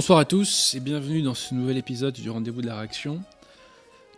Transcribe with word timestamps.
Bonsoir 0.00 0.18
à 0.18 0.24
tous 0.24 0.74
et 0.74 0.80
bienvenue 0.80 1.20
dans 1.20 1.34
ce 1.34 1.54
nouvel 1.54 1.76
épisode 1.76 2.14
du 2.14 2.30
Rendez-vous 2.30 2.62
de 2.62 2.66
la 2.66 2.74
Réaction. 2.74 3.22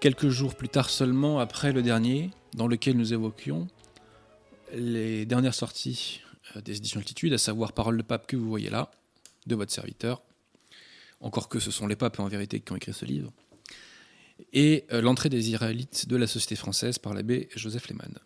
Quelques 0.01 0.29
jours 0.29 0.55
plus 0.55 0.69
tard 0.69 0.89
seulement 0.89 1.41
après 1.41 1.73
le 1.73 1.83
dernier, 1.83 2.31
dans 2.55 2.69
lequel 2.69 2.97
nous 2.97 3.13
évoquions 3.13 3.67
les 4.73 5.27
dernières 5.27 5.55
sorties 5.55 6.21
euh, 6.55 6.61
des 6.61 6.77
éditions 6.77 7.01
Altitude, 7.01 7.33
à 7.33 7.39
savoir 7.39 7.73
Parole 7.73 7.97
de 7.97 8.03
Pape 8.03 8.29
que 8.29 8.37
vous 8.37 8.49
voyez 8.49 8.71
là, 8.71 8.93
de 9.49 9.57
votre 9.57 9.73
serviteur. 9.73 10.23
Encore 11.21 11.49
que 11.49 11.59
ce 11.59 11.73
sont 11.73 11.89
les 11.89 11.97
papes 11.97 12.21
en 12.21 12.29
vérité 12.29 12.61
qui 12.61 12.71
ont 12.71 12.77
écrit 12.77 12.93
ce 12.93 13.05
livre. 13.05 13.33
Et 14.53 14.85
euh, 14.93 15.03
l'entrée 15.03 15.31
des 15.31 15.51
Israélites 15.51 16.07
de 16.07 16.15
la 16.15 16.29
société 16.29 16.55
française 16.55 16.99
par 16.99 17.13
l'abbé 17.13 17.49
Joseph 17.57 17.89
Lehmann. 17.89 18.21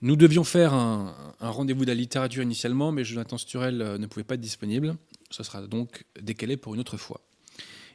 Nous 0.00 0.16
devions 0.16 0.44
faire 0.44 0.72
un, 0.72 1.14
un 1.40 1.50
rendez-vous 1.50 1.84
de 1.84 1.90
la 1.90 1.94
littérature 1.94 2.42
initialement, 2.42 2.90
mais 2.90 3.04
Jonathan 3.04 3.36
Sturel 3.36 3.82
euh, 3.82 3.98
ne 3.98 4.06
pouvait 4.06 4.24
pas 4.24 4.36
être 4.36 4.40
disponible. 4.40 4.96
Ce 5.30 5.42
sera 5.42 5.62
donc 5.66 6.04
décalé 6.20 6.56
pour 6.56 6.74
une 6.74 6.80
autre 6.80 6.96
fois. 6.96 7.20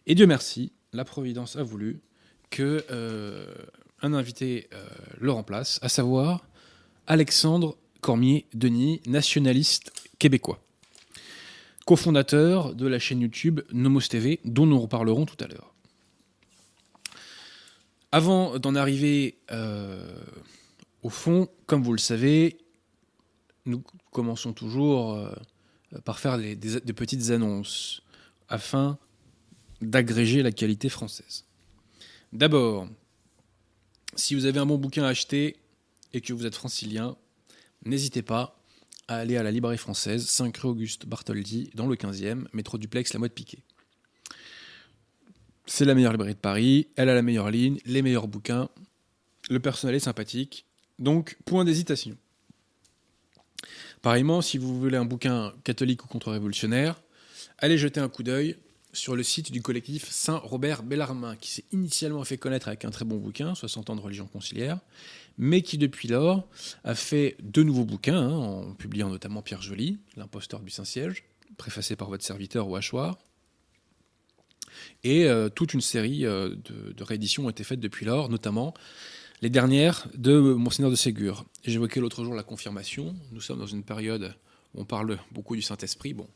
Et 0.07 0.15
Dieu 0.15 0.27
merci, 0.27 0.71
la 0.93 1.05
Providence 1.05 1.55
a 1.55 1.63
voulu 1.63 2.01
que 2.49 2.83
euh, 2.91 3.45
un 4.01 4.13
invité 4.13 4.67
euh, 4.73 4.85
le 5.19 5.31
remplace, 5.31 5.79
à 5.81 5.89
savoir 5.89 6.45
Alexandre 7.07 7.77
Cormier-Denis, 8.01 9.01
nationaliste 9.05 9.91
québécois, 10.19 10.59
cofondateur 11.85 12.75
de 12.75 12.87
la 12.87 12.99
chaîne 12.99 13.21
YouTube 13.21 13.61
Nomos 13.71 14.01
TV, 14.01 14.39
dont 14.43 14.65
nous 14.65 14.79
reparlerons 14.79 15.25
tout 15.25 15.41
à 15.43 15.47
l'heure. 15.47 15.73
Avant 18.11 18.59
d'en 18.59 18.75
arriver 18.75 19.37
euh, 19.51 20.03
au 21.01 21.09
fond, 21.09 21.47
comme 21.67 21.83
vous 21.83 21.93
le 21.93 21.99
savez, 21.99 22.57
nous 23.65 23.83
commençons 24.11 24.51
toujours 24.51 25.17
par 25.99 26.19
faire 26.19 26.37
des, 26.37 26.55
petites 26.93 27.31
annonces 27.31 28.01
afin 28.49 28.97
d'agréger 29.81 30.43
la 30.43 30.51
qualité 30.51 30.89
française. 30.89 31.45
D'abord, 32.33 32.87
si 34.15 34.35
vous 34.35 34.45
avez 34.45 34.59
un 34.59 34.65
bon 34.65 34.77
bouquin 34.77 35.03
à 35.03 35.09
acheter 35.09 35.57
et 36.13 36.21
que 36.21 36.33
vous 36.33 36.45
êtes 36.45 36.55
francilien, 36.55 37.17
n'hésitez 37.85 38.21
pas 38.21 38.57
à 39.07 39.17
aller 39.17 39.37
à 39.37 39.43
la 39.43 39.51
librairie 39.51 39.77
française, 39.77 40.25
5 40.27 40.55
rue 40.57 40.69
Auguste 40.69 41.05
Bartholdi, 41.05 41.69
dans 41.75 41.87
le 41.87 41.95
15e, 41.95 42.45
métro 42.53 42.77
duplex 42.77 43.13
La 43.13 43.19
Mode 43.19 43.33
Piquet. 43.33 43.63
C'est 45.65 45.85
la 45.85 45.95
meilleure 45.95 46.11
librairie 46.13 46.35
de 46.35 46.39
Paris, 46.39 46.87
elle 46.95 47.09
a 47.09 47.15
la 47.15 47.21
meilleure 47.21 47.51
ligne, 47.51 47.79
les 47.85 48.01
meilleurs 48.01 48.27
bouquins, 48.27 48.69
le 49.49 49.59
personnel 49.59 49.95
est 49.95 49.99
sympathique, 49.99 50.65
donc 50.99 51.37
point 51.45 51.65
d'hésitation. 51.65 52.17
Pareillement, 54.01 54.41
si 54.41 54.57
vous 54.57 54.79
voulez 54.79 54.97
un 54.97 55.05
bouquin 55.05 55.53
catholique 55.63 56.03
ou 56.03 56.07
contre-révolutionnaire, 56.07 56.99
allez 57.59 57.77
jeter 57.77 57.99
un 57.99 58.09
coup 58.09 58.23
d'œil 58.23 58.57
sur 58.93 59.15
le 59.15 59.21
site 59.21 59.51
du 59.51 59.61
collectif 59.61 60.09
Saint-Robert 60.09 60.81
Bellarmin, 60.81 61.35
qui 61.35 61.51
s'est 61.51 61.65
initialement 61.71 62.23
fait 62.23 62.37
connaître 62.37 62.67
avec 62.67 62.83
un 62.83 62.89
très 62.89 63.05
bon 63.05 63.17
bouquin, 63.17 63.53
60 63.53 63.91
ans 63.91 63.95
de 63.95 64.01
religion 64.01 64.25
conciliaire, 64.25 64.79
mais 65.37 65.61
qui 65.61 65.77
depuis 65.77 66.07
lors 66.07 66.47
a 66.83 66.95
fait 66.95 67.37
deux 67.41 67.61
nouveaux 67.63 67.85
bouquins, 67.85 68.17
hein, 68.17 68.31
en 68.31 68.73
publiant 68.73 69.09
notamment 69.09 69.43
Pierre 69.43 69.61
Joly, 69.61 69.99
L'imposteur 70.17 70.61
du 70.61 70.71
Saint-Siège, 70.71 71.23
préfacé 71.57 71.95
par 71.95 72.09
votre 72.09 72.23
serviteur 72.23 72.67
au 72.67 72.75
hachoir. 72.75 73.19
Et 75.03 75.25
euh, 75.25 75.49
toute 75.49 75.75
une 75.75 75.81
série 75.81 76.25
euh, 76.25 76.49
de, 76.49 76.91
de 76.91 77.03
rééditions 77.03 77.45
ont 77.45 77.49
été 77.49 77.63
faites 77.63 77.79
depuis 77.79 78.05
lors, 78.05 78.29
notamment 78.29 78.73
les 79.41 79.49
dernières 79.49 80.07
de 80.15 80.39
Monseigneur 80.39 80.91
de 80.91 80.95
Ségur. 80.95 81.45
J'évoquais 81.63 81.99
l'autre 81.99 82.23
jour 82.23 82.33
la 82.33 82.43
confirmation. 82.43 83.15
Nous 83.31 83.41
sommes 83.41 83.59
dans 83.59 83.65
une 83.67 83.83
période 83.83 84.35
où 84.73 84.81
on 84.81 84.85
parle 84.85 85.17
beaucoup 85.31 85.55
du 85.55 85.61
Saint-Esprit. 85.61 86.13
Bon, 86.13 86.27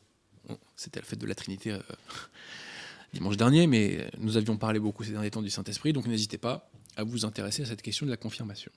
on- 0.48 0.58
c'était 0.76 1.00
la 1.00 1.06
fête 1.06 1.18
de 1.20 1.26
la 1.26 1.34
Trinité 1.34 1.72
euh, 1.72 1.78
dimanche 3.12 3.36
dernier, 3.36 3.66
mais 3.66 4.10
nous 4.18 4.36
avions 4.36 4.56
parlé 4.56 4.78
beaucoup 4.80 5.04
ces 5.04 5.12
derniers 5.12 5.30
temps 5.30 5.42
du 5.42 5.50
Saint-Esprit, 5.50 5.92
donc 5.92 6.06
n'hésitez 6.06 6.38
pas 6.38 6.70
à 6.96 7.04
vous 7.04 7.24
intéresser 7.24 7.62
à 7.62 7.66
cette 7.66 7.82
question 7.82 8.06
de 8.06 8.10
la 8.10 8.16
confirmation. 8.16 8.72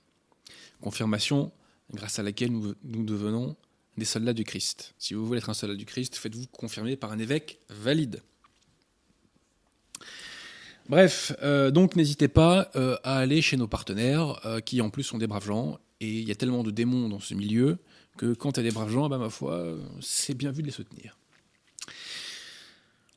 Confirmation 0.80 1.52
grâce 1.92 2.18
à 2.18 2.22
laquelle 2.22 2.52
nous, 2.52 2.74
nous 2.84 3.04
devenons 3.04 3.56
des 3.96 4.04
soldats 4.04 4.32
du 4.32 4.44
Christ. 4.44 4.94
Si 4.98 5.14
vous 5.14 5.26
voulez 5.26 5.38
être 5.38 5.50
un 5.50 5.54
soldat 5.54 5.74
du 5.74 5.84
Christ, 5.84 6.14
faites-vous 6.16 6.46
confirmer 6.46 6.96
par 6.96 7.10
un 7.12 7.18
évêque 7.18 7.58
valide. 7.68 8.22
Bref, 10.88 11.32
euh, 11.42 11.70
donc 11.70 11.96
n'hésitez 11.96 12.28
pas 12.28 12.70
euh, 12.74 12.96
à 13.04 13.18
aller 13.18 13.42
chez 13.42 13.56
nos 13.56 13.68
partenaires, 13.68 14.44
euh, 14.44 14.60
qui 14.60 14.80
en 14.80 14.90
plus 14.90 15.04
sont 15.04 15.18
des 15.18 15.26
braves 15.26 15.46
gens, 15.46 15.78
et 16.00 16.08
il 16.08 16.26
y 16.26 16.32
a 16.32 16.34
tellement 16.34 16.62
de 16.62 16.70
démons 16.70 17.08
dans 17.08 17.20
ce 17.20 17.34
milieu 17.34 17.78
que 18.16 18.34
quand 18.34 18.58
a 18.58 18.62
des 18.62 18.70
braves 18.70 18.90
gens, 18.90 19.08
bah, 19.08 19.18
ma 19.18 19.30
foi, 19.30 19.76
c'est 20.00 20.34
bien 20.34 20.50
vu 20.50 20.62
de 20.62 20.66
les 20.66 20.72
soutenir. 20.72 21.16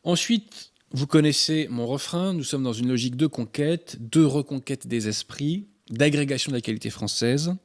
Ensuite, 0.04 0.72
vous 0.92 1.08
connaissez 1.08 1.68
mon 1.70 1.88
refrain, 1.88 2.34
nous 2.34 2.44
sommes 2.44 2.64
dans 2.64 2.74
une 2.74 2.88
logique 2.88 3.16
de 3.16 3.26
conquête, 3.26 3.98
de 4.00 4.24
reconquête 4.24 4.86
des 4.86 5.08
esprits, 5.08 5.66
d'agrégation 5.90 6.52
de 6.52 6.58
la 6.58 6.62
qualité 6.62 6.90
française. 6.90 7.56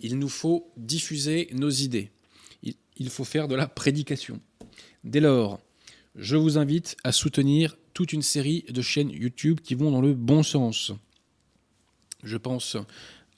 Il 0.00 0.18
nous 0.18 0.28
faut 0.28 0.72
diffuser 0.76 1.48
nos 1.52 1.68
idées. 1.68 2.10
Il 2.62 3.10
faut 3.10 3.24
faire 3.24 3.48
de 3.48 3.54
la 3.54 3.66
prédication. 3.66 4.40
Dès 5.04 5.20
lors, 5.20 5.60
je 6.16 6.36
vous 6.36 6.58
invite 6.58 6.96
à 7.04 7.12
soutenir 7.12 7.76
une 8.04 8.22
série 8.22 8.64
de 8.68 8.82
chaînes 8.82 9.10
YouTube 9.10 9.60
qui 9.60 9.74
vont 9.74 9.90
dans 9.90 10.00
le 10.00 10.14
bon 10.14 10.42
sens. 10.42 10.92
Je 12.22 12.36
pense 12.36 12.76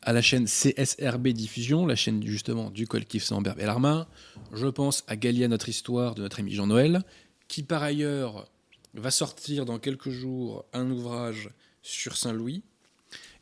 à 0.03 0.13
la 0.13 0.23
chaîne 0.23 0.47
CSRB 0.47 1.29
Diffusion, 1.29 1.87
la 1.87 1.95
chaîne 1.95 2.25
justement 2.27 2.71
du 2.71 2.87
collectif 2.87 3.23
Saint-Ambert 3.25 3.55
Bellarmin. 3.55 4.07
Je 4.53 4.67
pense 4.67 5.05
à 5.07 5.17
Galia 5.17 5.49
Notre 5.49 5.69
Histoire 5.69 6.15
de 6.15 6.23
notre 6.23 6.41
ami 6.41 6.53
Jean-Noël, 6.53 7.03
qui 7.49 7.63
par 7.63 7.83
ailleurs 7.83 8.49
va 8.95 9.11
sortir 9.11 9.65
dans 9.65 9.79
quelques 9.79 10.11
jours 10.11 10.65
un 10.73 10.91
ouvrage 10.91 11.51
sur 11.83 12.17
Saint-Louis. 12.17 12.63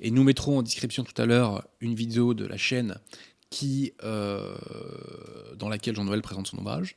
Et 0.00 0.10
nous 0.10 0.24
mettrons 0.24 0.58
en 0.58 0.62
description 0.62 1.04
tout 1.04 1.20
à 1.20 1.26
l'heure 1.26 1.66
une 1.80 1.94
vidéo 1.94 2.34
de 2.34 2.44
la 2.44 2.56
chaîne 2.56 2.96
euh, 4.04 4.56
dans 5.56 5.68
laquelle 5.68 5.96
Jean-Noël 5.96 6.22
présente 6.22 6.46
son 6.46 6.58
ouvrage. 6.58 6.94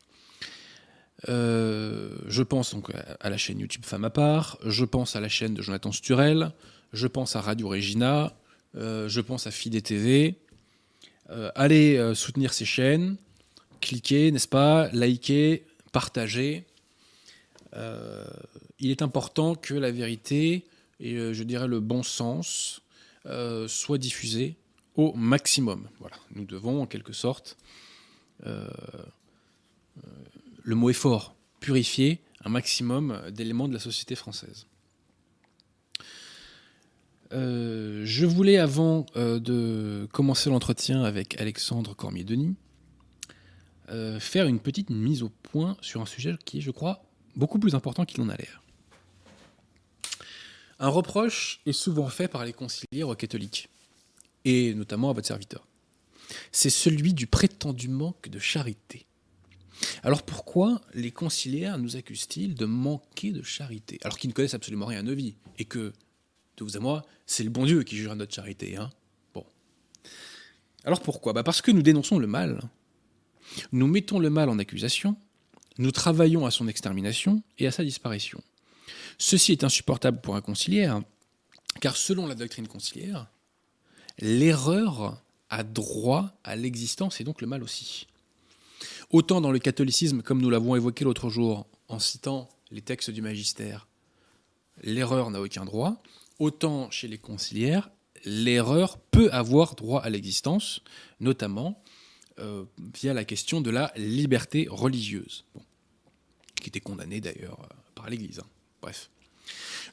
Euh, 1.29 2.15
je 2.27 2.43
pense 2.43 2.73
donc 2.73 2.89
à- 3.19 3.29
la 3.29 3.37
chaîne 3.37 3.59
YouTube 3.59 3.85
Femme 3.85 4.03
à 4.03 4.09
part, 4.09 4.57
je 4.65 4.83
pense 4.83 5.15
à 5.15 5.21
la 5.21 5.29
chaîne 5.29 5.53
de 5.53 5.61
Jonathan 5.61 5.91
Sturel, 5.91 6.51
je 6.91 7.07
pense 7.07 7.35
à 7.35 7.41
Radio 7.41 7.69
Regina, 7.69 8.35
euh, 8.75 9.07
je 9.07 9.21
pense 9.21 9.47
à 9.47 9.51
Fidé 9.51 9.81
TV. 9.81 10.35
Euh, 11.29 11.49
allez 11.55 12.13
soutenir 12.15 12.53
ces 12.53 12.65
chaînes, 12.65 13.15
cliquez, 13.79 14.31
n'est-ce 14.31 14.47
pas, 14.49 14.89
likez, 14.91 15.65
partagez. 15.91 16.65
Il 18.79 18.91
est 18.91 19.01
important 19.01 19.55
que 19.55 19.73
la 19.73 19.89
vérité 19.91 20.65
et 20.99 21.15
je 21.33 21.43
dirais 21.43 21.67
le 21.67 21.79
bon 21.79 22.03
sens 22.03 22.81
soient 23.67 23.97
diffusés 23.97 24.55
au 24.95 25.13
maximum. 25.13 25.87
Voilà, 25.99 26.17
nous 26.35 26.45
devons 26.45 26.81
en 26.83 26.85
quelque 26.85 27.13
sorte 27.13 27.57
le 30.63 30.75
mot 30.75 30.89
est 30.89 30.93
fort, 30.93 31.35
purifier 31.59 32.21
un 32.43 32.49
maximum 32.49 33.21
d'éléments 33.31 33.67
de 33.67 33.73
la 33.73 33.79
société 33.79 34.15
française. 34.15 34.65
Euh, 37.33 38.03
je 38.05 38.25
voulais, 38.25 38.57
avant 38.57 39.05
euh, 39.15 39.39
de 39.39 40.07
commencer 40.11 40.49
l'entretien 40.49 41.03
avec 41.03 41.39
Alexandre 41.41 41.95
Cormier-Denis, 41.95 42.55
euh, 43.89 44.19
faire 44.19 44.47
une 44.47 44.59
petite 44.59 44.89
mise 44.89 45.23
au 45.23 45.29
point 45.29 45.75
sur 45.81 46.01
un 46.01 46.05
sujet 46.05 46.35
qui 46.45 46.59
est, 46.59 46.61
je 46.61 46.71
crois, 46.71 47.03
beaucoup 47.35 47.59
plus 47.59 47.75
important 47.75 48.05
qu'il 48.05 48.21
en 48.21 48.29
a 48.29 48.35
l'air. 48.35 48.61
Un 50.79 50.89
reproche 50.89 51.61
est 51.65 51.73
souvent 51.73 52.07
fait 52.07 52.27
par 52.27 52.45
les 52.45 52.53
conciliaires 52.53 53.09
aux 53.09 53.15
catholiques, 53.15 53.69
et 54.45 54.73
notamment 54.73 55.09
à 55.09 55.13
votre 55.13 55.27
serviteur. 55.27 55.65
C'est 56.51 56.69
celui 56.69 57.13
du 57.13 57.25
prétendu 57.25 57.87
manque 57.87 58.29
de 58.29 58.39
charité. 58.39 59.05
Alors 60.03 60.23
pourquoi 60.23 60.81
les 60.93 61.11
conciliaires 61.11 61.77
nous 61.77 61.95
accusent-ils 61.95 62.55
de 62.55 62.65
manquer 62.65 63.31
de 63.31 63.41
charité? 63.41 63.99
Alors 64.03 64.17
qu'ils 64.17 64.29
ne 64.29 64.33
connaissent 64.33 64.53
absolument 64.53 64.85
rien 64.85 65.03
nos 65.03 65.15
vies 65.15 65.35
et 65.57 65.65
que, 65.65 65.93
de 66.57 66.63
vous 66.63 66.77
à 66.77 66.79
moi, 66.79 67.05
c'est 67.25 67.43
le 67.43 67.49
bon 67.49 67.65
Dieu 67.65 67.83
qui 67.83 67.97
jure 67.97 68.15
notre 68.15 68.33
charité. 68.33 68.77
Hein 68.77 68.89
bon. 69.33 69.45
Alors 70.83 71.01
pourquoi? 71.01 71.33
Bah 71.33 71.43
Parce 71.43 71.61
que 71.61 71.71
nous 71.71 71.81
dénonçons 71.81 72.19
le 72.19 72.27
mal. 72.27 72.61
Nous 73.71 73.87
mettons 73.87 74.19
le 74.19 74.29
mal 74.29 74.49
en 74.49 74.59
accusation, 74.59 75.15
nous 75.77 75.91
travaillons 75.91 76.45
à 76.45 76.51
son 76.51 76.67
extermination 76.67 77.43
et 77.57 77.67
à 77.67 77.71
sa 77.71 77.83
disparition. 77.83 78.41
Ceci 79.17 79.51
est 79.51 79.63
insupportable 79.63 80.21
pour 80.21 80.35
un 80.35 80.41
conciliaire, 80.41 81.01
car 81.81 81.97
selon 81.97 82.27
la 82.27 82.35
doctrine 82.35 82.67
conciliaire, 82.67 83.27
l'erreur 84.19 85.21
a 85.49 85.63
droit 85.63 86.33
à 86.43 86.55
l'existence 86.55 87.21
et 87.21 87.23
donc 87.23 87.41
le 87.41 87.47
mal 87.47 87.63
aussi. 87.63 88.07
Autant 89.13 89.41
dans 89.41 89.51
le 89.51 89.59
catholicisme, 89.59 90.23
comme 90.23 90.41
nous 90.41 90.49
l'avons 90.49 90.75
évoqué 90.75 91.05
l'autre 91.05 91.29
jour 91.29 91.67
en 91.87 91.99
citant 91.99 92.49
les 92.71 92.81
textes 92.81 93.11
du 93.11 93.21
magistère, 93.21 93.87
l'erreur 94.81 95.29
n'a 95.29 95.39
aucun 95.39 95.65
droit, 95.65 96.01
autant 96.39 96.89
chez 96.89 97.07
les 97.07 97.19
conciliaires, 97.19 97.91
l'erreur 98.25 98.97
peut 98.97 99.29
avoir 99.31 99.75
droit 99.75 100.01
à 100.01 100.09
l'existence, 100.09 100.81
notamment 101.19 101.83
euh, 102.39 102.65
via 102.99 103.13
la 103.13 103.23
question 103.23 103.61
de 103.61 103.69
la 103.69 103.93
liberté 103.95 104.65
religieuse, 104.67 105.45
qui 106.59 106.69
était 106.69 106.79
condamnée 106.79 107.21
d'ailleurs 107.21 107.59
euh, 107.61 107.75
par 107.93 108.09
l'Église. 108.09 108.39
hein. 108.39 108.47
Bref. 108.81 109.11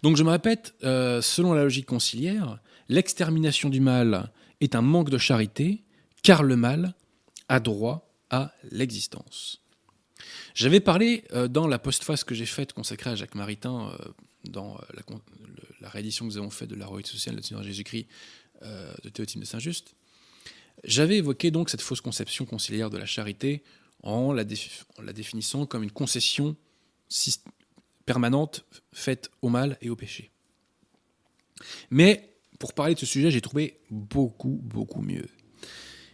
Donc 0.02 0.16
je 0.16 0.24
me 0.24 0.30
répète, 0.30 0.72
euh, 0.82 1.20
selon 1.20 1.52
la 1.52 1.64
logique 1.64 1.84
conciliaire, 1.84 2.58
l'extermination 2.88 3.68
du 3.68 3.80
mal 3.80 4.32
est 4.62 4.74
un 4.74 4.80
manque 4.80 5.10
de 5.10 5.18
charité, 5.18 5.84
car 6.22 6.42
le 6.42 6.56
mal 6.56 6.94
a 7.50 7.60
droit 7.60 8.09
à 8.30 8.52
l'existence. 8.70 9.60
J'avais 10.54 10.80
parlé 10.80 11.24
euh, 11.32 11.48
dans 11.48 11.66
la 11.66 11.78
postface 11.78 12.24
que 12.24 12.34
j'ai 12.34 12.46
faite 12.46 12.72
consacrée 12.72 13.10
à 13.10 13.16
Jacques 13.16 13.34
Maritain, 13.34 13.90
euh, 13.90 14.08
dans 14.44 14.80
la, 14.94 15.02
la, 15.80 15.88
réédition 15.88 16.26
que 16.26 16.32
nous 16.32 16.38
avons 16.38 16.50
faite 16.50 16.70
de 16.70 16.74
la 16.74 16.86
Royauté 16.86 17.10
sociale 17.10 17.36
de 17.36 17.42
Seigneur 17.42 17.62
Jésus-Christ 17.62 18.06
de 18.62 19.08
Théotime 19.08 19.40
de 19.40 19.46
Saint-Just, 19.46 19.94
j'avais 20.84 21.18
évoqué 21.18 21.50
donc 21.50 21.70
cette 21.70 21.80
fausse 21.80 22.00
conception 22.00 22.44
conciliaire 22.44 22.90
de 22.90 22.98
la 22.98 23.06
charité 23.06 23.62
en 24.02 24.32
la, 24.32 24.44
en 24.98 25.02
la 25.02 25.12
définissant 25.12 25.66
comme 25.66 25.82
une 25.82 25.90
concession 25.90 26.56
permanente 28.06 28.64
faite 28.92 29.30
au 29.42 29.48
mal 29.48 29.76
et 29.82 29.90
au 29.90 29.96
péché. 29.96 30.30
Mais 31.90 32.34
pour 32.58 32.72
parler 32.72 32.94
de 32.94 33.00
ce 33.00 33.06
sujet, 33.06 33.30
j'ai 33.30 33.40
trouvé 33.40 33.80
beaucoup, 33.90 34.58
beaucoup 34.62 35.02
mieux. 35.02 35.28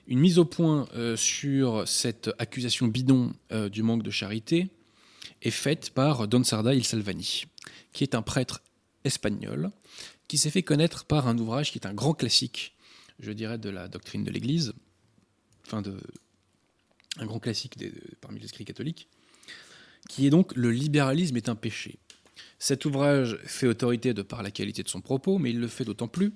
Une 0.08 0.20
mise 0.20 0.38
au 0.38 0.44
point 0.44 0.88
euh, 0.94 1.17
sur 1.17 1.87
cette 1.88 2.31
accusation 2.38 2.87
bidon 2.87 3.32
euh, 3.50 3.69
du 3.69 3.82
manque 3.82 4.05
de 4.05 4.11
charité 4.11 4.69
est 5.43 5.50
faite 5.50 5.91
par 5.91 6.29
Don 6.29 6.44
Sarda 6.44 6.75
il 6.75 6.85
Salvani, 6.85 7.44
qui 7.93 8.05
est 8.05 8.14
un 8.14 8.23
prêtre 8.23 8.62
espagnol 9.05 9.70
qui 10.29 10.38
s'est 10.38 10.50
fait 10.50 10.62
connaître 10.62 11.05
par 11.05 11.26
un 11.26 11.37
ouvrage 11.38 11.73
qui 11.73 11.79
est 11.79 11.87
un 11.87 11.94
grand 11.94 12.14
classique, 12.14 12.76
je 13.19 13.32
dirais, 13.32 13.58
de 13.58 13.69
la 13.69 13.88
doctrine 13.88 14.23
de 14.23 14.31
l'Église, 14.31 14.75
enfin 15.67 15.82
de 15.82 15.99
un 17.19 17.26
grand 17.26 17.41
classique 17.41 17.75
parmi 18.20 18.38
les 18.38 18.47
écrits 18.47 18.64
catholiques, 18.64 19.09
qui 20.09 20.26
est 20.26 20.31
donc 20.31 20.55
Le 20.55 20.70
libéralisme 20.70 21.37
est 21.37 21.49
un 21.49 21.55
péché. 21.56 21.99
Cet 22.59 22.85
ouvrage 22.85 23.38
fait 23.44 23.67
autorité 23.67 24.14
de 24.14 24.23
par 24.23 24.43
la 24.43 24.50
qualité 24.50 24.82
de 24.82 24.88
son 24.88 25.00
propos, 25.00 25.38
mais 25.38 25.50
il 25.50 25.59
le 25.59 25.69
fait 25.69 25.85
d'autant 25.85 26.09
plus 26.09 26.32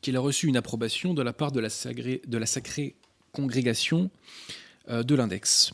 qu'il 0.00 0.16
a 0.16 0.20
reçu 0.20 0.46
une 0.46 0.56
approbation 0.56 1.14
de 1.14 1.22
la 1.22 1.32
part 1.32 1.52
de 1.52 1.60
la, 1.60 1.68
de 1.68 2.38
la 2.38 2.46
sacrée 2.46 2.96
congrégation 3.32 4.10
euh, 4.88 5.02
de 5.02 5.14
l'index. 5.14 5.72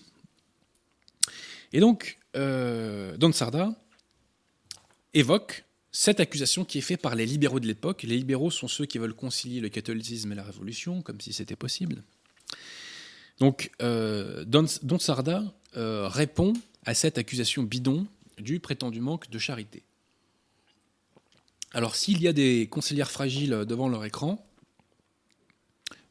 Et 1.73 1.81
donc, 1.81 2.19
euh, 2.37 3.17
Don 3.17 3.33
Sarda 3.33 3.75
évoque 5.12 5.65
cette 5.93 6.21
accusation 6.21 6.65
qui 6.65 6.79
est 6.79 6.83
faite 6.83 7.01
par 7.01 7.15
les 7.15 7.27
libéraux 7.27 7.61
de 7.61 7.67
l'époque. 7.67 8.03
Les 8.03 8.17
libéraux 8.17 8.51
sont 8.51 8.69
ceux 8.69 8.87
qui 8.87 8.99
veulent 8.99 9.15
concilier 9.15 9.61
le 9.61 9.69
catholicisme 9.69 10.33
et 10.33 10.35
la 10.35 10.43
révolution, 10.43 11.03
comme 11.03 11.21
si 11.21 11.33
c'était 11.33 11.56
possible. 11.56 12.03
Donc, 13.39 13.71
euh, 13.83 14.45
Don, 14.45 14.99
Sarda 14.99 15.45
répond 15.75 16.53
à 16.87 16.95
cette 16.95 17.19
accusation 17.19 17.62
bidon 17.62 18.07
du 18.39 18.61
prétendu 18.61 19.00
manque 19.00 19.31
de 19.31 19.39
charité. 19.39 19.83
Alors 21.73 21.97
s'il 21.97 22.23
y 22.23 22.29
a 22.29 22.33
des 22.33 22.69
conseillères 22.69 23.11
fragiles 23.11 23.65
devant 23.67 23.89
leur 23.89 24.05
écran, 24.05 24.47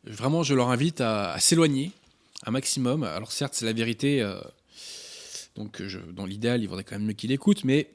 vraiment 0.03 0.44
je 0.44 0.53
leur 0.53 0.69
invite 0.69 1.01
à, 1.01 1.39
s'éloigner 1.39 1.91
un 2.45 2.51
maximum. 2.51 3.03
Alors 3.03 3.31
certes 3.31 3.53
c'est 3.55 3.65
la 3.65 3.73
vérité, 3.73 4.21
euh, 4.21 4.39
donc 5.55 5.81
je, 5.85 6.00
dans 6.00 6.25
l'idéal 6.25 6.61
il 6.61 6.67
faudrait 6.67 6.83
quand 6.83 6.95
même 6.95 7.07
mieux 7.07 7.13
qu'ils 7.13 7.31
écoutent, 7.31 7.63
mais 7.63 7.89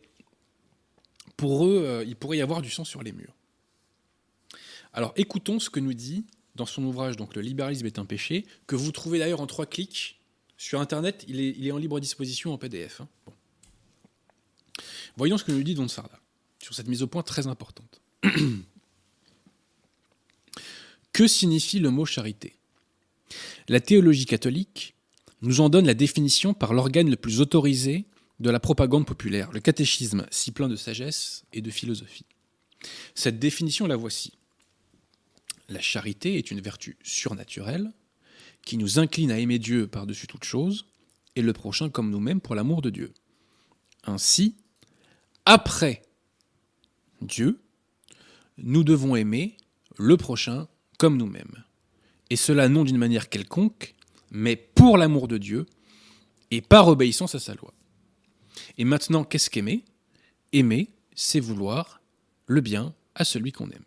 pour 1.36 1.66
eux 1.66 1.82
euh, 1.84 2.04
il 2.06 2.16
pourrait 2.16 2.38
y 2.38 2.42
avoir 2.42 2.62
du 2.62 2.70
sang 2.70 2.84
sur 2.84 3.02
les 3.02 3.12
murs. 3.12 3.34
Alors 4.92 5.12
écoutons 5.16 5.60
ce 5.60 5.70
que 5.70 5.80
nous 5.80 5.94
dit 5.94 6.24
dans 6.54 6.66
son 6.66 6.82
ouvrage 6.84 7.16
donc 7.16 7.34
Le 7.36 7.42
libéralisme 7.42 7.86
est 7.86 7.98
un 7.98 8.04
péché, 8.04 8.44
que 8.66 8.76
vous 8.76 8.92
trouvez 8.92 9.18
d'ailleurs 9.18 9.40
en 9.40 9.46
trois 9.46 9.66
clics 9.66 10.18
sur 10.56 10.80
Internet, 10.80 11.24
il 11.28 11.66
est, 11.66 11.70
en 11.70 11.78
libre 11.78 12.00
disposition 12.00 12.52
en 12.52 12.58
PDF. 12.58 13.00
Hein. 13.00 13.08
Voyons 15.16 15.38
ce 15.38 15.44
que 15.44 15.52
nous 15.52 15.62
dit 15.62 15.74
Don 15.74 15.86
Sarda 15.86 16.18
sur 16.60 16.74
cette 16.74 16.88
mise 16.88 17.02
au 17.02 17.06
point 17.06 17.22
très 17.22 17.46
importante. 17.46 18.00
que 21.12 21.26
signifie 21.26 21.78
le 21.78 21.90
mot 21.90 22.04
charité? 22.04 22.56
La 23.68 23.80
théologie 23.80 24.26
catholique 24.26 24.94
nous 25.42 25.60
en 25.60 25.68
donne 25.68 25.86
la 25.86 25.94
définition 25.94 26.54
par 26.54 26.74
l'organe 26.74 27.10
le 27.10 27.16
plus 27.16 27.40
autorisé 27.40 28.06
de 28.40 28.50
la 28.50 28.60
propagande 28.60 29.06
populaire, 29.06 29.50
le 29.52 29.60
catéchisme, 29.60 30.26
si 30.30 30.52
plein 30.52 30.68
de 30.68 30.76
sagesse 30.76 31.44
et 31.52 31.60
de 31.60 31.70
philosophie. 31.70 32.26
Cette 33.14 33.38
définition 33.38 33.86
la 33.86 33.96
voici. 33.96 34.32
La 35.68 35.80
charité 35.80 36.38
est 36.38 36.50
une 36.50 36.60
vertu 36.60 36.96
surnaturelle 37.02 37.92
qui 38.64 38.76
nous 38.76 38.98
incline 38.98 39.30
à 39.30 39.38
aimer 39.38 39.58
Dieu 39.58 39.86
par-dessus 39.86 40.26
toute 40.26 40.44
chose, 40.44 40.86
et 41.36 41.42
le 41.42 41.52
prochain 41.52 41.88
comme 41.88 42.10
nous-mêmes 42.10 42.40
pour 42.40 42.54
l'amour 42.54 42.82
de 42.82 42.90
Dieu. 42.90 43.12
Ainsi, 44.04 44.56
après 45.44 46.02
Dieu, 47.22 47.60
nous 48.56 48.82
devons 48.82 49.14
aimer 49.14 49.56
le 49.96 50.16
prochain 50.16 50.68
comme 50.98 51.16
nous-mêmes. 51.16 51.64
Et 52.30 52.36
cela 52.36 52.68
non 52.68 52.84
d'une 52.84 52.98
manière 52.98 53.30
quelconque, 53.30 53.94
mais 54.30 54.56
pour 54.56 54.98
l'amour 54.98 55.28
de 55.28 55.38
Dieu 55.38 55.66
et 56.50 56.60
par 56.60 56.88
obéissance 56.88 57.34
à 57.34 57.38
sa 57.38 57.54
loi. 57.54 57.72
Et 58.76 58.84
maintenant, 58.84 59.24
qu'est-ce 59.24 59.48
qu'aimer? 59.48 59.84
Aimer, 60.52 60.88
c'est 61.14 61.40
vouloir 61.40 62.00
le 62.46 62.60
bien 62.60 62.94
à 63.14 63.24
celui 63.24 63.52
qu'on 63.52 63.70
aime. 63.70 63.84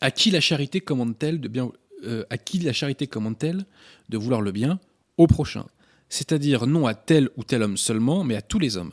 À 0.00 0.10
qui 0.10 0.30
la 0.30 0.40
charité 0.40 0.80
commande-t-elle 0.80 1.40
de 1.40 1.50
euh, 2.04 2.24
vouloir 4.12 4.40
le 4.40 4.52
bien 4.52 4.80
Au 5.16 5.26
prochain? 5.26 5.66
C'est-à-dire 6.08 6.66
non 6.66 6.86
à 6.86 6.94
tel 6.94 7.30
ou 7.36 7.44
tel 7.44 7.62
homme 7.62 7.76
seulement, 7.76 8.24
mais 8.24 8.36
à 8.36 8.42
tous 8.42 8.58
les 8.58 8.76
hommes. 8.76 8.92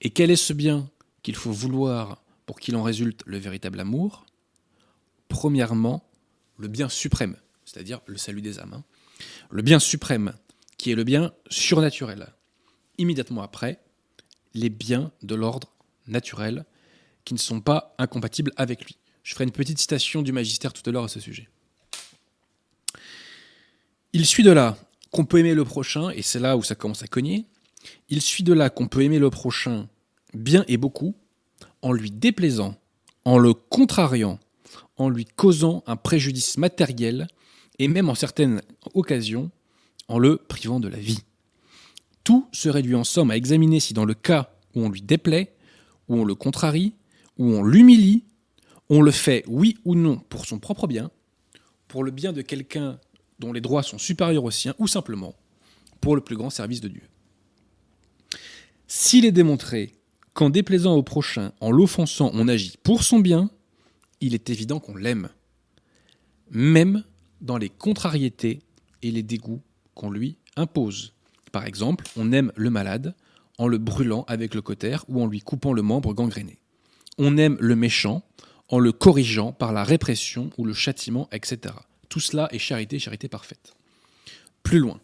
Et 0.00 0.10
quel 0.10 0.30
est 0.30 0.36
ce 0.36 0.52
bien 0.52 0.88
qu'il 1.22 1.36
faut 1.36 1.52
vouloir 1.52 2.22
pour 2.46 2.60
qu'il 2.60 2.76
en 2.76 2.82
résulte 2.82 3.22
le 3.26 3.38
véritable 3.38 3.80
amour? 3.80 4.24
Premièrement, 5.28 6.08
le 6.56 6.68
bien 6.68 6.88
suprême, 6.88 7.36
c'est-à-dire 7.64 8.00
le 8.06 8.16
salut 8.16 8.42
des 8.42 8.58
âmes. 8.58 8.74
Hein. 8.74 8.84
Le 9.50 9.62
bien 9.62 9.78
suprême, 9.78 10.34
qui 10.76 10.90
est 10.90 10.94
le 10.94 11.04
bien 11.04 11.32
surnaturel. 11.50 12.28
Immédiatement 12.98 13.42
après, 13.42 13.80
les 14.54 14.70
biens 14.70 15.12
de 15.22 15.34
l'ordre 15.34 15.72
naturel, 16.06 16.64
qui 17.24 17.34
ne 17.34 17.38
sont 17.38 17.60
pas 17.60 17.94
incompatibles 17.98 18.52
avec 18.56 18.84
lui. 18.84 18.96
Je 19.22 19.34
ferai 19.34 19.44
une 19.44 19.52
petite 19.52 19.78
citation 19.78 20.22
du 20.22 20.32
magistère 20.32 20.72
tout 20.72 20.88
à 20.88 20.92
l'heure 20.92 21.04
à 21.04 21.08
ce 21.08 21.20
sujet. 21.20 21.48
Il 24.14 24.24
suit 24.24 24.42
de 24.42 24.50
là 24.50 24.78
qu'on 25.10 25.26
peut 25.26 25.38
aimer 25.38 25.54
le 25.54 25.64
prochain, 25.64 26.10
et 26.10 26.22
c'est 26.22 26.40
là 26.40 26.56
où 26.56 26.62
ça 26.62 26.74
commence 26.74 27.02
à 27.02 27.06
cogner. 27.06 27.46
Il 28.08 28.22
suit 28.22 28.42
de 28.42 28.52
là 28.52 28.70
qu'on 28.70 28.88
peut 28.88 29.02
aimer 29.02 29.18
le 29.18 29.30
prochain 29.30 29.88
bien 30.32 30.64
et 30.68 30.76
beaucoup, 30.76 31.14
en 31.82 31.92
lui 31.92 32.10
déplaisant, 32.10 32.74
en 33.24 33.38
le 33.38 33.52
contrariant, 33.52 34.38
en 34.96 35.08
lui 35.08 35.24
causant 35.24 35.82
un 35.86 35.96
préjudice 35.96 36.58
matériel, 36.58 37.28
et 37.78 37.88
même 37.88 38.08
en 38.08 38.14
certaines 38.14 38.62
occasions, 38.94 39.50
en 40.08 40.18
le 40.18 40.36
privant 40.36 40.80
de 40.80 40.88
la 40.88 40.98
vie. 40.98 41.20
Tout 42.24 42.48
se 42.52 42.68
réduit 42.68 42.94
en 42.94 43.04
somme 43.04 43.30
à 43.30 43.36
examiner 43.36 43.80
si 43.80 43.94
dans 43.94 44.04
le 44.04 44.14
cas 44.14 44.50
où 44.74 44.82
on 44.82 44.90
lui 44.90 45.02
déplaît, 45.02 45.54
où 46.08 46.16
on 46.16 46.24
le 46.24 46.34
contrarie, 46.34 46.94
où 47.38 47.52
on 47.52 47.62
l'humilie, 47.62 48.24
on 48.90 49.02
le 49.02 49.10
fait 49.10 49.44
oui 49.46 49.76
ou 49.84 49.94
non 49.94 50.18
pour 50.28 50.46
son 50.46 50.58
propre 50.58 50.86
bien, 50.86 51.10
pour 51.86 52.04
le 52.04 52.10
bien 52.10 52.32
de 52.32 52.42
quelqu'un 52.42 52.98
dont 53.38 53.52
les 53.52 53.60
droits 53.60 53.82
sont 53.82 53.98
supérieurs 53.98 54.44
aux 54.44 54.50
siens, 54.50 54.74
ou 54.78 54.88
simplement 54.88 55.34
pour 56.00 56.16
le 56.16 56.22
plus 56.22 56.36
grand 56.36 56.50
service 56.50 56.80
de 56.80 56.88
Dieu. 56.88 57.02
S'il 58.86 59.24
est 59.24 59.32
démontré 59.32 59.94
qu'en 60.32 60.50
déplaisant 60.50 60.94
au 60.94 61.02
prochain, 61.02 61.52
en 61.60 61.70
l'offensant, 61.70 62.30
on 62.34 62.48
agit 62.48 62.76
pour 62.82 63.02
son 63.02 63.20
bien, 63.20 63.50
il 64.20 64.34
est 64.34 64.50
évident 64.50 64.80
qu'on 64.80 64.96
l'aime, 64.96 65.28
même 66.50 67.04
dans 67.40 67.58
les 67.58 67.68
contrariétés 67.68 68.62
et 69.02 69.10
les 69.10 69.22
dégoûts 69.22 69.62
qu'on 69.94 70.10
lui 70.10 70.38
impose. 70.56 71.14
Par 71.52 71.66
exemple, 71.66 72.04
on 72.16 72.32
aime 72.32 72.52
le 72.56 72.70
malade 72.70 73.14
en 73.58 73.68
le 73.68 73.78
brûlant 73.78 74.24
avec 74.28 74.54
le 74.54 74.62
cotère 74.62 75.04
ou 75.08 75.22
en 75.22 75.26
lui 75.26 75.40
coupant 75.40 75.72
le 75.72 75.82
membre 75.82 76.14
gangréné. 76.14 76.58
On 77.18 77.36
aime 77.36 77.56
le 77.60 77.74
méchant 77.76 78.22
en 78.68 78.78
le 78.78 78.92
corrigeant 78.92 79.52
par 79.52 79.72
la 79.72 79.82
répression 79.82 80.50
ou 80.58 80.64
le 80.64 80.74
châtiment, 80.74 81.28
etc. 81.32 81.74
Tout 82.08 82.20
cela 82.20 82.48
est 82.52 82.58
charité, 82.58 82.98
charité 82.98 83.28
parfaite. 83.28 83.74
Plus 84.62 84.78
loin. 84.78 85.00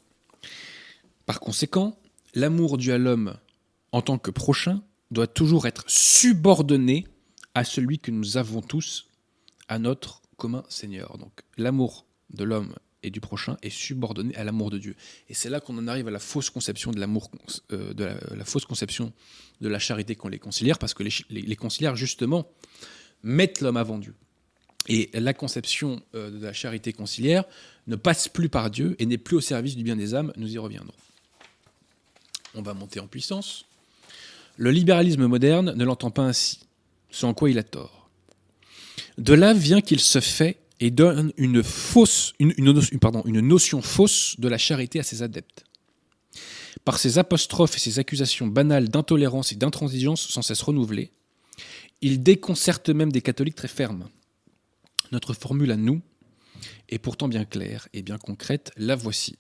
Par 1.26 1.40
conséquent, 1.40 1.98
l'amour 2.34 2.76
dû 2.76 2.92
à 2.92 2.98
l'homme 2.98 3.36
en 3.92 4.02
tant 4.02 4.18
que 4.18 4.30
prochain 4.30 4.82
doit 5.10 5.26
toujours 5.26 5.66
être 5.66 5.84
subordonné 5.86 7.06
à 7.54 7.64
celui 7.64 7.98
que 7.98 8.10
nous 8.10 8.36
avons 8.36 8.60
tous, 8.60 9.06
à 9.68 9.78
notre 9.78 10.22
commun 10.36 10.64
Seigneur. 10.68 11.16
Donc 11.18 11.32
l'amour 11.56 12.04
de 12.30 12.44
l'homme 12.44 12.74
et 13.02 13.10
du 13.10 13.20
prochain 13.20 13.56
est 13.62 13.70
subordonné 13.70 14.34
à 14.34 14.44
l'amour 14.44 14.70
de 14.70 14.78
Dieu. 14.78 14.96
Et 15.28 15.34
c'est 15.34 15.50
là 15.50 15.60
qu'on 15.60 15.76
en 15.78 15.88
arrive 15.88 16.08
à 16.08 16.10
la 16.10 16.18
fausse 16.18 16.50
conception 16.50 16.90
de 16.90 16.98
l'amour, 16.98 17.30
euh, 17.72 17.92
de 17.94 18.04
la, 18.34 18.44
fausse 18.44 18.64
conception 18.64 19.12
de 19.60 19.68
la 19.68 19.78
charité 19.78 20.16
qu'ont 20.16 20.28
les 20.28 20.38
conciliaires, 20.38 20.78
parce 20.78 20.94
que 20.94 21.02
les, 21.02 21.12
les 21.30 21.56
conciliaires 21.56 21.96
justement 21.96 22.50
mettent 23.22 23.60
l'homme 23.60 23.76
avant 23.76 23.98
Dieu. 23.98 24.14
Et 24.88 25.10
la 25.14 25.32
conception 25.32 26.02
euh, 26.14 26.30
de 26.30 26.44
la 26.44 26.52
charité 26.52 26.92
conciliaire 26.92 27.44
ne 27.86 27.96
passe 27.96 28.28
plus 28.28 28.48
par 28.48 28.70
Dieu 28.70 28.96
et 28.98 29.06
n'est 29.06 29.18
plus 29.18 29.36
au 29.36 29.40
service 29.40 29.76
du 29.76 29.82
bien 29.82 29.96
des 29.96 30.14
âmes, 30.14 30.32
nous 30.36 30.52
y 30.52 30.58
reviendrons. 30.58 30.94
On 32.54 32.62
va 32.62 32.74
monter 32.74 33.00
en 33.00 33.06
puissance. 33.06 33.64
Le 34.56 34.70
libéralisme 34.70 35.26
moderne 35.26 35.74
ne 35.74 35.84
l'entend 35.84 36.10
pas 36.10 36.22
ainsi, 36.22 36.60
ce 37.14 37.26
en 37.26 37.32
quoi 37.34 37.48
il 37.48 37.58
a 37.58 37.62
tort. 37.62 38.10
De 39.18 39.34
là 39.34 39.54
vient 39.54 39.80
qu'il 39.80 40.00
se 40.00 40.20
fait 40.20 40.58
et 40.80 40.90
donne 40.90 41.32
une, 41.36 41.62
fausse, 41.62 42.34
une, 42.40 42.52
une 42.58 43.40
notion 43.40 43.80
fausse 43.80 44.34
de 44.38 44.48
la 44.48 44.58
charité 44.58 44.98
à 44.98 45.04
ses 45.04 45.22
adeptes. 45.22 45.64
Par 46.84 46.98
ses 46.98 47.18
apostrophes 47.18 47.76
et 47.76 47.78
ses 47.78 48.00
accusations 48.00 48.48
banales 48.48 48.88
d'intolérance 48.88 49.52
et 49.52 49.54
d'intransigeance 49.54 50.28
sans 50.28 50.42
cesse 50.42 50.60
renouvelées, 50.60 51.12
il 52.00 52.22
déconcerte 52.22 52.90
même 52.90 53.12
des 53.12 53.22
catholiques 53.22 53.54
très 53.54 53.68
fermes. 53.68 54.08
Notre 55.12 55.34
formule 55.34 55.70
à 55.70 55.76
nous 55.76 56.02
est 56.88 56.98
pourtant 56.98 57.28
bien 57.28 57.44
claire 57.44 57.88
et 57.92 58.02
bien 58.02 58.18
concrète, 58.18 58.72
la 58.76 58.96
voici. 58.96 59.36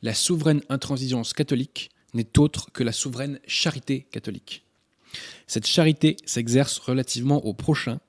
La 0.00 0.14
souveraine 0.14 0.62
intransigeance 0.68 1.32
catholique 1.32 1.90
n'est 2.14 2.38
autre 2.38 2.70
que 2.72 2.84
la 2.84 2.92
souveraine 2.92 3.40
charité 3.48 4.06
catholique. 4.12 4.67
Cette 5.46 5.66
charité 5.66 6.16
s'exerce 6.24 6.78
relativement 6.78 7.44
au 7.44 7.54
prochain, 7.54 8.00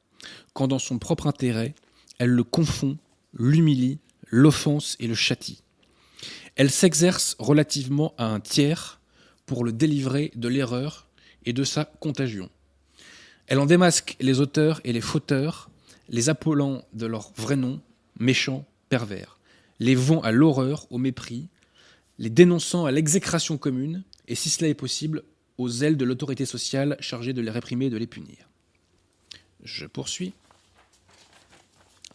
quand 0.54 0.68
dans 0.68 0.80
son 0.80 1.00
propre 1.00 1.28
intérêt, 1.28 1.76
elle 2.18 2.30
le 2.30 2.44
confond, 2.44 2.98
l'humilie, 3.34 4.00
l'offense 4.28 4.96
et 5.00 5.08
le 5.08 5.16
châtie. 5.16 5.64
Elle 6.56 6.70
s'exerce 6.70 7.36
relativement 7.40 8.14
à 8.18 8.26
un 8.26 8.40
tiers 8.40 9.00
pour 9.46 9.64
le 9.64 9.72
délivrer 9.72 10.32
de 10.36 10.48
l'erreur 10.48 11.08
et 11.46 11.54
de 11.54 11.64
sa 11.64 11.86
contagion. 11.86 12.50
Elle 13.48 13.60
en 13.60 13.66
démasque 13.66 14.16
les 14.20 14.40
auteurs 14.40 14.82
et 14.84 14.94
les 14.94 15.02
fauteurs, 15.02 15.70
les 16.10 16.30
appelant 16.30 16.84
de 16.94 17.06
leur 17.06 17.32
vrai 17.36 17.56
nom, 17.56 17.82
méchants, 18.20 18.66
pervers, 18.90 19.40
les 19.80 19.96
vont 19.96 20.22
à 20.22 20.32
l'horreur, 20.32 20.86
au 20.92 20.98
mépris, 20.98 21.48
les 22.18 22.30
dénonçant 22.30 22.86
à 22.86 22.92
l'exécration 22.92 23.58
commune, 23.58 24.04
et 24.28 24.36
si 24.36 24.50
cela 24.50 24.68
est 24.68 24.76
possible, 24.76 25.24
aux 25.60 25.84
ailes 25.84 25.98
de 25.98 26.06
l'autorité 26.06 26.46
sociale 26.46 26.96
chargée 27.02 27.34
de 27.34 27.42
les 27.42 27.52
réprimer 27.52 27.88
et 27.88 27.90
de 27.90 27.98
les 27.98 28.08
punir. 28.08 28.50
Je 29.64 29.86
poursuis. 29.86 30.34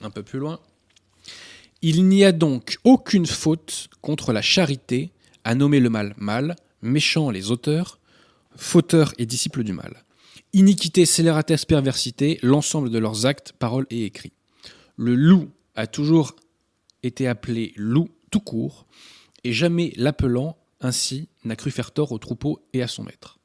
Un 0.00 0.10
peu 0.10 0.22
plus 0.22 0.38
loin. 0.38 0.58
Il 1.82 2.08
n'y 2.08 2.24
a 2.24 2.32
donc 2.32 2.78
aucune 2.84 3.26
faute 3.26 3.88
contre 4.00 4.32
la 4.32 4.40
charité 4.40 5.12
à 5.44 5.54
nommer 5.54 5.78
le 5.78 5.90
mal 5.90 6.14
mal, 6.16 6.56
méchant 6.80 7.30
les 7.30 7.50
auteurs, 7.50 8.00
fauteurs 8.56 9.12
et 9.18 9.26
disciples 9.26 9.62
du 9.62 9.74
mal. 9.74 10.04
Iniquité, 10.54 11.04
scélératesse, 11.04 11.66
perversité, 11.66 12.38
l'ensemble 12.42 12.88
de 12.88 12.98
leurs 12.98 13.26
actes, 13.26 13.52
paroles 13.52 13.86
et 13.90 14.04
écrits. 14.04 14.32
Le 14.96 15.14
loup 15.14 15.50
a 15.74 15.86
toujours 15.86 16.34
été 17.02 17.28
appelé 17.28 17.74
loup 17.76 18.08
tout 18.30 18.40
court, 18.40 18.86
et 19.42 19.52
jamais 19.52 19.92
l'appelant 19.96 20.56
ainsi 20.84 21.28
n'a 21.44 21.56
cru 21.56 21.70
faire 21.70 21.90
tort 21.90 22.12
au 22.12 22.18
troupeau 22.18 22.60
et 22.72 22.82
à 22.82 22.88
son 22.88 23.02
maître. 23.02 23.38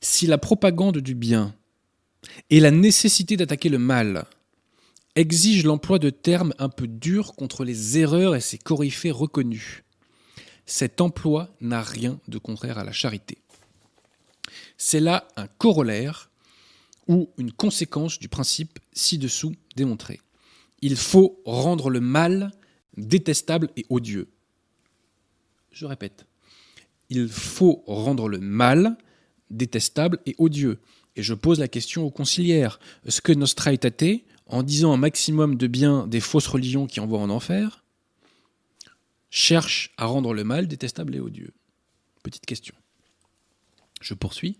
Si 0.00 0.26
la 0.26 0.38
propagande 0.38 0.98
du 0.98 1.14
bien 1.14 1.54
et 2.48 2.60
la 2.60 2.70
nécessité 2.70 3.36
d'attaquer 3.36 3.68
le 3.68 3.78
mal 3.78 4.26
exigent 5.14 5.66
l'emploi 5.66 5.98
de 5.98 6.10
termes 6.10 6.54
un 6.58 6.68
peu 6.68 6.86
durs 6.86 7.34
contre 7.34 7.64
les 7.64 7.98
erreurs 7.98 8.34
et 8.34 8.40
ses 8.40 8.58
coryphées 8.58 9.10
reconnus, 9.10 9.82
cet 10.66 11.00
emploi 11.00 11.54
n'a 11.60 11.82
rien 11.82 12.18
de 12.28 12.38
contraire 12.38 12.78
à 12.78 12.84
la 12.84 12.92
charité. 12.92 13.38
C'est 14.76 15.00
là 15.00 15.28
un 15.36 15.46
corollaire 15.46 16.30
ou 17.06 17.30
une 17.36 17.52
conséquence 17.52 18.18
du 18.18 18.28
principe 18.28 18.78
ci-dessous 18.92 19.54
démontré. 19.76 20.20
Il 20.80 20.96
faut 20.96 21.42
rendre 21.44 21.90
le 21.90 22.00
mal 22.00 22.52
détestable 22.96 23.68
et 23.76 23.84
odieux. 23.90 24.28
Je 25.72 25.86
répète, 25.86 26.24
il 27.10 27.28
faut 27.28 27.82
rendre 27.86 28.28
le 28.28 28.38
mal 28.38 28.96
détestable 29.50 30.20
et 30.26 30.34
odieux. 30.38 30.78
Et 31.16 31.22
je 31.22 31.34
pose 31.34 31.58
la 31.58 31.68
question 31.68 32.04
aux 32.04 32.10
conciliaires. 32.10 32.78
Est-ce 33.04 33.20
que 33.20 33.32
Nostra 33.32 33.72
Aetate, 33.72 34.22
en 34.46 34.62
disant 34.62 34.92
un 34.92 34.96
maximum 34.96 35.56
de 35.56 35.66
bien 35.66 36.06
des 36.06 36.20
fausses 36.20 36.46
religions 36.46 36.86
qui 36.86 37.00
envoient 37.00 37.18
en 37.18 37.30
enfer, 37.30 37.84
cherche 39.28 39.92
à 39.96 40.06
rendre 40.06 40.32
le 40.32 40.44
mal 40.44 40.68
détestable 40.68 41.14
et 41.16 41.20
odieux? 41.20 41.52
Petite 42.22 42.46
question. 42.46 42.74
Je 44.00 44.14
poursuis. 44.14 44.56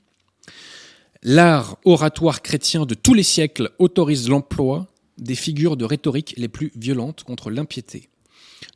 L'art 1.22 1.78
oratoire 1.84 2.42
chrétien 2.42 2.86
de 2.86 2.94
tous 2.94 3.14
les 3.14 3.22
siècles 3.22 3.70
autorise 3.78 4.28
l'emploi 4.28 4.92
des 5.18 5.34
figures 5.34 5.76
de 5.76 5.84
rhétorique 5.84 6.34
les 6.36 6.48
plus 6.48 6.72
violentes 6.74 7.24
contre 7.24 7.50
l'impiété. 7.50 8.08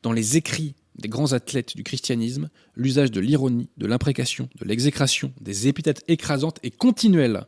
Dans 0.03 0.13
les 0.13 0.37
écrits 0.37 0.75
des 0.97 1.09
grands 1.09 1.33
athlètes 1.33 1.77
du 1.77 1.83
christianisme, 1.83 2.51
l'usage 2.77 3.11
de 3.11 3.21
l'ironie, 3.21 3.69
de 3.77 3.87
l'imprécation, 3.87 4.49
de 4.61 4.65
l'exécration, 4.65 5.33
des 5.41 5.69
épithètes 5.69 6.05
écrasantes 6.09 6.61
et 6.63 6.71
continuelles. 6.71 7.47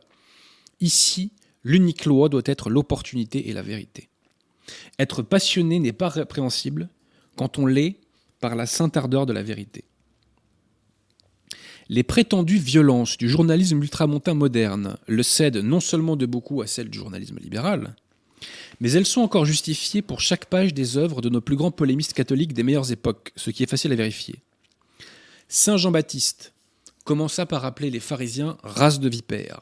Ici, 0.79 1.31
l'unique 1.63 2.05
loi 2.05 2.29
doit 2.29 2.41
être 2.45 2.69
l'opportunité 2.69 3.49
et 3.49 3.53
la 3.53 3.61
vérité. 3.61 4.09
Être 4.99 5.21
passionné 5.21 5.79
n'est 5.79 5.93
pas 5.93 6.09
répréhensible 6.09 6.89
quand 7.35 7.57
on 7.57 7.65
l'est 7.65 7.99
par 8.39 8.55
la 8.55 8.65
sainte 8.65 8.97
ardeur 8.97 9.25
de 9.25 9.33
la 9.33 9.43
vérité. 9.43 9.85
Les 11.89 12.03
prétendues 12.03 12.57
violences 12.57 13.17
du 13.17 13.29
journalisme 13.29 13.81
ultramontain 13.81 14.33
moderne 14.33 14.97
le 15.07 15.23
cèdent 15.23 15.57
non 15.57 15.79
seulement 15.79 16.17
de 16.17 16.25
beaucoup 16.25 16.61
à 16.61 16.67
celles 16.67 16.89
du 16.89 16.97
journalisme 16.97 17.37
libéral, 17.39 17.95
mais 18.79 18.91
elles 18.91 19.05
sont 19.05 19.21
encore 19.21 19.45
justifiées 19.45 20.01
pour 20.01 20.21
chaque 20.21 20.45
page 20.45 20.73
des 20.73 20.97
œuvres 20.97 21.21
de 21.21 21.29
nos 21.29 21.41
plus 21.41 21.55
grands 21.55 21.71
polémistes 21.71 22.13
catholiques 22.13 22.53
des 22.53 22.63
meilleures 22.63 22.91
époques, 22.91 23.31
ce 23.35 23.49
qui 23.49 23.63
est 23.63 23.69
facile 23.69 23.91
à 23.91 23.95
vérifier. 23.95 24.35
Saint 25.47 25.77
Jean-Baptiste 25.77 26.53
commença 27.03 27.45
par 27.45 27.65
appeler 27.65 27.89
les 27.89 27.99
pharisiens 27.99 28.57
race 28.63 28.99
de 28.99 29.09
vipères. 29.09 29.61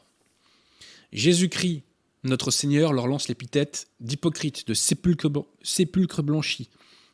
Jésus-Christ, 1.13 1.83
notre 2.23 2.49
Seigneur, 2.51 2.91
leur 2.91 3.07
lance 3.07 3.27
l'épithète 3.27 3.87
d'hypocrite, 3.99 4.67
de 4.67 4.73
sépulcre, 4.73 6.23
blanchi, 6.23 6.69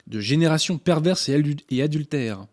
de 0.07 0.19
génération 0.19 0.77
perverse 0.77 1.29
et 1.29 1.81
adultère, 1.81 2.47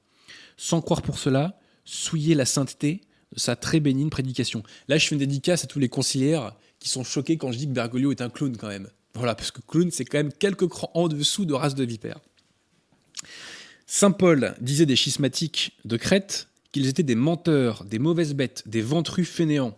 sans 0.57 0.81
croire 0.81 1.03
pour 1.03 1.19
cela 1.19 1.59
souiller 1.85 2.35
la 2.35 2.45
sainteté 2.45 3.01
de 3.33 3.39
sa 3.39 3.57
très 3.57 3.81
bénigne 3.81 4.11
prédication. 4.11 4.63
Là, 4.89 4.99
je 4.99 5.07
fais 5.07 5.15
une 5.15 5.21
dédicace 5.21 5.65
à 5.65 5.67
tous 5.67 5.79
les 5.79 5.89
conciliaires 5.89 6.55
qui 6.81 6.89
sont 6.89 7.05
choqués 7.05 7.37
quand 7.37 7.53
je 7.53 7.59
dis 7.59 7.67
que 7.67 7.73
Bergoglio 7.73 8.11
est 8.11 8.21
un 8.21 8.29
clown 8.29 8.57
quand 8.57 8.69
même. 8.69 8.89
Voilà, 9.19 9.35
parce 9.35 9.51
que 9.51 9.61
clown, 9.61 9.91
c'est 9.91 10.05
quand 10.05 10.19
même 10.19 10.33
quelques 10.33 10.69
crans 10.69 10.93
en 10.95 11.09
dessous 11.09 11.45
de 11.45 11.53
race 11.53 11.75
de 11.75 11.85
vipère. 11.85 12.21
Saint 13.85 14.13
Paul 14.13 14.55
disait 14.61 14.87
des 14.87 14.95
schismatiques 14.95 15.77
de 15.85 15.97
Crète 15.97 16.49
qu'ils 16.71 16.87
étaient 16.87 17.03
des 17.03 17.17
menteurs, 17.17 17.85
des 17.85 17.99
mauvaises 17.99 18.35
bêtes, 18.35 18.63
des 18.67 18.81
ventrus 18.81 19.29
fainéants. 19.29 19.77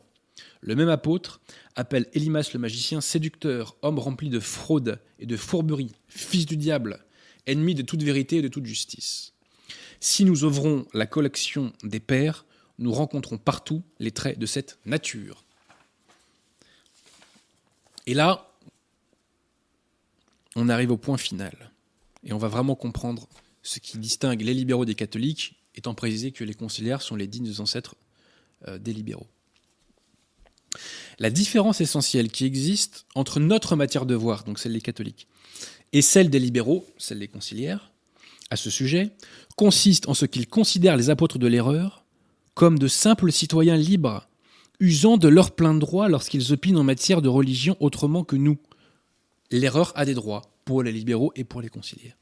Le 0.61 0.75
même 0.75 0.91
apôtre 0.91 1.41
appelle 1.75 2.07
Élimas 2.13 2.51
le 2.53 2.59
magicien 2.59 3.01
séducteur, 3.01 3.77
homme 3.81 3.99
rempli 3.99 4.29
de 4.29 4.41
fraude 4.41 5.01
et 5.19 5.25
de 5.25 5.37
fourberie, 5.39 5.93
fils 6.09 6.45
du 6.45 6.59
diable, 6.59 7.03
ennemi 7.47 7.75
de 7.75 7.83
toute 7.83 8.03
vérité 8.03 8.37
et 8.37 8.43
de 8.43 8.49
toute 8.49 8.67
justice. 8.67 9.33
Si 10.01 10.27
nous 10.27 10.45
ouvrons 10.45 10.87
la 10.93 11.07
collection 11.07 11.73
des 11.83 12.01
pères, 12.01 12.45
nous 12.79 12.93
rencontrons 12.93 13.39
partout 13.39 13.83
les 14.01 14.11
traits 14.11 14.39
de 14.39 14.47
cette 14.47 14.79
nature. 14.85 15.45
Et 18.07 18.13
là, 18.13 18.50
on 20.61 20.69
arrive 20.69 20.91
au 20.91 20.97
point 20.97 21.17
final. 21.17 21.73
Et 22.23 22.33
on 22.33 22.39
va 22.39 22.49
vraiment 22.49 22.75
comprendre 22.75 23.29
ce 23.63 23.79
qui 23.79 23.99
distingue 23.99 24.43
les 24.43 24.55
libéraux 24.55 24.85
des 24.85 24.95
catholiques, 24.95 25.57
étant 25.75 25.95
précisé 25.95 26.33
que 26.33 26.45
les 26.45 26.55
conciliaires 26.55 27.03
sont 27.03 27.17
les 27.17 27.27
dignes 27.27 27.53
ancêtres 27.59 27.95
euh, 28.69 28.79
des 28.79 28.93
libéraux. 28.93 29.27
La 31.19 31.31
différence 31.31 31.81
essentielle 31.81 32.31
qui 32.31 32.45
existe 32.45 33.07
entre 33.15 33.41
notre 33.41 33.75
matière 33.77 34.07
de 34.07 34.15
voir, 34.15 34.45
donc 34.45 34.59
celle 34.59 34.73
des 34.73 34.81
catholiques, 34.81 35.27
et 35.93 36.03
celle 36.03 36.31
des 36.31 36.39
libéraux, 36.39 36.87
celle 36.99 37.19
des 37.19 37.29
conciliaires, 37.29 37.91
à 38.51 38.57
ce 38.57 38.71
sujet, 38.71 39.11
consiste 39.57 40.09
en 40.09 40.15
ce 40.15 40.27
qu'ils 40.27 40.49
considèrent 40.49 40.97
les 40.97 41.11
apôtres 41.11 41.39
de 41.39 41.47
l'erreur 41.47 42.05
comme 42.55 42.79
de 42.79 42.89
simples 42.89 43.33
citoyens 43.33 43.77
libres, 43.77 44.29
usant 44.81 45.17
de 45.17 45.29
leur 45.29 45.53
plein 45.53 45.75
droit 45.75 46.09
lorsqu'ils 46.09 46.53
opinent 46.53 46.79
en 46.79 46.85
matière 46.85 47.23
de 47.23 47.29
religion 47.29 47.77
autrement 47.81 48.25
que 48.25 48.37
nous, 48.37 48.59
l'erreur 49.51 49.93
a 49.95 50.05
des 50.05 50.15
droits 50.15 50.50
pour 50.71 50.85
les 50.85 50.93
libéraux 50.93 51.33
et 51.35 51.43
pour 51.43 51.61
les 51.61 51.69
conciliaires. 51.69 52.17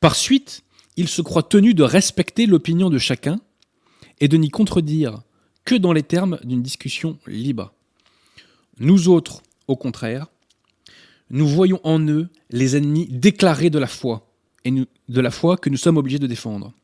Par 0.00 0.14
suite, 0.14 0.62
il 0.98 1.08
se 1.08 1.22
croit 1.22 1.42
tenu 1.42 1.72
de 1.72 1.84
respecter 1.84 2.44
l'opinion 2.44 2.90
de 2.90 2.98
chacun 2.98 3.40
et 4.20 4.28
de 4.28 4.36
n'y 4.36 4.50
contredire 4.50 5.22
que 5.64 5.74
dans 5.74 5.94
les 5.94 6.02
termes 6.02 6.38
d'une 6.44 6.60
discussion 6.60 7.18
libre. 7.26 7.72
Nous 8.78 9.08
autres, 9.08 9.42
au 9.68 9.74
contraire, 9.74 10.26
nous 11.30 11.48
voyons 11.48 11.80
en 11.82 11.98
eux 11.98 12.28
les 12.50 12.76
ennemis 12.76 13.06
déclarés 13.06 13.70
de 13.70 13.78
la 13.78 13.86
foi, 13.86 14.30
et 14.66 14.70
de 14.70 15.20
la 15.22 15.30
foi 15.30 15.56
que 15.56 15.70
nous 15.70 15.78
sommes 15.78 15.96
obligés 15.96 16.18
de 16.18 16.26
défendre. 16.26 16.74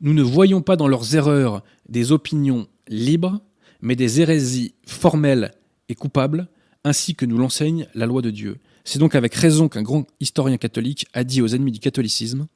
Nous 0.00 0.14
ne 0.14 0.22
voyons 0.22 0.62
pas 0.62 0.76
dans 0.76 0.88
leurs 0.88 1.14
erreurs 1.14 1.62
des 1.86 2.12
opinions 2.12 2.66
libres, 2.88 3.42
mais 3.82 3.94
des 3.94 4.22
hérésies 4.22 4.72
formelles 4.86 5.52
et 5.90 5.94
coupables 5.94 6.48
ainsi 6.82 7.14
que 7.14 7.26
nous 7.26 7.36
l'enseigne 7.36 7.88
la 7.94 8.06
loi 8.06 8.22
de 8.22 8.30
Dieu. 8.30 8.56
C'est 8.86 9.00
donc 9.00 9.16
avec 9.16 9.34
raison 9.34 9.68
qu'un 9.68 9.82
grand 9.82 10.06
historien 10.20 10.58
catholique 10.58 11.08
a 11.12 11.24
dit 11.24 11.42
aux 11.42 11.48
ennemis 11.48 11.72
du 11.72 11.80
catholicisme 11.80 12.46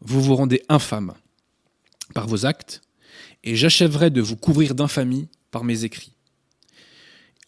Vous 0.00 0.22
vous 0.22 0.36
rendez 0.36 0.62
infâmes 0.68 1.12
par 2.14 2.28
vos 2.28 2.46
actes, 2.46 2.82
et 3.42 3.56
j'achèverai 3.56 4.10
de 4.10 4.20
vous 4.20 4.36
couvrir 4.36 4.76
d'infamie 4.76 5.28
par 5.50 5.64
mes 5.64 5.82
écrits. 5.82 6.12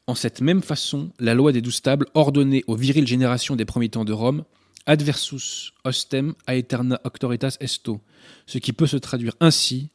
En 0.08 0.16
cette 0.16 0.40
même 0.40 0.62
façon, 0.62 1.12
la 1.20 1.32
loi 1.32 1.52
des 1.52 1.60
douze 1.60 1.80
tables 1.80 2.06
ordonnait 2.14 2.64
aux 2.66 2.74
viriles 2.74 3.06
générations 3.06 3.54
des 3.54 3.64
premiers 3.64 3.88
temps 3.88 4.04
de 4.04 4.12
Rome 4.12 4.44
adversus 4.86 5.72
ostem 5.84 6.34
aeterna 6.48 7.00
auctoritas 7.04 7.56
esto, 7.60 8.00
ce 8.46 8.58
qui 8.58 8.72
peut 8.72 8.88
se 8.88 8.96
traduire 8.96 9.36
ainsi 9.38 9.90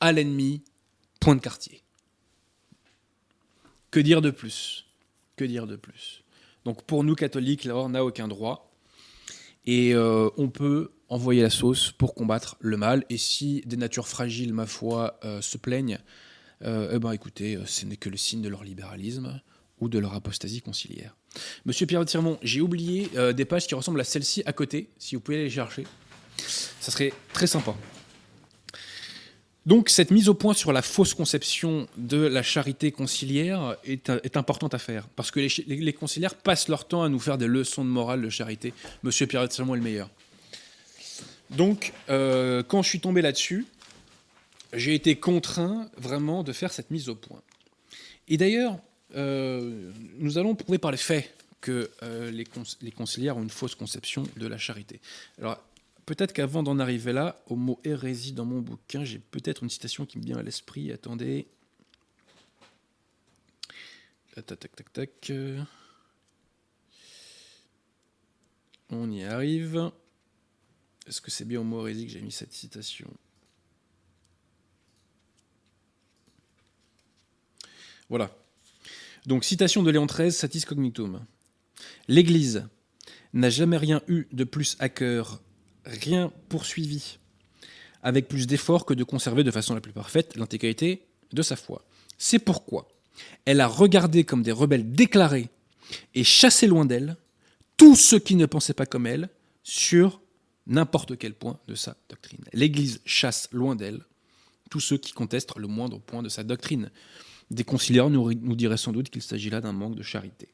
à 0.00 0.10
l'ennemi, 0.10 0.62
point 1.20 1.36
de 1.36 1.40
quartier. 1.40 1.80
Que 3.92 4.00
dire 4.00 4.20
de 4.20 4.30
plus? 4.30 4.86
Que 5.36 5.44
dire 5.44 5.68
de 5.68 5.76
plus? 5.76 6.21
Donc 6.64 6.84
pour 6.84 7.04
nous 7.04 7.14
catholiques, 7.14 7.64
l'erreur 7.64 7.88
n'a 7.88 8.04
aucun 8.04 8.28
droit. 8.28 8.72
Et 9.64 9.94
euh, 9.94 10.28
on 10.36 10.48
peut 10.48 10.90
envoyer 11.08 11.42
la 11.42 11.50
sauce 11.50 11.92
pour 11.92 12.14
combattre 12.14 12.56
le 12.60 12.76
mal. 12.76 13.04
Et 13.10 13.18
si 13.18 13.62
des 13.66 13.76
natures 13.76 14.08
fragiles, 14.08 14.52
ma 14.52 14.66
foi, 14.66 15.18
euh, 15.24 15.40
se 15.40 15.58
plaignent, 15.58 15.98
euh, 16.64 16.92
eh 16.92 16.98
ben 16.98 17.12
écoutez, 17.12 17.58
ce 17.66 17.86
n'est 17.86 17.96
que 17.96 18.08
le 18.08 18.16
signe 18.16 18.42
de 18.42 18.48
leur 18.48 18.64
libéralisme 18.64 19.40
ou 19.80 19.88
de 19.88 19.98
leur 19.98 20.14
apostasie 20.14 20.62
conciliaire. 20.62 21.16
Monsieur 21.64 21.86
Pierre 21.86 22.04
Tirmont, 22.04 22.38
j'ai 22.42 22.60
oublié 22.60 23.08
des 23.34 23.44
pages 23.44 23.66
qui 23.66 23.74
ressemblent 23.74 24.00
à 24.00 24.04
celle-ci 24.04 24.42
à 24.46 24.52
côté, 24.52 24.90
si 24.98 25.16
vous 25.16 25.20
pouvez 25.20 25.38
les 25.38 25.50
chercher. 25.50 25.84
Ça 26.36 26.92
serait 26.92 27.12
très 27.32 27.46
sympa. 27.46 27.74
Donc 29.64 29.90
cette 29.90 30.10
mise 30.10 30.28
au 30.28 30.34
point 30.34 30.54
sur 30.54 30.72
la 30.72 30.82
fausse 30.82 31.14
conception 31.14 31.86
de 31.96 32.16
la 32.16 32.42
charité 32.42 32.90
conciliaire 32.90 33.76
est, 33.84 34.36
importante 34.36 34.74
à 34.74 34.78
faire, 34.78 35.06
parce 35.08 35.30
que 35.30 35.38
les, 35.38 35.76
les, 35.76 35.92
conciliaires 35.92 36.34
passent 36.34 36.68
leur 36.68 36.88
temps 36.88 37.04
à 37.04 37.08
nous 37.08 37.20
faire 37.20 37.38
des 37.38 37.46
leçons 37.46 37.84
de 37.84 37.90
morale 37.90 38.22
de 38.22 38.28
charité. 38.28 38.74
Monsieur 39.04 39.26
Pierre 39.26 39.48
Tirmont 39.48 39.74
est 39.74 39.78
le 39.78 39.84
meilleur. 39.84 40.10
Donc 41.50 41.92
euh, 42.08 42.62
quand 42.62 42.82
je 42.82 42.88
suis 42.88 43.00
tombé 43.00 43.22
là-dessus, 43.22 43.66
j'ai 44.72 44.94
été 44.94 45.16
contraint 45.16 45.88
vraiment 45.96 46.42
de 46.42 46.52
faire 46.52 46.72
cette 46.72 46.90
mise 46.90 47.08
au 47.08 47.14
point. 47.14 47.42
Et 48.28 48.36
d'ailleurs, 48.36 48.78
euh, 49.14 49.92
nous 50.18 50.38
allons 50.38 50.54
prouver 50.54 50.78
par 50.78 50.90
les 50.90 50.96
faits 50.96 51.32
que 51.60 51.90
euh, 52.02 52.30
les, 52.30 52.44
les, 52.80 52.90
conciliaires 52.90 53.36
ont 53.36 53.42
une 53.42 53.50
fausse 53.50 53.74
conception 53.74 54.24
de 54.36 54.46
la 54.48 54.58
charité. 54.58 55.00
Alors, 55.38 55.62
peut-être 56.06 56.32
qu'avant 56.32 56.62
d'en 56.62 56.78
arriver 56.78 57.12
là, 57.12 57.42
au 57.46 57.56
mot 57.56 57.80
hérésie 57.84 58.32
dans 58.32 58.44
mon 58.44 58.60
bouquin, 58.60 59.04
j'ai 59.04 59.18
peut-être 59.18 59.62
une 59.62 59.70
citation 59.70 60.06
qui 60.06 60.18
me 60.18 60.24
vient 60.24 60.38
à 60.38 60.42
l'esprit. 60.42 60.92
Attendez. 60.92 61.46
On 68.90 69.10
y 69.10 69.24
arrive. 69.24 69.90
Est-ce 71.06 71.20
que 71.20 71.30
c'est 71.30 71.44
bien 71.44 71.60
au 71.60 71.64
mot 71.64 71.86
hérésie 71.86 72.06
que 72.06 72.12
j'ai 72.12 72.20
mis 72.20 72.32
cette 72.32 72.52
citation? 72.52 73.10
Voilà. 78.08 78.30
Donc, 79.26 79.44
citation 79.44 79.82
de 79.82 79.90
Léon 79.90 80.06
XIII, 80.06 80.32
Satis 80.32 80.64
Cognitum. 80.66 81.24
L'Église 82.08 82.68
n'a 83.32 83.50
jamais 83.50 83.76
rien 83.76 84.02
eu 84.08 84.26
de 84.32 84.44
plus 84.44 84.76
à 84.80 84.88
cœur, 84.88 85.40
rien 85.84 86.32
poursuivi, 86.48 87.18
avec 88.02 88.28
plus 88.28 88.46
d'efforts 88.46 88.86
que 88.86 88.94
de 88.94 89.04
conserver 89.04 89.44
de 89.44 89.50
façon 89.50 89.74
la 89.74 89.80
plus 89.80 89.92
parfaite 89.92 90.36
l'intégrité 90.36 91.02
de 91.32 91.42
sa 91.42 91.56
foi. 91.56 91.84
C'est 92.18 92.38
pourquoi 92.38 92.88
elle 93.44 93.60
a 93.60 93.66
regardé 93.66 94.24
comme 94.24 94.42
des 94.42 94.52
rebelles 94.52 94.92
déclarés 94.92 95.48
et 96.14 96.24
chassé 96.24 96.66
loin 96.66 96.84
d'elle 96.84 97.16
tous 97.76 97.96
ceux 97.96 98.18
qui 98.18 98.36
ne 98.36 98.46
pensaient 98.46 98.74
pas 98.74 98.86
comme 98.86 99.06
elle 99.06 99.28
sur 99.62 100.20
n'importe 100.66 101.18
quel 101.18 101.34
point 101.34 101.58
de 101.68 101.74
sa 101.74 101.96
doctrine. 102.08 102.44
L'Église 102.52 103.00
chasse 103.04 103.48
loin 103.52 103.76
d'elle 103.76 104.00
tous 104.70 104.80
ceux 104.80 104.96
qui 104.96 105.12
contestent 105.12 105.56
le 105.58 105.66
moindre 105.66 105.98
point 105.98 106.22
de 106.22 106.28
sa 106.28 106.44
doctrine. 106.44 106.90
Des 107.50 107.64
conciliaires 107.64 108.08
nous, 108.08 108.32
nous 108.32 108.56
diraient 108.56 108.76
sans 108.78 108.92
doute 108.92 109.10
qu'il 109.10 109.20
s'agit 109.20 109.50
là 109.50 109.60
d'un 109.60 109.72
manque 109.72 109.96
de 109.96 110.02
charité. 110.02 110.48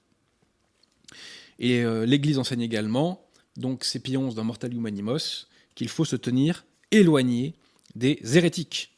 Et 1.60 1.84
euh, 1.84 2.04
l'Église 2.04 2.38
enseigne 2.38 2.62
également, 2.62 3.27
donc 3.58 3.84
c'est 3.84 3.98
Pie 3.98 4.12
dans 4.12 4.44
Mortalium 4.44 4.86
Animos, 4.86 5.46
qu'il 5.74 5.88
faut 5.88 6.04
se 6.04 6.16
tenir 6.16 6.64
éloigné 6.90 7.54
des 7.94 8.18
hérétiques. 8.36 8.96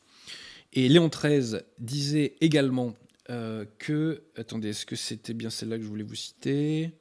Et 0.72 0.88
Léon 0.88 1.08
XIII 1.08 1.58
disait 1.78 2.36
également 2.40 2.94
euh, 3.28 3.64
que. 3.78 4.22
Attendez, 4.36 4.68
est-ce 4.68 4.86
que 4.86 4.94
c'était 4.94 5.34
bien 5.34 5.50
celle-là 5.50 5.76
que 5.76 5.82
je 5.82 5.88
voulais 5.88 6.04
vous 6.04 6.14
citer? 6.14 6.92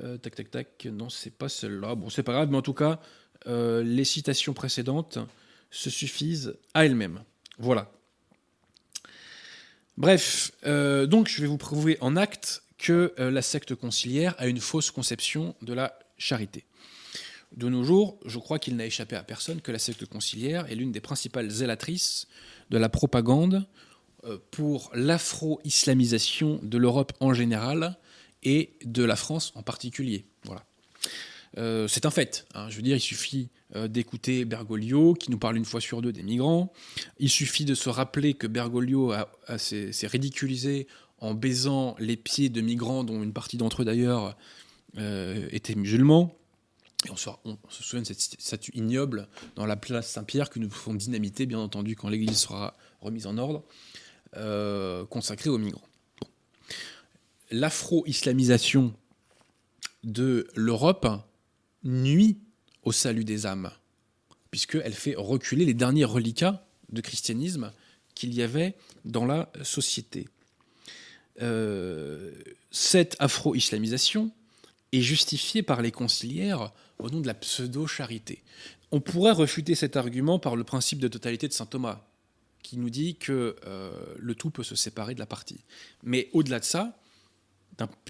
Euh, 0.00 0.18
Tac, 0.18 0.34
tac, 0.34 0.50
tac. 0.50 0.88
Non, 0.92 1.08
c'est 1.08 1.30
pas 1.30 1.48
celle-là. 1.48 1.94
Bon, 1.94 2.10
c'est 2.10 2.22
pas 2.22 2.32
grave, 2.32 2.50
mais 2.50 2.58
en 2.58 2.62
tout 2.62 2.74
cas, 2.74 3.00
les 3.46 4.04
citations 4.04 4.52
précédentes 4.52 5.18
se 5.70 5.88
suffisent 5.88 6.56
à 6.74 6.84
elles-mêmes. 6.84 7.22
Voilà. 7.58 7.90
Bref, 9.96 10.52
euh, 10.66 11.06
donc 11.06 11.28
je 11.28 11.40
vais 11.40 11.46
vous 11.46 11.56
prouver 11.56 11.96
en 12.00 12.16
acte 12.16 12.62
que 12.76 13.14
euh, 13.18 13.30
la 13.30 13.40
secte 13.40 13.74
conciliaire 13.74 14.34
a 14.36 14.46
une 14.46 14.60
fausse 14.60 14.90
conception 14.90 15.54
de 15.62 15.72
la 15.72 15.98
charité. 16.18 16.64
De 17.56 17.68
nos 17.68 17.84
jours, 17.84 18.18
je 18.26 18.38
crois 18.38 18.58
qu'il 18.58 18.76
n'a 18.76 18.86
échappé 18.86 19.16
à 19.16 19.22
personne 19.22 19.60
que 19.60 19.72
la 19.72 19.78
secte 19.78 20.04
conciliaire 20.06 20.70
est 20.70 20.74
l'une 20.74 20.92
des 20.92 21.00
principales 21.00 21.48
zélatrices 21.48 22.26
de 22.70 22.78
la 22.78 22.88
propagande 22.88 23.66
euh, 24.24 24.38
pour 24.50 24.90
l'afro-islamisation 24.94 26.58
de 26.62 26.78
l'Europe 26.78 27.12
en 27.20 27.32
général 27.32 27.96
et 28.42 28.70
de 28.84 29.04
la 29.04 29.16
France 29.16 29.52
en 29.54 29.62
particulier. 29.62 30.26
Voilà. 30.44 30.64
c'est 31.88 32.04
un 32.04 32.10
fait. 32.10 32.46
Hein. 32.54 32.68
Je 32.68 32.76
veux 32.76 32.82
dire, 32.82 32.96
il 32.96 33.00
suffit 33.00 33.48
euh, 33.74 33.88
d'écouter 33.88 34.44
Bergoglio, 34.44 35.14
qui 35.14 35.30
nous 35.30 35.38
parle 35.38 35.56
une 35.56 35.64
fois 35.64 35.80
sur 35.80 36.00
deux 36.00 36.12
des 36.12 36.22
migrants. 36.22 36.72
Il 37.18 37.28
suffit 37.28 37.64
de 37.64 37.74
se 37.74 37.88
rappeler 37.88 38.34
que 38.34 38.46
Bergoglio 38.46 39.12
s'est 39.56 40.06
ridiculisé 40.06 40.86
en 41.18 41.34
baisant 41.34 41.96
les 41.98 42.16
pieds 42.16 42.48
de 42.48 42.60
migrants, 42.60 43.02
dont 43.02 43.22
une 43.22 43.32
partie 43.32 43.56
d'entre 43.56 43.82
eux 43.82 43.84
d'ailleurs 43.84 44.24
euh, 44.24 44.32
étaient 44.96 45.74
musulmans. 45.74 46.36
On 47.10 47.16
se, 47.16 47.30
souvient 47.82 48.02
de 48.02 48.06
cette 48.06 48.40
statue 48.40 48.72
ignoble 48.74 49.28
dans 49.54 49.66
la 49.66 49.76
place 49.76 50.10
Saint-Pierre 50.10 50.50
que 50.50 50.58
nous 50.58 50.68
pouvons 50.68 50.94
dynamiter, 50.94 51.46
bien 51.46 51.58
entendu, 51.58 51.94
quand 51.94 52.08
l'église 52.08 52.38
sera 52.38 52.76
remise 53.00 53.26
en 53.26 53.38
ordre, 53.38 53.64
euh, 54.36 55.04
consacrée 55.06 55.50
aux 55.50 55.58
migrants. 55.58 55.86
L'afro-islamisation 57.50 58.94
de 60.04 60.48
l'Europe 60.54 61.06
nuit 61.84 62.38
au 62.82 62.92
salut 62.92 63.24
des 63.24 63.46
âmes, 63.46 63.70
puisqu'elle 64.50 64.94
fait 64.94 65.14
reculer 65.16 65.64
les 65.64 65.74
derniers 65.74 66.04
reliquats 66.04 66.66
de 66.90 67.00
christianisme 67.00 67.72
qu'il 68.14 68.34
y 68.34 68.42
avait 68.42 68.74
dans 69.04 69.26
la 69.26 69.50
société. 69.62 70.28
Euh, 71.42 72.32
cette 72.70 73.16
afro-islamisation 73.18 74.32
est 74.96 75.02
justifiée 75.02 75.62
par 75.62 75.82
les 75.82 75.92
conciliaires 75.92 76.72
au 76.98 77.10
nom 77.10 77.20
de 77.20 77.26
la 77.26 77.34
pseudo-charité. 77.34 78.42
On 78.92 79.00
pourrait 79.00 79.32
refuter 79.32 79.74
cet 79.74 79.96
argument 79.96 80.38
par 80.38 80.56
le 80.56 80.64
principe 80.64 80.98
de 80.98 81.08
totalité 81.08 81.48
de 81.48 81.52
saint 81.52 81.66
Thomas, 81.66 82.06
qui 82.62 82.78
nous 82.78 82.90
dit 82.90 83.16
que 83.16 83.56
euh, 83.66 83.90
le 84.18 84.34
tout 84.34 84.50
peut 84.50 84.62
se 84.62 84.74
séparer 84.74 85.14
de 85.14 85.20
la 85.20 85.26
partie. 85.26 85.60
Mais 86.02 86.28
au-delà 86.32 86.60
de 86.60 86.64
ça, 86.64 86.98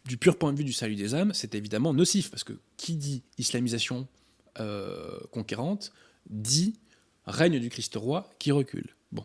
du 0.05 0.17
pur 0.17 0.39
point 0.39 0.53
de 0.53 0.59
vue 0.59 0.65
du 0.65 0.73
salut 0.73 0.95
des 0.95 1.15
âmes, 1.15 1.33
c'est 1.35 1.55
évidemment 1.55 1.93
nocif, 1.93 2.31
parce 2.31 2.45
que 2.45 2.53
qui 2.77 2.95
dit 2.95 3.23
islamisation 3.39 4.07
euh, 4.61 5.19
conquérante 5.33 5.93
dit 6.31 6.75
règne 7.27 7.59
du 7.59 7.69
Christ 7.69 7.95
roi 7.97 8.33
qui 8.39 8.53
recule. 8.53 8.95
Bon. 9.13 9.25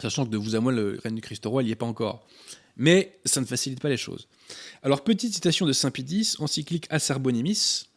Sachant 0.00 0.26
que 0.26 0.30
de 0.30 0.36
vous 0.36 0.56
à 0.56 0.60
moi, 0.60 0.72
le 0.72 0.98
règne 1.02 1.14
du 1.14 1.20
Christ 1.20 1.44
roi, 1.46 1.62
n'y 1.62 1.70
est 1.70 1.76
pas 1.76 1.86
encore. 1.86 2.26
Mais 2.78 3.18
ça 3.24 3.40
ne 3.40 3.46
facilite 3.46 3.80
pas 3.80 3.88
les 3.88 3.96
choses. 3.96 4.28
Alors, 4.82 5.04
petite 5.04 5.34
citation 5.34 5.66
de 5.66 5.72
Saint 5.72 5.90
Pidis, 5.90 6.36
encyclique 6.38 6.86
Acerbonimis. 6.90 7.88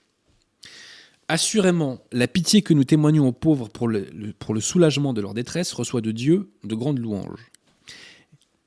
Assurément, 1.28 2.04
la 2.12 2.28
pitié 2.28 2.62
que 2.62 2.74
nous 2.74 2.84
témoignons 2.84 3.28
aux 3.28 3.32
pauvres 3.32 3.70
pour 3.70 3.88
le, 3.88 4.34
pour 4.38 4.54
le 4.54 4.60
soulagement 4.60 5.14
de 5.14 5.22
leur 5.22 5.34
détresse 5.34 5.72
reçoit 5.72 6.02
de 6.02 6.12
Dieu 6.12 6.52
de 6.64 6.76
grandes 6.76 7.00
louanges. 7.00 7.52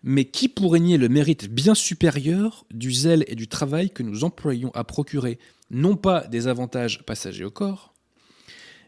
Mais 0.02 0.24
qui 0.24 0.48
pourrait 0.48 0.80
nier 0.80 0.96
le 0.96 1.08
mérite 1.08 1.48
bien 1.48 1.74
supérieur 1.74 2.64
du 2.72 2.92
zèle 2.92 3.24
et 3.26 3.34
du 3.34 3.48
travail 3.48 3.90
que 3.90 4.02
nous 4.02 4.24
employons 4.24 4.70
à 4.74 4.84
procurer 4.84 5.38
non 5.70 5.96
pas 5.96 6.26
des 6.26 6.46
avantages 6.46 7.02
passagers 7.04 7.44
au 7.44 7.50
corps, 7.50 7.94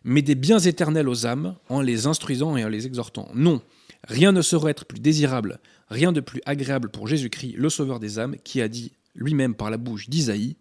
mais 0.05 0.23
des 0.23 0.35
biens 0.37 0.61
éternels 0.61 1.09
aux 1.09 1.27
âmes 1.27 1.57
en 1.69 1.81
les 1.81 2.07
instruisant 2.07 2.57
et 2.57 2.65
en 2.65 2.69
les 2.69 2.87
exhortant? 2.87 3.29
Non, 3.35 3.61
rien 4.05 4.33
ne 4.33 4.43
saurait 4.43 4.71
être 4.71 4.85
plus 4.85 5.01
désirable, 5.01 5.61
rien 5.89 6.13
de 6.13 6.21
plus 6.21 6.41
agréable 6.47 6.91
pour 6.91 7.09
Jésus-Christ, 7.09 7.55
le 7.57 7.69
Sauveur 7.69 8.01
des 8.01 8.19
âmes, 8.19 8.37
qui 8.45 8.61
a 8.61 8.69
dit 8.69 8.93
lui-même 9.15 9.55
par 9.55 9.71
la 9.71 9.77
bouche 9.77 10.09
d'Isaïe, 10.09 10.57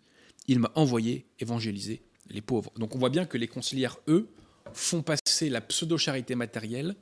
il 0.47 0.59
m'a 0.59 0.71
envoyé 0.75 1.25
évangéliser 1.39 2.01
les 2.29 2.41
pauvres. 2.41 2.71
Donc 2.77 2.95
on 2.95 2.99
voit 2.99 3.09
bien 3.09 3.25
que 3.25 3.37
les 3.37 3.47
conciliaires, 3.47 3.97
eux, 4.07 4.29
font 4.73 5.01
passer 5.01 5.49
la 5.49 5.61
pseudo-charité 5.61 6.35
matérielle 6.35 6.95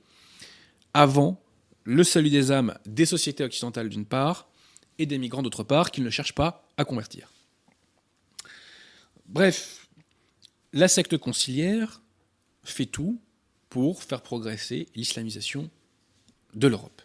avant 0.93 1.41
le 1.83 2.03
salut 2.03 2.29
des 2.29 2.51
âmes 2.51 2.77
des 2.85 3.05
sociétés 3.05 3.43
occidentales 3.43 3.89
d'une 3.89 4.05
part, 4.05 4.49
et 4.99 5.05
des 5.05 5.17
migrants 5.17 5.41
d'autre 5.41 5.63
part, 5.63 5.91
qu'ils 5.91 6.03
ne 6.03 6.09
cherchent 6.09 6.35
pas 6.35 6.67
à 6.77 6.85
convertir. 6.85 7.31
Bref, 9.25 9.87
la 10.71 10.87
secte 10.87 11.17
conciliaire 11.17 12.01
fait 12.63 12.85
tout 12.85 13.19
pour 13.69 14.03
faire 14.03 14.21
progresser 14.21 14.87
l'islamisation 14.95 15.69
de 16.55 16.67
l'Europe. 16.67 17.01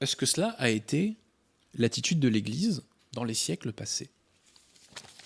est-ce 0.00 0.16
que 0.16 0.26
cela 0.26 0.50
a 0.58 0.70
été 0.70 1.16
l'attitude 1.74 2.20
de 2.20 2.28
l'Église 2.28 2.82
dans 3.12 3.24
les 3.24 3.34
siècles 3.34 3.72
passés? 3.72 4.10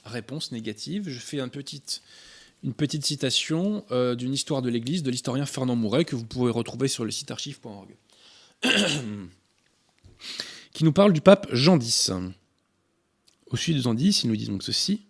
Réponse 0.04 0.52
négative. 0.52 1.08
Je 1.08 1.18
fais 1.18 1.38
une 1.38 1.50
petite, 1.50 2.02
citation 3.04 3.84
euh, 3.90 4.14
d'une 4.14 4.34
histoire 4.34 4.62
de 4.62 4.68
l'Église 4.68 5.02
de 5.02 5.10
l'historien 5.10 5.46
Fernand 5.46 5.76
Mouret 5.76 6.04
que 6.04 6.16
vous 6.16 6.26
pourrez 6.26 6.50
retrouver 6.50 6.88
sur 6.88 7.04
le 7.04 7.10
site 7.10 7.30
archive.org. 7.30 7.96
qui 10.72 10.84
nous 10.84 10.92
parle 10.92 11.12
du 11.12 11.20
pape 11.20 11.46
Jean 11.52 11.78
X. 11.78 12.12
Au 13.46 13.56
sujet 13.56 13.78
de 13.78 13.82
Jean 13.82 13.96
X, 13.96 14.24
il 14.24 14.28
nous 14.28 14.36
dit 14.36 14.46
donc 14.46 14.62
ceci. 14.62 15.06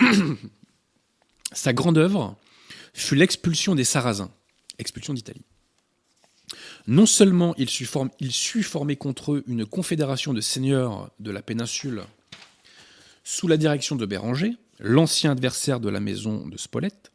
Sa 1.52 1.72
grande 1.72 1.98
œuvre 1.98 2.36
fut 2.94 3.16
l'expulsion 3.16 3.74
des 3.74 3.84
Sarrasins, 3.84 4.30
expulsion 4.78 5.12
d'Italie. 5.12 5.44
Non 6.86 7.06
seulement 7.06 7.54
il 7.58 7.68
sut, 7.68 8.62
former, 8.62 8.96
contre 8.96 9.32
eux 9.32 9.44
une 9.46 9.66
confédération 9.66 10.32
de 10.32 10.40
seigneurs 10.40 11.10
de 11.20 11.30
la 11.30 11.42
péninsule 11.42 12.02
sous 13.22 13.48
la 13.48 13.56
direction 13.56 13.96
de 13.96 14.06
Béranger, 14.06 14.56
l'ancien 14.78 15.32
adversaire 15.32 15.78
de 15.78 15.88
la 15.88 16.00
maison 16.00 16.46
de 16.46 16.58
Spolète, 16.58 17.12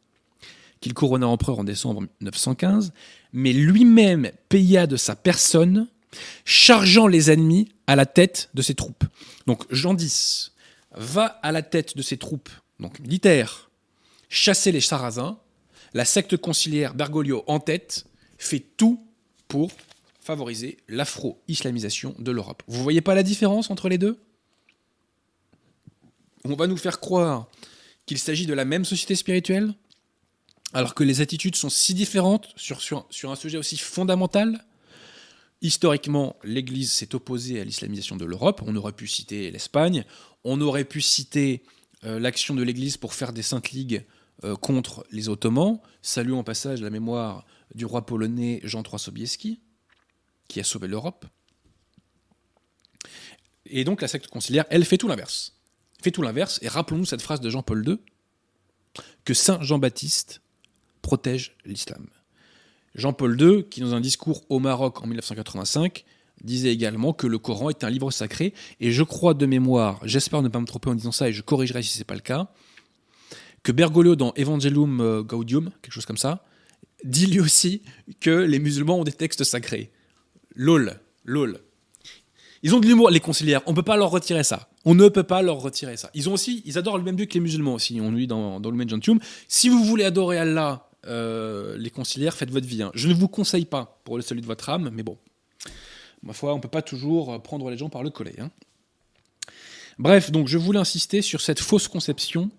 qu'il 0.80 0.94
couronna 0.94 1.26
empereur 1.26 1.58
en 1.58 1.64
décembre 1.64 2.04
915, 2.20 2.92
mais 3.32 3.52
lui-même 3.52 4.30
paya 4.48 4.86
de 4.86 4.96
sa 4.96 5.16
personne, 5.16 5.88
chargeant 6.44 7.06
les 7.06 7.30
ennemis 7.30 7.68
à 7.86 7.96
la 7.96 8.06
tête 8.06 8.50
de 8.54 8.62
ses 8.62 8.74
troupes. 8.74 9.04
Donc 9.46 9.64
Jean 9.70 9.96
X 9.96 10.52
va 10.92 11.26
à 11.42 11.52
la 11.52 11.62
tête 11.62 11.96
de 11.96 12.02
ses 12.02 12.16
troupes, 12.16 12.50
donc 12.80 12.98
militaires, 13.00 13.70
chasser 14.28 14.72
les 14.72 14.80
Sarrasins. 14.80 15.38
La 15.92 16.04
secte 16.04 16.36
conciliaire 16.36 16.94
Bergoglio 16.94 17.44
en 17.46 17.60
tête 17.60 18.06
fait 18.38 18.60
tout 18.60 19.05
pour 19.48 19.72
favoriser 20.20 20.78
l'afro-islamisation 20.88 22.14
de 22.18 22.32
l'Europe. 22.32 22.62
Vous 22.66 22.82
voyez 22.82 23.00
pas 23.00 23.14
la 23.14 23.22
différence 23.22 23.70
entre 23.70 23.88
les 23.88 23.98
deux? 23.98 24.18
On 26.44 26.54
va 26.54 26.66
nous 26.66 26.76
faire 26.76 27.00
croire 27.00 27.48
qu'il 28.06 28.18
s'agit 28.18 28.46
de 28.46 28.54
la 28.54 28.64
même 28.64 28.84
société 28.84 29.14
spirituelle, 29.14 29.74
alors 30.72 30.94
que 30.94 31.04
les 31.04 31.20
attitudes 31.20 31.56
sont 31.56 31.70
si 31.70 31.94
différentes 31.94 32.48
sur, 32.56 32.80
sur, 32.80 33.30
un 33.30 33.36
sujet 33.36 33.58
aussi 33.58 33.76
fondamental. 33.76 34.64
Historiquement, 35.62 36.36
l'Église 36.44 36.92
s'est 36.92 37.14
opposée 37.14 37.60
à 37.60 37.64
l'islamisation 37.64 38.16
de 38.16 38.24
l'Europe. 38.24 38.62
On 38.66 38.76
aurait 38.76 38.92
pu 38.92 39.06
citer 39.06 39.50
l'Espagne, 39.50 40.04
on 40.44 40.60
aurait 40.60 40.84
pu 40.84 41.00
citer 41.00 41.62
euh, 42.04 42.18
l'action 42.18 42.54
de 42.54 42.62
l'Église 42.62 42.96
pour 42.96 43.14
faire 43.14 43.32
des 43.32 43.42
saintes 43.42 43.70
ligues 43.70 44.04
euh, 44.44 44.54
contre 44.54 45.06
les 45.10 45.28
Ottomans. 45.28 45.78
Saluons 46.02 46.40
en 46.40 46.44
passage 46.44 46.82
la 46.82 46.90
mémoire 46.90 47.46
du 47.74 47.84
roi 47.84 48.06
polonais 48.06 48.60
Jean 48.64 48.82
III 48.82 48.98
Sobieski, 48.98 49.60
qui 50.48 50.60
a 50.60 50.64
sauvé 50.64 50.88
l'Europe. 50.88 51.26
Et 53.66 53.84
donc 53.84 54.02
la 54.02 54.08
secte 54.08 54.28
conciliaire, 54.28 54.64
elle 54.70 54.84
fait 54.84 54.98
tout 54.98 55.08
l'inverse. 55.08 55.54
Fait 56.02 56.10
tout 56.10 56.22
l'inverse, 56.22 56.58
et 56.62 56.68
rappelons-nous 56.68 57.06
cette 57.06 57.22
phrase 57.22 57.40
de 57.40 57.50
Jean-Paul 57.50 57.86
II, 57.86 57.98
que 59.24 59.34
Saint 59.34 59.60
Jean-Baptiste 59.62 60.40
protège 61.02 61.56
l'islam. 61.64 62.06
Jean-Paul 62.94 63.40
II, 63.40 63.64
qui 63.68 63.80
dans 63.80 63.94
un 63.94 64.00
discours 64.00 64.44
au 64.48 64.58
Maroc 64.58 65.02
en 65.02 65.06
1985, 65.06 66.04
disait 66.42 66.72
également 66.72 67.12
que 67.12 67.26
le 67.26 67.38
Coran 67.38 67.70
est 67.70 67.84
un 67.84 67.90
livre 67.90 68.10
sacré, 68.10 68.54
et 68.80 68.92
je 68.92 69.02
crois 69.02 69.34
de 69.34 69.46
mémoire, 69.46 70.00
j'espère 70.04 70.42
ne 70.42 70.48
pas 70.48 70.60
me 70.60 70.66
tromper 70.66 70.90
en 70.90 70.94
disant 70.94 71.12
ça, 71.12 71.28
et 71.28 71.32
je 71.32 71.42
corrigerai 71.42 71.82
si 71.82 71.92
ce 71.92 71.98
n'est 71.98 72.04
pas 72.04 72.14
le 72.14 72.20
cas, 72.20 72.50
que 73.62 73.72
Bergoglio 73.72 74.16
dans 74.16 74.32
Evangelium 74.36 75.00
euh, 75.00 75.22
Gaudium, 75.22 75.70
quelque 75.82 75.92
chose 75.92 76.06
comme 76.06 76.16
ça, 76.16 76.44
dit 77.04 77.26
lui 77.26 77.40
aussi 77.40 77.82
que 78.20 78.30
les 78.30 78.58
musulmans 78.58 79.00
ont 79.00 79.04
des 79.04 79.12
textes 79.12 79.44
sacrés. 79.44 79.90
Lol, 80.54 80.98
lol. 81.24 81.60
Ils 82.62 82.74
ont 82.74 82.80
de 82.80 82.86
l'humour, 82.86 83.10
les 83.10 83.20
conciliaires. 83.20 83.62
On 83.66 83.70
ne 83.70 83.76
peut 83.76 83.82
pas 83.82 83.96
leur 83.96 84.10
retirer 84.10 84.42
ça. 84.42 84.68
On 84.84 84.94
ne 84.94 85.08
peut 85.08 85.22
pas 85.22 85.42
leur 85.42 85.60
retirer 85.60 85.96
ça. 85.96 86.10
Ils 86.14 86.28
ont 86.28 86.32
aussi, 86.32 86.62
ils 86.64 86.78
adorent 86.78 86.98
le 86.98 87.04
même 87.04 87.16
Dieu 87.16 87.26
que 87.26 87.34
les 87.34 87.40
musulmans 87.40 87.74
aussi. 87.74 88.00
On 88.00 88.10
lui 88.10 88.26
dans, 88.26 88.60
dans 88.60 88.70
le 88.70 88.88
Gentium. 88.88 89.20
Si 89.46 89.68
vous 89.68 89.84
voulez 89.84 90.04
adorer 90.04 90.38
Allah, 90.38 90.88
euh, 91.06 91.76
les 91.78 91.90
conciliaires, 91.90 92.34
faites 92.34 92.50
votre 92.50 92.66
vie. 92.66 92.82
Hein. 92.82 92.90
Je 92.94 93.08
ne 93.08 93.14
vous 93.14 93.28
conseille 93.28 93.66
pas 93.66 94.00
pour 94.04 94.16
le 94.16 94.22
salut 94.22 94.40
de 94.40 94.46
votre 94.46 94.68
âme, 94.68 94.90
mais 94.92 95.02
bon. 95.02 95.18
Ma 96.22 96.32
foi, 96.32 96.54
on 96.54 96.56
ne 96.56 96.62
peut 96.62 96.68
pas 96.68 96.82
toujours 96.82 97.40
prendre 97.42 97.70
les 97.70 97.76
gens 97.76 97.88
par 97.88 98.02
le 98.02 98.10
collet. 98.10 98.34
Hein. 98.40 98.50
Bref, 99.98 100.30
donc 100.30 100.48
je 100.48 100.58
voulais 100.58 100.78
insister 100.78 101.22
sur 101.22 101.40
cette 101.40 101.60
fausse 101.60 101.88
conception 101.88 102.50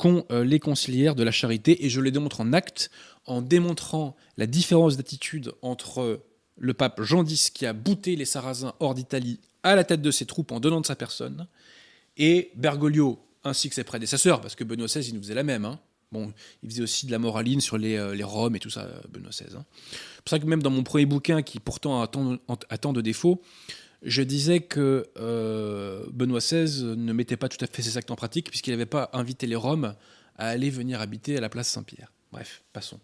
qu'ont 0.00 0.24
euh, 0.32 0.44
les 0.44 0.58
conciliaires 0.58 1.14
de 1.14 1.22
la 1.22 1.30
charité, 1.30 1.84
et 1.84 1.90
je 1.90 2.00
les 2.00 2.10
démontre 2.10 2.40
en 2.40 2.54
acte 2.54 2.90
en 3.26 3.42
démontrant 3.42 4.16
la 4.38 4.46
différence 4.46 4.96
d'attitude 4.96 5.52
entre 5.60 6.22
le 6.56 6.74
pape 6.74 7.02
Jean 7.02 7.22
X 7.24 7.50
qui 7.50 7.66
a 7.66 7.74
bouté 7.74 8.16
les 8.16 8.24
Sarrasins 8.24 8.72
hors 8.80 8.94
d'Italie 8.94 9.38
à 9.62 9.76
la 9.76 9.84
tête 9.84 10.00
de 10.00 10.10
ses 10.10 10.24
troupes 10.24 10.52
en 10.52 10.58
donnant 10.58 10.80
de 10.80 10.86
sa 10.86 10.96
personne, 10.96 11.46
et 12.16 12.50
Bergoglio 12.56 13.18
ainsi 13.44 13.68
que 13.68 13.74
ses 13.74 13.84
prédécesseurs, 13.84 14.40
parce 14.40 14.54
que 14.54 14.64
Benoît 14.64 14.86
XVI 14.86 15.06
il 15.06 15.14
nous 15.14 15.22
faisait 15.22 15.34
la 15.34 15.42
même. 15.42 15.66
Hein. 15.66 15.78
Bon, 16.12 16.32
il 16.62 16.70
faisait 16.70 16.82
aussi 16.82 17.06
de 17.06 17.12
la 17.12 17.18
moraline 17.18 17.60
sur 17.60 17.76
les, 17.76 17.96
euh, 17.96 18.14
les 18.14 18.24
Roms 18.24 18.56
et 18.56 18.58
tout 18.58 18.70
ça, 18.70 18.88
Benoît 19.10 19.30
XVI. 19.30 19.54
Hein. 19.54 19.64
C'est 19.90 20.22
pour 20.24 20.30
ça 20.30 20.38
que 20.38 20.46
même 20.46 20.62
dans 20.62 20.70
mon 20.70 20.82
premier 20.82 21.06
bouquin, 21.06 21.42
qui 21.42 21.60
pourtant 21.60 22.00
a 22.02 22.06
tant, 22.08 22.92
de 22.92 23.00
défauts, 23.02 23.42
je 24.02 24.22
disais 24.22 24.60
que 24.60 25.08
euh, 25.18 26.04
Benoît 26.12 26.40
XVI 26.40 26.82
ne 26.96 27.12
mettait 27.12 27.36
pas 27.36 27.48
tout 27.48 27.62
à 27.62 27.66
fait 27.66 27.82
ses 27.82 27.98
actes 27.98 28.10
en 28.10 28.16
pratique, 28.16 28.48
puisqu'il 28.48 28.70
n'avait 28.70 28.86
pas 28.86 29.10
invité 29.12 29.46
les 29.46 29.56
Roms 29.56 29.94
à 30.36 30.48
aller 30.48 30.70
venir 30.70 31.00
habiter 31.00 31.36
à 31.36 31.40
la 31.40 31.48
place 31.48 31.68
Saint-Pierre. 31.68 32.12
Bref, 32.32 32.62
passons. 32.72 33.00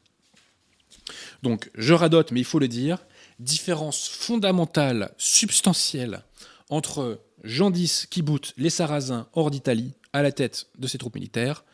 Donc, 1.42 1.70
je 1.74 1.92
radote, 1.92 2.32
mais 2.32 2.40
il 2.40 2.44
faut 2.44 2.58
le 2.58 2.68
dire, 2.68 3.04
différence 3.38 4.08
fondamentale, 4.08 5.12
substantielle, 5.18 6.22
entre 6.70 7.20
Jean 7.44 7.72
X 7.72 8.06
qui 8.06 8.22
boute 8.22 8.54
les 8.56 8.70
Sarrasins 8.70 9.28
hors 9.34 9.50
d'Italie 9.50 9.92
à 10.12 10.22
la 10.22 10.32
tête 10.32 10.66
de 10.78 10.86
ses 10.86 10.98
troupes 10.98 11.14
militaires, 11.14 11.64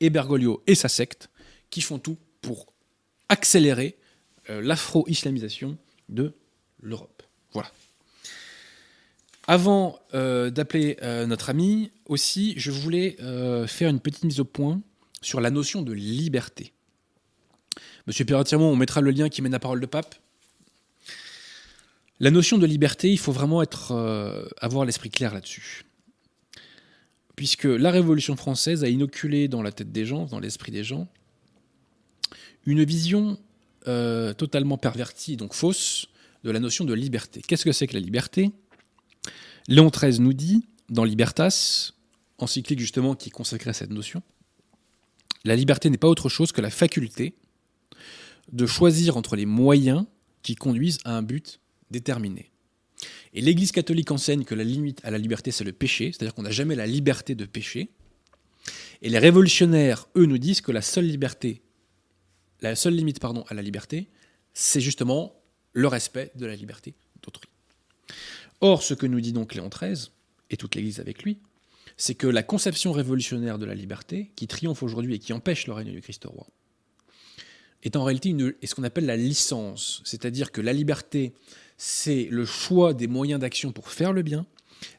et 0.00 0.08
Bergoglio 0.08 0.62
et 0.66 0.74
sa 0.74 0.88
secte, 0.88 1.28
qui 1.68 1.82
font 1.82 1.98
tout 1.98 2.16
pour 2.40 2.72
accélérer 3.28 3.98
euh, 4.48 4.62
l'afro-islamisation 4.62 5.76
de 6.08 6.32
l'Europe. 6.80 7.22
Voilà. 7.52 7.70
Avant 9.50 9.98
euh, 10.14 10.50
d'appeler 10.50 10.96
euh, 11.02 11.26
notre 11.26 11.50
ami, 11.50 11.90
aussi, 12.06 12.54
je 12.56 12.70
voulais 12.70 13.16
faire 13.66 13.90
une 13.90 13.98
petite 13.98 14.22
mise 14.22 14.38
au 14.38 14.44
point 14.44 14.80
sur 15.22 15.40
la 15.40 15.50
notion 15.50 15.82
de 15.82 15.92
liberté. 15.92 16.72
Monsieur 18.06 18.24
pierre 18.24 18.44
on 18.60 18.76
mettra 18.76 19.00
le 19.00 19.10
lien 19.10 19.28
qui 19.28 19.42
mène 19.42 19.54
à 19.54 19.58
parole 19.58 19.80
de 19.80 19.86
pape. 19.86 20.14
La 22.20 22.30
notion 22.30 22.58
de 22.58 22.66
liberté, 22.66 23.10
il 23.10 23.18
faut 23.18 23.32
vraiment 23.32 23.60
être, 23.60 23.92
euh, 23.92 24.46
avoir 24.60 24.84
l'esprit 24.84 25.10
clair 25.10 25.34
là-dessus. 25.34 25.84
Puisque 27.34 27.64
la 27.64 27.90
Révolution 27.90 28.36
française 28.36 28.84
a 28.84 28.88
inoculé 28.88 29.48
dans 29.48 29.62
la 29.62 29.72
tête 29.72 29.90
des 29.90 30.06
gens, 30.06 30.26
dans 30.26 30.38
l'esprit 30.38 30.70
des 30.70 30.84
gens, 30.84 31.08
une 32.66 32.84
vision 32.84 33.36
euh, 33.88 34.32
totalement 34.32 34.78
pervertie, 34.78 35.36
donc 35.36 35.54
fausse, 35.54 36.06
de 36.44 36.52
la 36.52 36.60
notion 36.60 36.84
de 36.84 36.94
liberté. 36.94 37.42
Qu'est-ce 37.46 37.64
que 37.64 37.72
c'est 37.72 37.88
que 37.88 37.94
la 37.94 38.00
liberté? 38.00 38.52
Léon 39.68 39.88
XIII 39.88 40.20
nous 40.20 40.32
dit, 40.32 40.66
dans 40.88 41.04
Libertas, 41.04 41.92
encyclique 42.38 42.80
justement 42.80 43.14
qui 43.14 43.28
est 43.28 43.32
consacrée 43.32 43.70
à 43.70 43.74
cette 43.74 43.90
notion, 43.90 44.22
la 45.44 45.56
liberté 45.56 45.88
n'est 45.90 45.98
pas 45.98 46.08
autre 46.08 46.28
chose 46.28 46.52
que 46.52 46.60
la 46.60 46.70
faculté 46.70 47.34
de 48.52 48.66
choisir 48.66 49.16
entre 49.16 49.36
les 49.36 49.46
moyens 49.46 50.04
qui 50.42 50.54
conduisent 50.54 50.98
à 51.04 51.16
un 51.16 51.22
but 51.22 51.60
déterminé. 51.90 52.50
Et 53.32 53.40
l'Église 53.40 53.72
catholique 53.72 54.10
enseigne 54.10 54.44
que 54.44 54.54
la 54.54 54.64
limite 54.64 55.00
à 55.04 55.10
la 55.10 55.18
liberté, 55.18 55.50
c'est 55.50 55.64
le 55.64 55.72
péché, 55.72 56.12
c'est-à-dire 56.12 56.34
qu'on 56.34 56.42
n'a 56.42 56.50
jamais 56.50 56.74
la 56.74 56.86
liberté 56.86 57.34
de 57.34 57.44
pécher. 57.44 57.90
Et 59.02 59.08
les 59.08 59.18
révolutionnaires, 59.18 60.08
eux, 60.16 60.26
nous 60.26 60.38
disent 60.38 60.60
que 60.60 60.72
la 60.72 60.82
seule 60.82 61.06
liberté, 61.06 61.62
la 62.60 62.74
seule 62.74 62.94
limite, 62.94 63.20
pardon, 63.20 63.44
à 63.48 63.54
la 63.54 63.62
liberté, 63.62 64.08
c'est 64.52 64.80
justement 64.80 65.40
le 65.72 65.86
respect 65.86 66.32
de 66.34 66.44
la 66.44 66.56
liberté 66.56 66.94
d'autrui. 67.22 67.48
Or, 68.60 68.82
ce 68.82 68.94
que 68.94 69.06
nous 69.06 69.20
dit 69.20 69.32
donc 69.32 69.54
Léon 69.54 69.68
XIII, 69.68 70.10
et 70.50 70.56
toute 70.56 70.74
l'Église 70.74 71.00
avec 71.00 71.22
lui, 71.22 71.38
c'est 71.96 72.14
que 72.14 72.26
la 72.26 72.42
conception 72.42 72.92
révolutionnaire 72.92 73.58
de 73.58 73.66
la 73.66 73.74
liberté, 73.74 74.30
qui 74.36 74.46
triomphe 74.46 74.82
aujourd'hui 74.82 75.14
et 75.14 75.18
qui 75.18 75.32
empêche 75.32 75.66
le 75.66 75.72
règne 75.72 75.92
du 75.92 76.00
Christ 76.00 76.24
roi, 76.24 76.46
est 77.82 77.96
en 77.96 78.04
réalité 78.04 78.34
ce 78.62 78.74
qu'on 78.74 78.84
appelle 78.84 79.06
la 79.06 79.16
licence. 79.16 80.02
C'est-à-dire 80.04 80.52
que 80.52 80.60
la 80.60 80.72
liberté, 80.72 81.32
c'est 81.76 82.28
le 82.30 82.44
choix 82.44 82.92
des 82.94 83.06
moyens 83.06 83.40
d'action 83.40 83.72
pour 83.72 83.90
faire 83.90 84.12
le 84.12 84.22
bien. 84.22 84.46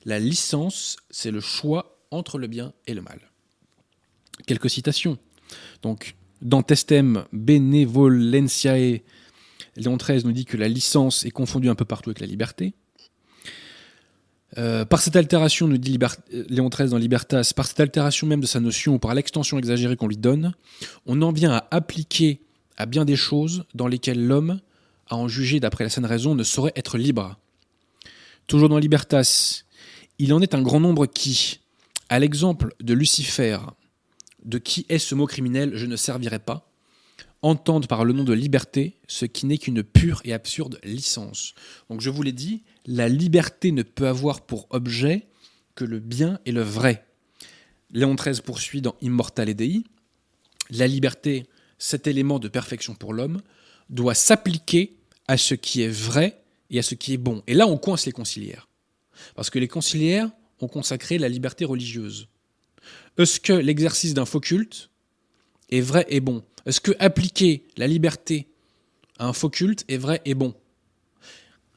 La 0.06 0.20
licence, 0.20 0.98
c'est 1.10 1.32
le 1.32 1.40
choix 1.40 2.00
entre 2.10 2.38
le 2.38 2.48
bien 2.48 2.74
et 2.88 2.94
le 2.94 3.02
mal. 3.02 3.20
Quelques 4.48 4.70
citations. 4.70 5.18
Donc, 5.84 6.16
dans 6.42 6.64
Testem 6.64 7.26
Benevolentiae, 7.32 9.02
Léon 9.76 9.98
XIII 9.98 10.24
nous 10.26 10.32
dit 10.32 10.46
que 10.46 10.58
la 10.58 10.68
licence 10.68 11.26
est 11.26 11.32
confondue 11.32 11.70
un 11.70 11.76
peu 11.76 11.86
partout 11.86 12.10
avec 12.10 12.20
la 12.20 12.28
liberté. 12.28 12.74
Euh, 14.58 14.84
par 14.84 15.02
cette 15.02 15.16
altération, 15.16 15.68
nous 15.68 15.78
dit 15.78 15.98
Léon 16.50 16.70
XIII 16.70 16.90
dans 16.90 16.98
Libertas, 16.98 17.54
par 17.56 17.68
cette 17.68 17.80
altération 17.80 18.28
même 18.28 18.42
de 18.42 18.46
sa 18.46 18.60
notion 18.60 18.96
ou 18.96 19.00
par 19.00 19.14
l'extension 19.14 19.58
exagérée 19.58 19.96
qu'on 19.96 20.08
lui 20.08 20.18
donne, 20.18 20.54
on 21.06 21.22
en 21.22 21.32
vient 21.32 21.54
à 21.54 21.68
appliquer 21.72 22.42
à 22.78 22.86
bien 22.86 23.06
des 23.06 23.16
choses 23.16 23.64
dans 23.76 23.88
lesquelles 23.88 24.26
l'homme, 24.26 24.60
à 25.08 25.16
en 25.16 25.28
juger 25.28 25.60
d'après 25.60 25.84
la 25.84 25.90
saine 25.90 26.06
raison, 26.06 26.36
ne 26.36 26.44
saurait 26.44 26.74
être 26.76 26.98
libre. 26.98 27.38
Toujours 28.48 28.70
dans 28.70 28.78
Libertas, 28.78 29.64
il 30.20 30.34
en 30.34 30.42
est 30.42 30.54
un 30.54 30.62
grand 30.62 30.80
nombre 30.80 31.06
qui, 31.06 31.60
à 32.10 32.20
l'exemple 32.20 32.74
de 32.82 32.94
Lucifer, 32.94 33.58
de 34.44 34.58
qui 34.58 34.86
est 34.90 35.00
ce 35.00 35.16
mot 35.16 35.28
criminel, 35.28 35.72
je 35.76 35.86
ne 35.86 35.96
servirai 35.96 36.40
pas, 36.40 36.71
entendent 37.42 37.88
par 37.88 38.06
le 38.06 38.14
nom 38.14 38.24
de 38.24 38.34
liberté 38.34 38.98
ce 39.08 39.26
qui 39.26 39.46
n'est 39.46 39.58
qu'une 39.58 39.84
pure 39.84 40.22
et 40.26 40.34
absurde 40.34 40.80
licence. 40.84 41.54
Donc 41.90 42.02
je 42.02 42.10
vous 42.10 42.24
l'ai 42.24 42.32
dit, 42.32 42.64
la 42.86 43.10
liberté 43.10 43.72
ne 43.72 43.84
peut 43.84 44.08
avoir 44.08 44.42
pour 44.42 44.68
objet 44.70 45.28
que 45.76 45.86
le 45.86 46.00
bien 46.00 46.40
et 46.46 46.52
le 46.52 46.62
vrai. 46.62 47.06
Léon 47.92 48.16
XIII 48.16 48.42
poursuit 48.42 48.82
dans 48.82 48.96
Immortal 49.02 49.54
Dei, 49.54 49.84
la 50.70 50.88
liberté, 50.88 51.46
cet 51.78 52.08
élément 52.08 52.40
de 52.40 52.48
perfection 52.48 52.96
pour 52.96 53.14
l'homme, 53.14 53.42
doit 53.90 54.14
s'appliquer 54.14 54.98
à 55.28 55.38
ce 55.38 55.54
qui 55.56 55.82
est 55.82 55.90
vrai 55.90 56.42
et 56.70 56.80
à 56.80 56.84
ce 56.84 56.96
qui 56.96 57.14
est 57.14 57.18
bon. 57.18 57.44
Et 57.48 57.54
là, 57.54 57.68
on 57.68 57.78
coince 57.78 58.06
les 58.06 58.12
conciliaires. 58.12 58.70
Parce 59.36 59.50
que 59.50 59.60
les 59.60 59.68
conciliaires 59.68 60.30
ont 60.62 60.68
consacré 60.68 61.18
la 61.18 61.28
liberté 61.28 61.66
religieuse. 61.66 62.28
Est-ce 63.18 63.40
que 63.40 63.54
l'exercice 63.54 64.14
d'un 64.14 64.26
faux 64.26 64.40
culte 64.40 64.90
est 65.70 65.82
vrai 65.82 66.06
et 66.10 66.22
bon? 66.22 66.44
Est-ce 66.66 66.82
que 66.82 66.92
appliquer 67.00 67.66
la 67.78 67.88
liberté 67.88 68.48
à 69.20 69.28
un 69.28 69.34
faux 69.34 69.50
culte 69.50 69.86
est 69.88 69.98
vrai 69.98 70.22
et 70.26 70.34
bon? 70.34 70.54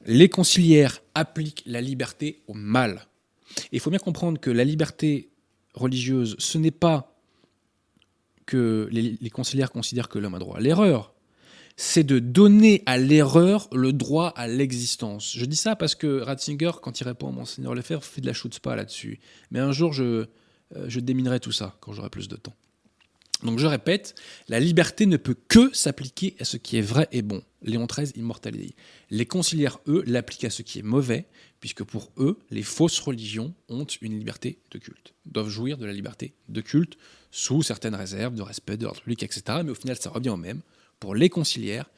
Les 0.06 0.28
conciliaires 0.28 1.02
appliquent 1.14 1.62
la 1.66 1.80
liberté 1.80 2.42
au 2.46 2.54
mal. 2.54 3.06
il 3.72 3.80
faut 3.80 3.90
bien 3.90 3.98
comprendre 3.98 4.38
que 4.38 4.50
la 4.50 4.64
liberté 4.64 5.30
religieuse, 5.74 6.36
ce 6.38 6.58
n'est 6.58 6.70
pas 6.70 7.16
que 8.46 8.88
les, 8.90 9.16
les 9.20 9.30
conciliaires 9.30 9.70
considèrent 9.70 10.08
que 10.08 10.18
l'homme 10.18 10.34
a 10.34 10.38
droit 10.38 10.58
à 10.58 10.60
l'erreur, 10.60 11.14
c'est 11.76 12.04
de 12.04 12.18
donner 12.18 12.82
à 12.86 12.98
l'erreur 12.98 13.68
le 13.72 13.92
droit 13.92 14.28
à 14.36 14.46
l'existence. 14.46 15.34
Je 15.36 15.44
dis 15.44 15.56
ça 15.56 15.74
parce 15.74 15.94
que 15.94 16.20
Ratzinger, 16.20 16.72
quand 16.80 17.00
il 17.00 17.04
répond 17.04 17.28
à 17.28 17.32
Monseigneur 17.32 17.74
Lefebvre, 17.74 18.04
fait 18.04 18.20
de 18.20 18.26
la 18.26 18.32
pas 18.62 18.76
là-dessus. 18.76 19.18
Mais 19.50 19.58
un 19.58 19.72
jour, 19.72 19.92
euh, 19.98 20.26
je 20.86 21.00
déminerai 21.00 21.40
tout 21.40 21.52
ça 21.52 21.76
quand 21.80 21.92
j'aurai 21.92 22.10
plus 22.10 22.28
de 22.28 22.36
temps. 22.36 22.54
Donc 23.44 23.58
je 23.58 23.66
répète, 23.66 24.14
la 24.48 24.58
liberté 24.58 25.06
ne 25.06 25.16
peut 25.16 25.36
que 25.48 25.72
s'appliquer 25.74 26.34
à 26.40 26.44
ce 26.44 26.56
qui 26.56 26.78
est 26.78 26.82
vrai 26.82 27.08
et 27.12 27.22
bon. 27.22 27.42
Léon 27.62 27.86
XIII, 27.86 28.12
immortalité. 28.16 28.74
Les 29.10 29.26
conciliaires, 29.26 29.78
eux, 29.86 30.02
l'appliquent 30.06 30.44
à 30.44 30.50
ce 30.50 30.62
qui 30.62 30.78
est 30.78 30.82
mauvais, 30.82 31.26
puisque 31.60 31.84
pour 31.84 32.10
eux, 32.18 32.38
les 32.50 32.62
fausses 32.62 32.98
religions 32.98 33.54
ont 33.68 33.84
une 33.84 34.18
liberté 34.18 34.58
de 34.70 34.78
culte, 34.78 35.14
doivent 35.26 35.48
jouir 35.48 35.78
de 35.78 35.86
la 35.86 35.92
liberté 35.92 36.34
de 36.48 36.60
culte, 36.60 36.96
sous 37.30 37.62
certaines 37.62 37.94
réserves 37.94 38.34
de 38.34 38.42
respect 38.42 38.76
de 38.76 38.84
l'ordre 38.84 39.00
public, 39.00 39.22
etc. 39.22 39.42
Mais 39.64 39.70
au 39.70 39.74
final, 39.74 39.96
ça 39.96 40.10
revient 40.10 40.30
au 40.30 40.36
même 40.36 40.60
pour 41.04 41.14
les 41.14 41.28
conciliaires, 41.28 41.90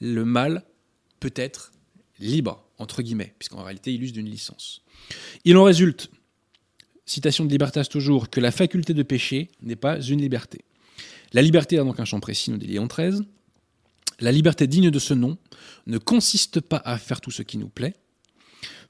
le 0.00 0.24
mal 0.24 0.64
peut 1.20 1.32
être 1.36 1.70
libre, 2.18 2.64
entre 2.78 3.02
guillemets, 3.02 3.32
puisqu'en 3.38 3.62
réalité 3.62 3.94
il 3.94 4.02
use 4.02 4.12
d'une 4.12 4.28
licence. 4.28 4.82
Il 5.44 5.56
en 5.56 5.62
résulte, 5.62 6.10
citation 7.06 7.44
de 7.44 7.50
Libertas 7.50 7.84
toujours, 7.84 8.30
que 8.30 8.40
la 8.40 8.50
faculté 8.50 8.94
de 8.94 9.02
pécher 9.04 9.50
n'est 9.62 9.76
pas 9.76 10.00
une 10.00 10.20
liberté. 10.20 10.64
La 11.32 11.42
liberté 11.42 11.78
a 11.78 11.84
donc 11.84 12.00
un 12.00 12.04
champ 12.04 12.20
précis, 12.20 12.50
nous 12.50 12.56
dit 12.56 12.66
Léon 12.66 12.86
XIII. 12.86 13.26
La 14.20 14.32
liberté 14.32 14.66
digne 14.66 14.90
de 14.90 14.98
ce 14.98 15.14
nom 15.14 15.38
ne 15.86 15.98
consiste 15.98 16.60
pas 16.60 16.82
à 16.84 16.98
faire 16.98 17.20
tout 17.20 17.30
ce 17.30 17.42
qui 17.42 17.58
nous 17.58 17.68
plaît. 17.68 17.94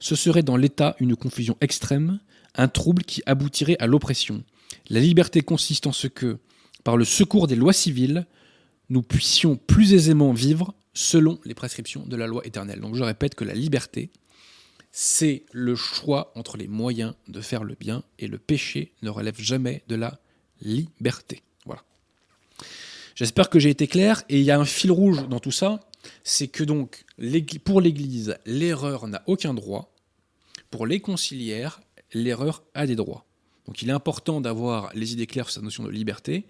Ce 0.00 0.14
serait 0.14 0.42
dans 0.42 0.56
l'État 0.56 0.96
une 1.00 1.16
confusion 1.16 1.56
extrême, 1.60 2.20
un 2.54 2.68
trouble 2.68 3.02
qui 3.02 3.22
aboutirait 3.26 3.76
à 3.78 3.86
l'oppression. 3.86 4.44
La 4.88 5.00
liberté 5.00 5.42
consiste 5.42 5.86
en 5.86 5.92
ce 5.92 6.06
que, 6.06 6.38
par 6.84 6.96
le 6.96 7.04
secours 7.04 7.46
des 7.46 7.56
lois 7.56 7.72
civiles, 7.72 8.26
nous 8.88 9.02
puissions 9.02 9.56
plus 9.56 9.92
aisément 9.92 10.32
vivre 10.32 10.74
selon 10.94 11.38
les 11.44 11.54
prescriptions 11.54 12.06
de 12.06 12.16
la 12.16 12.26
loi 12.26 12.46
éternelle. 12.46 12.80
Donc 12.80 12.94
je 12.94 13.02
répète 13.02 13.34
que 13.34 13.44
la 13.44 13.54
liberté, 13.54 14.10
c'est 14.92 15.44
le 15.52 15.76
choix 15.76 16.32
entre 16.36 16.56
les 16.56 16.68
moyens 16.68 17.14
de 17.26 17.40
faire 17.40 17.64
le 17.64 17.74
bien 17.78 18.02
et 18.18 18.28
le 18.28 18.38
péché 18.38 18.94
ne 19.02 19.10
relève 19.10 19.38
jamais 19.38 19.82
de 19.88 19.96
la 19.96 20.18
liberté. 20.62 21.42
J'espère 23.18 23.50
que 23.50 23.58
j'ai 23.58 23.70
été 23.70 23.88
clair 23.88 24.22
et 24.28 24.38
il 24.38 24.44
y 24.44 24.52
a 24.52 24.60
un 24.60 24.64
fil 24.64 24.92
rouge 24.92 25.26
dans 25.28 25.40
tout 25.40 25.50
ça, 25.50 25.80
c'est 26.22 26.46
que 26.46 26.62
donc 26.62 27.04
pour 27.64 27.80
l'Église, 27.80 28.38
l'erreur 28.46 29.08
n'a 29.08 29.24
aucun 29.26 29.54
droit. 29.54 29.92
Pour 30.70 30.86
les 30.86 31.00
conciliaires, 31.00 31.80
l'erreur 32.12 32.62
a 32.74 32.86
des 32.86 32.94
droits. 32.94 33.26
Donc 33.66 33.82
il 33.82 33.88
est 33.88 33.92
important 33.92 34.40
d'avoir 34.40 34.92
les 34.94 35.14
idées 35.14 35.26
claires 35.26 35.46
sur 35.46 35.54
cette 35.54 35.64
notion 35.64 35.82
de 35.82 35.90
liberté 35.90 36.46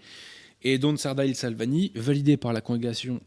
et 0.60 0.76
Don 0.76 0.94
Sardail 0.98 1.34
Salvani, 1.34 1.90
validé 1.94 2.36
par 2.36 2.52
la 2.52 2.60
congrégation, 2.60 3.22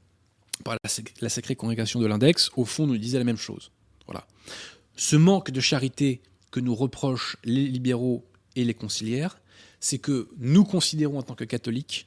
par 0.63 0.77
la, 0.83 1.29
sacrée 1.29 1.55
congrégation 1.55 1.99
de 1.99 2.05
l'index, 2.05 2.51
au 2.57 2.65
fond 2.65 2.85
nous 2.85 2.99
disait 2.99 3.17
la 3.17 3.23
même 3.23 3.37
chose. 3.37 3.71
Voilà. 4.05 4.27
Ce 4.95 5.15
manque 5.15 5.49
de 5.49 5.61
charité 5.61 6.21
que 6.51 6.59
nous 6.59 6.75
reprochent 6.75 7.37
les 7.43 7.65
libéraux 7.65 8.23
et 8.55 8.63
les 8.63 8.75
conciliaires, 8.75 9.41
c'est 9.79 9.97
que 9.97 10.29
nous 10.37 10.63
considérons 10.63 11.17
en 11.17 11.23
tant 11.23 11.33
que 11.33 11.43
catholiques 11.43 12.05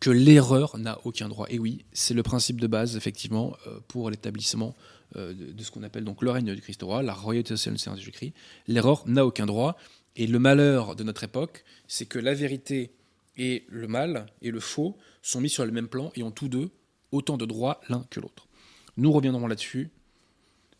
que 0.00 0.10
l'erreur 0.10 0.78
n'a 0.78 0.98
aucun 1.04 1.28
droit. 1.28 1.46
Et 1.50 1.58
oui, 1.58 1.84
c'est 1.92 2.14
le 2.14 2.22
principe 2.22 2.60
de 2.60 2.66
base, 2.66 2.96
effectivement, 2.96 3.56
euh, 3.66 3.78
pour 3.86 4.10
l'établissement 4.10 4.74
euh, 5.16 5.34
de 5.34 5.62
ce 5.62 5.70
qu'on 5.70 5.82
appelle 5.82 6.04
donc 6.04 6.22
le 6.22 6.30
règne 6.30 6.54
du 6.54 6.60
Christ 6.62 6.82
roi, 6.82 7.02
la 7.02 7.12
royauté 7.12 7.50
sociale 7.50 7.74
du 7.74 7.80
Seigneur 7.80 7.98
Jésus-Christ. 7.98 8.32
L'erreur 8.66 9.06
n'a 9.06 9.26
aucun 9.26 9.46
droit. 9.46 9.76
Et 10.16 10.26
le 10.26 10.38
malheur 10.38 10.96
de 10.96 11.04
notre 11.04 11.22
époque, 11.22 11.64
c'est 11.86 12.06
que 12.06 12.18
la 12.18 12.34
vérité 12.34 12.90
et 13.36 13.64
le 13.68 13.86
mal 13.86 14.26
et 14.42 14.50
le 14.50 14.60
faux 14.60 14.96
sont 15.22 15.40
mis 15.40 15.48
sur 15.48 15.64
le 15.64 15.72
même 15.72 15.88
plan 15.88 16.10
et 16.16 16.22
ont 16.22 16.30
tous 16.30 16.48
deux 16.48 16.70
autant 17.12 17.36
de 17.36 17.46
droits 17.46 17.80
l'un 17.88 18.04
que 18.10 18.20
l'autre. 18.20 18.48
Nous 18.96 19.12
reviendrons 19.12 19.46
là-dessus 19.46 19.90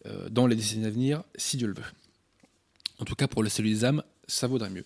euh, 0.06 0.28
dans 0.28 0.46
les 0.46 0.56
décennies 0.56 0.86
à 0.86 0.90
venir, 0.90 1.22
si 1.36 1.56
Dieu 1.56 1.68
le 1.68 1.74
veut. 1.74 1.82
En 2.98 3.04
tout 3.04 3.14
cas, 3.14 3.28
pour 3.28 3.42
le 3.42 3.48
salut 3.48 3.70
des 3.70 3.84
âmes, 3.84 4.02
ça 4.26 4.46
vaudrait 4.46 4.70
mieux. 4.70 4.84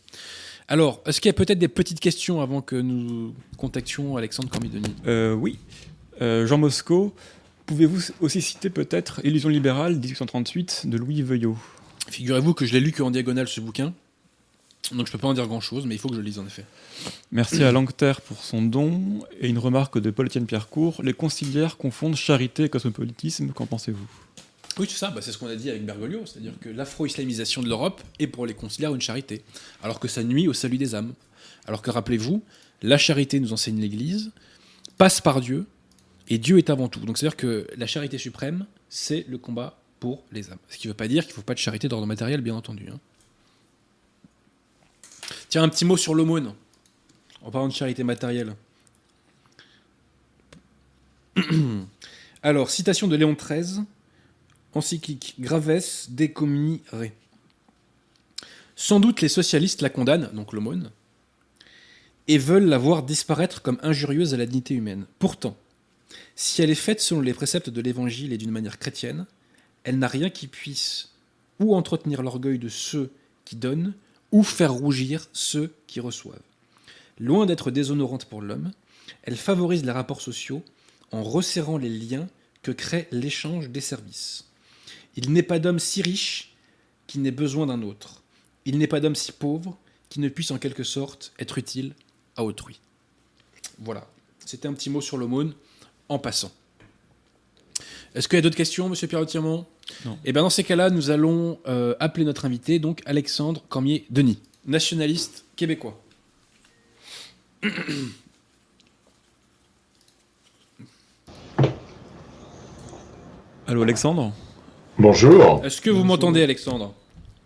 Alors, 0.69 1.03
est-ce 1.07 1.21
qu'il 1.21 1.29
y 1.29 1.31
a 1.31 1.35
peut-être 1.35 1.59
des 1.59 1.69
petites 1.69 2.01
questions 2.01 2.41
avant 2.41 2.63
que 2.63 2.77
nous 2.77 3.35
contactions 3.59 4.17
Alexandre 4.17 4.49
Cormidoni 4.49 4.95
euh, 5.07 5.35
Oui. 5.35 5.59
Euh, 6.23 6.47
Jean 6.47 6.59
Mosco, 6.59 7.15
pouvez-vous 7.67 8.13
aussi 8.21 8.41
citer 8.41 8.71
peut-être 8.71 9.21
Illusion 9.25 9.49
libérale 9.49 9.97
1838 9.97 10.87
de 10.87 10.97
Louis 10.97 11.23
Veuillot? 11.23 11.59
Figurez-vous 12.09 12.55
que 12.55 12.67
je 12.67 12.73
l'ai 12.73 12.81
lu 12.81 12.93
qu'en 12.93 13.11
diagonale 13.11 13.49
ce 13.49 13.61
bouquin. 13.61 13.93
Donc 14.93 15.07
je 15.07 15.13
peux 15.13 15.19
pas 15.19 15.29
en 15.29 15.35
dire 15.35 15.47
grand-chose, 15.47 15.87
mais 15.87 15.95
il 15.95 15.99
faut 15.99 16.09
que 16.09 16.15
je 16.15 16.21
le 16.21 16.27
lise 16.27 16.39
en 16.39 16.47
effet. 16.47 16.65
Merci 17.33 17.65
à 17.65 17.73
Langter 17.73 18.13
pour 18.27 18.45
son 18.45 18.63
don. 18.63 19.21
Et 19.41 19.49
une 19.49 19.59
remarque 19.59 19.99
de 19.99 20.11
Paul-Étienne 20.11 20.47
Pierrecourt. 20.47 21.03
Les 21.03 21.15
conciliaires 21.15 21.77
confondent 21.79 22.17
charité 22.17 22.65
et 22.65 22.69
cosmopolitisme. 22.69 23.53
Qu'en 23.53 23.67
pensez-vous? 23.67 24.07
Oui, 24.79 24.87
c'est 24.89 24.97
ça, 24.97 25.11
bah, 25.11 25.21
c'est 25.23 25.31
ce 25.31 25.39
qu'on 25.39 25.47
a 25.47 25.55
dit 25.55 25.71
avec 25.71 25.85
Bergoglio, 25.85 26.27
c'est-à-dire 26.27 26.59
que 26.61 26.69
l'afro-islamisation 26.69 27.63
de 27.63 27.69
l'Europe 27.69 28.03
est 28.19 28.27
pour 28.27 28.47
les 28.47 28.55
conciliaires 28.55 28.95
une 28.95 29.01
charité, 29.01 29.43
alors 29.83 30.01
que 30.01 30.09
ça 30.09 30.23
nuit 30.25 30.49
au 30.49 30.53
salut 30.53 30.79
des 30.79 30.95
âmes. 30.95 31.15
Alors 31.67 31.81
que 31.81 31.91
rappelez-vous, 31.91 32.43
la 32.83 32.99
charité 32.99 33.39
nous 33.41 33.53
enseigne 33.53 33.81
l'Église, 33.81 34.33
passe 34.99 35.21
par 35.21 35.41
Dieu, 35.41 35.67
et 36.29 36.39
Dieu 36.39 36.59
est 36.59 36.71
avant 36.71 36.89
tout. 36.89 37.01
Donc 37.01 37.19
c'est-à-dire 37.19 37.37
que 37.37 37.67
la 37.77 37.87
charité 37.87 38.19
suprême, 38.19 38.67
c'est 38.89 39.25
le 39.29 39.39
combat 39.39 39.79
pour 40.01 40.25
les 40.33 40.51
âmes. 40.51 40.59
Ce 40.69 40.77
qui 40.77 40.89
ne 40.89 40.93
veut 40.93 40.97
pas 40.97 41.09
dire 41.09 41.23
qu'il 41.25 41.33
ne 41.33 41.37
faut 41.37 41.43
pas 41.43 41.55
de 41.55 41.59
charité 41.59 41.89
d'ordre 41.89 42.07
matériel, 42.07 42.41
bien 42.41 42.55
entendu. 42.55 42.89
Hein. 42.93 42.99
Tiens, 45.49 45.63
un 45.63 45.69
petit 45.69 45.85
mot 45.85 45.97
sur 45.97 46.15
l'aumône, 46.15 46.53
en 47.43 47.51
parlant 47.51 47.69
de 47.69 47.73
charité 47.73 48.03
matérielle. 48.03 48.55
Alors, 52.43 52.71
citation 52.71 53.07
de 53.07 53.17
Léon 53.17 53.35
XIII, 53.35 53.85
encyclique 54.77 55.35
Graves 55.39 56.09
Decomini 56.09 56.83
Sans 58.77 59.01
doute 59.01 59.21
les 59.21 59.29
socialistes 59.29 59.83
la 59.83 59.91
condamnent, 59.91 60.31
donc 60.33 60.53
l'aumône, 60.53 60.91
et 62.29 62.39
veulent 62.39 62.67
la 62.67 62.79
voir 62.79 63.03
disparaître 63.03 63.63
comme 63.63 63.79
injurieuse 63.83 64.35
à 64.35 64.37
la 64.37 64.47
dignité 64.47 64.75
humaine. 64.75 65.07
Pourtant, 65.19 65.57
si 66.37 66.63
elle 66.63 66.71
est 66.71 66.75
faite 66.75 67.01
selon 67.01 67.21
les 67.21 67.35
préceptes 67.35 67.71
de 67.71 67.81
l'Évangile 67.81 68.33
et 68.33 68.39
d'une 68.39 68.51
manière 68.51 68.79
chrétienne, 68.79 69.27
elle 69.85 69.99
n'a 69.99 70.09
rien 70.09 70.31
qui 70.31 70.47
puisse 70.47 71.11
ou 71.61 71.75
entretenir 71.75 72.23
l'orgueil 72.23 72.59
de 72.59 72.69
ceux 72.69 73.13
qui 73.45 73.57
donnent, 73.57 73.95
ou 74.33 74.43
faire 74.43 74.73
rougir 74.73 75.29
ceux 75.33 75.73
qui 75.87 76.01
reçoivent. 76.01 76.41
Loin 77.19 77.47
d'être 77.47 77.71
déshonorante 77.71 78.25
pour 78.25 78.43
l'homme, 78.43 78.73
elle 79.23 79.37
favorise 79.37 79.85
les 79.85 79.93
rapports 79.93 80.21
sociaux 80.21 80.65
en 81.13 81.23
resserrant 81.23 81.79
les 81.79 81.89
liens 81.89 82.27
que 82.63 82.73
crée 82.73 83.07
l'échange 83.13 83.71
des 83.71 83.81
services. 83.81 84.47
Il 85.17 85.33
n'est 85.33 85.43
pas 85.43 85.59
d'homme 85.59 85.79
si 85.79 86.03
riche 86.03 86.55
qui 87.07 87.19
n'ait 87.19 87.31
besoin 87.31 87.67
d'un 87.67 87.83
autre. 87.83 88.23
Il 88.65 88.79
n'est 88.79 88.87
pas 88.87 89.01
d'homme 89.01 89.15
si 89.15 89.33
pauvre 89.33 89.79
qui 90.09 90.21
ne 90.21 90.29
puisse 90.29 90.51
en 90.51 90.59
quelque 90.59 90.85
sorte 90.85 91.33
être 91.39 91.59
utile 91.59 91.95
à 92.37 92.45
autrui. 92.45 92.81
Voilà, 93.79 94.07
c'était 94.45 94.69
un 94.69 94.73
petit 94.73 94.91
mot 94.91 95.01
sur 95.01 95.17
l'aumône 95.17 95.55
en 96.09 96.19
passant. 96.19 96.53
Est-ce 98.15 98.29
qu'il 98.29 98.37
y 98.37 98.39
a 98.39 98.43
d'autres 98.43 98.57
questions, 98.57 98.89
monsieur 98.89 99.09
Pierre-Tirmont 99.09 99.67
Non. 100.05 100.13
Et 100.13 100.19
eh 100.27 100.33
bien 100.33 100.43
dans 100.43 100.51
ces 100.51 100.63
cas-là, 100.63 100.91
nous 100.91 101.11
allons 101.11 101.59
euh, 101.67 101.97
appeler 101.99 102.25
notre 102.25 102.45
invité, 102.45 102.79
donc 102.79 103.03
Alexandre 103.07 103.63
Cormier-Denis, 103.69 104.39
nationaliste 104.67 105.45
québécois. 105.57 106.01
Allô 113.67 113.83
Alexandre? 113.83 114.33
Bonjour. 114.99 115.61
Est-ce 115.65 115.81
que 115.81 115.91
vous 115.91 116.05
m'entendez 116.05 116.43
Alexandre? 116.43 116.95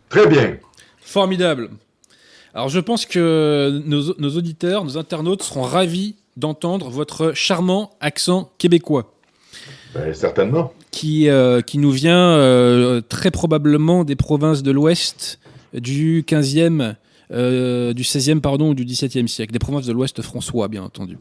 Très 0.08 0.26
bien. 0.26 0.58
Formidable. 1.00 1.70
Alors 2.54 2.68
je 2.68 2.80
pense 2.80 3.06
que 3.06 3.82
nos, 3.86 4.14
nos 4.18 4.36
auditeurs, 4.36 4.84
nos 4.84 4.98
internautes 4.98 5.42
seront 5.42 5.62
ravis 5.62 6.16
d'entendre 6.36 6.90
votre 6.90 7.32
charmant 7.34 7.90
accent 8.00 8.50
québécois. 8.58 9.12
Ben, 9.94 10.12
certainement. 10.12 10.72
Qui, 10.90 11.28
euh, 11.28 11.60
qui 11.60 11.78
nous 11.78 11.90
vient 11.90 12.32
euh, 12.32 13.00
très 13.00 13.30
probablement 13.30 14.04
des 14.04 14.16
provinces 14.16 14.62
de 14.62 14.70
l'Ouest 14.70 15.38
du 15.74 16.24
15e, 16.26 16.94
euh, 17.32 17.92
du 17.92 18.02
16e 18.02 18.40
pardon, 18.40 18.70
ou 18.70 18.74
du 18.74 18.84
17e 18.84 19.26
siècle, 19.26 19.52
des 19.52 19.58
provinces 19.58 19.86
de 19.86 19.92
l'Ouest 19.92 20.22
françois, 20.22 20.68
bien 20.68 20.82
entendu. 20.82 21.18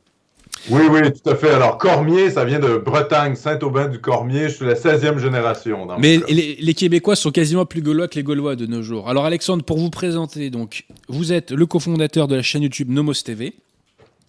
Oui, 0.69 0.81
oui, 0.89 1.01
tout 1.11 1.29
à 1.29 1.35
fait. 1.35 1.51
Alors, 1.51 1.77
Cormier, 1.77 2.29
ça 2.29 2.43
vient 2.45 2.59
de 2.59 2.77
Bretagne, 2.77 3.35
Saint-Aubin 3.35 3.87
du 3.87 3.99
Cormier. 3.99 4.49
Je 4.49 4.55
suis 4.55 4.65
la 4.65 4.73
16e 4.73 5.17
génération. 5.17 5.85
Dans 5.85 5.97
Mais 5.97 6.19
les, 6.27 6.57
les, 6.59 6.73
Québécois 6.73 7.15
sont 7.15 7.31
quasiment 7.31 7.65
plus 7.65 7.81
gaulois 7.81 8.07
que 8.07 8.15
les 8.15 8.23
Gaulois 8.23 8.55
de 8.55 8.65
nos 8.65 8.81
jours. 8.81 9.09
Alors, 9.09 9.25
Alexandre, 9.25 9.63
pour 9.63 9.77
vous 9.77 9.89
présenter, 9.89 10.49
donc, 10.49 10.85
vous 11.07 11.31
êtes 11.31 11.51
le 11.51 11.65
cofondateur 11.65 12.27
de 12.27 12.35
la 12.35 12.41
chaîne 12.41 12.63
YouTube 12.63 12.89
Nomos 12.89 13.13
TV. 13.13 13.53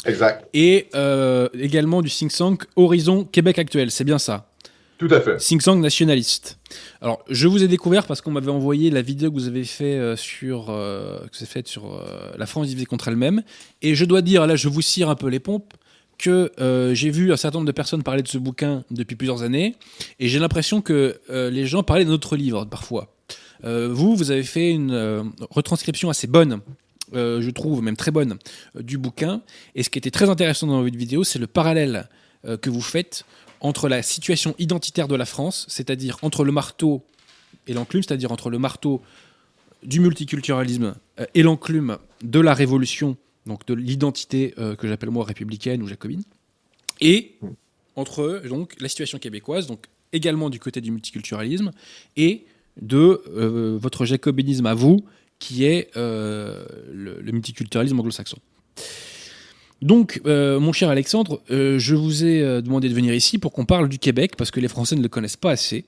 Exact. 0.06 0.46
Et 0.54 0.88
euh, 0.94 1.48
également 1.58 2.02
du 2.02 2.10
think 2.10 2.32
tank 2.32 2.64
Horizon 2.76 3.24
Québec 3.24 3.58
Actuel, 3.58 3.90
c'est 3.90 4.04
bien 4.04 4.18
ça 4.18 4.48
Tout 4.98 5.08
à 5.10 5.20
fait. 5.20 5.38
Think 5.38 5.62
tank 5.62 5.80
nationaliste. 5.80 6.58
Alors, 7.00 7.24
je 7.28 7.48
vous 7.48 7.62
ai 7.62 7.68
découvert 7.68 8.06
parce 8.06 8.20
qu'on 8.20 8.30
m'avait 8.30 8.50
envoyé 8.50 8.90
la 8.90 9.02
vidéo 9.02 9.30
que 9.30 9.34
vous 9.34 9.48
avez 9.48 9.64
fait 9.64 9.96
euh, 9.96 10.16
sur, 10.16 10.66
euh, 10.70 11.18
que 11.32 11.44
faite 11.44 11.68
sur 11.68 11.86
euh, 11.86 12.32
la 12.36 12.46
France 12.46 12.68
divisée 12.68 12.86
contre 12.86 13.08
elle-même. 13.08 13.42
Et 13.82 13.94
je 13.94 14.04
dois 14.04 14.22
dire, 14.22 14.46
là, 14.46 14.56
je 14.56 14.68
vous 14.68 14.82
cire 14.82 15.08
un 15.08 15.16
peu 15.16 15.28
les 15.28 15.40
pompes, 15.40 15.74
que 16.18 16.52
euh, 16.60 16.94
j'ai 16.94 17.10
vu 17.10 17.32
un 17.32 17.36
certain 17.36 17.58
nombre 17.58 17.66
de 17.66 17.72
personnes 17.72 18.02
parler 18.02 18.22
de 18.22 18.28
ce 18.28 18.38
bouquin 18.38 18.84
depuis 18.90 19.16
plusieurs 19.16 19.42
années, 19.42 19.76
et 20.18 20.28
j'ai 20.28 20.38
l'impression 20.38 20.82
que 20.82 21.20
euh, 21.30 21.48
les 21.48 21.66
gens 21.66 21.82
parlaient 21.82 22.04
de 22.04 22.10
notre 22.10 22.36
livre 22.36 22.64
parfois. 22.64 23.14
Euh, 23.64 23.88
vous, 23.90 24.16
vous 24.16 24.30
avez 24.30 24.42
fait 24.42 24.70
une 24.70 25.32
retranscription 25.50 26.10
assez 26.10 26.26
bonne, 26.26 26.60
je 27.12 27.50
trouve, 27.50 27.82
même 27.82 27.96
très 27.96 28.10
bonne, 28.10 28.36
du 28.78 28.98
bouquin. 28.98 29.40
Et 29.74 29.82
ce 29.82 29.90
qui 29.90 29.98
était 29.98 30.10
très 30.10 30.28
intéressant 30.28 30.66
dans 30.66 30.82
votre 30.82 30.96
vidéo, 30.96 31.24
c'est 31.24 31.38
le 31.38 31.46
parallèle 31.46 32.08
que 32.60 32.70
vous 32.70 32.82
faites 32.82 33.24
entre 33.60 33.88
la 33.88 34.02
situation 34.02 34.54
identitaire 34.58 35.08
de 35.08 35.16
la 35.16 35.24
France, 35.24 35.66
c'est-à-dire 35.68 36.18
entre 36.22 36.44
le 36.44 36.52
marteau 36.52 37.02
et 37.66 37.72
l'enclume, 37.72 38.02
c'est-à-dire 38.02 38.30
entre 38.30 38.50
le 38.50 38.58
marteau 38.58 39.02
du 39.82 40.00
multiculturalisme 40.00 40.94
et 41.34 41.42
l'enclume 41.42 41.98
de 42.22 42.40
la 42.40 42.52
révolution 42.52 43.16
donc 43.48 43.66
de 43.66 43.74
l'identité 43.74 44.54
euh, 44.58 44.76
que 44.76 44.86
j'appelle 44.86 45.10
moi 45.10 45.24
républicaine 45.24 45.82
ou 45.82 45.88
jacobine, 45.88 46.22
et 47.00 47.34
entre 47.96 48.42
donc 48.48 48.74
la 48.78 48.88
situation 48.88 49.18
québécoise, 49.18 49.66
donc 49.66 49.86
également 50.12 50.50
du 50.50 50.60
côté 50.60 50.80
du 50.80 50.92
multiculturalisme, 50.92 51.72
et 52.16 52.44
de 52.80 53.22
euh, 53.34 53.76
votre 53.80 54.04
jacobinisme 54.04 54.66
à 54.66 54.74
vous, 54.74 55.04
qui 55.40 55.64
est 55.64 55.90
euh, 55.96 56.64
le, 56.92 57.20
le 57.20 57.32
multiculturalisme 57.32 57.98
anglo-saxon. 57.98 58.38
Donc, 59.80 60.20
euh, 60.26 60.58
mon 60.58 60.72
cher 60.72 60.88
Alexandre, 60.88 61.40
euh, 61.50 61.78
je 61.78 61.94
vous 61.94 62.24
ai 62.24 62.62
demandé 62.62 62.88
de 62.88 62.94
venir 62.94 63.14
ici 63.14 63.38
pour 63.38 63.52
qu'on 63.52 63.64
parle 63.64 63.88
du 63.88 63.98
Québec, 63.98 64.34
parce 64.36 64.50
que 64.50 64.60
les 64.60 64.68
Français 64.68 64.96
ne 64.96 65.02
le 65.02 65.08
connaissent 65.08 65.36
pas 65.36 65.52
assez. 65.52 65.84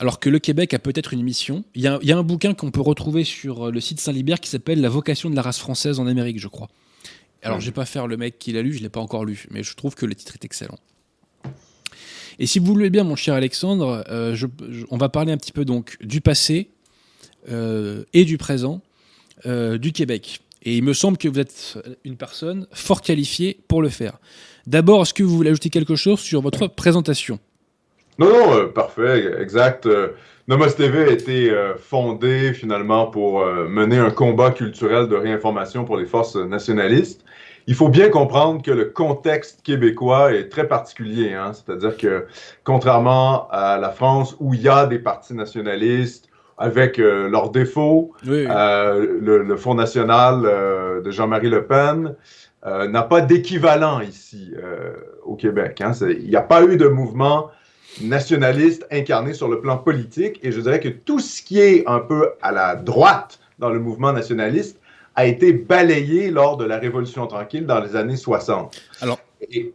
Alors 0.00 0.20
que 0.20 0.28
le 0.30 0.38
Québec 0.38 0.74
a 0.74 0.78
peut-être 0.78 1.12
une 1.12 1.22
mission. 1.22 1.64
Il 1.74 1.82
y 1.82 1.88
a, 1.88 1.98
il 2.02 2.08
y 2.08 2.12
a 2.12 2.18
un 2.18 2.22
bouquin 2.22 2.54
qu'on 2.54 2.70
peut 2.70 2.80
retrouver 2.80 3.24
sur 3.24 3.66
euh, 3.66 3.70
le 3.72 3.80
site 3.80 3.98
Saint-Libert 4.00 4.38
qui 4.40 4.48
s'appelle 4.48 4.80
La 4.80 4.88
vocation 4.88 5.28
de 5.30 5.34
la 5.36 5.42
race 5.42 5.58
française 5.58 5.98
en 5.98 6.06
Amérique, 6.06 6.38
je 6.38 6.46
crois. 6.48 6.68
Alors, 7.42 7.60
je 7.60 7.66
vais 7.66 7.72
pas 7.72 7.84
faire 7.84 8.06
le 8.06 8.16
mec 8.16 8.38
qui 8.38 8.52
l'a 8.52 8.62
lu, 8.62 8.72
je 8.74 8.80
l'ai 8.82 8.88
pas 8.88 9.00
encore 9.00 9.24
lu, 9.24 9.46
mais 9.50 9.62
je 9.62 9.74
trouve 9.74 9.94
que 9.94 10.06
le 10.06 10.14
titre 10.14 10.34
est 10.34 10.44
excellent. 10.44 10.78
Et 12.40 12.46
si 12.46 12.58
vous 12.60 12.66
voulez 12.66 12.90
bien, 12.90 13.02
mon 13.04 13.16
cher 13.16 13.34
Alexandre, 13.34 14.04
euh, 14.08 14.34
je- 14.34 14.46
je- 14.70 14.84
on 14.90 14.96
va 14.96 15.08
parler 15.08 15.32
un 15.32 15.36
petit 15.36 15.52
peu 15.52 15.64
donc 15.64 15.96
du 16.00 16.20
passé 16.20 16.70
euh, 17.50 18.04
et 18.12 18.24
du 18.24 18.38
présent 18.38 18.80
euh, 19.46 19.78
du 19.78 19.92
Québec. 19.92 20.40
Et 20.62 20.76
il 20.76 20.82
me 20.84 20.92
semble 20.92 21.16
que 21.18 21.28
vous 21.28 21.38
êtes 21.38 21.78
une 22.04 22.16
personne 22.16 22.66
fort 22.72 23.00
qualifiée 23.02 23.58
pour 23.68 23.82
le 23.82 23.88
faire. 23.88 24.18
D'abord, 24.66 25.02
est-ce 25.02 25.14
que 25.14 25.22
vous 25.22 25.36
voulez 25.36 25.50
ajouter 25.50 25.70
quelque 25.70 25.94
chose 25.96 26.20
sur 26.20 26.40
votre 26.42 26.66
présentation? 26.66 27.38
Non, 28.18 28.28
non, 28.28 28.54
euh, 28.56 28.66
parfait, 28.66 29.32
exact. 29.40 29.86
Euh, 29.86 30.08
Nomos 30.48 30.70
TV 30.70 31.04
a 31.04 31.08
été 31.08 31.50
euh, 31.50 31.76
fondé 31.76 32.52
finalement 32.52 33.06
pour 33.06 33.42
euh, 33.42 33.68
mener 33.68 33.98
un 33.98 34.10
combat 34.10 34.50
culturel 34.50 35.08
de 35.08 35.14
réinformation 35.14 35.84
pour 35.84 35.96
les 35.96 36.06
forces 36.06 36.36
nationalistes. 36.36 37.24
Il 37.66 37.74
faut 37.74 37.88
bien 37.90 38.08
comprendre 38.08 38.62
que 38.62 38.70
le 38.70 38.86
contexte 38.86 39.62
québécois 39.62 40.32
est 40.32 40.48
très 40.48 40.66
particulier. 40.66 41.34
Hein? 41.34 41.52
C'est-à-dire 41.52 41.96
que 41.96 42.26
contrairement 42.64 43.46
à 43.50 43.78
la 43.78 43.90
France 43.90 44.36
où 44.40 44.54
il 44.54 44.62
y 44.62 44.68
a 44.68 44.86
des 44.86 44.98
partis 44.98 45.34
nationalistes 45.34 46.28
avec 46.56 46.98
euh, 46.98 47.28
leurs 47.28 47.50
défauts, 47.50 48.12
Oui, 48.26 48.46
le, 48.48 49.42
le 49.44 49.56
Front 49.56 49.74
national 49.74 50.42
de 51.04 51.10
Jean-Marie 51.10 51.50
Le 51.50 51.66
Pen 51.66 52.14
euh, 52.66 52.88
n'a 52.88 53.02
pas 53.02 53.20
d'équivalent 53.20 54.00
ici 54.00 54.52
euh, 54.56 54.94
au 55.24 55.36
Québec. 55.36 55.80
hein. 55.80 55.92
Il 56.00 56.28
n'y 56.28 56.36
a 56.36 56.42
pas 56.42 56.64
eu 56.64 56.76
de 56.76 56.88
mouvement 56.88 57.50
nationaliste 58.00 58.86
incarné 58.90 59.34
sur 59.34 59.48
le 59.48 59.60
plan 59.60 59.78
politique 59.78 60.38
et 60.42 60.52
je 60.52 60.60
dirais 60.60 60.80
que 60.80 60.88
tout 60.88 61.20
ce 61.20 61.42
qui 61.42 61.58
est 61.60 61.86
un 61.86 62.00
peu 62.00 62.30
à 62.42 62.52
la 62.52 62.76
droite 62.76 63.40
dans 63.58 63.70
le 63.70 63.80
mouvement 63.80 64.12
nationaliste 64.12 64.78
a 65.16 65.26
été 65.26 65.52
balayé 65.52 66.30
lors 66.30 66.56
de 66.56 66.64
la 66.64 66.78
Révolution 66.78 67.26
tranquille 67.26 67.66
dans 67.66 67.80
les 67.80 67.96
années 67.96 68.16
60. 68.16 68.80
Alors, 69.00 69.18
Et- 69.50 69.72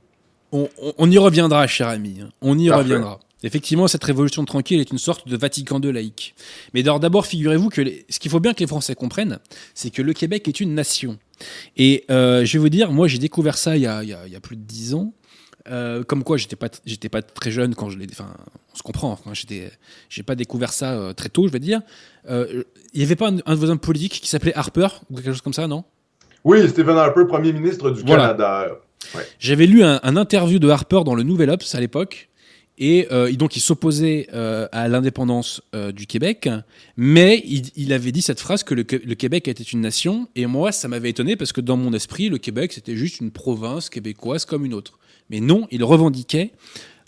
On, 0.51 1.09
y 1.09 1.17
reviendra, 1.17 1.65
cher 1.67 1.87
ami. 1.87 2.19
On 2.41 2.57
y 2.59 2.69
Parfait. 2.69 2.83
reviendra. 2.83 3.19
Effectivement, 3.41 3.87
cette 3.89 4.03
révolution 4.03 4.45
tranquille 4.45 4.79
est 4.79 4.91
une 4.91 4.99
sorte 4.99 5.27
de 5.27 5.35
Vatican 5.35 5.81
II 5.81 5.91
laïque. 5.91 6.35
Mais 6.73 6.81
d'abord, 6.83 6.99
d'abord, 6.99 7.25
figurez-vous 7.25 7.69
que 7.69 7.81
les- 7.81 8.05
ce 8.07 8.19
qu'il 8.19 8.29
faut 8.31 8.39
bien 8.39 8.53
que 8.53 8.59
les 8.61 8.67
Français 8.67 8.93
comprennent, 8.95 9.39
c'est 9.73 9.89
que 9.89 10.01
le 10.01 10.13
Québec 10.13 10.47
est 10.47 10.59
une 10.61 10.75
nation. 10.75 11.17
Et 11.75 12.05
euh, 12.09 12.45
je 12.45 12.53
vais 12.53 12.59
vous 12.59 12.69
dire, 12.69 12.91
moi, 12.91 13.07
j'ai 13.09 13.17
découvert 13.17 13.57
ça 13.57 13.75
il 13.75 13.81
y 13.81 13.87
a, 13.87 14.03
il 14.03 14.09
y 14.09 14.13
a- 14.13 14.25
il 14.27 14.31
y 14.31 14.35
a 14.35 14.39
plus 14.39 14.55
de 14.55 14.61
dix 14.61 14.93
ans. 14.93 15.11
Euh, 15.69 16.03
comme 16.03 16.23
quoi, 16.23 16.35
j'étais 16.37 16.55
pas, 16.57 16.67
j'étais 16.85 17.07
pas 17.09 17.21
très 17.21 17.49
jeune 17.51 17.73
quand 17.73 17.89
je 17.89 17.97
l'ai. 17.97 18.07
Enfin, 18.11 18.33
on 18.73 18.77
se 18.77 18.83
comprend. 18.83 19.11
Enfin, 19.11 19.33
j'étais, 19.33 19.71
j'ai 20.09 20.23
pas 20.23 20.35
découvert 20.35 20.73
ça 20.73 20.91
euh, 20.93 21.13
très 21.13 21.29
tôt, 21.29 21.47
je 21.47 21.53
vais 21.53 21.59
dire. 21.59 21.81
Euh, 22.29 22.63
Il 22.93 23.01
y 23.01 23.03
avait 23.05 23.15
pas 23.15 23.29
un, 23.29 23.37
un 23.45 23.55
de 23.55 23.59
vos 23.59 23.69
hommes 23.69 23.79
politiques 23.79 24.19
qui 24.21 24.27
s'appelait 24.27 24.55
Harper 24.55 24.87
ou 25.09 25.15
quelque 25.15 25.31
chose 25.31 25.41
comme 25.41 25.53
ça, 25.53 25.67
non? 25.67 25.83
Oui, 26.43 26.67
Stephen 26.67 26.97
Harper, 26.97 27.21
premier 27.27 27.53
ministre 27.53 27.91
du 27.91 28.01
Voilà. 28.01 28.23
Canada. 28.35 28.67
J'avais 29.39 29.65
lu 29.65 29.83
un, 29.83 29.99
un 30.03 30.17
interview 30.17 30.59
de 30.59 30.67
Harper 30.69 31.01
dans 31.05 31.15
le 31.15 31.23
Nouvel 31.23 31.49
Obs 31.49 31.73
à 31.73 31.79
l'époque. 31.79 32.29
Et 32.79 33.07
euh, 33.11 33.31
donc, 33.33 33.55
il 33.55 33.59
s'opposait 33.59 34.27
euh, 34.33 34.67
à 34.71 34.87
l'indépendance 34.87 35.61
euh, 35.75 35.91
du 35.91 36.07
Québec, 36.07 36.49
mais 36.97 37.41
il, 37.45 37.67
il 37.75 37.93
avait 37.93 38.11
dit 38.11 38.23
cette 38.23 38.39
phrase 38.39 38.63
que 38.63 38.73
le, 38.73 38.83
Que- 38.83 38.95
le 38.95 39.13
Québec 39.15 39.47
était 39.47 39.63
une 39.63 39.81
nation. 39.81 40.27
Et 40.35 40.47
moi, 40.47 40.71
ça 40.71 40.87
m'avait 40.87 41.11
étonné 41.11 41.35
parce 41.35 41.53
que 41.53 41.61
dans 41.61 41.77
mon 41.77 41.93
esprit, 41.93 42.29
le 42.29 42.39
Québec, 42.39 42.73
c'était 42.73 42.95
juste 42.95 43.19
une 43.21 43.29
province 43.31 43.89
québécoise 43.91 44.45
comme 44.45 44.65
une 44.65 44.73
autre. 44.73 44.97
Mais 45.29 45.39
non, 45.39 45.67
il 45.71 45.83
revendiquait 45.83 46.51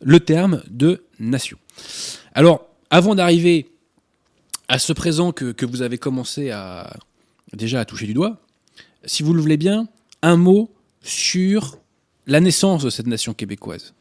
le 0.01 0.19
terme 0.19 0.63
de 0.69 1.03
nation. 1.19 1.57
Alors, 2.33 2.67
avant 2.89 3.15
d'arriver 3.15 3.69
à 4.67 4.79
ce 4.79 4.93
présent 4.93 5.31
que, 5.31 5.51
que 5.51 5.65
vous 5.65 5.81
avez 5.81 5.97
commencé 5.97 6.51
à 6.51 6.97
déjà 7.53 7.79
à 7.79 7.85
toucher 7.85 8.07
du 8.07 8.13
doigt, 8.13 8.37
si 9.05 9.23
vous 9.23 9.33
le 9.33 9.41
voulez 9.41 9.57
bien, 9.57 9.87
un 10.21 10.37
mot 10.37 10.71
sur 11.01 11.77
la 12.27 12.39
naissance 12.39 12.83
de 12.83 12.89
cette 12.89 13.07
nation 13.07 13.33
québécoise. 13.33 13.93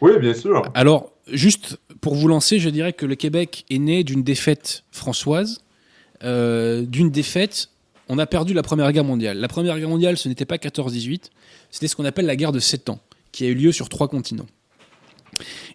Oui, 0.00 0.12
bien 0.20 0.34
sûr. 0.34 0.62
Alors, 0.74 1.12
juste 1.30 1.78
pour 2.00 2.14
vous 2.14 2.28
lancer, 2.28 2.58
je 2.58 2.68
dirais 2.68 2.92
que 2.92 3.06
le 3.06 3.14
Québec 3.14 3.64
est 3.70 3.78
né 3.78 4.04
d'une 4.04 4.22
défaite 4.22 4.84
françoise, 4.90 5.62
euh, 6.22 6.82
d'une 6.82 7.10
défaite. 7.10 7.70
On 8.08 8.18
a 8.18 8.26
perdu 8.26 8.54
la 8.54 8.62
Première 8.62 8.92
Guerre 8.92 9.04
mondiale. 9.04 9.38
La 9.38 9.48
Première 9.48 9.78
Guerre 9.78 9.88
mondiale, 9.88 10.16
ce 10.16 10.28
n'était 10.28 10.44
pas 10.44 10.56
14-18, 10.56 11.30
c'était 11.76 11.88
ce 11.88 11.96
qu'on 11.96 12.06
appelle 12.06 12.24
la 12.24 12.36
guerre 12.36 12.52
de 12.52 12.58
7 12.58 12.88
ans, 12.88 13.00
qui 13.32 13.44
a 13.44 13.48
eu 13.48 13.54
lieu 13.54 13.70
sur 13.70 13.90
trois 13.90 14.08
continents. 14.08 14.46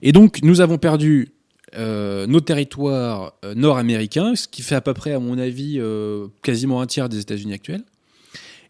Et 0.01 0.13
donc, 0.13 0.41
nous 0.41 0.59
avons 0.59 0.79
perdu 0.79 1.35
euh, 1.75 2.25
nos 2.25 2.41
territoires 2.41 3.33
euh, 3.45 3.53
nord-américains, 3.53 4.35
ce 4.35 4.47
qui 4.47 4.63
fait 4.63 4.73
à 4.73 4.81
peu 4.81 4.95
près, 4.95 5.13
à 5.13 5.19
mon 5.19 5.37
avis, 5.37 5.75
euh, 5.77 6.25
quasiment 6.41 6.81
un 6.81 6.87
tiers 6.87 7.07
des 7.07 7.19
États-Unis 7.19 7.53
actuels. 7.53 7.83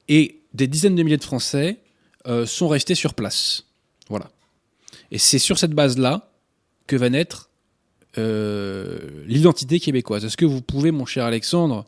Et 0.10 0.42
des 0.54 0.68
dizaines 0.68 0.94
de 0.96 1.04
milliers 1.04 1.16
de 1.16 1.24
Français 1.24 1.78
sont 2.46 2.68
restés 2.68 2.96
sur 2.96 3.14
place. 3.14 3.64
Voilà. 4.10 4.30
Et 5.10 5.18
c'est 5.18 5.40
sur 5.40 5.58
cette 5.58 5.72
base-là 5.72 6.34
que 6.86 6.98
va 6.98 7.10
naître 7.10 7.50
l'identité 8.18 9.80
québécoise. 9.80 10.26
Est-ce 10.26 10.36
que 10.36 10.44
vous 10.44 10.62
pouvez, 10.62 10.92
mon 10.92 11.06
cher 11.06 11.24
Alexandre, 11.24 11.86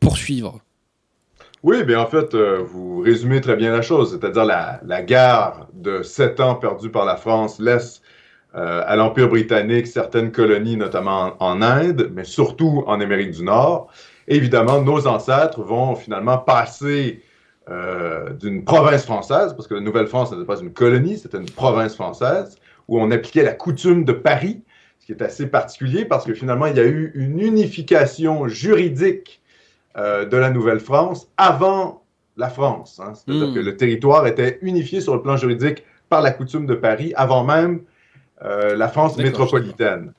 poursuivre 0.00 0.62
Oui, 1.62 1.84
bien 1.84 2.00
en 2.00 2.06
fait, 2.06 2.34
euh, 2.34 2.58
vous 2.64 2.98
résumez 3.00 3.40
très 3.40 3.54
bien 3.54 3.70
la 3.70 3.82
chose, 3.82 4.10
c'est-à-dire 4.10 4.44
la, 4.44 5.02
guerre 5.02 5.68
de 5.72 6.02
sept 6.02 6.40
ans 6.40 6.56
perdue 6.56 6.90
par 6.90 7.04
la 7.04 7.16
France 7.16 7.60
laisse 7.60 8.02
euh, 8.56 8.82
à 8.84 8.96
l'Empire 8.96 9.28
britannique 9.28 9.86
certaines 9.86 10.32
colonies, 10.32 10.76
notamment 10.76 11.36
en, 11.38 11.62
Inde, 11.62 12.10
mais 12.12 12.24
surtout 12.24 12.82
en 12.88 13.00
Amérique 13.00 13.30
du 13.30 13.44
Nord. 13.44 13.92
Évidemment, 14.26 14.82
nos 14.82 15.06
ancêtres 15.06 15.62
vont 15.62 15.94
finalement 15.94 16.38
passer 16.38 17.22
euh, 17.70 18.30
d'une 18.32 18.64
province 18.64 19.04
française, 19.04 19.54
parce 19.54 19.68
que 19.68 19.74
la 19.74 19.80
Nouvelle-France 19.82 20.32
n'était 20.32 20.44
pas 20.44 20.60
une 20.60 20.72
colonie, 20.72 21.16
c'était 21.16 21.38
une 21.38 21.50
province 21.50 21.94
française, 21.94 22.56
où 22.88 23.00
on 23.00 23.08
appliquait 23.12 23.44
la 23.44 23.54
coutume 23.54 24.04
de 24.04 24.12
Paris, 24.12 24.64
ce 24.98 25.06
qui 25.06 25.12
est 25.12 25.22
assez 25.22 25.46
particulier 25.46 26.04
parce 26.06 26.24
que 26.24 26.34
finalement, 26.34 26.66
il 26.66 26.76
y 26.76 26.80
a 26.80 26.86
eu 26.86 27.12
une 27.14 27.38
unification 27.38 28.48
juridique 28.48 29.41
euh, 29.96 30.24
de 30.24 30.36
la 30.36 30.50
Nouvelle-France 30.50 31.28
avant 31.36 32.02
la 32.36 32.48
France. 32.48 33.00
Hein. 33.00 33.12
C'est-à-dire 33.14 33.48
Mm. 33.48 33.54
que 33.54 33.60
le 33.60 33.76
territoire 33.76 34.26
était 34.26 34.58
unifié 34.62 35.00
sur 35.00 35.14
le 35.14 35.22
plan 35.22 35.36
juridique 35.36 35.84
par 36.08 36.22
la 36.22 36.30
coutume 36.30 36.66
de 36.66 36.74
Paris 36.74 37.12
avant 37.16 37.44
même 37.44 37.82
euh, 38.44 38.76
la 38.76 38.88
France 38.88 39.16
métropolitaine. 39.18 40.12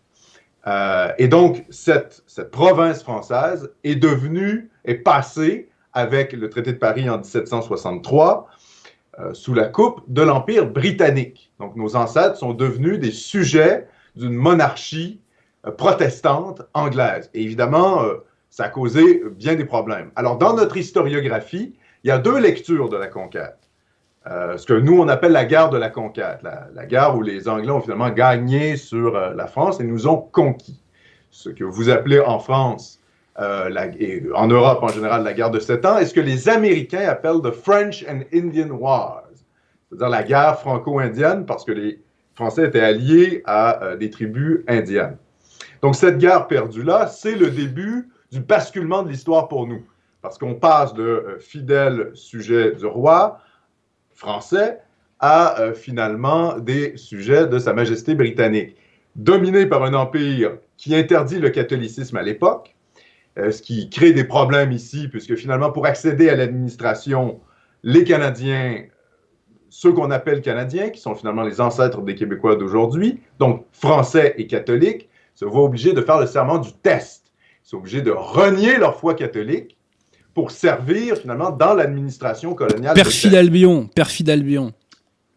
Euh, 0.65 1.11
et 1.17 1.27
donc, 1.27 1.65
cette, 1.69 2.23
cette 2.25 2.51
province 2.51 3.03
française 3.03 3.71
est 3.83 3.95
devenue, 3.95 4.69
est 4.85 4.95
passée 4.95 5.69
avec 5.91 6.33
le 6.33 6.49
traité 6.49 6.71
de 6.71 6.77
Paris 6.77 7.09
en 7.09 7.17
1763 7.17 8.47
euh, 9.19 9.33
sous 9.33 9.53
la 9.53 9.65
coupe 9.65 10.01
de 10.07 10.21
l'Empire 10.21 10.67
britannique. 10.67 11.51
Donc, 11.59 11.75
nos 11.75 11.95
ancêtres 11.95 12.37
sont 12.37 12.53
devenus 12.53 12.99
des 12.99 13.11
sujets 13.11 13.87
d'une 14.15 14.33
monarchie 14.33 15.19
protestante 15.77 16.61
anglaise. 16.73 17.29
Et 17.33 17.41
évidemment, 17.41 18.01
ça 18.53 18.65
a 18.65 18.69
causé 18.69 19.23
bien 19.31 19.55
des 19.55 19.65
problèmes. 19.65 20.11
Alors, 20.15 20.37
dans 20.37 20.53
notre 20.53 20.77
historiographie, 20.77 21.73
il 22.03 22.07
y 22.07 22.11
a 22.11 22.19
deux 22.19 22.37
lectures 22.39 22.87
de 22.87 22.95
la 22.95 23.07
conquête. 23.07 23.57
Euh, 24.27 24.57
ce 24.57 24.67
que 24.67 24.73
nous, 24.73 25.01
on 25.01 25.07
appelle 25.07 25.31
la 25.31 25.45
guerre 25.45 25.71
de 25.71 25.77
la 25.79 25.89
conquête, 25.89 26.41
la, 26.43 26.85
guerre 26.85 27.17
où 27.17 27.23
les 27.23 27.49
Anglais 27.49 27.71
ont 27.71 27.81
finalement 27.81 28.11
gagné 28.11 28.77
sur 28.77 29.15
euh, 29.15 29.33
la 29.33 29.47
France 29.47 29.79
et 29.79 29.83
nous 29.83 30.05
ont 30.05 30.17
conquis. 30.17 30.79
Ce 31.31 31.49
que 31.49 31.63
vous 31.63 31.89
appelez 31.89 32.19
en 32.19 32.37
France, 32.37 33.01
euh, 33.39 33.73
et 33.99 34.21
en 34.35 34.45
Europe 34.45 34.83
en 34.83 34.89
général, 34.89 35.23
la 35.23 35.33
guerre 35.33 35.49
de 35.49 35.59
sept 35.59 35.83
ans, 35.83 35.97
et 35.97 36.05
ce 36.05 36.13
que 36.13 36.21
les 36.21 36.47
Américains 36.47 37.07
appellent 37.07 37.41
the 37.41 37.51
French 37.51 38.05
and 38.07 38.19
Indian 38.31 38.69
Wars, 38.69 39.23
c'est-à-dire 39.89 40.09
la 40.09 40.21
guerre 40.21 40.59
franco-indienne, 40.59 41.47
parce 41.47 41.65
que 41.65 41.71
les 41.71 41.99
Français 42.35 42.67
étaient 42.67 42.81
alliés 42.81 43.41
à 43.45 43.95
des 43.99 44.11
tribus 44.11 44.63
indiennes. 44.67 45.17
Donc 45.81 45.95
cette 45.95 46.19
guerre 46.19 46.45
perdue-là, 46.45 47.07
c'est 47.07 47.35
le 47.35 47.49
début 47.49 48.09
du 48.33 48.41
basculement 48.41 49.03
de 49.03 49.09
l'histoire 49.09 49.47
pour 49.47 49.67
nous, 49.67 49.85
parce 50.21 50.39
qu'on 50.39 50.55
passe 50.55 50.93
de 50.95 51.03
euh, 51.03 51.39
fidèles 51.39 52.09
sujets 52.15 52.71
du 52.71 52.87
roi 52.87 53.39
français 54.15 54.79
à 55.19 55.61
euh, 55.61 55.73
finalement 55.73 56.57
des 56.57 56.97
sujets 56.97 57.45
de 57.45 57.59
Sa 57.59 57.73
Majesté 57.73 58.15
britannique, 58.15 58.75
dominé 59.15 59.67
par 59.67 59.83
un 59.83 59.93
empire 59.93 60.57
qui 60.77 60.95
interdit 60.95 61.39
le 61.39 61.51
catholicisme 61.51 62.17
à 62.17 62.23
l'époque, 62.23 62.75
euh, 63.37 63.51
ce 63.51 63.61
qui 63.61 63.89
crée 63.91 64.13
des 64.13 64.23
problèmes 64.23 64.71
ici, 64.71 65.07
puisque 65.07 65.35
finalement, 65.35 65.71
pour 65.71 65.85
accéder 65.85 66.27
à 66.29 66.35
l'administration, 66.35 67.39
les 67.83 68.03
Canadiens, 68.03 68.85
ceux 69.69 69.91
qu'on 69.91 70.09
appelle 70.09 70.41
Canadiens, 70.41 70.89
qui 70.89 70.99
sont 70.99 71.13
finalement 71.13 71.43
les 71.43 71.61
ancêtres 71.61 72.01
des 72.01 72.15
Québécois 72.15 72.55
d'aujourd'hui, 72.55 73.21
donc 73.37 73.65
français 73.71 74.33
et 74.37 74.47
catholiques, 74.47 75.09
se 75.35 75.45
voient 75.45 75.65
obligés 75.65 75.93
de 75.93 76.01
faire 76.01 76.19
le 76.19 76.25
serment 76.25 76.57
du 76.57 76.73
test. 76.73 77.22
Sont 77.63 77.77
obligés 77.77 78.01
de 78.01 78.11
renier 78.11 78.77
leur 78.77 78.99
foi 78.99 79.13
catholique 79.13 79.77
pour 80.33 80.51
servir 80.51 81.17
finalement 81.17 81.49
dans 81.49 81.73
l'administration 81.73 82.53
coloniale. 82.55 82.93
Perfide. 82.93 83.35
Albion, 83.35 83.87
perfide 83.87 84.29
Albion. 84.29 84.73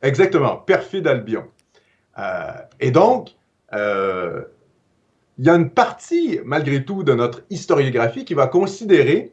Exactement, 0.02 0.56
perfide 0.56 1.06
Albion. 1.06 1.44
Euh, 2.18 2.50
et 2.80 2.90
donc, 2.90 3.30
euh, 3.72 4.42
il 5.38 5.46
y 5.46 5.50
a 5.50 5.54
une 5.54 5.70
partie, 5.70 6.40
malgré 6.44 6.84
tout, 6.84 7.02
de 7.02 7.14
notre 7.14 7.42
historiographie 7.50 8.24
qui 8.24 8.34
va 8.34 8.46
considérer 8.46 9.32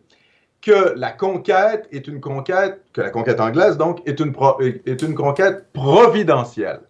que 0.62 0.94
la 0.96 1.12
conquête 1.12 1.88
est 1.92 2.08
une 2.08 2.22
conquête, 2.22 2.82
que 2.94 3.02
la 3.02 3.10
conquête 3.10 3.40
anglaise, 3.40 3.78
donc, 3.78 4.02
est 4.08 4.20
une, 4.20 4.32
pro- 4.34 4.60
est 4.62 5.02
une 5.02 5.16
conquête 5.16 5.72
providentielle. 5.74 6.82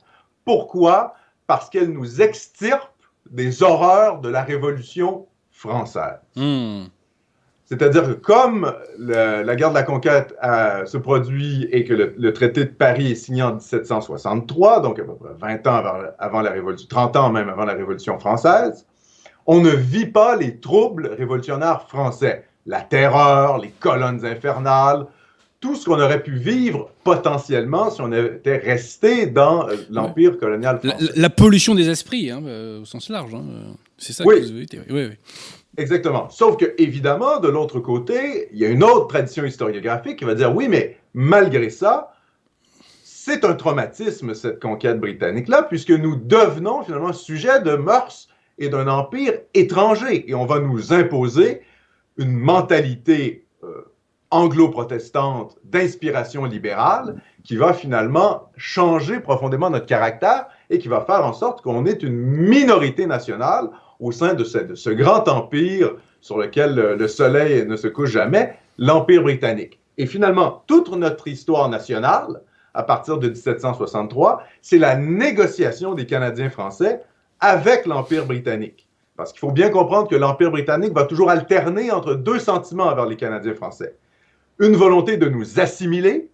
Pourquoi? 0.45 1.13
Parce 1.47 1.69
qu'elle 1.69 1.89
nous 1.89 2.21
extirpe 2.21 2.91
des 3.29 3.63
horreurs 3.63 4.19
de 4.19 4.29
la 4.29 4.43
Révolution 4.43 5.27
française. 5.69 6.19
Hmm. 6.35 6.83
C'est-à-dire 7.65 8.03
que 8.03 8.11
comme 8.13 8.73
le- 8.99 9.41
la 9.43 9.55
guerre 9.55 9.69
de 9.69 9.75
la 9.75 9.83
conquête 9.83 10.35
euh, 10.43 10.85
se 10.85 10.97
produit 10.97 11.63
et 11.71 11.85
que 11.85 11.93
le, 11.93 12.13
le 12.17 12.33
traité 12.33 12.65
de 12.65 12.69
Paris 12.71 13.11
est 13.11 13.15
signé 13.15 13.41
en 13.41 13.53
1763, 13.53 14.81
donc 14.81 14.99
à 14.99 15.03
peu 15.03 15.15
près 15.15 15.29
20 15.39 15.67
ans 15.67 15.75
avant, 15.75 15.97
avant 16.19 16.41
la 16.41 16.51
Révolution, 16.51 16.87
30 16.89 17.15
ans 17.15 17.29
même 17.31 17.49
avant 17.49 17.65
la 17.65 17.73
Révolution 17.73 18.19
française, 18.19 18.85
on 19.47 19.61
ne 19.61 19.69
vit 19.71 20.05
pas 20.05 20.35
les 20.35 20.59
troubles 20.59 21.07
révolutionnaires 21.17 21.87
français. 21.87 22.45
La 22.65 22.81
terreur, 22.81 23.57
les 23.57 23.69
colonnes 23.71 24.23
infernales, 24.25 25.05
tout 25.63 25.75
ce 25.75 25.85
qu'on 25.85 25.97
aurait 26.01 26.21
pu 26.21 26.35
vivre 26.35 26.89
potentiellement 27.05 27.89
si 27.89 28.01
on 28.01 28.11
était 28.11 28.57
resté 28.57 29.27
dans 29.27 29.69
euh, 29.69 29.75
l'empire 29.89 30.37
colonial 30.37 30.81
La, 30.83 30.91
français. 30.91 31.11
la- 31.15 31.21
la 31.21 31.29
pollution 31.29 31.73
des 31.73 31.87
esprits, 31.89 32.29
hein, 32.29 32.41
euh, 32.45 32.81
au 32.81 32.85
sens 32.85 33.07
large. 33.09 33.33
hein, 33.33 33.45
euh, 33.49 33.71
C'est 33.97 34.11
ça 34.11 34.25
Oui. 34.25 34.35
que 34.41 34.45
vous 34.45 34.51
avez 34.51 34.63
été. 34.63 34.79
Oui, 34.89 35.05
oui. 35.09 35.15
Exactement. 35.77 36.29
Sauf 36.29 36.57
que, 36.57 36.75
évidemment, 36.77 37.39
de 37.39 37.47
l'autre 37.47 37.79
côté, 37.79 38.49
il 38.51 38.59
y 38.59 38.65
a 38.65 38.67
une 38.67 38.83
autre 38.83 39.07
tradition 39.07 39.45
historiographique 39.45 40.19
qui 40.19 40.25
va 40.25 40.35
dire 40.35 40.53
oui, 40.53 40.67
mais 40.67 40.97
malgré 41.13 41.69
ça, 41.69 42.13
c'est 43.03 43.45
un 43.45 43.53
traumatisme, 43.53 44.33
cette 44.33 44.61
conquête 44.61 44.99
britannique-là, 44.99 45.63
puisque 45.63 45.91
nous 45.91 46.17
devenons 46.17 46.83
finalement 46.83 47.13
sujet 47.13 47.61
de 47.61 47.75
mœurs 47.77 48.27
et 48.59 48.67
d'un 48.67 48.87
empire 48.89 49.33
étranger. 49.53 50.29
Et 50.29 50.33
on 50.35 50.45
va 50.45 50.59
nous 50.59 50.91
imposer 50.91 51.61
une 52.17 52.33
mentalité 52.33 53.42
anglo-protestante 54.33 55.57
d'inspiration 55.63 56.45
libérale 56.45 57.15
qui 57.43 57.55
va 57.55 57.73
finalement 57.73 58.49
changer 58.57 59.19
profondément 59.19 59.69
notre 59.69 59.85
caractère 59.85 60.47
et 60.69 60.79
qui 60.79 60.87
va 60.87 61.01
faire 61.01 61.25
en 61.25 61.33
sorte 61.33 61.61
qu'on 61.61 61.85
est 61.85 62.03
une 62.03 62.17
minorité 62.17 63.05
nationale 63.05 63.69
au 63.99 64.11
sein 64.11 64.33
de 64.33 64.43
ce, 64.43 64.89
grand 64.89 65.27
empire 65.27 65.93
sur 66.19 66.37
lequel 66.37 66.75
le, 66.75 66.95
le 66.95 67.07
soleil 67.07 67.65
ne 67.67 67.75
se 67.75 67.87
couche 67.87 68.11
jamais, 68.11 68.57
l'Empire 68.77 69.21
britannique. 69.21 69.79
Et 69.97 70.07
finalement, 70.07 70.63
toute 70.67 70.89
notre 70.91 71.27
histoire 71.27 71.69
nationale, 71.69 72.41
à 72.73 72.83
partir 72.83 73.19
de 73.19 73.27
1763, 73.27 74.43
c'est 74.61 74.79
la 74.79 74.95
négociation 74.95 75.93
des 75.93 76.07
Canadiens 76.07 76.49
français 76.49 77.01
avec 77.39 77.85
l'Empire 77.85 78.25
britannique. 78.25 78.87
Parce 79.15 79.31
qu'il 79.31 79.41
faut 79.41 79.51
bien 79.51 79.69
comprendre 79.69 80.09
que 80.09 80.15
l'Empire 80.15 80.49
britannique 80.49 80.93
va 80.93 81.03
toujours 81.03 81.29
alterner 81.29 81.91
entre 81.91 82.15
deux 82.15 82.39
sentiments 82.39 82.85
envers 82.85 83.05
les 83.05 83.15
Canadiens 83.15 83.53
français. 83.53 83.95
Une 84.59 84.75
volonté 84.75 85.17
de 85.17 85.27
nous 85.29 85.59
assimiler, 85.59 86.29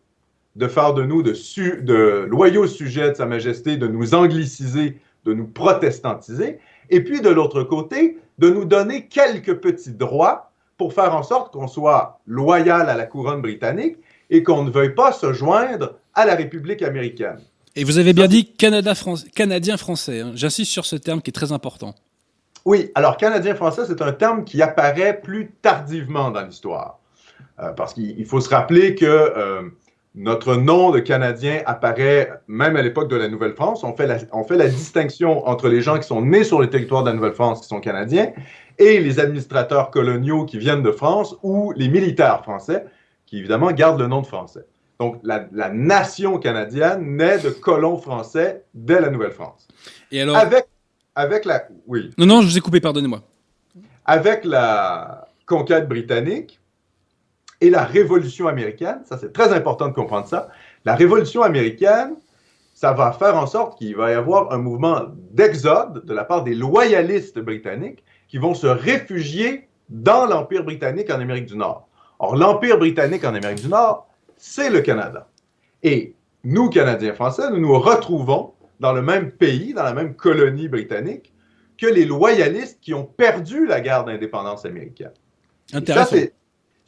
de 0.56 0.68
faire 0.68 0.94
de 0.94 1.04
nous 1.04 1.24
de, 1.24 1.34
su- 1.34 1.82
de 1.82 2.26
loyaux 2.30 2.68
sujets 2.68 3.10
de 3.12 3.16
Sa 3.16 3.26
Majesté, 3.26 3.78
de 3.78 3.88
nous 3.88 4.14
angliciser, 4.14 4.98
de 5.26 5.34
nous 5.34 5.48
protestantiser, 5.48 6.60
et 6.90 7.04
puis 7.04 7.22
de 7.22 7.30
l'autre 7.30 7.64
côté, 7.64 8.18
de 8.40 8.50
nous 8.50 8.66
donner 8.66 9.06
quelques 9.08 9.56
petits 9.56 9.92
droits 9.94 10.52
pour 10.78 10.94
faire 10.94 11.14
en 11.16 11.24
sorte 11.24 11.52
qu'on 11.54 11.68
soit 11.68 12.20
loyal 12.26 12.90
à 12.90 12.96
la 12.96 13.06
couronne 13.06 13.42
britannique 13.42 13.98
et 14.30 14.44
qu'on 14.44 14.64
ne 14.64 14.72
veuille 14.72 14.96
pas 14.96 15.12
se 15.12 15.34
joindre 15.34 15.96
à 16.14 16.26
la 16.26 16.36
République 16.36 16.82
américaine. 16.82 17.40
Et 17.76 17.84
vous 17.84 17.98
avez 17.98 18.14
bien 18.14 18.28
dit 18.28 18.46
Canadien-Français. 18.54 20.20
hein. 20.22 20.32
J'insiste 20.36 20.72
sur 20.72 20.86
ce 20.86 20.96
terme 20.96 21.22
qui 21.22 21.30
est 21.30 21.34
très 21.34 21.52
important. 21.52 21.96
Oui, 22.66 22.92
alors 22.96 23.18
canadien-français, 23.18 23.84
c'est 23.88 24.02
un 24.02 24.12
terme 24.12 24.44
qui 24.44 24.62
apparaît 24.62 25.20
plus 25.22 25.52
tardivement 25.62 26.30
dans 26.32 26.42
l'histoire. 26.46 26.99
Euh, 27.62 27.72
parce 27.74 27.94
qu'il 27.94 28.18
il 28.20 28.26
faut 28.26 28.40
se 28.40 28.50
rappeler 28.50 28.96
que 28.96 29.06
euh, 29.06 29.64
notre 30.16 30.56
nom 30.56 30.92
de 30.92 31.00
Canadien 31.00 31.62
apparaît 31.66 32.32
même 32.48 32.76
à 32.78 32.82
l'époque 32.82 33.10
de 33.10 33.16
la 33.18 33.28
Nouvelle-France. 33.28 33.84
On, 33.84 33.94
fait 33.96 34.08
la- 34.08 34.18
on 34.32 34.44
fait 34.44 34.56
la 34.58 34.68
distinction 34.70 35.48
entre 35.48 35.68
les 35.68 35.82
gens 35.82 35.98
qui 35.98 36.08
sont 36.08 36.22
nés 36.22 36.44
sur 36.44 36.60
le 36.60 36.70
territoire 36.70 37.04
de 37.04 37.10
la 37.10 37.16
Nouvelle-France, 37.16 37.62
qui 37.62 37.68
sont 37.68 37.80
canadiens, 37.82 38.32
et 38.78 39.00
les 39.00 39.20
administrateurs 39.20 39.92
coloniaux 39.92 40.46
qui 40.46 40.58
viennent 40.58 40.84
de 40.84 40.92
France, 40.92 41.36
ou 41.44 41.74
les 41.76 41.90
militaires 41.90 42.42
français, 42.44 42.86
qui 43.26 43.40
évidemment 43.40 43.72
gardent 43.72 44.00
le 44.00 44.08
nom 44.08 44.22
de 44.22 44.28
français. 44.28 44.66
Donc 45.00 45.20
la, 45.24 45.46
la 45.52 45.70
nation 45.70 46.40
canadienne 46.40 47.18
naît 47.18 47.40
de 47.40 47.50
colons 47.50 47.98
français 47.98 48.64
dès 48.74 49.00
la 49.02 49.10
Nouvelle-France. 49.10 49.68
Et 50.12 50.22
alors 50.22 50.36
Avec, 50.38 50.66
avec 51.16 51.46
la... 51.46 51.64
Oui. 51.88 52.10
Non, 52.18 52.26
non, 52.26 52.42
je 52.42 52.48
vous 52.48 52.58
ai 52.58 52.62
coupé, 52.62 52.80
pardonnez-moi. 52.80 53.22
avec 54.06 54.46
la 54.46 55.28
conquête 55.46 55.88
britannique 55.88 56.59
et 57.62 57.70
la 57.70 57.84
Révolution 57.84 58.48
américaine, 58.48 59.02
ça 59.06 59.18
c'est 59.18 59.34
très 59.34 59.54
important 59.54 59.88
de 59.88 59.94
comprendre 59.94 60.28
ça, 60.28 60.50
la 60.86 60.96
Révolution 60.96 61.42
américaine, 61.42 62.16
ça 62.74 62.94
va 62.94 63.12
faire 63.12 63.36
en 63.36 63.46
sorte 63.46 63.78
qu'il 63.78 63.96
va 63.96 64.12
y 64.12 64.14
avoir 64.14 64.54
un 64.54 64.58
mouvement 64.58 65.02
d'exode 65.32 66.06
de 66.06 66.14
la 66.14 66.24
part 66.24 66.44
des 66.44 66.56
loyalistes 66.56 67.40
britanniques 67.40 68.04
qui 68.30 68.38
vont 68.38 68.54
se 68.54 68.68
réfugier 68.68 69.68
dans 69.90 70.26
l'Empire 70.26 70.64
britannique 70.64 71.10
en 71.10 71.20
Amérique 71.20 71.48
du 71.48 71.58
Nord. 71.58 71.90
Or, 72.20 72.38
l'Empire 72.38 72.78
britannique 72.78 73.26
en 73.26 73.34
Amérique 73.34 73.62
du 73.62 73.68
Nord, 73.68 74.08
c'est 74.38 74.70
le 74.70 74.80
Canada. 74.80 75.28
Et 75.84 76.16
nous, 76.46 76.70
Canadiens 76.70 77.14
français, 77.14 77.50
nous 77.50 77.60
nous 77.60 77.78
retrouvons 77.78 78.54
dans 78.80 78.94
le 78.94 79.02
même 79.02 79.32
pays, 79.32 79.74
dans 79.74 79.84
la 79.84 79.94
même 79.94 80.16
colonie 80.16 80.70
britannique, 80.70 81.34
que 81.78 81.88
les 81.88 82.06
loyalistes 82.06 82.80
qui 82.82 82.94
ont 82.94 83.06
perdu 83.06 83.66
la 83.66 83.82
guerre 83.82 84.06
d'indépendance 84.06 84.66
américaine. 84.66 85.12
Et 85.70 85.74
ça, 85.74 85.78
Intéressant. 85.78 86.16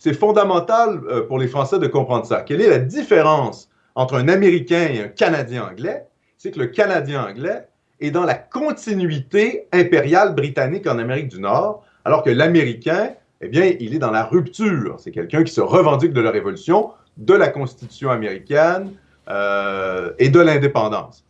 C'est- 0.01 0.13
fondamental 0.13 0.99
euh, 1.07 1.27
pour 1.27 1.37
les 1.37 1.47
Français 1.47 1.77
de 1.79 1.87
comprendre 1.87 2.25
ça. 2.25 2.41
Quelle 2.41 2.61
est 2.61 2.69
la 2.69 2.79
différence 2.79 3.69
entre 3.95 4.15
un 4.15 4.27
Américain 4.27 4.87
et 4.91 4.99
un 5.01 5.07
Canadien 5.07 5.67
anglais? 5.71 6.05
C'est 6.37 6.51
que 6.51 6.59
le 6.59 6.67
Canadien 6.67 7.23
anglais 7.29 7.67
est 7.99 8.11
dans 8.11 8.23
la 8.25 8.33
continuité 8.33 9.67
impériale 9.71 10.33
britannique 10.33 10.87
en 10.87 10.97
Amérique 10.97 11.27
du 11.27 11.39
Nord, 11.39 11.83
alors 12.03 12.23
que 12.23 12.31
l'Américain, 12.31 13.11
eh 13.41 13.47
bien, 13.47 13.71
il 13.79 13.93
est 13.93 13.99
dans 13.99 14.09
la 14.11 14.23
rupture. 14.23 14.95
C'est 14.99 15.11
quelqu'un 15.11 15.43
qui 15.43 15.53
se 15.53 15.61
revendique 15.61 16.13
de 16.13 16.21
la 16.21 16.31
Révolution, 16.31 16.89
de 17.17 17.35
la 17.35 17.49
Constitution 17.49 18.09
américaine 18.09 18.93
euh, 19.29 20.11
et 20.17 20.29
de 20.29 20.39
l'indépendance. 20.39 21.23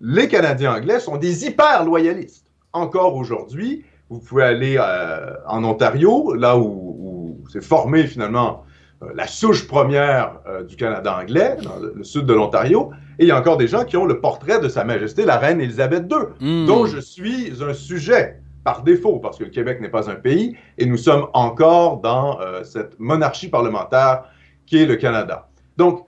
Les 0.00 0.26
Canadiens 0.26 0.74
anglais 0.74 0.98
sont 0.98 1.16
des 1.16 1.46
hyper 1.46 1.84
loyalistes. 1.84 2.46
Encore 2.72 3.14
aujourd'hui, 3.14 3.84
vous 4.08 4.18
pouvez 4.18 4.42
aller 4.44 4.76
euh, 4.80 5.34
en 5.46 5.62
Ontario, 5.62 6.34
là 6.34 6.56
où 6.58 7.19
s'est 7.50 7.60
formé 7.60 8.04
finalement 8.06 8.64
euh, 9.02 9.06
la 9.14 9.26
souche 9.26 9.66
première 9.66 10.40
euh, 10.46 10.62
du 10.64 10.76
Canada 10.76 11.18
anglais, 11.20 11.56
dans 11.62 11.76
le, 11.78 11.92
le 11.96 12.04
sud 12.04 12.26
de 12.26 12.32
l'Ontario, 12.34 12.90
et 13.18 13.24
il 13.24 13.28
y 13.28 13.30
a 13.32 13.38
encore 13.38 13.56
des 13.56 13.68
gens 13.68 13.84
qui 13.84 13.96
ont 13.96 14.06
le 14.06 14.20
portrait 14.20 14.60
de 14.60 14.68
Sa 14.68 14.84
Majesté 14.84 15.24
la 15.24 15.36
Reine 15.38 15.60
Élisabeth 15.60 16.04
II, 16.10 16.18
Hmm. 16.40 16.66
dont 16.66 16.86
je 16.86 16.98
suis 17.00 17.52
un 17.62 17.74
sujet 17.74 18.40
par 18.64 18.82
défaut, 18.82 19.18
parce 19.18 19.38
que 19.38 19.44
le 19.44 19.50
Québec 19.50 19.80
n'est 19.80 19.88
pas 19.88 20.10
un 20.10 20.16
pays, 20.16 20.56
et 20.78 20.84
nous 20.86 20.98
sommes 20.98 21.26
encore 21.32 22.00
dans 22.02 22.40
euh, 22.40 22.62
cette 22.62 22.98
monarchie 23.00 23.48
parlementaire 23.48 24.24
qui 24.66 24.82
est 24.82 24.86
le 24.86 24.96
Canada. 24.96 25.48
Donc, 25.78 26.06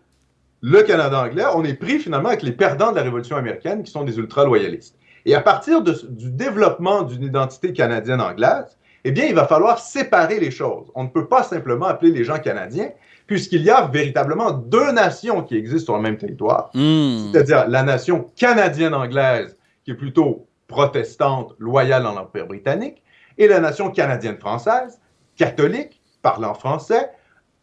le 0.60 0.82
Canada 0.82 1.22
anglais, 1.24 1.44
on 1.54 1.64
est 1.64 1.74
pris 1.74 1.98
finalement 1.98 2.28
avec 2.28 2.42
les 2.42 2.52
perdants 2.52 2.90
de 2.92 2.96
la 2.96 3.02
Révolution 3.02 3.36
américaine, 3.36 3.82
qui 3.82 3.90
sont 3.90 4.04
des 4.04 4.18
ultra-loyalistes. 4.18 4.96
Et 5.24 5.34
à 5.34 5.40
partir 5.40 5.82
de- 5.82 5.96
du 6.10 6.30
développement 6.30 7.02
d'une 7.02 7.22
identité 7.22 7.72
canadienne-anglaise, 7.72 8.76
eh 9.04 9.10
bien, 9.10 9.26
il 9.26 9.34
va 9.34 9.46
falloir 9.46 9.78
séparer 9.78 10.38
les 10.38 10.50
choses. 10.50 10.90
On 10.94 11.04
ne 11.04 11.08
peut 11.08 11.26
pas 11.26 11.42
simplement 11.42 11.86
appeler 11.86 12.12
les 12.12 12.24
gens 12.24 12.38
canadiens, 12.38 12.90
puisqu'il 13.26 13.62
y 13.62 13.70
a 13.70 13.86
véritablement 13.86 14.52
deux 14.52 14.92
nations 14.92 15.42
qui 15.42 15.56
existent 15.56 15.92
sur 15.92 15.96
le 15.96 16.02
même 16.02 16.16
territoire, 16.16 16.70
Hmm. 16.74 17.32
c'est-à-dire 17.32 17.68
la 17.68 17.82
nation 17.82 18.30
canadienne-anglaise, 18.36 19.56
qui 19.84 19.92
est 19.92 19.96
plutôt 19.96 20.46
protestante, 20.68 21.54
loyale 21.58 22.06
à 22.06 22.12
l'Empire 22.12 22.46
britannique, 22.46 23.02
et 23.38 23.48
la 23.48 23.60
nation 23.60 23.90
canadienne-française, 23.90 25.00
catholique, 25.36 26.00
parlant 26.22 26.54
français, 26.54 27.10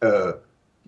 euh, 0.04 0.32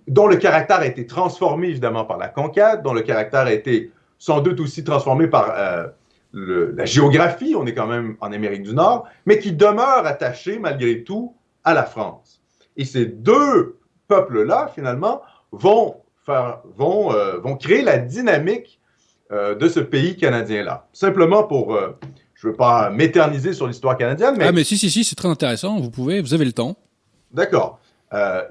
dont 0.08 0.26
le 0.26 0.36
caractère 0.36 0.80
a 0.80 0.86
été 0.86 1.06
transformé 1.06 1.68
évidemment 1.68 2.04
par 2.04 2.18
la 2.18 2.28
conquête, 2.28 2.82
dont 2.82 2.92
le 2.92 3.02
caractère 3.02 3.42
a 3.42 3.52
été 3.52 3.92
sans 4.18 4.40
doute 4.40 4.60
aussi 4.60 4.84
transformé 4.84 5.26
par 5.26 5.52
euh, 5.56 5.86
le- 6.32 6.72
la 6.72 6.84
géographie, 6.84 7.54
on 7.56 7.66
est 7.66 7.74
quand 7.74 7.86
même 7.86 8.16
en 8.20 8.32
Amérique 8.32 8.62
du 8.62 8.74
Nord, 8.74 9.04
mais 9.26 9.38
qui 9.38 9.52
demeure 9.52 10.06
attaché 10.06 10.58
malgré 10.58 11.02
tout 11.04 11.34
à 11.64 11.74
la 11.74 11.84
France. 11.84 12.40
Et 12.76 12.84
ces 12.84 13.06
deux 13.06 13.76
peuples-là, 14.08 14.70
finalement, 14.74 15.22
vont, 15.52 15.96
faire, 16.24 16.60
vont, 16.76 17.12
euh, 17.12 17.38
vont 17.38 17.56
créer 17.56 17.82
la 17.82 17.98
dynamique 17.98 18.80
euh, 19.30 19.54
de 19.54 19.68
ce 19.68 19.80
pays 19.80 20.16
canadien-là. 20.16 20.86
Simplement 20.92 21.44
pour, 21.44 21.74
euh, 21.74 21.98
je 22.34 22.46
ne 22.46 22.52
veux 22.52 22.56
pas 22.56 22.90
m'éterniser 22.90 23.52
sur 23.52 23.66
l'histoire 23.66 23.96
canadienne, 23.96 24.34
mais 24.38 24.44
Ah, 24.46 24.52
mais 24.52 24.64
si, 24.64 24.76
si, 24.76 24.90
si, 24.90 25.04
c'est 25.04 25.14
très 25.14 25.28
intéressant. 25.28 25.78
Vous 25.80 25.90
pouvez, 25.90 26.20
vous 26.20 26.34
avez 26.34 26.44
le 26.44 26.52
temps. 26.52 26.76
D'accord. 27.32 27.78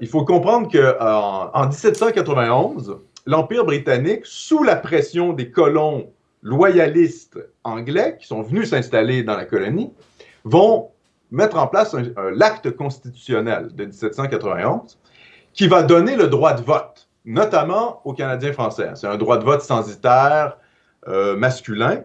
Il 0.00 0.08
faut 0.08 0.24
comprendre 0.24 0.68
qu'en 0.72 1.50
en 1.54 1.68
1791, 1.68 2.98
l'Empire 3.26 3.64
britannique, 3.64 4.22
sous 4.24 4.64
la 4.64 4.74
pression 4.74 5.32
des 5.34 5.52
colons 5.52 6.10
loyalistes 6.42 7.38
anglais 7.64 8.16
qui 8.20 8.26
sont 8.26 8.42
venus 8.42 8.70
s'installer 8.70 9.22
dans 9.22 9.36
la 9.36 9.44
colonie, 9.44 9.92
vont 10.44 10.90
mettre 11.30 11.56
en 11.58 11.66
place 11.66 11.94
un- 11.94 12.04
un- 12.16 12.30
l'acte 12.32 12.70
constitutionnel 12.76 13.68
de 13.74 13.84
1791 13.84 14.98
qui 15.52 15.68
va 15.68 15.82
donner 15.82 16.16
le 16.16 16.28
droit 16.28 16.52
de 16.54 16.62
vote, 16.62 17.08
notamment 17.24 18.00
aux 18.04 18.12
Canadiens 18.12 18.52
français. 18.52 18.90
C'est 18.94 19.06
un 19.06 19.16
droit 19.16 19.38
de 19.38 19.44
vote 19.44 19.62
censitaire 19.62 20.56
euh, 21.08 21.36
masculin. 21.36 22.02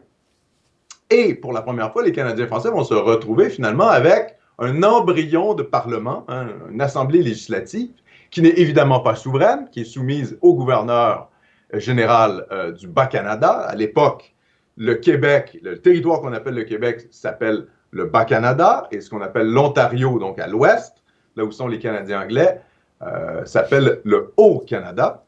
Et 1.09 1.35
pour 1.35 1.53
la 1.53 1.61
première 1.61 1.91
fois, 1.93 2.03
les 2.03 2.11
Canadiens 2.11 2.47
français 2.47 2.69
vont 2.69 2.83
se 2.83 2.93
retrouver 2.95 3.49
finalement 3.49 3.87
avec 3.87 4.37
un 4.59 4.81
embryon 4.83 5.53
de 5.53 5.63
parlement, 5.63 6.25
hein, 6.27 6.47
une 6.71 6.81
assemblée 6.81 7.21
législative, 7.21 7.89
qui 8.31 8.41
n'est 8.41 8.57
évidemment 8.57 8.99
pas 9.01 9.15
souveraine, 9.15 9.69
qui 9.71 9.81
est 9.81 9.85
soumise 9.85 10.37
au 10.41 10.53
gouverneur 10.55 11.29
général 11.73 12.45
euh, 12.51 12.71
du 12.71 12.87
Bas-Canada. 12.87 13.49
À 13.49 13.75
l'époque, 13.75 14.35
le 14.77 14.95
Québec, 14.95 15.57
le 15.61 15.79
territoire 15.79 16.21
qu'on 16.21 16.33
appelle 16.33 16.55
le 16.55 16.63
Québec 16.63 17.07
s'appelle 17.11 17.67
le 17.91 18.05
Bas-Canada, 18.05 18.87
et 18.91 19.01
ce 19.01 19.09
qu'on 19.09 19.21
appelle 19.21 19.47
l'Ontario, 19.47 20.19
donc 20.19 20.39
à 20.39 20.47
l'ouest, 20.47 20.93
là 21.35 21.45
où 21.45 21.51
sont 21.51 21.67
les 21.67 21.79
Canadiens 21.79 22.21
anglais, 22.21 22.61
euh, 23.01 23.45
s'appelle 23.45 24.01
le 24.03 24.33
Haut-Canada. 24.37 25.23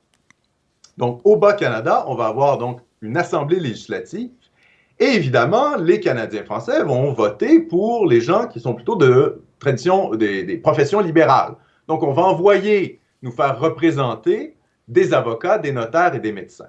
Donc, 0.97 1.21
au 1.23 1.37
Bas-Canada, 1.37 2.03
on 2.07 2.15
va 2.15 2.25
avoir 2.25 2.57
donc 2.57 2.81
une 3.01 3.15
assemblée 3.15 3.59
législative 3.59 4.31
et 4.99 5.05
évidemment, 5.05 5.77
les 5.77 6.01
Canadiens 6.01 6.43
français 6.43 6.83
vont 6.83 7.13
voter 7.13 7.61
pour 7.61 8.05
les 8.05 8.19
gens 8.19 8.47
qui 8.47 8.59
sont 8.59 8.73
plutôt 8.73 8.97
de 8.97 9.41
tradition, 9.59 10.13
des, 10.13 10.43
des 10.43 10.57
professions 10.57 10.99
libérales. 10.99 11.55
Donc, 11.87 12.03
on 12.03 12.11
va 12.11 12.23
envoyer 12.23 12.99
nous 13.21 13.31
faire 13.31 13.57
représenter 13.59 14.57
des 14.89 15.13
avocats, 15.13 15.57
des 15.57 15.71
notaires 15.71 16.13
et 16.15 16.19
des 16.19 16.31
médecins. 16.33 16.67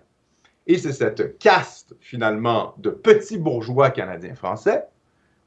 Et 0.66 0.78
c'est 0.78 0.92
cette 0.92 1.38
caste, 1.38 1.94
finalement, 2.00 2.74
de 2.78 2.90
petits 2.90 3.38
bourgeois 3.38 3.90
canadiens 3.90 4.34
français 4.36 4.84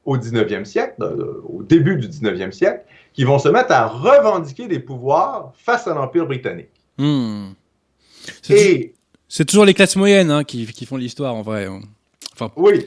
au 0.04 0.18
19e 0.18 0.64
siècle, 0.66 0.96
euh, 1.02 1.40
au 1.48 1.62
début 1.62 1.96
du 1.96 2.08
19e 2.08 2.52
siècle, 2.52 2.84
qui 3.14 3.24
vont 3.24 3.38
se 3.38 3.48
mettre 3.48 3.72
à 3.72 3.86
revendiquer 3.86 4.66
des 4.68 4.80
pouvoirs 4.80 5.52
face 5.56 5.86
à 5.86 5.94
l'Empire 5.94 6.26
britannique. 6.26 6.68
Hmm. 6.98 7.52
C'est 8.42 8.54
tou- 8.54 8.60
Et, 8.60 8.94
c'est 9.28 9.44
toujours 9.46 9.64
les 9.64 9.72
classes 9.72 9.96
moyennes 9.96 10.30
hein, 10.30 10.44
qui, 10.44 10.66
qui 10.66 10.84
font 10.84 10.96
l'histoire 10.96 11.34
en 11.34 11.42
vrai. 11.42 11.68
Enfin, 12.34 12.50
oui, 12.56 12.86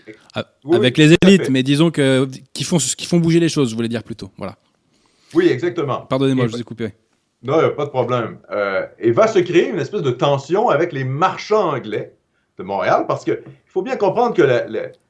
avec 0.73 0.97
les 0.97 1.15
élites, 1.21 1.49
mais 1.49 1.63
disons 1.63 1.89
que 1.89 2.27
qui 2.53 2.63
font 2.65 2.77
qui 2.77 3.05
font 3.05 3.17
bouger 3.19 3.39
les 3.39 3.49
choses. 3.49 3.69
Je 3.71 3.75
voulais 3.75 3.87
dire 3.87 4.03
plutôt. 4.03 4.29
Voilà. 4.37 4.57
oui, 5.33 5.47
exactement. 5.47 6.01
Pardonnez-moi, 6.01 6.47
je 6.47 6.51
vous 6.51 6.61
ai 6.61 6.63
coupé. 6.63 6.93
Non, 7.43 7.59
il 7.59 7.65
a 7.65 7.69
pas 7.69 7.85
de 7.85 7.89
problème. 7.89 8.39
Euh, 8.51 8.85
et 8.99 9.11
va 9.11 9.27
se 9.27 9.39
créer 9.39 9.69
une 9.69 9.79
espèce 9.79 10.01
de 10.01 10.11
tension 10.11 10.69
avec 10.69 10.91
les 10.91 11.03
marchands 11.03 11.73
anglais 11.73 12.15
de 12.57 12.63
Montréal, 12.63 13.05
parce 13.07 13.23
qu'il 13.23 13.39
faut 13.67 13.83
bien 13.83 13.95
comprendre 13.95 14.35
que 14.35 14.43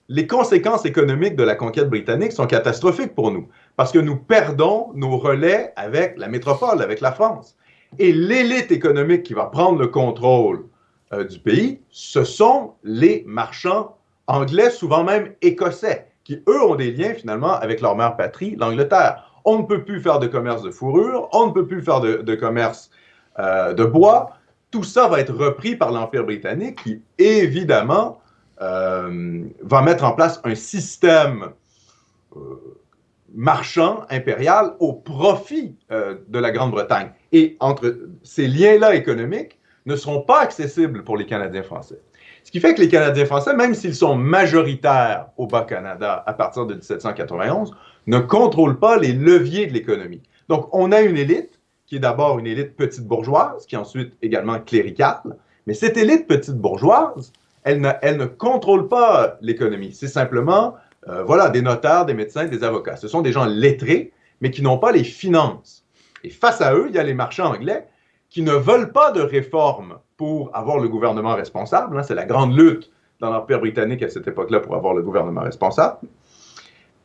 les 0.09 0.27
conséquences 0.27 0.85
économiques 0.85 1.37
de 1.37 1.43
la 1.43 1.55
conquête 1.55 1.89
britannique 1.89 2.33
sont 2.33 2.45
catastrophiques 2.45 3.15
pour 3.15 3.31
nous, 3.31 3.47
parce 3.77 3.93
que 3.93 3.99
nous 3.99 4.17
perdons 4.17 4.91
nos 4.93 5.17
relais 5.17 5.71
avec 5.77 6.17
la 6.17 6.27
métropole, 6.27 6.81
avec 6.81 6.99
la 6.99 7.13
France. 7.13 7.55
Et 7.99 8.11
l'élite 8.11 8.71
économique 8.71 9.23
qui 9.23 9.33
va 9.33 9.45
prendre 9.45 9.79
le 9.79 9.87
contrôle 9.87 10.65
euh, 11.13 11.23
du 11.23 11.39
pays, 11.39 11.79
ce 11.89 12.25
sont 12.25 12.73
les 12.83 13.23
marchands 13.25 13.95
anglais, 14.27 14.69
souvent 14.69 15.05
même 15.05 15.33
écossais, 15.41 16.07
qui, 16.25 16.43
eux, 16.49 16.61
ont 16.61 16.75
des 16.75 16.91
liens 16.91 17.13
finalement 17.13 17.53
avec 17.53 17.79
leur 17.79 17.95
mère 17.95 18.17
patrie, 18.17 18.57
l'Angleterre. 18.57 19.26
On 19.49 19.59
ne 19.59 19.63
peut 19.63 19.85
plus 19.85 20.01
faire 20.01 20.19
de 20.19 20.27
commerce 20.27 20.61
de 20.61 20.71
fourrure, 20.71 21.29
on 21.31 21.47
ne 21.47 21.51
peut 21.53 21.65
plus 21.65 21.81
faire 21.81 22.01
de, 22.01 22.35
commerce 22.35 22.91
euh, 23.39 23.73
de 23.73 23.85
bois. 23.85 24.31
Tout 24.71 24.83
ça 24.83 25.07
va 25.07 25.21
être 25.21 25.33
repris 25.33 25.77
par 25.77 25.91
l'Empire 25.91 26.25
britannique 26.25 26.83
qui, 26.83 27.01
évidemment, 27.17 28.19
euh, 28.61 29.45
va 29.61 29.81
mettre 29.83 30.03
en 30.03 30.11
place 30.11 30.41
un 30.43 30.53
système 30.53 31.51
euh, 32.35 32.39
marchand 33.33 34.01
impérial 34.09 34.73
au 34.81 34.91
profit 34.91 35.77
de 35.89 36.39
la 36.39 36.51
Grande-Bretagne. 36.51 37.11
Et 37.31 37.55
entre 37.61 37.97
ces 38.23 38.47
liens-là 38.47 38.95
économiques 38.95 39.59
ne 39.85 39.95
seront 39.95 40.23
pas 40.23 40.41
accessibles 40.41 41.05
pour 41.05 41.15
les 41.15 41.25
Canadiens 41.25 41.63
français. 41.63 42.01
Ce 42.43 42.51
qui 42.51 42.59
fait 42.59 42.73
que 42.73 42.81
les 42.81 42.89
Canadiens 42.89 43.25
français, 43.25 43.55
même 43.55 43.73
s'ils 43.73 43.95
sont 43.95 44.15
majoritaires 44.15 45.27
au 45.37 45.47
Bas-Canada 45.47 46.23
à 46.25 46.33
partir 46.33 46.65
de 46.65 46.73
1791, 46.73 47.73
ne 48.07 48.19
contrôlent 48.19 48.79
pas 48.79 48.97
les 48.97 49.13
leviers 49.13 49.67
de 49.67 49.73
l'économie. 49.73 50.23
Donc, 50.49 50.69
on 50.73 50.91
a 50.91 51.01
une 51.01 51.17
élite 51.17 51.59
qui 51.85 51.97
est 51.97 51.99
d'abord 51.99 52.39
une 52.39 52.47
élite 52.47 52.75
petite 52.75 53.05
bourgeoise, 53.05 53.65
qui 53.65 53.75
est 53.75 53.77
ensuite 53.77 54.13
également 54.21 54.59
cléricale, 54.59 55.37
mais 55.65 55.73
cette 55.73 55.97
élite 55.97 56.27
petite 56.27 56.55
bourgeoise, 56.55 57.31
elle 57.63 57.81
ne, 57.81 58.25
contrôle 58.25 58.87
pas 58.87 59.37
l'économie. 59.41 59.93
C'est 59.93 60.07
simplement, 60.07 60.75
euh, 61.09 61.23
voilà, 61.23 61.49
des 61.49 61.61
notaires, 61.61 62.05
des 62.05 62.13
médecins, 62.13 62.45
des 62.45 62.63
avocats. 62.63 62.95
Ce 62.95 63.09
sont 63.09 63.21
des 63.21 63.33
gens 63.33 63.45
lettrés, 63.45 64.13
mais 64.39 64.51
qui 64.51 64.61
n'ont 64.61 64.77
pas 64.77 64.93
les 64.93 65.03
finances. 65.03 65.83
Et 66.23 66.29
face 66.29 66.61
à 66.61 66.73
eux, 66.73 66.87
il 66.89 66.95
y 66.95 66.99
a 66.99 67.03
les 67.03 67.13
marchands 67.13 67.53
anglais 67.53 67.87
qui 68.29 68.41
ne 68.41 68.53
veulent 68.53 68.91
pas 68.93 69.11
de 69.11 69.21
réformes 69.21 69.97
pour 70.15 70.49
avoir 70.55 70.79
le 70.79 70.87
gouvernement 70.87 71.35
responsable. 71.35 71.97
hein. 71.97 72.03
C'est 72.03 72.15
la 72.15 72.25
grande 72.25 72.57
lutte 72.57 72.91
dans 73.19 73.29
l'Empire 73.29 73.59
britannique 73.59 74.03
à 74.03 74.09
cette 74.09 74.27
époque-là 74.27 74.61
pour 74.61 74.75
avoir 74.75 74.93
le 74.93 75.01
gouvernement 75.01 75.41
responsable. 75.41 76.07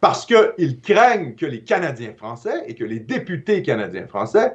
Parce 0.02 0.26
qu'ils 0.26 0.80
craignent 0.80 1.36
que 1.36 1.46
les 1.46 1.62
Canadiens 1.62 2.12
français 2.12 2.64
et 2.66 2.74
que 2.74 2.82
les 2.82 2.98
députés 2.98 3.62
canadiens 3.62 4.08
français 4.08 4.52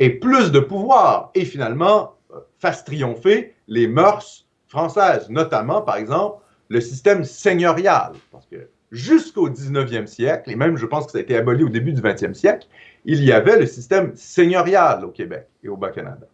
aient 0.00 0.10
plus 0.10 0.50
de 0.50 0.58
pouvoir 0.58 1.30
et 1.36 1.44
finalement 1.44 2.16
euh, 2.34 2.40
fassent 2.58 2.84
triompher 2.84 3.54
les 3.68 3.86
mœurs 3.86 4.48
françaises, 4.66 5.30
notamment, 5.30 5.80
par 5.82 5.94
exemple, 5.94 6.42
le 6.70 6.80
système 6.80 7.22
seigneurial. 7.22 8.14
Parce 8.32 8.46
que 8.46 8.68
jusqu'au 8.90 9.48
19e 9.48 10.08
siècle, 10.08 10.50
et 10.50 10.56
même 10.56 10.76
je 10.76 10.86
pense 10.86 11.06
que 11.06 11.12
ça 11.12 11.18
a 11.18 11.20
été 11.20 11.36
aboli 11.36 11.62
au 11.62 11.68
début 11.68 11.92
du 11.92 12.02
20e 12.02 12.34
siècle, 12.34 12.66
il 13.04 13.22
y 13.22 13.30
avait 13.30 13.60
le 13.60 13.66
système 13.66 14.10
seigneurial 14.16 15.04
au 15.04 15.10
Québec 15.10 15.46
et 15.62 15.68
au 15.68 15.76
Bas-Canada. 15.76 16.26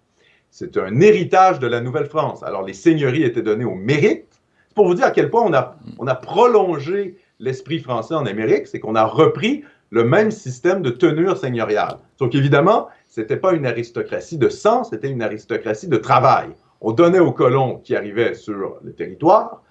C'est 0.50 0.78
un 0.78 0.98
héritage 1.02 1.58
de 1.58 1.66
la 1.66 1.82
Nouvelle-France. 1.82 2.42
Alors, 2.42 2.62
les 2.62 2.72
seigneuries 2.72 3.24
étaient 3.24 3.42
données 3.42 3.66
au 3.66 3.74
mérite. 3.74 4.40
C'est 4.68 4.74
pour 4.74 4.86
vous 4.86 4.94
dire 4.94 5.04
à 5.04 5.10
quel 5.10 5.28
point 5.28 5.42
on 5.42 5.52
a, 5.52 5.76
on 5.98 6.06
a 6.06 6.14
prolongé 6.14 7.18
l'esprit 7.38 7.78
français 7.78 8.14
en 8.14 8.26
Amérique, 8.26 8.66
c'est 8.66 8.80
qu'on 8.80 8.94
a 8.94 9.04
repris 9.04 9.64
le 9.90 10.04
même 10.04 10.30
système 10.30 10.82
de 10.82 10.90
tenure 10.90 11.36
seigneuriale. 11.36 11.98
Sauf 12.18 12.30
qu'évidemment, 12.30 12.88
ce 13.08 13.20
n'était 13.20 13.36
pas 13.36 13.52
une 13.52 13.66
aristocratie 13.66 14.38
de 14.38 14.48
sang, 14.48 14.84
c'était 14.84 15.08
une 15.08 15.22
aristocratie 15.22 15.88
de 15.88 15.96
travail. 15.96 16.48
On 16.80 16.92
donnait 16.92 17.20
aux 17.20 17.32
colons 17.32 17.78
qui 17.78 17.96
arrivaient 17.96 18.34
sur 18.34 18.76
le 18.82 18.92
territoire 18.92 19.62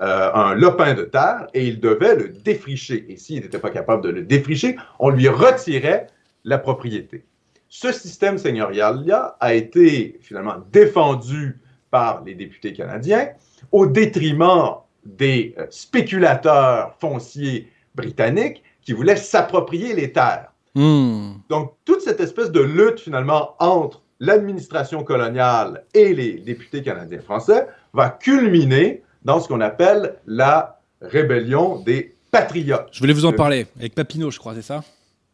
euh, 0.00 0.30
un 0.32 0.54
lopin 0.54 0.94
de 0.94 1.02
terre 1.02 1.46
et 1.54 1.66
il 1.66 1.80
devait 1.80 2.16
le 2.16 2.28
défricher. 2.28 3.04
Et 3.08 3.16
s'il 3.16 3.42
n'était 3.42 3.58
pas 3.58 3.70
capable 3.70 4.02
de 4.02 4.10
le 4.10 4.22
défricher, 4.22 4.76
on 4.98 5.10
lui 5.10 5.28
retirait 5.28 6.06
la 6.44 6.58
propriété. 6.58 7.24
Ce 7.68 7.92
système 7.92 8.38
seigneurial-là 8.38 9.36
a 9.40 9.54
été 9.54 10.18
finalement 10.20 10.56
défendu 10.72 11.60
par 11.90 12.22
les 12.24 12.34
députés 12.34 12.72
canadiens 12.72 13.28
au 13.72 13.86
détriment 13.86 14.76
des 15.04 15.54
euh, 15.58 15.66
spéculateurs 15.70 16.94
fonciers 17.00 17.70
britanniques 17.94 18.62
qui 18.82 18.92
voulaient 18.92 19.16
s'approprier 19.16 19.94
les 19.94 20.12
terres. 20.12 20.52
Hmm. 20.74 21.34
Donc, 21.48 21.74
toute 21.84 22.00
cette 22.00 22.20
espèce 22.20 22.50
de 22.50 22.60
lutte 22.60 23.00
finalement 23.00 23.54
entre 23.58 24.02
l'administration 24.20 25.04
coloniale 25.04 25.84
et 25.94 26.14
les 26.14 26.34
députés 26.34 26.82
canadiens 26.82 27.20
français 27.20 27.66
va 27.92 28.10
culminer 28.10 29.02
dans 29.24 29.40
ce 29.40 29.48
qu'on 29.48 29.60
appelle 29.60 30.16
la 30.26 30.80
rébellion 31.00 31.80
des 31.80 32.14
patriotes. 32.30 32.88
Je 32.92 33.00
voulais 33.00 33.12
vous 33.12 33.24
en 33.24 33.32
parler, 33.32 33.66
avec 33.78 33.94
Papineau, 33.94 34.30
je 34.30 34.38
crois, 34.38 34.54
c'est 34.54 34.62
ça? 34.62 34.82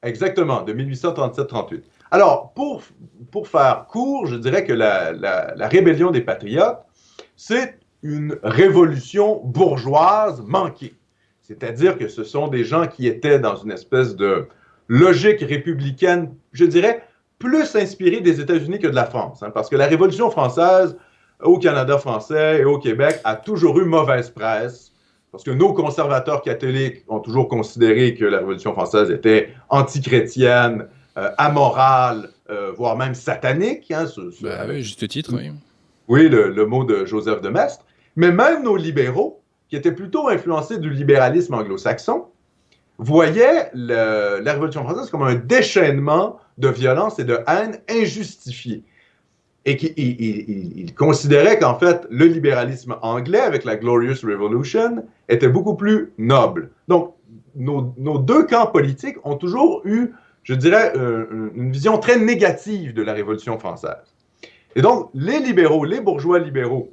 Exactement, 0.02 0.62
de 0.62 0.72
1837-38. 0.72 1.82
Alors, 2.10 2.52
pour, 2.54 2.82
pour 3.30 3.48
faire 3.48 3.86
court, 3.88 4.26
je 4.26 4.36
dirais 4.36 4.64
que 4.64 4.72
la, 4.72 5.12
la, 5.12 5.54
la 5.54 5.68
rébellion 5.68 6.10
des 6.10 6.20
patriotes, 6.20 6.78
c'est 7.36 7.79
une 8.02 8.36
révolution 8.42 9.40
bourgeoise 9.44 10.42
manquée. 10.46 10.94
C'est-à-dire 11.42 11.98
que 11.98 12.08
ce 12.08 12.24
sont 12.24 12.48
des 12.48 12.64
gens 12.64 12.86
qui 12.86 13.06
étaient 13.06 13.38
dans 13.38 13.56
une 13.56 13.72
espèce 13.72 14.16
de 14.16 14.46
logique 14.88 15.40
républicaine, 15.40 16.34
je 16.52 16.64
dirais, 16.64 17.02
plus 17.38 17.74
inspirée 17.74 18.20
des 18.20 18.40
États-Unis 18.40 18.78
que 18.78 18.86
de 18.86 18.94
la 18.94 19.06
France. 19.06 19.42
Hein, 19.42 19.50
parce 19.50 19.68
que 19.68 19.76
la 19.76 19.86
Révolution 19.86 20.30
française, 20.30 20.96
au 21.42 21.58
Canada 21.58 21.98
français 21.98 22.58
et 22.60 22.64
au 22.64 22.78
Québec, 22.78 23.20
a 23.24 23.34
toujours 23.34 23.78
eu 23.80 23.84
mauvaise 23.84 24.30
presse. 24.30 24.92
Parce 25.32 25.44
que 25.44 25.50
nos 25.50 25.72
conservateurs 25.72 26.42
catholiques 26.42 27.04
ont 27.08 27.20
toujours 27.20 27.48
considéré 27.48 28.14
que 28.14 28.24
la 28.24 28.38
Révolution 28.38 28.72
française 28.72 29.10
était 29.10 29.50
antichrétienne, 29.68 30.86
euh, 31.16 31.30
amorale, 31.38 32.30
euh, 32.50 32.72
voire 32.76 32.96
même 32.96 33.14
satanique. 33.14 33.90
Hein, 33.90 34.06
ce, 34.06 34.30
ce, 34.30 34.42
bah, 34.42 34.64
oui, 34.68 34.82
juste 34.82 35.06
titre, 35.08 35.32
oui. 35.34 35.50
Oui, 36.08 36.28
le, 36.28 36.50
le, 36.50 36.66
mot 36.66 36.82
de 36.82 37.04
Joseph 37.04 37.40
de 37.40 37.48
Maistre. 37.48 37.84
Mais 38.16 38.32
même 38.32 38.62
nos 38.62 38.76
libéraux, 38.76 39.40
qui 39.68 39.76
étaient 39.76 39.92
plutôt 39.92 40.28
influencés 40.28 40.78
du 40.78 40.90
libéralisme 40.90 41.54
anglo-saxon, 41.54 42.26
voyaient 42.98 43.70
la 43.72 44.52
Révolution 44.52 44.84
française 44.84 45.10
comme 45.10 45.22
un 45.22 45.36
déchaînement 45.36 46.38
de 46.58 46.68
violence 46.68 47.18
et 47.18 47.24
de 47.24 47.38
haine 47.46 47.78
injustifiée. 47.88 48.84
Et 49.64 49.76
qu'ils 49.76 49.92
il, 49.96 50.94
qu'en 50.94 51.78
fait, 51.78 52.06
le 52.10 52.26
libéralisme 52.26 52.96
anglais, 53.02 53.40
avec 53.40 53.64
la 53.64 53.76
Glorious 53.76 54.22
Revolution, 54.22 55.04
était 55.28 55.48
beaucoup 55.48 55.74
plus 55.74 56.12
noble. 56.18 56.70
Donc, 56.88 57.14
nos, 57.54 57.82
deux 58.18 58.46
camps 58.46 58.66
politiques 58.66 59.16
ont 59.24 59.36
toujours 59.36 59.82
eu, 59.84 60.12
je 60.44 60.54
dirais, 60.54 60.92
une 61.54 61.70
vision 61.70 61.98
très 61.98 62.18
négative 62.18 62.94
de 62.94 63.02
la 63.02 63.12
Révolution 63.12 63.58
française. 63.58 64.14
Et 64.76 64.82
donc, 64.82 65.10
les 65.14 65.38
libéraux, 65.38 65.84
les 65.84 66.00
bourgeois 66.00 66.38
libéraux, 66.38 66.92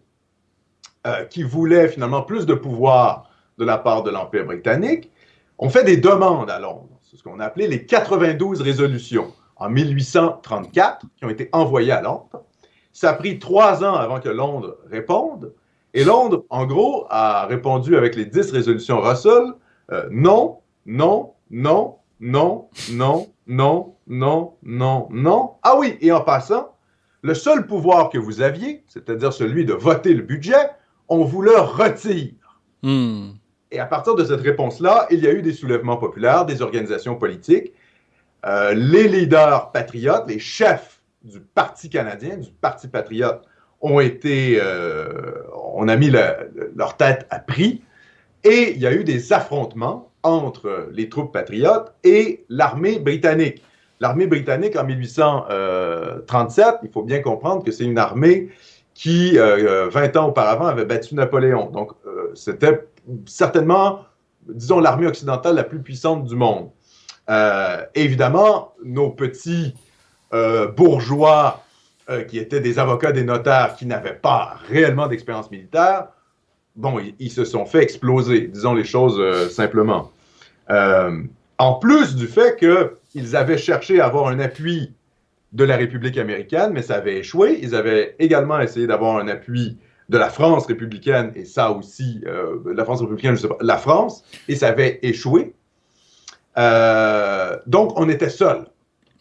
euh, 1.07 1.23
qui 1.23 1.43
voulaient 1.43 1.87
finalement 1.87 2.21
plus 2.21 2.45
de 2.45 2.53
pouvoir 2.53 3.29
de 3.57 3.65
la 3.65 3.77
part 3.77 4.03
de 4.03 4.11
l'Empire 4.11 4.45
britannique, 4.45 5.11
ont 5.57 5.69
fait 5.69 5.83
des 5.83 5.97
demandes 5.97 6.49
à 6.49 6.59
Londres. 6.59 6.99
C'est 7.01 7.17
ce 7.17 7.23
qu'on 7.23 7.39
a 7.39 7.45
appelé 7.45 7.67
les 7.67 7.85
92 7.85 8.61
résolutions 8.61 9.33
en 9.55 9.69
1834, 9.69 11.05
qui 11.15 11.25
ont 11.25 11.29
été 11.29 11.49
envoyées 11.53 11.93
à 11.93 12.01
Londres. 12.01 12.43
Ça 12.91 13.11
a 13.11 13.13
pris 13.13 13.39
trois 13.39 13.83
ans 13.83 13.95
avant 13.95 14.19
que 14.19 14.29
Londres 14.29 14.77
réponde. 14.89 15.53
Et 15.93 16.03
Londres, 16.03 16.43
en 16.49 16.65
gros, 16.65 17.07
a 17.09 17.45
répondu 17.45 17.95
avec 17.95 18.15
les 18.15 18.25
10 18.25 18.51
résolutions 18.51 18.99
Russell, 18.99 19.53
euh, 19.91 20.07
non, 20.11 20.59
non, 20.85 21.33
non, 21.49 21.95
non, 22.19 22.67
non, 22.91 23.27
non, 23.47 23.95
non, 24.07 24.53
non, 24.63 25.07
non. 25.09 25.51
Ah 25.63 25.75
oui, 25.77 25.97
et 26.01 26.11
en 26.11 26.21
passant, 26.21 26.75
le 27.21 27.33
seul 27.33 27.65
pouvoir 27.65 28.09
que 28.09 28.17
vous 28.17 28.41
aviez, 28.41 28.83
c'est-à-dire 28.87 29.33
celui 29.33 29.65
de 29.65 29.73
voter 29.73 30.13
le 30.13 30.23
budget, 30.23 30.69
on 31.09 31.23
vous 31.23 31.41
le 31.41 31.57
retire. 31.57 32.33
Hmm. 32.83 33.31
Et 33.71 33.79
à 33.79 33.85
partir 33.85 34.15
de 34.15 34.23
cette 34.23 34.41
réponse-là, 34.41 35.07
il 35.11 35.19
y 35.19 35.27
a 35.27 35.31
eu 35.31 35.41
des 35.41 35.53
soulèvements 35.53 35.97
populaires, 35.97 36.45
des 36.45 36.61
organisations 36.61 37.15
politiques. 37.15 37.73
Euh, 38.45 38.73
les 38.73 39.07
leaders 39.07 39.71
patriotes, 39.71 40.23
les 40.27 40.39
chefs 40.39 41.01
du 41.23 41.39
Parti 41.41 41.89
canadien, 41.89 42.37
du 42.37 42.49
Parti 42.51 42.87
patriote, 42.87 43.43
ont 43.81 43.99
été, 43.99 44.59
euh, 44.61 45.43
on 45.75 45.87
a 45.87 45.95
mis 45.97 46.09
le, 46.09 46.71
leur 46.75 46.95
tête 46.95 47.27
à 47.29 47.39
prix. 47.39 47.83
Et 48.43 48.71
il 48.73 48.79
y 48.79 48.87
a 48.87 48.93
eu 48.93 49.03
des 49.03 49.33
affrontements 49.33 50.11
entre 50.23 50.89
les 50.91 51.09
troupes 51.09 51.33
patriotes 51.33 51.93
et 52.03 52.45
l'armée 52.49 52.99
britannique. 52.99 53.63
L'armée 53.99 54.27
britannique 54.27 54.75
en 54.75 54.83
1837, 54.85 56.65
il 56.83 56.89
faut 56.91 57.03
bien 57.03 57.19
comprendre 57.19 57.63
que 57.63 57.71
c'est 57.71 57.83
une 57.83 57.97
armée 57.97 58.49
qui, 58.97 59.37
euh, 59.37 59.89
20 59.89 60.17
ans 60.17 60.29
auparavant, 60.29 60.65
avait 60.65 60.83
battu 60.83 61.13
Napoléon. 61.13 61.69
Donc, 61.69 61.91
euh, 62.07 62.31
c'était 62.33 62.87
certainement, 63.27 63.99
disons, 64.49 64.79
l'armée 64.79 65.05
occidentale 65.05 65.55
la 65.55 65.63
plus 65.63 65.83
puissante 65.83 66.25
du 66.25 66.35
monde. 66.35 66.71
Euh, 67.29 67.85
évidemment, 67.93 68.73
nos 68.83 69.11
petits 69.11 69.75
euh, 70.33 70.67
bourgeois 70.67 71.63
euh, 72.09 72.23
qui 72.23 72.39
étaient 72.39 72.59
des 72.59 72.79
avocats, 72.79 73.11
des 73.11 73.23
notaires, 73.23 73.75
qui 73.75 73.85
n'avaient 73.85 74.17
pas 74.19 74.57
réellement 74.67 75.05
d'expérience 75.05 75.51
militaire, 75.51 76.07
bon, 76.75 76.99
ils, 77.19 77.31
se 77.31 77.45
sont 77.45 77.67
fait 77.67 77.83
exploser, 77.83 78.47
disons 78.47 78.73
les 78.73 78.83
choses 78.83 79.19
euh, 79.19 79.47
simplement. 79.47 80.11
en 81.59 81.73
plus 81.75 82.15
du 82.15 82.25
fait 82.25 82.57
qu'ils 82.57 83.35
avaient 83.35 83.59
cherché 83.59 83.99
à 83.99 84.07
avoir 84.07 84.29
un 84.29 84.39
appui 84.39 84.95
de 85.53 85.63
la 85.63 85.77
République 85.77 86.17
américaine, 86.17 86.71
mais 86.73 86.81
ça 86.81 86.95
avait 86.95 87.17
échoué. 87.17 87.59
Ils 87.61 87.75
avaient 87.75 88.15
également 88.19 88.59
essayé 88.59 88.87
d'avoir 88.87 89.17
un 89.17 89.27
appui 89.27 89.77
de 90.09 90.17
la 90.17 90.29
France 90.29 90.65
républicaine, 90.67 91.31
et 91.35 91.45
ça 91.45 91.71
aussi, 91.71 92.21
euh, 92.25 92.59
la 92.73 92.85
France 92.85 93.01
républicaine, 93.01 93.35
je 93.35 93.41
sais 93.41 93.47
pas, 93.47 93.57
la 93.59 93.77
France, 93.77 94.23
et 94.47 94.55
ça 94.55 94.69
avait 94.69 94.99
échoué. 95.01 95.53
Euh, 96.57 97.57
donc, 97.65 97.99
on 97.99 98.07
était 98.07 98.29
seuls. 98.29 98.67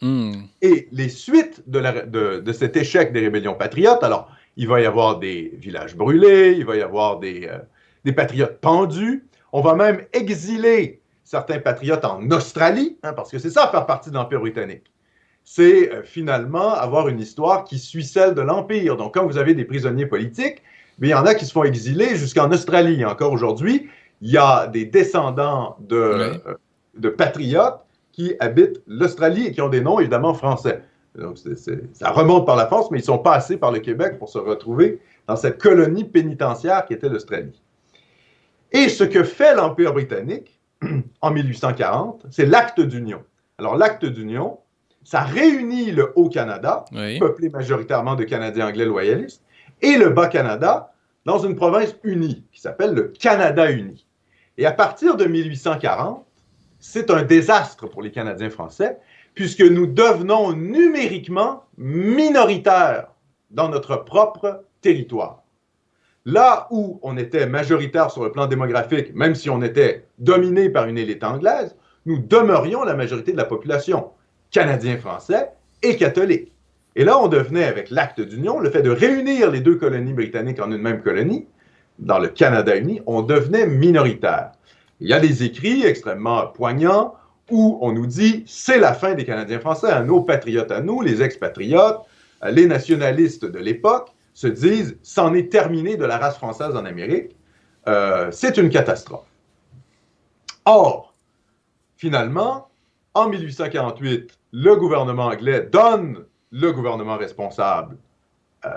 Hmm. 0.01 0.33
Et 0.61 0.87
les 0.91 1.09
suites 1.09 1.63
de, 1.67 1.79
la, 1.79 2.05
de, 2.05 2.39
de, 2.39 2.51
cet 2.53 2.77
échec 2.77 3.11
des 3.11 3.19
rébellions 3.19 3.55
patriotes, 3.55 4.03
alors, 4.03 4.31
il 4.55 4.67
va 4.67 4.79
y 4.79 4.85
avoir 4.85 5.19
des 5.19 5.53
villages 5.57 5.95
brûlés, 5.95 6.55
il 6.57 6.65
va 6.65 6.77
y 6.77 6.81
avoir 6.81 7.19
des, 7.19 7.47
euh, 7.47 7.57
des 8.05 8.13
patriotes 8.13 8.59
pendus, 8.61 9.25
on 9.51 9.61
va 9.61 9.75
même 9.75 10.05
exiler 10.13 11.01
certains 11.23 11.59
patriotes 11.59 12.05
en 12.05 12.29
Australie, 12.31 12.97
hein, 13.03 13.13
parce 13.13 13.31
que 13.31 13.39
c'est 13.39 13.49
ça, 13.49 13.67
faire 13.67 13.85
partie 13.85 14.09
de 14.09 14.15
l'Empire 14.15 14.39
britannique 14.39 14.85
c'est 15.49 15.93
euh, 15.93 16.03
finalement 16.03 16.73
avoir 16.73 17.07
une 17.07 17.21
histoire 17.21 17.63
qui 17.63 17.79
suit 17.79 18.03
celle 18.03 18.33
de 18.33 18.41
l'Empire. 18.41 18.97
Donc, 18.97 19.13
quand 19.13 19.25
vous 19.25 19.37
avez 19.37 19.53
des 19.53 19.63
prisonniers 19.63 20.05
politiques, 20.05 20.61
mais 20.99 21.07
il 21.07 21.11
y 21.11 21.13
en 21.13 21.25
a 21.25 21.35
qui 21.35 21.45
se 21.45 21.53
font 21.53 21.63
exiler 21.63 22.17
jusqu'en 22.17 22.51
Australie. 22.51 23.05
Encore 23.05 23.31
aujourd'hui, 23.31 23.87
il 24.19 24.29
y 24.29 24.37
a 24.37 24.67
des 24.67 24.83
descendants 24.83 25.77
de, 25.79 25.95
oui. 25.95 26.39
euh, 26.47 26.53
de 26.97 27.07
patriotes 27.07 27.79
qui 28.11 28.35
habitent 28.41 28.81
l'Australie 28.87 29.47
et 29.47 29.51
qui 29.53 29.61
ont 29.61 29.69
des 29.69 29.79
noms 29.79 30.01
évidemment 30.01 30.33
français. 30.33 30.81
Donc, 31.17 31.37
c 31.37 31.51
est, 31.51 31.55
c 31.55 31.71
est, 31.71 31.95
ça 31.95 32.11
remonte 32.11 32.45
par 32.45 32.57
la 32.57 32.65
France, 32.65 32.91
mais 32.91 32.99
ils 32.99 33.05
sont 33.05 33.19
passés 33.19 33.55
par 33.55 33.71
le 33.71 33.79
Québec 33.79 34.19
pour 34.19 34.27
se 34.27 34.39
retrouver 34.39 34.99
dans 35.27 35.37
cette 35.37 35.61
colonie 35.61 36.03
pénitentiaire 36.03 36.85
qui 36.85 36.93
était 36.93 37.07
l'Australie. 37.07 37.61
Et 38.73 38.89
ce 38.89 39.05
que 39.05 39.23
fait 39.23 39.55
l'Empire 39.55 39.93
britannique 39.93 40.59
en 41.21 41.31
1840, 41.31 42.25
c'est 42.31 42.45
l'acte 42.45 42.81
d'union. 42.81 43.23
Alors, 43.59 43.77
l'acte 43.77 44.05
d'union, 44.05 44.59
ça 45.07 45.21
réunit 45.21 45.91
le 45.91 46.11
Haut-Canada, 46.17 46.83
oui. 46.91 47.17
peuplé 47.17 47.47
majoritairement 47.47 48.15
de 48.15 48.25
Canadiens 48.25 48.67
anglais 48.67 48.83
loyalistes, 48.83 49.41
et 49.81 49.95
le 49.95 50.09
Bas-Canada 50.09 50.91
dans 51.23 51.39
une 51.39 51.55
province 51.55 51.95
unie 52.03 52.43
qui 52.51 52.59
s'appelle 52.59 52.93
le 52.93 53.03
Canada 53.17 53.71
uni. 53.71 54.05
Et 54.57 54.65
à 54.65 54.73
partir 54.73 55.15
de 55.15 55.23
1840, 55.23 56.25
c'est 56.81 57.09
un 57.09 57.23
désastre 57.23 57.87
pour 57.87 58.01
les 58.01 58.11
Canadiens 58.11 58.49
français, 58.49 58.97
puisque 59.33 59.61
nous 59.61 59.87
devenons 59.87 60.51
numériquement 60.51 61.63
minoritaires 61.77 63.07
dans 63.49 63.69
notre 63.69 63.95
propre 63.95 64.65
territoire. 64.81 65.41
Là 66.25 66.67
où 66.69 66.99
on 67.01 67.15
était 67.15 67.47
majoritaire 67.47 68.11
sur 68.11 68.25
le 68.25 68.33
plan 68.33 68.45
démographique, 68.45 69.15
même 69.15 69.35
si 69.35 69.49
on 69.49 69.61
était 69.61 70.05
dominé 70.19 70.69
par 70.69 70.89
une 70.89 70.97
élite 70.97 71.23
anglaise, 71.23 71.77
nous 72.05 72.19
demeurions 72.19 72.83
la 72.83 72.93
majorité 72.93 73.31
de 73.31 73.37
la 73.37 73.45
population 73.45 74.11
canadiens 74.51 74.97
français 74.97 75.49
et 75.83 75.97
catholiques. 75.97 76.51
Et 76.95 77.03
là, 77.03 77.19
on 77.19 77.27
devenait, 77.27 77.65
avec 77.65 77.91
l'acte 77.91 78.21
d'union, 78.21 78.59
le 78.59 78.71
fait 78.71 78.81
de 78.81 78.89
réunir 78.89 79.51
les 79.51 79.59
deux 79.59 79.75
colonies 79.75 80.13
britanniques 80.13 80.59
en 80.59 80.71
une 80.71 80.81
même 80.81 81.01
colonie, 81.01 81.45
dans 81.99 82.19
le 82.19 82.27
Canada 82.27 82.75
uni, 82.75 83.01
on 83.05 83.21
devenait 83.21 83.67
minoritaire. 83.67 84.51
Il 84.99 85.07
y 85.07 85.13
a 85.13 85.19
des 85.19 85.43
écrits 85.43 85.83
extrêmement 85.85 86.47
poignants 86.47 87.13
où 87.49 87.77
on 87.81 87.91
nous 87.91 88.07
dit 88.07 88.43
c'est 88.47 88.79
la 88.79 88.93
fin 88.93 89.13
des 89.13 89.25
Canadiens 89.25 89.59
français, 89.59 89.89
à 89.89 90.03
nos 90.03 90.21
patriotes 90.21 90.71
à 90.71 90.81
nous, 90.81 91.01
les 91.01 91.21
expatriotes, 91.21 92.01
les 92.43 92.65
nationalistes 92.65 93.45
de 93.45 93.59
l'époque 93.59 94.11
se 94.33 94.47
disent 94.47 94.97
c'en 95.01 95.33
est 95.33 95.51
terminé 95.51 95.97
de 95.97 96.05
la 96.05 96.17
race 96.17 96.37
française 96.37 96.75
en 96.75 96.85
Amérique, 96.85 97.35
euh, 97.87 98.29
c'est 98.31 98.57
une 98.57 98.69
catastrophe. 98.69 99.25
Or, 100.65 101.13
finalement, 101.95 102.69
en 103.17 103.29
1848, 103.29 104.37
le 104.51 104.75
gouvernement 104.75 105.25
anglais 105.25 105.67
donne 105.71 106.25
le 106.51 106.71
gouvernement 106.71 107.17
responsable 107.17 107.97
euh, 108.65 108.69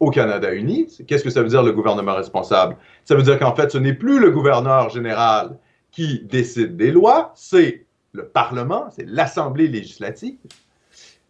au 0.00 0.10
Canada 0.10 0.52
uni. 0.52 0.86
Qu'est-ce 1.06 1.24
que 1.24 1.30
ça 1.30 1.42
veut 1.42 1.48
dire 1.48 1.62
le 1.62 1.72
gouvernement 1.72 2.14
responsable? 2.14 2.76
Ça 3.04 3.14
veut 3.14 3.22
dire 3.22 3.38
qu'en 3.38 3.54
fait, 3.54 3.70
ce 3.70 3.78
n'est 3.78 3.94
plus 3.94 4.20
le 4.20 4.30
gouverneur 4.30 4.90
général 4.90 5.58
qui 5.90 6.20
décide 6.24 6.76
des 6.76 6.90
lois, 6.90 7.32
c'est 7.34 7.86
le 8.12 8.28
Parlement, 8.28 8.88
c'est 8.90 9.08
l'Assemblée 9.08 9.68
législative, 9.68 10.36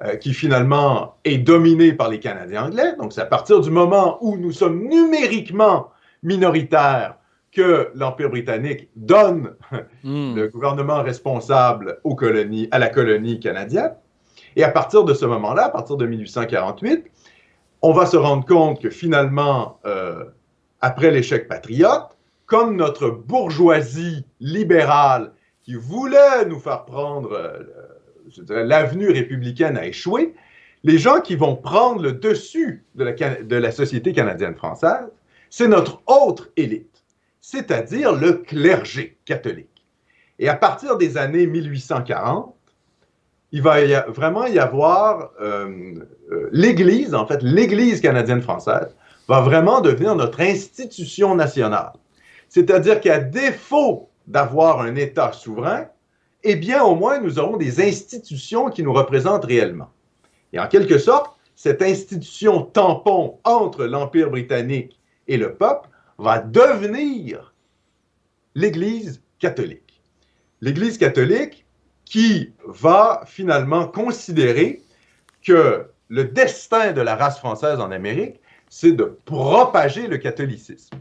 euh, 0.02 0.16
qui 0.16 0.34
finalement 0.34 1.16
est 1.24 1.38
dominée 1.38 1.92
par 1.92 2.08
les 2.08 2.18
Canadiens 2.18 2.66
anglais. 2.66 2.96
Donc 2.98 3.12
c'est 3.12 3.20
à 3.20 3.26
partir 3.26 3.60
du 3.60 3.70
moment 3.70 4.18
où 4.22 4.36
nous 4.36 4.52
sommes 4.52 4.88
numériquement 4.88 5.90
minoritaires 6.24 7.15
que 7.56 7.90
l'Empire 7.94 8.28
britannique 8.28 8.90
donne 8.96 9.54
hmm. 10.04 10.34
le 10.36 10.48
gouvernement 10.48 11.02
responsable 11.02 11.98
aux 12.04 12.14
colonies, 12.14 12.68
à 12.70 12.78
la 12.78 12.90
colonie 12.90 13.40
canadienne. 13.40 13.94
Et 14.56 14.62
à 14.62 14.68
partir 14.68 15.04
de 15.04 15.14
ce 15.14 15.24
moment-là, 15.24 15.64
à 15.64 15.70
partir 15.70 15.96
de 15.96 16.04
1848, 16.04 17.06
on 17.80 17.92
va 17.92 18.04
se 18.04 18.18
rendre 18.18 18.44
compte 18.44 18.82
que 18.82 18.90
finalement, 18.90 19.80
euh, 19.86 20.24
après 20.82 21.10
l'échec 21.10 21.48
patriote, 21.48 22.18
comme 22.44 22.76
notre 22.76 23.08
bourgeoisie 23.08 24.26
libérale 24.38 25.32
qui 25.62 25.74
voulait 25.74 26.44
nous 26.46 26.60
faire 26.60 26.84
prendre, 26.84 27.32
euh, 27.32 28.64
l'avenue 28.64 29.10
républicaine 29.10 29.78
a 29.78 29.86
échoué, 29.86 30.34
les 30.84 30.98
gens 30.98 31.22
qui 31.22 31.36
vont 31.36 31.56
prendre 31.56 32.02
le 32.02 32.12
dessus 32.12 32.84
de 32.96 33.04
la, 33.04 33.12
de 33.12 33.56
la 33.56 33.72
société 33.72 34.12
canadienne-française, 34.12 35.08
c'est 35.48 35.68
notre 35.68 36.02
autre 36.06 36.50
élite, 36.56 36.95
c'est-à-dire 37.48 38.12
le 38.12 38.32
clergé 38.32 39.18
catholique. 39.24 39.86
Et 40.40 40.48
à 40.48 40.56
partir 40.56 40.96
des 40.96 41.16
années 41.16 41.46
1840, 41.46 42.52
il 43.52 43.62
va 43.62 44.00
vraiment 44.08 44.46
y 44.46 44.58
avoir 44.58 45.30
euh, 45.40 45.94
euh, 46.32 46.48
l'Église, 46.50 47.14
en 47.14 47.24
fait, 47.24 47.40
l'Église 47.44 48.00
canadienne-française 48.00 48.96
va 49.28 49.42
vraiment 49.42 49.80
devenir 49.80 50.16
notre 50.16 50.40
institution 50.40 51.36
nationale. 51.36 51.92
C'est-à-dire 52.48 53.00
qu'à 53.00 53.20
défaut 53.20 54.10
d'avoir 54.26 54.80
un 54.80 54.96
État 54.96 55.30
souverain, 55.30 55.86
eh 56.42 56.56
bien, 56.56 56.82
au 56.82 56.96
moins, 56.96 57.20
nous 57.20 57.38
aurons 57.38 57.58
des 57.58 57.80
institutions 57.80 58.70
qui 58.70 58.82
nous 58.82 58.92
représentent 58.92 59.44
réellement. 59.44 59.90
Et 60.52 60.58
en 60.58 60.66
quelque 60.66 60.98
sorte, 60.98 61.36
cette 61.54 61.80
institution 61.80 62.62
tampon 62.62 63.38
entre 63.44 63.84
l'Empire 63.84 64.30
britannique 64.30 64.98
et 65.28 65.36
le 65.36 65.54
peuple 65.54 65.88
va 66.18 66.38
devenir 66.38 67.54
l'Église 68.54 69.22
catholique. 69.38 70.02
L'Église 70.60 70.98
catholique 70.98 71.66
qui 72.04 72.52
va 72.66 73.22
finalement 73.26 73.86
considérer 73.86 74.82
que 75.42 75.86
le 76.08 76.24
destin 76.24 76.92
de 76.92 77.00
la 77.00 77.16
race 77.16 77.38
française 77.38 77.80
en 77.80 77.90
Amérique, 77.90 78.40
c'est 78.68 78.92
de 78.92 79.18
propager 79.24 80.06
le 80.06 80.18
catholicisme. 80.18 80.96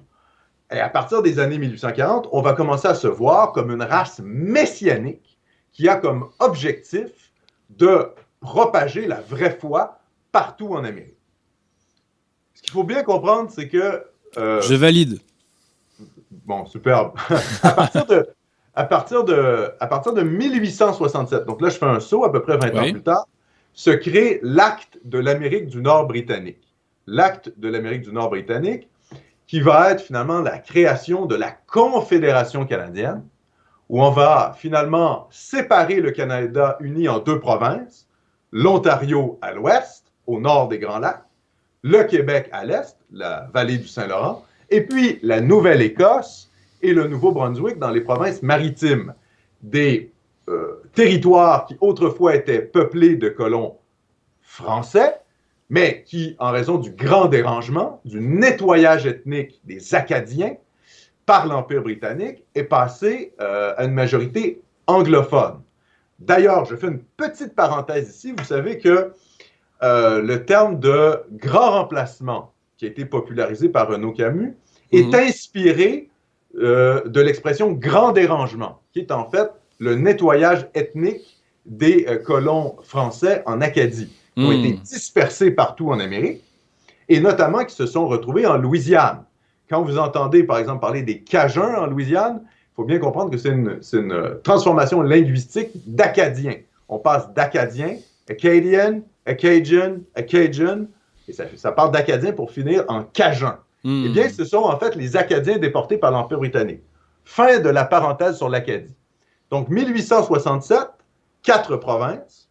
Et 0.71 0.79
à 0.79 0.89
partir 0.89 1.21
des 1.21 1.39
années 1.39 1.59
1840, 1.59 2.27
on 2.31 2.41
va 2.41 2.53
commencer 2.53 2.87
à 2.87 2.95
se 2.95 3.07
voir 3.07 3.51
comme 3.51 3.71
une 3.71 3.83
race 3.83 4.19
messianique 4.23 5.37
qui 5.71 5.87
a 5.87 5.95
comme 5.95 6.29
objectif 6.39 7.31
de 7.69 8.09
propager 8.39 9.07
la 9.07 9.21
vraie 9.21 9.57
foi 9.59 9.99
partout 10.31 10.73
en 10.73 10.83
Amérique. 10.83 11.17
Ce 12.53 12.61
qu'il 12.61 12.71
faut 12.71 12.83
bien 12.83 13.03
comprendre, 13.03 13.49
c'est 13.49 13.67
que... 13.67 14.03
Euh, 14.37 14.61
Je 14.61 14.75
valide. 14.75 15.19
Bon, 16.45 16.65
superbe. 16.65 17.13
à, 17.63 17.71
partir 17.71 18.05
de, 18.05 18.27
à, 18.75 18.83
partir 18.83 19.23
de, 19.23 19.71
à 19.79 19.87
partir 19.87 20.13
de 20.13 20.21
1867, 20.21 21.45
donc 21.45 21.61
là 21.61 21.69
je 21.69 21.77
fais 21.77 21.85
un 21.85 21.99
saut 21.99 22.23
à 22.23 22.31
peu 22.31 22.41
près 22.41 22.57
20 22.57 22.75
ans 22.75 22.91
plus 22.91 23.03
tard, 23.03 23.27
se 23.73 23.89
crée 23.89 24.39
l'acte 24.43 24.99
de 25.03 25.19
l'Amérique 25.19 25.67
du 25.67 25.81
Nord 25.81 26.07
britannique. 26.07 26.73
L'acte 27.07 27.51
de 27.57 27.67
l'Amérique 27.67 28.03
du 28.03 28.11
Nord 28.11 28.29
britannique, 28.29 28.89
qui 29.47 29.59
va 29.61 29.91
être 29.91 30.01
finalement 30.01 30.41
la 30.41 30.57
création 30.57 31.25
de 31.25 31.35
la 31.35 31.51
Confédération 31.51 32.65
canadienne, 32.65 33.23
où 33.89 34.01
on 34.01 34.09
va 34.09 34.55
finalement 34.57 35.27
séparer 35.29 35.99
le 36.01 36.11
Canada 36.11 36.77
uni 36.79 37.07
en 37.07 37.19
deux 37.19 37.39
provinces, 37.39 38.07
l'Ontario 38.51 39.37
à 39.41 39.53
l'ouest, 39.53 40.11
au 40.25 40.39
nord 40.39 40.67
des 40.67 40.79
Grands 40.79 40.99
Lacs, 40.99 41.24
le 41.85 42.03
Québec 42.03 42.49
à 42.51 42.65
l'est, 42.65 42.97
la 43.11 43.47
vallée 43.53 43.77
du 43.77 43.87
Saint-Laurent, 43.87 44.43
et 44.71 44.81
puis 44.81 45.19
la 45.21 45.39
Nouvelle-Écosse 45.39 46.49
et 46.81 46.93
le 46.93 47.07
Nouveau-Brunswick 47.07 47.77
dans 47.77 47.91
les 47.91 48.01
provinces 48.01 48.41
maritimes, 48.41 49.13
des 49.61 50.11
euh, 50.49 50.81
territoires 50.95 51.67
qui 51.67 51.77
autrefois 51.81 52.33
étaient 52.33 52.61
peuplés 52.61 53.17
de 53.17 53.29
colons 53.29 53.77
français, 54.41 55.21
mais 55.69 56.01
qui, 56.07 56.35
en 56.39 56.49
raison 56.49 56.79
du 56.79 56.89
grand 56.89 57.27
dérangement, 57.27 58.01
du 58.03 58.19
nettoyage 58.19 59.05
ethnique 59.05 59.61
des 59.63 59.93
Acadiens 59.93 60.55
par 61.27 61.45
l'Empire 61.45 61.83
britannique, 61.83 62.43
est 62.55 62.63
passé 62.63 63.33
euh, 63.39 63.75
à 63.77 63.85
une 63.85 63.93
majorité 63.93 64.59
anglophone. 64.87 65.61
D'ailleurs, 66.17 66.65
je 66.65 66.75
fais 66.75 66.87
une 66.87 67.03
petite 67.15 67.53
parenthèse 67.53 68.09
ici. 68.09 68.33
Vous 68.35 68.43
savez 68.43 68.79
que 68.79 69.13
euh, 69.83 70.21
le 70.21 70.45
terme 70.45 70.79
de 70.79 71.19
grand 71.31 71.71
remplacement, 71.71 72.53
qui 72.77 72.85
a 72.85 72.87
été 72.89 73.05
popularisé 73.05 73.69
par 73.69 73.87
Renaud 73.87 74.11
Camus, 74.11 74.55
est 74.91 75.03
mhm. 75.03 75.15
inspiré 75.15 76.09
euh, 76.57 77.07
de 77.07 77.21
l'expression 77.21 77.71
grand 77.71 78.11
dérangement, 78.11 78.81
qui 78.93 78.99
est 78.99 79.11
en 79.11 79.29
fait 79.29 79.49
le 79.79 79.95
nettoyage 79.95 80.67
ethnique 80.73 81.41
des 81.65 82.05
colons 82.25 82.75
français 82.83 83.41
en 83.45 83.59
Acadie 83.59 84.09
qui 84.35 84.43
ont 84.43 84.51
été 84.51 84.73
hmm. 84.73 84.79
dispersés 84.79 85.51
partout 85.51 85.91
en 85.91 85.99
Amérique 85.99 86.43
et 87.07 87.19
notamment 87.19 87.63
qui 87.63 87.75
se 87.75 87.85
sont 87.85 88.07
retrouvés 88.07 88.45
en 88.45 88.57
Louisiane. 88.57 89.23
Quand 89.69 89.81
vous 89.81 89.97
entendez, 89.97 90.43
par 90.43 90.57
exemple, 90.57 90.81
parler 90.81 91.03
des 91.03 91.19
Cajuns 91.19 91.75
en 91.75 91.87
Louisiane, 91.87 92.41
il 92.43 92.75
faut 92.75 92.83
bien 92.83 92.99
comprendre 92.99 93.31
que 93.31 93.37
c'est 93.37 93.49
une, 93.49 93.79
une, 93.93 94.39
transformation 94.43 95.01
linguistique 95.01 95.71
d'acadien. 95.87 96.55
On 96.89 96.99
passe 96.99 97.31
d'acadien, 97.33 97.97
acadian, 98.29 99.01
acadian, 99.25 99.97
acadian, 100.15 100.85
et 101.27 101.33
ça, 101.33 101.45
ça 101.55 101.71
part 101.71 101.91
d'acadien 101.91 102.31
pour 102.31 102.51
finir 102.51 102.85
en 102.87 103.03
cajun. 103.03 103.59
Hmm. 103.83 104.05
Eh 104.07 104.09
bien, 104.09 104.29
ce 104.29 104.43
sont 104.45 104.63
en 104.63 104.79
fait 104.79 104.95
les 104.95 105.15
Acadiens 105.15 105.59
déportés 105.59 105.97
par 105.97 106.11
l'Empire 106.11 106.39
britannique. 106.39 106.81
Fin 107.23 107.59
de 107.59 107.69
la 107.69 107.85
parenthèse 107.85 108.37
sur 108.37 108.49
l'Acadie. 108.49 108.95
Donc, 109.51 109.69
1867, 109.69 110.79
quatre 111.43 111.77
provinces, 111.77 112.49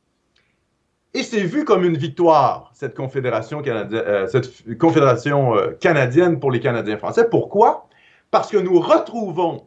et 1.12 1.22
c'est 1.22 1.42
vu 1.42 1.64
comme 1.64 1.84
une 1.84 1.96
victoire, 1.96 2.70
cette 2.72 2.96
confédération, 2.96 3.62
canadienne, 3.62 4.02
euh, 4.06 4.26
cette 4.28 4.78
confédération 4.78 5.56
euh, 5.56 5.72
canadienne 5.72 6.40
pour 6.40 6.50
les 6.50 6.60
Canadiens 6.60 6.98
français. 6.98 7.28
Pourquoi? 7.28 7.88
Parce 8.30 8.50
que 8.50 8.56
nous 8.56 8.80
retrouvons 8.80 9.66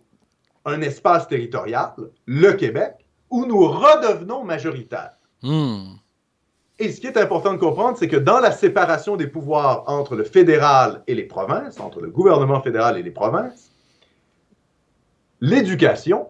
un 0.65 0.81
espace 0.81 1.27
territorial, 1.27 1.91
le 2.25 2.51
Québec, 2.53 2.93
où 3.29 3.45
nous 3.45 3.65
redevenons 3.67 4.43
majoritaires. 4.43 5.17
Hmm. 5.41 5.95
Et 6.79 6.91
ce 6.91 7.01
qui 7.01 7.07
est 7.07 7.17
important 7.17 7.53
de 7.53 7.57
comprendre, 7.57 7.97
c'est 7.97 8.07
que 8.07 8.17
dans 8.17 8.39
la 8.39 8.51
séparation 8.51 9.15
des 9.15 9.27
pouvoirs 9.27 9.83
entre 9.87 10.15
le 10.15 10.23
fédéral 10.23 11.03
et 11.07 11.15
les 11.15 11.23
provinces, 11.23 11.79
entre 11.79 12.01
le 12.01 12.09
gouvernement 12.09 12.61
fédéral 12.61 12.97
et 12.97 13.03
les 13.03 13.11
provinces, 13.11 13.71
l'éducation 15.41 16.27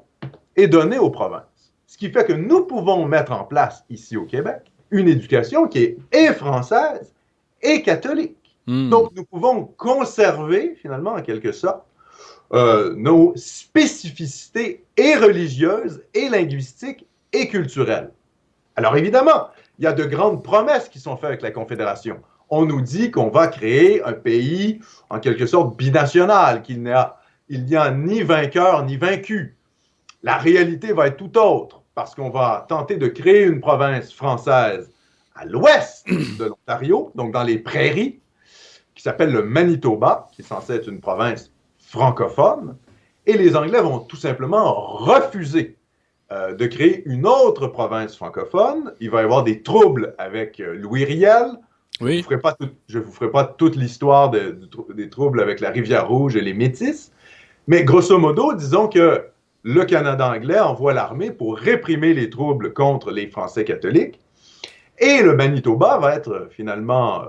est 0.55 0.67
donnée 0.67 0.99
aux 0.99 1.09
provinces. 1.09 1.43
Ce 1.85 1.97
qui 1.97 2.09
fait 2.09 2.25
que 2.25 2.33
nous 2.33 2.65
pouvons 2.65 3.05
mettre 3.05 3.31
en 3.31 3.43
place 3.43 3.83
ici 3.89 4.15
au 4.15 4.25
Québec 4.25 4.71
une 4.91 5.07
éducation 5.07 5.67
qui 5.67 5.79
est 5.79 5.97
et 6.11 6.33
française 6.33 7.13
et 7.61 7.81
catholique. 7.81 8.57
Hmm. 8.67 8.89
Donc, 8.89 9.11
nous 9.15 9.23
pouvons 9.23 9.65
conserver, 9.65 10.75
finalement, 10.81 11.13
en 11.13 11.21
quelque 11.21 11.51
sorte, 11.51 11.83
euh, 12.53 12.93
nos 12.95 13.33
spécificités 13.35 14.85
et 14.95 15.15
religieuses, 15.15 16.01
et 16.13 16.29
linguistiques, 16.29 17.05
et 17.33 17.47
culturelles. 17.49 18.11
Alors, 18.77 18.95
évidemment, 18.95 19.47
il 19.77 19.83
y 19.83 19.87
a 19.87 19.93
de 19.93 20.05
grandes 20.05 20.43
promesses 20.43 20.89
qui 20.89 20.99
sont 20.99 21.17
faites 21.17 21.29
avec 21.29 21.41
la 21.41 21.51
Confédération. 21.51 22.19
On 22.49 22.65
nous 22.65 22.81
dit 22.81 23.11
qu'on 23.11 23.29
va 23.29 23.47
créer 23.47 24.03
un 24.03 24.13
pays, 24.13 24.79
en 25.09 25.19
quelque 25.19 25.45
sorte, 25.45 25.77
binational, 25.77 26.61
qu'il 26.61 26.81
n'y 26.81 26.91
a, 26.91 27.91
ni 27.91 28.21
vainqueur 28.21 28.85
ni 28.85 28.97
vaincu. 28.97 29.57
La 30.23 30.37
réalité 30.37 30.93
va 30.93 31.07
être 31.07 31.17
tout 31.17 31.37
autre 31.37 31.83
parce 31.93 32.15
qu'on 32.15 32.29
va 32.29 32.65
tenter 32.69 32.97
de 32.97 33.07
créer 33.07 33.43
une 33.43 33.59
province 33.59 34.13
française 34.13 34.91
à 35.35 35.45
l'ouest 35.45 36.07
de 36.07 36.45
l'Ontario, 36.45 37.11
donc 37.15 37.31
dans 37.31 37.43
les 37.43 37.59
prairies, 37.59 38.19
qui 38.95 39.03
s'appelle 39.03 39.31
le 39.31 39.43
Manitoba, 39.43 40.27
qui 40.31 40.41
est 40.41 40.45
censé 40.45 40.73
être 40.73 40.89
une 40.89 40.99
province 40.99 41.51
francophone, 41.77 42.75
et 43.25 43.37
les 43.37 43.55
Anglais 43.55 43.81
vont 43.81 43.99
tout 43.99 44.15
simplement 44.15 44.73
refuser 44.73 45.76
euh, 46.29 46.53
de 46.53 46.65
créer 46.65 47.03
une 47.07 47.25
autre 47.25 47.67
province 47.67 48.17
francophone. 48.17 48.93
Il 48.99 49.09
va 49.09 49.21
y 49.21 49.23
avoir 49.23 49.45
des 49.45 49.63
troubles 49.63 50.13
avec 50.17 50.59
euh, 50.59 50.75
Louis 50.75 51.05
Riel. 51.05 51.51
Oui. 52.01 52.25
Je 52.89 52.99
ne 52.99 53.03
vous 53.03 53.11
ferai 53.13 53.31
pas 53.31 53.45
toute 53.45 53.77
l'histoire 53.77 54.29
des 54.29 55.09
troubles 55.09 55.39
avec 55.41 55.61
la 55.61 55.69
Rivière 55.69 56.09
Rouge 56.09 56.35
et 56.35 56.41
les 56.41 56.53
Métis, 56.53 57.13
mais 57.65 57.85
grosso 57.85 58.19
modo, 58.19 58.53
disons 58.53 58.89
que 58.89 59.23
le 59.63 59.85
Canada 59.85 60.29
anglais 60.29 60.59
envoie 60.59 60.93
l'armée 60.93 61.31
pour 61.31 61.57
réprimer 61.57 62.13
les 62.13 62.29
troubles 62.29 62.73
contre 62.73 63.11
les 63.11 63.27
Français 63.27 63.63
catholiques, 63.63 64.19
et 64.99 65.23
le 65.23 65.33
Manitoba 65.33 65.97
va 65.97 66.13
être 66.13 66.31
euh, 66.31 66.49
finalement 66.49 67.23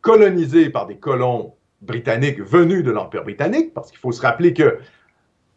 colonisé 0.00 0.70
par 0.70 0.86
des 0.86 0.96
colons 0.96 1.54
britanniques 1.82 2.40
venus 2.40 2.82
de 2.82 2.90
l'Empire 2.90 3.24
britannique, 3.24 3.74
parce 3.74 3.90
qu'il 3.90 4.00
faut 4.00 4.12
se 4.12 4.22
rappeler 4.22 4.54
que, 4.54 4.78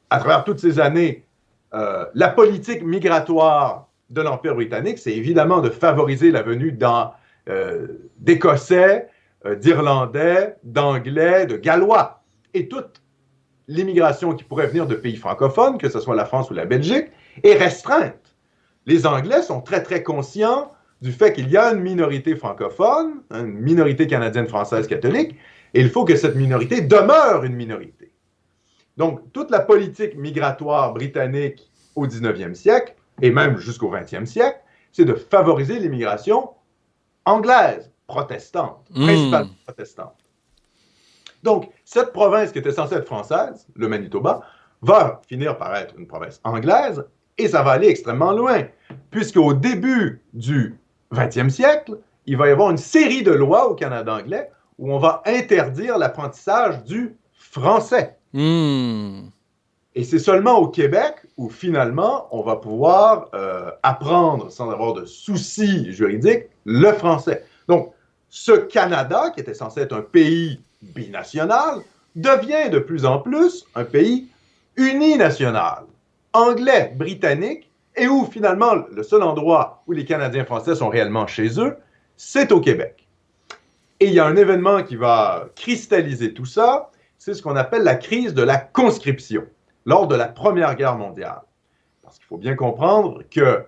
à 0.09 0.19
travers 0.19 0.43
toutes 0.43 0.59
ces 0.59 0.79
années, 0.79 1.25
euh, 1.73 2.05
la 2.13 2.29
politique 2.29 2.83
migratoire 2.83 3.87
de 4.09 4.21
l'Empire 4.21 4.55
britannique, 4.55 4.97
c'est 4.97 5.13
évidemment 5.13 5.61
de 5.61 5.69
favoriser 5.69 6.31
la 6.31 6.41
venue 6.41 6.77
euh, 7.49 7.87
d'Écossais, 8.17 9.07
euh, 9.45 9.55
d'Irlandais, 9.55 10.55
d'Anglais, 10.63 11.45
de 11.45 11.55
Gallois. 11.57 12.21
Et 12.53 12.67
toute 12.67 13.01
l'immigration 13.67 14.33
qui 14.33 14.43
pourrait 14.43 14.67
venir 14.67 14.85
de 14.85 14.95
pays 14.95 15.15
francophones, 15.15 15.77
que 15.77 15.89
ce 15.89 15.99
soit 15.99 16.15
la 16.15 16.25
France 16.25 16.51
ou 16.51 16.53
la 16.53 16.65
Belgique, 16.65 17.07
est 17.43 17.53
restreinte. 17.53 18.35
Les 18.85 19.05
Anglais 19.05 19.41
sont 19.41 19.61
très, 19.61 19.81
très 19.81 20.03
conscients 20.03 20.71
du 21.01 21.11
fait 21.11 21.33
qu'il 21.33 21.49
y 21.49 21.57
a 21.57 21.71
une 21.71 21.79
minorité 21.79 22.35
francophone, 22.35 23.21
une 23.31 23.59
minorité 23.59 24.07
canadienne 24.07 24.47
française 24.47 24.87
catholique, 24.87 25.35
et 25.73 25.79
il 25.79 25.89
faut 25.89 26.03
que 26.03 26.15
cette 26.15 26.35
minorité 26.35 26.81
demeure 26.81 27.43
une 27.43 27.55
minorité. 27.55 28.00
Donc, 28.97 29.31
toute 29.33 29.51
la 29.51 29.59
politique 29.59 30.15
migratoire 30.15 30.93
britannique 30.93 31.69
au 31.95 32.07
19e 32.07 32.53
siècle, 32.53 32.95
et 33.21 33.31
même 33.31 33.57
jusqu'au 33.57 33.91
20e 33.91 34.25
siècle, 34.25 34.59
c'est 34.91 35.05
de 35.05 35.13
favoriser 35.13 35.79
l'immigration 35.79 36.51
anglaise, 37.25 37.91
protestante, 38.07 38.87
hmm. 38.91 39.03
principalement 39.03 39.51
protestante. 39.65 40.15
Donc, 41.43 41.71
cette 41.85 42.13
province 42.13 42.51
qui 42.51 42.59
était 42.59 42.71
censée 42.71 42.95
être 42.95 43.05
française, 43.05 43.67
le 43.75 43.87
Manitoba, 43.87 44.41
va 44.81 45.21
finir 45.27 45.57
par 45.57 45.75
être 45.75 45.95
une 45.97 46.07
province 46.07 46.39
anglaise, 46.43 47.03
et 47.37 47.47
ça 47.47 47.63
va 47.63 47.71
aller 47.71 47.87
extrêmement 47.87 48.31
loin, 48.31 48.67
puisqu'au 49.09 49.53
début 49.53 50.21
du 50.33 50.79
20e 51.13 51.49
siècle, 51.49 51.97
il 52.25 52.37
va 52.37 52.47
y 52.47 52.51
avoir 52.51 52.69
une 52.69 52.77
série 52.77 53.23
de 53.23 53.31
lois 53.31 53.69
au 53.69 53.75
Canada 53.75 54.15
anglais 54.15 54.51
où 54.77 54.93
on 54.93 54.99
va 54.99 55.21
interdire 55.25 55.97
l'apprentissage 55.97 56.83
du 56.83 57.15
français. 57.33 58.17
Hmm. 58.33 59.29
Et 59.93 60.03
c'est 60.03 60.19
seulement 60.19 60.57
au 60.57 60.67
Québec 60.67 61.15
où 61.37 61.49
finalement 61.49 62.27
on 62.31 62.41
va 62.43 62.55
pouvoir 62.55 63.27
euh, 63.33 63.71
apprendre 63.83 64.49
sans 64.51 64.69
avoir 64.69 64.93
de 64.93 65.05
soucis 65.05 65.91
juridiques 65.91 66.45
le 66.65 66.93
français. 66.93 67.45
Donc, 67.67 67.91
ce 68.29 68.53
Canada, 68.53 69.31
qui 69.33 69.41
était 69.41 69.53
censé 69.53 69.81
être 69.81 69.93
un 69.93 70.01
pays 70.01 70.61
binational, 70.81 71.81
devient 72.15 72.69
de 72.69 72.79
plus 72.79 73.05
en 73.05 73.19
plus 73.19 73.65
un 73.75 73.83
pays 73.83 74.29
uninational, 74.77 75.83
anglais, 76.33 76.93
britannique, 76.95 77.69
et 77.97 78.07
où 78.07 78.25
finalement 78.25 78.75
le 78.89 79.03
seul 79.03 79.21
endroit 79.21 79.83
où 79.87 79.91
les 79.91 80.05
Canadiens 80.05 80.45
français 80.45 80.75
sont 80.75 80.87
réellement 80.87 81.27
chez 81.27 81.59
eux, 81.59 81.75
c'est 82.15 82.51
au 82.51 82.61
Québec. 82.61 83.05
Et 83.99 84.07
il 84.07 84.13
y 84.13 84.19
a 84.19 84.25
un 84.25 84.35
événement 84.35 84.83
qui 84.83 84.95
va 84.95 85.49
cristalliser 85.55 86.33
tout 86.33 86.45
ça, 86.45 86.90
c'est 87.21 87.35
ce 87.35 87.43
qu'on 87.43 87.55
appelle 87.55 87.83
la 87.83 87.93
crise 87.93 88.33
de 88.33 88.41
la 88.41 88.57
conscription 88.57 89.43
lors 89.85 90.07
de 90.07 90.15
la 90.15 90.27
Première 90.27 90.75
Guerre 90.75 90.97
mondiale. 90.97 91.43
Parce 92.01 92.17
qu'il 92.17 92.25
faut 92.25 92.39
bien 92.39 92.55
comprendre 92.55 93.21
que 93.29 93.63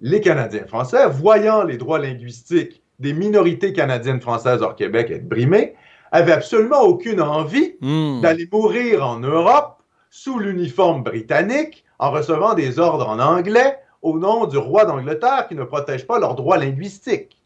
les 0.00 0.20
Canadiens 0.20 0.66
français, 0.66 1.06
voyant 1.06 1.62
les 1.62 1.76
droits 1.76 2.00
linguistiques 2.00 2.82
des 2.98 3.12
minorités 3.12 3.72
canadiennes 3.72 4.20
françaises 4.20 4.62
hors 4.62 4.74
Québec 4.74 5.12
être 5.12 5.28
brimés, 5.28 5.76
avaient 6.10 6.32
absolument 6.32 6.80
aucune 6.80 7.20
envie 7.20 7.76
hmm. 7.80 8.20
d'aller 8.20 8.48
mourir 8.50 9.06
en 9.06 9.20
Europe 9.20 9.80
sous 10.10 10.40
l'uniforme 10.40 11.04
britannique 11.04 11.84
en 12.00 12.10
recevant 12.10 12.54
des 12.54 12.80
ordres 12.80 13.08
en 13.08 13.20
anglais 13.20 13.78
au 14.02 14.18
nom 14.18 14.46
du 14.46 14.58
roi 14.58 14.86
d'Angleterre 14.86 15.46
qui 15.46 15.54
ne 15.54 15.62
protège 15.62 16.04
pas 16.04 16.18
leurs 16.18 16.34
droits 16.34 16.58
linguistiques. 16.58 17.40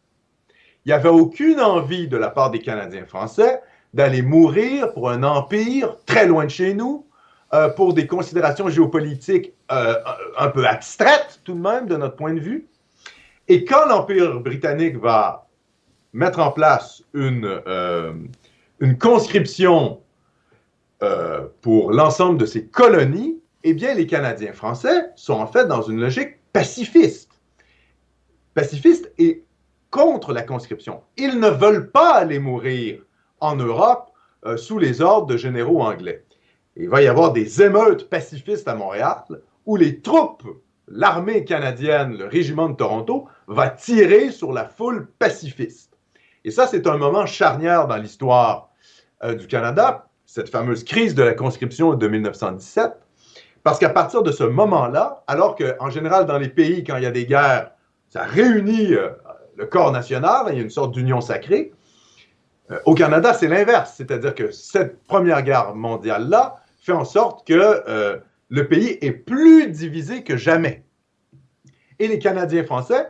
Il 0.87 0.89
n'y 0.89 0.95
avait 0.95 1.11
aucune 1.11 1.61
envie 1.61 2.09
de 2.09 2.17
la 2.17 2.31
part 2.31 2.51
des 2.51 2.61
Canadiens 2.61 3.05
français 3.05 3.61
d'aller 3.95 4.23
mourir 4.23 4.93
pour 4.95 5.11
un 5.11 5.23
empire 5.23 5.97
très 6.07 6.27
loin 6.27 6.45
de 6.45 6.51
chez 6.51 6.75
nous, 6.75 7.07
euh, 7.55 7.69
pour 7.69 7.93
des 7.93 8.07
considérations 8.07 8.69
géopolitiques 8.69 9.53
euh, 9.71 9.95
un 10.39 10.49
peu 10.49 10.67
abstraites 10.67 11.41
tout 11.45 11.55
de 11.55 11.61
même 11.61 11.87
de 11.87 11.97
notre 11.97 12.17
point 12.17 12.33
de 12.33 12.41
vue. 12.41 12.67
Et 13.49 13.65
quand 13.65 13.87
l'Empire 13.87 14.41
britannique 14.41 14.97
va 14.97 15.47
mettre 16.15 16.39
en 16.39 16.51
place 16.51 17.03
une, 17.13 17.61
euh, 17.67 18.15
une 18.81 18.99
conscription 18.99 19.99
pour 21.63 21.91
l'ensemble 21.91 22.39
de 22.39 22.47
ses 22.47 22.67
colonies, 22.67 23.37
eh 23.65 23.75
bien, 23.75 23.93
les 23.93 24.07
Canadiens 24.07 24.53
français 24.53 25.11
sont 25.17 25.33
en 25.33 25.49
fait 25.49 25.67
dans 25.67 25.83
une 25.83 26.01
logique 26.01 26.39
pacifiste. 26.53 27.41
Pacifiste 28.55 29.11
et 29.19 29.43
contre 29.91 30.33
la 30.33 30.43
conscription. 30.43 31.03
Ils 31.17 31.41
ne 31.41 31.49
veulent 31.49 31.91
pas 31.91 32.15
aller 32.15 32.39
mourir 32.39 33.03
en 33.43 33.57
Europe 33.57 34.11
euh, 34.47 34.57
sous 34.57 34.79
les 34.79 35.03
ordres 35.03 35.27
de 35.27 35.37
généraux 35.37 35.83
anglais. 35.83 36.25
il 36.77 36.89
va 36.89 37.03
y 37.03 37.09
avoir 37.09 37.33
des 37.33 37.61
émeutes 37.61 38.09
pacifistes 38.09 38.69
à 38.69 38.75
Montréal 38.75 39.25
où 39.67 39.77
les 39.77 40.01
troupes, 40.01 40.45
l'armée 40.89 41.45
canadienne, 41.45 42.17
le 42.17 42.27
régiment 42.27 42.69
de 42.69 42.77
Toronto, 42.77 43.27
va 43.49 43.69
tirer 43.69 44.31
sur 44.31 44.53
la 44.53 44.65
foule 44.65 45.09
pacifiste. 45.19 45.93
Et 46.45 46.51
ça, 46.51 46.67
c'est 46.67 46.87
un 46.87 46.97
moment 46.97 47.27
charnière 47.27 47.87
dans 47.87 47.97
l'histoire 47.97 48.71
euh, 49.23 49.35
du 49.35 49.47
Canada, 49.47 50.09
cette 50.27 50.49
fameuse 50.49 50.85
crise 50.85 51.15
de 51.15 51.23
la 51.23 51.35
conscription 51.35 51.95
de 51.95 52.09
1917, 52.09 52.93
parce 53.63 53.79
qu'à 53.79 53.91
partir 53.91 54.23
de 54.23 54.33
ce 54.33 54.45
moment-là, 54.45 55.23
alors 55.27 55.57
qu'en 55.57 55.91
général, 55.91 56.27
dans 56.27 56.39
les 56.39 56.49
pays, 56.49 56.83
quand 56.85 56.97
il 56.97 57.05
y 57.05 57.07
a 57.07 57.13
des 57.13 57.27
guerres, 57.27 57.73
ça 58.09 58.23
réunit 58.23 58.95
euh, 58.95 59.11
le 59.57 59.67
corps 59.67 59.93
national, 59.93 60.47
il 60.51 60.57
y 60.57 60.59
a 60.61 60.63
une 60.63 60.71
sorte 60.71 60.93
d'union 60.93 61.21
sacrée. 61.21 61.73
Euh, 62.73 62.79
au 62.87 62.95
Canada, 62.95 63.35
c'est 63.35 63.49
l'inverse, 63.49 63.95
c'est-à-dire 63.97 64.35
que 64.35 64.51
cette 64.51 65.03
Première 65.05 65.43
Guerre 65.43 65.75
mondiale-là 65.75 66.57
fait 66.81 66.93
en 66.93 67.05
sorte 67.05 67.47
que 67.47 67.83
euh, 67.89 68.19
le 68.49 68.69
pays 68.69 68.99
est 69.01 69.13
plus 69.13 69.69
divisé 69.69 70.23
que 70.23 70.37
jamais. 70.37 70.85
Et 71.99 72.09
les 72.09 72.19
Canadiens 72.19 72.65
français, 72.65 73.09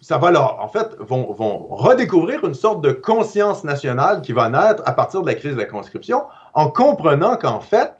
ça 0.00 0.18
va 0.18 0.30
leur, 0.30 0.60
en 0.60 0.68
fait, 0.68 0.94
vont, 1.00 1.32
vont 1.32 1.66
redécouvrir 1.70 2.44
une 2.44 2.54
sorte 2.54 2.82
de 2.82 2.92
conscience 2.92 3.64
nationale 3.64 4.20
qui 4.22 4.32
va 4.32 4.48
naître 4.48 4.82
à 4.86 4.92
partir 4.92 5.22
de 5.22 5.26
la 5.26 5.34
crise 5.34 5.54
de 5.54 5.60
la 5.60 5.64
conscription, 5.64 6.24
en 6.54 6.70
comprenant 6.70 7.36
qu'en 7.36 7.60
fait, 7.60 7.92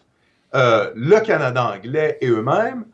euh, 0.55 0.91
le 0.95 1.19
Canada 1.21 1.73
anglais 1.75 2.19
et 2.21 2.29
eux-mêmes 2.29 2.85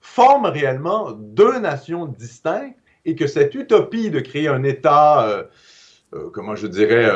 forment 0.00 0.46
réellement 0.46 1.12
deux 1.12 1.58
nations 1.58 2.06
distinctes 2.06 2.78
et 3.04 3.14
que 3.14 3.26
cette 3.26 3.54
utopie 3.54 4.10
de 4.10 4.20
créer 4.20 4.48
un 4.48 4.62
État, 4.62 5.26
euh, 6.14 6.30
comment 6.32 6.56
je 6.56 6.66
dirais, 6.66 7.10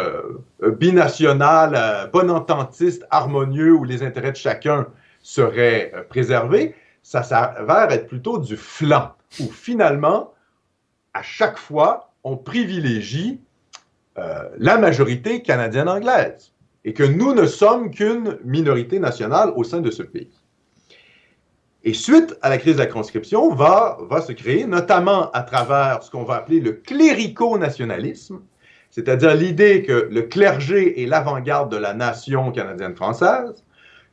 binational, 0.62 2.11
bonententiste, 2.12 3.07
harmonieux, 3.11 3.72
où 3.72 3.84
les 3.84 4.03
intérêts 4.03 4.32
de 4.32 4.36
chacun 4.36 4.86
seraient 5.22 5.92
préservés, 6.09 6.74
ça 7.03 7.22
s'avère 7.22 7.90
être 7.90 8.09
plutôt 8.09 8.38
du 8.38 8.57
flanc, 8.57 9.12
où 9.40 9.44
finalement, 9.44 10.32
à 11.14 11.22
chaque 11.22 11.59
fois, 11.59 12.12
on 12.24 12.36
privilégie 12.36 13.40
la 14.57 14.78
majorité 14.78 15.42
canadienne-anglaise 15.42 16.53
et 16.86 16.94
que 16.94 17.03
nous 17.03 17.34
ne 17.34 17.47
sommes 17.47 17.90
qu'une 17.90 18.38
minorité 18.44 18.99
nationale 18.99 19.53
au 19.57 19.64
sein 19.64 19.80
de 19.80 19.90
ce 19.90 20.03
pays. 20.03 20.30
Et 21.86 21.92
suite 21.92 22.36
à 22.42 22.49
la 22.49 22.59
crise 22.59 22.74
de 22.74 22.80
la 22.80 22.86
conscription, 22.86 23.55
va 23.55 23.99
se 24.26 24.32
créer, 24.32 24.66
notamment 24.66 25.30
à 25.30 25.42
travers 25.42 26.03
ce 26.03 26.11
qu'on 26.11 26.24
va 26.24 26.36
appeler 26.36 26.59
le 26.59 26.72
clérico-nationalisme, 26.72 28.40
c'est-à-dire 28.97 29.34
l'idée 29.34 29.82
que 29.82 30.09
le 30.11 30.22
clergé 30.22 31.03
est 31.03 31.07
l'avant-garde 31.07 31.70
de 31.70 31.76
la 31.76 31.92
nation 31.92 32.51
canadienne-française, 32.51 33.62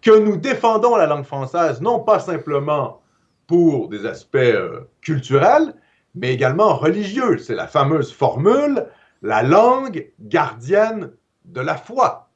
que 0.02 0.20
nous 0.20 0.36
défendons 0.36 0.98
la 0.98 1.06
langue 1.06 1.24
française 1.24 1.80
non 1.80 2.02
pas 2.02 2.20
simplement 2.20 3.02
pour 3.48 3.88
des 3.88 4.06
aspects 4.06 4.36
euh, 4.36 4.82
culturels, 5.00 5.74
mais 6.16 6.34
également 6.34 6.76
religieux. 6.76 7.38
C'est 7.38 7.56
la 7.56 7.66
fameuse 7.66 8.12
formule, 8.12 8.86
la 9.22 9.42
langue 9.42 10.12
gardienne 10.20 11.12
de 11.46 11.62
la 11.62 11.78
foi. 11.78 12.28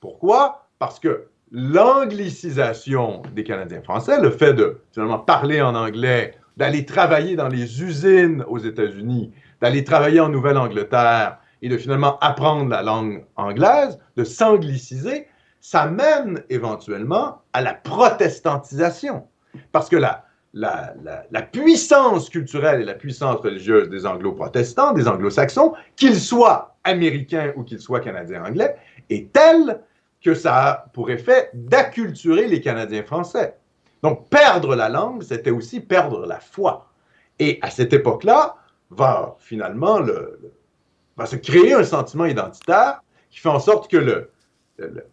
Pourquoi? 0.00 0.66
Parce 0.80 0.98
que 0.98 1.28
l'anglicisation 1.52 3.22
des 3.36 3.44
Canadiens 3.44 3.82
français, 3.82 4.20
le 4.20 4.30
fait 4.30 4.52
de 4.52 4.80
finalement 4.90 5.20
parler 5.20 5.62
en 5.62 5.76
anglais, 5.76 6.34
d'aller 6.56 6.86
travailler 6.86 7.36
dans 7.36 7.46
les 7.48 7.84
usines 7.84 8.44
aux 8.48 8.58
États-Unis, 8.58 9.32
d'aller 9.60 9.84
travailler 9.84 10.18
en 10.18 10.28
Nouvelle-Angleterre 10.28 11.38
et 11.64 11.68
de 11.70 11.78
finalement 11.78 12.18
apprendre 12.18 12.68
la 12.68 12.82
langue 12.82 13.24
anglaise, 13.36 13.98
de 14.16 14.22
s'angliciser, 14.22 15.26
ça 15.62 15.86
mène 15.86 16.44
éventuellement 16.50 17.40
à 17.54 17.62
la 17.62 17.72
protestantisation. 17.72 19.26
Parce 19.72 19.88
que 19.88 19.96
la, 19.96 20.26
la, 20.52 20.92
la, 21.30 21.40
puissance 21.40 22.28
culturelle 22.28 22.82
et 22.82 22.84
la 22.84 22.92
puissance 22.92 23.40
religieuse 23.40 23.88
des 23.88 24.04
anglo-protestants, 24.04 24.92
des 24.92 25.08
anglo-saxons, 25.08 25.72
qu'ils 25.96 26.20
soient 26.20 26.76
américains 26.84 27.54
ou 27.56 27.64
qu'ils 27.64 27.80
soient 27.80 28.00
canadiens-anglais, 28.00 28.76
est 29.08 29.32
telle 29.32 29.80
que 30.22 30.34
ça 30.34 30.66
a 30.66 30.74
pour 30.92 31.10
effet 31.10 31.48
d'acculturer 31.54 32.46
les 32.46 32.60
Canadiens 32.60 33.04
français. 33.04 33.56
Donc, 34.02 34.28
perdre 34.28 34.76
la 34.76 34.90
langue, 34.90 35.22
c'était 35.22 35.50
aussi 35.50 35.80
perdre 35.80 36.26
la 36.26 36.40
foi. 36.40 36.90
Et 37.38 37.58
à 37.62 37.70
cette 37.70 37.94
époque-là, 37.94 38.56
va 38.90 39.36
finalement 39.38 39.98
le, 39.98 40.38
va 41.16 41.26
se 41.26 41.36
créer 41.36 41.74
un 41.74 41.84
sentiment 41.84 42.24
identitaire 42.24 43.02
qui 43.30 43.40
fait 43.40 43.48
en 43.48 43.60
sorte 43.60 43.90
que 43.90 43.96
le, 43.96 44.30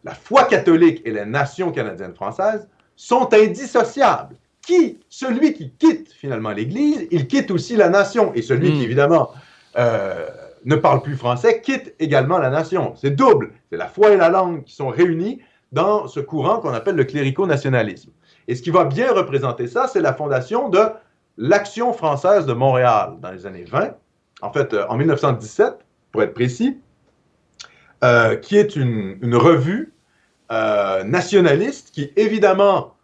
la 0.03 0.13
foi 0.13 0.45
catholique 0.45 1.01
et 1.05 1.11
la 1.11 1.25
nation 1.25 1.71
canadienne-française 1.71 2.67
sont 2.95 3.33
indissociables. 3.33 4.35
Qui, 4.61 4.99
celui 5.09 5.53
qui 5.53 5.71
quitte 5.71 6.11
finalement 6.13 6.51
l'Église, 6.51 7.07
il 7.09 7.27
quitte 7.27 7.49
aussi 7.49 7.75
la 7.75 7.89
nation. 7.89 8.31
Et 8.35 8.43
celui 8.43 8.71
qui, 8.73 8.79
hmm. 8.79 8.83
évidemment, 8.83 9.31
euh, 9.75 10.27
ne 10.65 10.75
parle 10.75 11.01
plus 11.01 11.15
français, 11.15 11.61
quitte 11.61 11.95
également 11.97 12.37
la 12.37 12.51
nation. 12.51 12.93
C'est 12.95 13.11
double. 13.11 13.53
C'est 13.71 13.77
la 13.77 13.87
foi 13.87 14.11
et 14.11 14.17
la 14.17 14.29
langue 14.29 14.63
qui 14.63 14.75
sont 14.75 14.89
réunies 14.89 15.41
dans 15.71 16.07
ce 16.07 16.19
courant 16.19 16.59
qu'on 16.59 16.73
appelle 16.73 16.95
le 16.95 17.05
clérico-nationalisme. 17.05 18.11
Et 18.47 18.55
ce 18.55 18.61
qui 18.61 18.69
va 18.69 18.83
bien 18.83 19.11
représenter 19.11 19.67
ça, 19.67 19.87
c'est 19.87 20.01
la 20.01 20.13
fondation 20.13 20.69
de 20.69 20.81
l'Action 21.37 21.93
française 21.93 22.45
de 22.45 22.53
Montréal 22.53 23.15
dans 23.19 23.31
les 23.31 23.45
années 23.45 23.63
20, 23.63 23.95
en 24.41 24.51
fait 24.51 24.73
euh, 24.73 24.85
en 24.89 24.97
1917, 24.97 25.79
pour 26.11 26.23
être 26.23 26.33
précis, 26.33 26.79
euh, 28.03 28.35
qui 28.35 28.57
est 28.57 28.75
une, 28.75 29.35
revue 29.35 29.93
euh, 30.51 31.03
nationaliste 31.03 31.91
qui, 31.91 32.11
évidemment, 32.15 32.95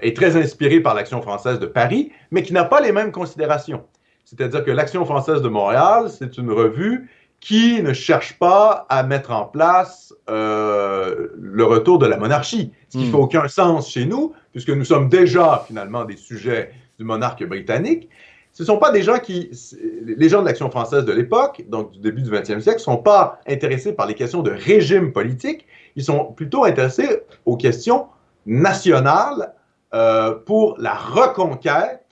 est 0.00 0.16
très 0.16 0.36
inspirée 0.36 0.80
par 0.80 0.94
l'Action 0.94 1.20
française 1.20 1.60
de 1.60 1.66
Paris, 1.66 2.10
mais 2.30 2.42
qui 2.42 2.54
n'a 2.54 2.64
pas 2.64 2.80
les 2.80 2.92
mêmes 2.92 3.12
considérations. 3.12 3.84
C'est-à-dire 4.24 4.64
que 4.64 4.70
l'Action 4.70 5.04
française 5.04 5.42
de 5.42 5.48
Montréal, 5.48 6.08
c'est 6.10 6.38
une 6.38 6.50
revue 6.50 7.08
qui 7.40 7.82
ne 7.82 7.92
cherche 7.92 8.38
pas 8.38 8.86
à 8.88 9.02
mettre 9.02 9.30
en 9.30 9.44
place 9.44 10.14
euh, 10.28 11.28
le 11.38 11.64
retour 11.64 11.98
de 11.98 12.06
la 12.06 12.16
monarchie, 12.16 12.72
ce 12.88 12.98
qui 12.98 13.04
ne 13.04 13.08
hmm. 13.08 13.12
fait 13.12 13.16
aucun 13.16 13.48
sens 13.48 13.90
chez 13.90 14.06
nous, 14.06 14.34
puisque 14.52 14.70
nous 14.70 14.84
sommes 14.84 15.08
déjà 15.08 15.64
finalement 15.66 16.04
des 16.04 16.16
sujets 16.16 16.72
du 16.98 17.04
monarque 17.04 17.44
britannique. 17.46 18.08
Ce 18.58 18.64
ne 18.64 18.66
sont 18.66 18.78
pas 18.78 18.90
des 18.90 19.04
gens 19.04 19.20
qui, 19.20 19.52
les 20.02 20.28
gens 20.28 20.40
de 20.40 20.46
l'Action 20.46 20.68
française 20.68 21.04
de 21.04 21.12
l'époque, 21.12 21.62
donc 21.68 21.92
du 21.92 22.00
début 22.00 22.22
du 22.22 22.30
20e 22.32 22.58
siècle, 22.58 22.78
ne 22.78 22.82
sont 22.82 22.96
pas 22.96 23.38
intéressés 23.46 23.92
par 23.92 24.08
les 24.08 24.14
questions 24.14 24.42
de 24.42 24.50
régime 24.50 25.12
politique, 25.12 25.64
ils 25.94 26.02
sont 26.02 26.32
plutôt 26.32 26.64
intéressés 26.64 27.22
aux 27.46 27.56
questions 27.56 28.08
nationales 28.46 29.54
euh, 29.94 30.34
pour 30.34 30.74
la 30.76 30.94
reconquête 30.94 32.04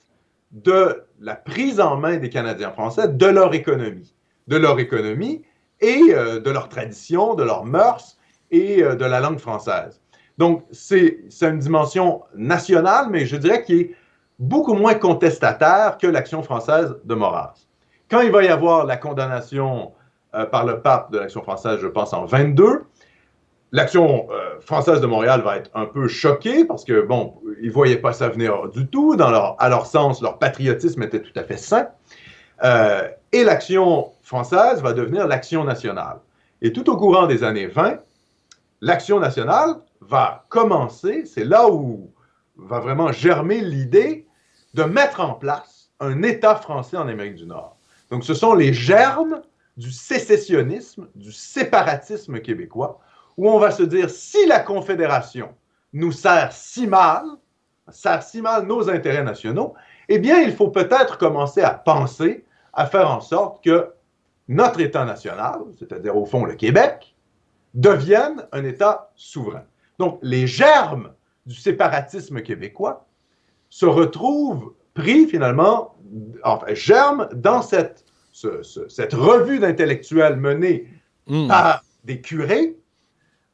de 0.53 1.03
la 1.19 1.35
prise 1.35 1.81
en 1.81 1.97
main 1.97 2.15
des 2.15 2.29
Canadiens 2.29 2.71
français 2.71 3.09
de 3.09 3.25
leur 3.25 3.53
économie, 3.53 4.15
de 4.47 4.55
leur 4.55 4.79
économie 4.79 5.41
et 5.81 5.99
euh, 6.11 6.39
de 6.39 6.49
leur 6.49 6.69
tradition, 6.69 7.33
de 7.33 7.43
leurs 7.43 7.65
mœurs 7.65 8.17
et 8.51 8.81
euh, 8.83 8.95
de 8.95 9.03
la 9.03 9.19
langue 9.19 9.39
française. 9.39 9.99
Donc, 10.37 10.63
c'est 10.71 11.25
une 11.41 11.59
dimension 11.59 12.21
nationale, 12.35 13.07
mais 13.09 13.25
je 13.25 13.35
dirais 13.35 13.63
qui 13.63 13.81
est 13.81 13.95
beaucoup 14.39 14.73
moins 14.73 14.93
contestataire 14.93 15.97
que 15.97 16.07
l'action 16.07 16.43
française 16.43 16.95
de 17.03 17.15
Maurras. 17.15 17.53
Quand 18.09 18.21
il 18.21 18.31
va 18.31 18.43
y 18.43 18.47
avoir 18.47 18.85
la 18.85 18.97
condamnation 18.97 19.93
euh, 20.35 20.45
par 20.45 20.65
le 20.65 20.81
pape 20.81 21.11
de 21.11 21.19
l'action 21.19 21.41
française, 21.41 21.79
je 21.81 21.87
pense 21.87 22.13
en 22.13 22.25
22, 22.25 22.83
L'action 23.73 24.27
euh, 24.31 24.61
française 24.61 25.01
de 25.01 25.07
Montréal 25.07 25.41
va 25.41 25.57
être 25.57 25.69
un 25.73 25.85
peu 25.85 26.07
choquée 26.07 26.63
parce 26.63 26.85
que, 26.85 27.01
bon, 27.01 27.33
ils 27.61 27.67
ne 27.67 27.73
voyaient 27.73 27.97
pas 27.97 28.13
ça 28.13 28.29
venir 28.29 28.69
du 28.69 28.87
tout. 28.87 29.17
Dans 29.17 29.29
leur, 29.29 29.61
à 29.61 29.67
leur 29.67 29.87
sens, 29.87 30.21
leur 30.21 30.39
patriotisme 30.39 31.03
était 31.03 31.21
tout 31.21 31.37
à 31.37 31.43
fait 31.43 31.57
sain. 31.57 31.89
Euh, 32.63 33.09
et 33.33 33.43
l'action 33.43 34.11
française 34.23 34.81
va 34.81 34.93
devenir 34.93 35.27
l'action 35.27 35.65
nationale. 35.65 36.19
Et 36.61 36.71
tout 36.71 36.89
au 36.89 36.95
courant 36.95 37.27
des 37.27 37.43
années 37.43 37.67
20, 37.67 37.99
l'action 38.79 39.19
nationale 39.19 39.75
va 39.99 40.45
commencer, 40.47 41.25
c'est 41.25 41.43
là 41.43 41.69
où 41.69 42.09
va 42.55 42.79
vraiment 42.79 43.11
germer 43.11 43.59
l'idée 43.59 44.26
de 44.77 44.83
mettre 44.83 45.21
en 45.21 45.33
place 45.33 45.89
un 45.99 46.21
État 46.21 46.55
français 46.55 46.97
en 46.97 47.07
Amérique 47.07 47.35
du 47.35 47.47
Nord. 47.47 47.77
Donc, 48.11 48.23
ce 48.23 48.35
sont 48.35 48.53
les 48.53 48.73
germes 48.73 49.41
du 49.75 49.91
sécessionnisme, 49.91 51.07
du 51.15 51.31
séparatisme 51.31 52.39
québécois, 52.39 52.99
où 53.37 53.49
on 53.49 53.57
va 53.57 53.71
se 53.71 53.81
dire, 53.81 54.09
si 54.11 54.45
la 54.45 54.59
Confédération 54.59 55.49
nous 55.93 56.11
sert 56.11 56.51
si 56.51 56.85
mal, 56.85 57.25
sert 57.89 58.21
si 58.21 58.39
mal 58.39 58.67
nos 58.67 58.87
intérêts 58.87 59.23
nationaux, 59.23 59.73
eh 60.09 60.19
bien, 60.19 60.41
il 60.41 60.55
faut 60.55 60.69
peut-être 60.69 61.17
commencer 61.17 61.63
à 61.63 61.71
penser 61.71 62.45
à 62.71 62.85
faire 62.85 63.09
en 63.09 63.21
sorte 63.21 63.63
que 63.63 63.91
notre 64.47 64.79
État 64.79 65.05
national, 65.05 65.61
c'est-à-dire 65.79 66.15
au 66.15 66.25
fond 66.25 66.45
le 66.45 66.53
Québec, 66.53 67.15
devienne 67.73 68.45
un 68.51 68.63
État 68.63 69.09
souverain. 69.15 69.63
Donc, 69.97 70.19
les 70.21 70.45
germes 70.45 71.13
du 71.47 71.55
séparatisme 71.55 72.41
québécois 72.41 73.06
se 73.69 73.85
retrouvent 73.85 74.73
pris 74.93 75.27
finalement, 75.27 75.95
enfin, 76.43 76.73
germent 76.73 77.27
dans 77.33 77.61
cette, 77.61 78.05
cette 78.31 79.13
revue 79.13 79.59
d'intellectuels 79.59 80.37
menée 80.37 80.87
hmm. 81.27 81.47
par 81.47 81.83
des 82.03 82.21
curés 82.21 82.75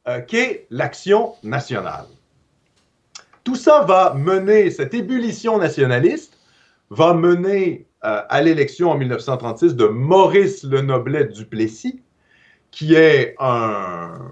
euh, 0.08 0.20
qu'est 0.20 0.66
l'action 0.70 1.34
nationale. 1.42 2.06
Tout 3.42 3.56
ça 3.56 3.82
va 3.82 4.14
mener, 4.14 4.70
cette 4.70 4.94
ébullition 4.94 5.58
nationaliste 5.58 6.38
va 6.90 7.14
mener 7.14 7.86
euh, 8.04 8.22
à 8.28 8.42
l'élection 8.42 8.90
en 8.90 8.96
1936 8.96 9.76
de 9.76 9.86
Maurice 9.86 10.62
Lenoblet 10.62 11.26
Duplessis, 11.26 12.02
qui 12.70 12.94
est 12.94 13.34
un 13.38 14.30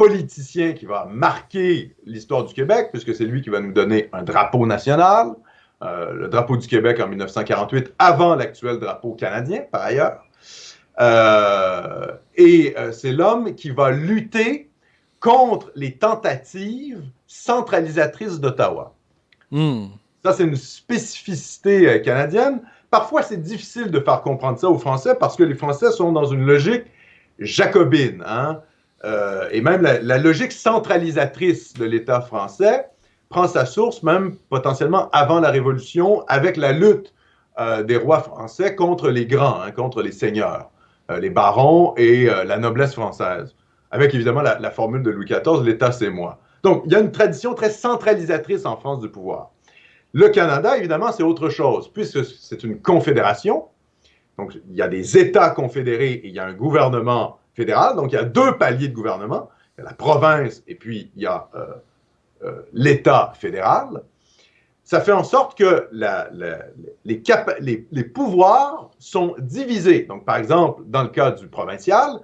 politicien 0.00 0.72
qui 0.72 0.86
va 0.86 1.06
marquer 1.10 1.94
l'histoire 2.06 2.44
du 2.44 2.54
Québec, 2.54 2.88
puisque 2.90 3.14
c'est 3.14 3.24
lui 3.24 3.42
qui 3.42 3.50
va 3.50 3.60
nous 3.60 3.72
donner 3.72 4.08
un 4.14 4.22
drapeau 4.22 4.66
national, 4.66 5.34
euh, 5.82 6.12
le 6.12 6.28
drapeau 6.28 6.56
du 6.56 6.66
Québec 6.66 7.00
en 7.00 7.08
1948, 7.08 7.92
avant 7.98 8.34
l'actuel 8.34 8.78
drapeau 8.78 9.12
canadien, 9.12 9.62
par 9.70 9.82
ailleurs. 9.82 10.22
et 12.36 12.74
c'est 12.92 13.12
l'homme 13.12 13.54
qui 13.54 13.70
va 13.70 13.90
lutter 13.90 14.70
contre 15.20 15.70
les 15.74 15.96
tentatives 15.96 17.02
centralisatrices 17.26 18.40
d'Ottawa. 18.40 18.94
Hmm. 19.50 19.88
Ça, 20.24 20.32
c'est 20.32 20.44
une 20.44 20.56
spécificité 20.56 21.88
euh, 21.88 21.98
canadienne. 21.98 22.62
Parfois, 22.90 23.22
c'est 23.22 23.40
difficile 23.40 23.90
de 23.90 24.00
faire 24.00 24.22
comprendre 24.22 24.58
ça 24.58 24.68
aux 24.68 24.78
Français 24.78 25.14
parce 25.18 25.36
que 25.36 25.42
les 25.42 25.54
Français 25.54 25.92
sont 25.92 26.12
dans 26.12 26.24
une 26.24 26.44
logique 26.44 26.84
jacobine. 27.38 28.22
Hein? 28.26 28.60
Euh, 29.04 29.48
et 29.50 29.60
même 29.60 29.82
la, 29.82 30.18
logique 30.18 30.52
centralisatrice 30.52 31.74
de 31.74 31.84
l'État 31.84 32.20
français 32.20 32.86
prend 33.28 33.48
sa 33.48 33.64
source 33.64 34.02
même 34.02 34.36
potentiellement 34.50 35.08
avant 35.12 35.40
la 35.40 35.50
Révolution 35.50 36.22
avec 36.28 36.56
la 36.56 36.72
lutte 36.72 37.14
euh, 37.58 37.82
des 37.82 37.96
rois 37.96 38.20
français 38.20 38.74
contre 38.74 39.08
les 39.08 39.26
grands, 39.26 39.60
hein, 39.62 39.70
contre 39.70 40.02
les 40.02 40.12
seigneurs, 40.12 40.70
les 41.20 41.30
barons 41.30 41.94
et 41.96 42.26
la 42.26 42.56
noblesse 42.56 42.94
française 42.94 43.56
avec 43.90 44.14
évidemment 44.14 44.42
la, 44.42 44.70
formule 44.70 45.02
de 45.02 45.10
Louis 45.10 45.26
XIV, 45.26 45.64
l'État 45.64 45.92
c'est 45.92 46.10
moi. 46.10 46.38
Donc, 46.62 46.82
il 46.86 46.92
y 46.92 46.94
a 46.94 47.00
une 47.00 47.10
tradition 47.10 47.54
très 47.54 47.70
centralisatrice 47.70 48.66
en 48.66 48.76
France 48.76 49.00
du 49.00 49.08
pouvoir. 49.08 49.50
Le 50.12 50.28
Canada, 50.28 50.76
évidemment, 50.76 51.12
c'est 51.12 51.22
autre 51.22 51.48
chose, 51.48 51.90
puisque 51.92 52.24
c'est 52.24 52.62
une 52.62 52.80
confédération. 52.80 53.66
Donc, 54.38 54.54
il 54.68 54.76
y 54.76 54.82
a 54.82 54.88
des 54.88 55.18
États 55.18 55.50
confédérés 55.50 56.12
et 56.12 56.28
il 56.28 56.34
y 56.34 56.38
a 56.38 56.46
un 56.46 56.52
gouvernement 56.52 57.38
Donc, 57.64 58.12
il 58.12 58.14
y 58.14 58.18
a 58.18 58.24
deux 58.24 58.56
paliers 58.56 58.88
de 58.88 58.94
gouvernement. 58.94 59.50
Il 59.76 59.82
y 59.82 59.86
a 59.86 59.90
la 59.90 59.94
province 59.94 60.62
et 60.66 60.74
puis 60.74 61.10
il 61.16 61.22
y 61.22 61.26
a 61.26 61.48
euh, 61.54 61.66
euh, 62.44 62.62
l'État 62.72 63.32
fédéral. 63.36 64.02
Ça 64.84 65.00
fait 65.00 65.12
en 65.12 65.22
sorte 65.22 65.56
que 65.56 65.88
les, 65.92 68.04
pouvoirs 68.04 68.90
sont 68.98 69.36
divisés. 69.38 70.02
Donc, 70.02 70.24
par 70.24 70.36
exemple, 70.36 70.82
dans 70.86 71.02
le 71.02 71.08
cas 71.08 71.30
du 71.30 71.46
provincial, 71.46 72.18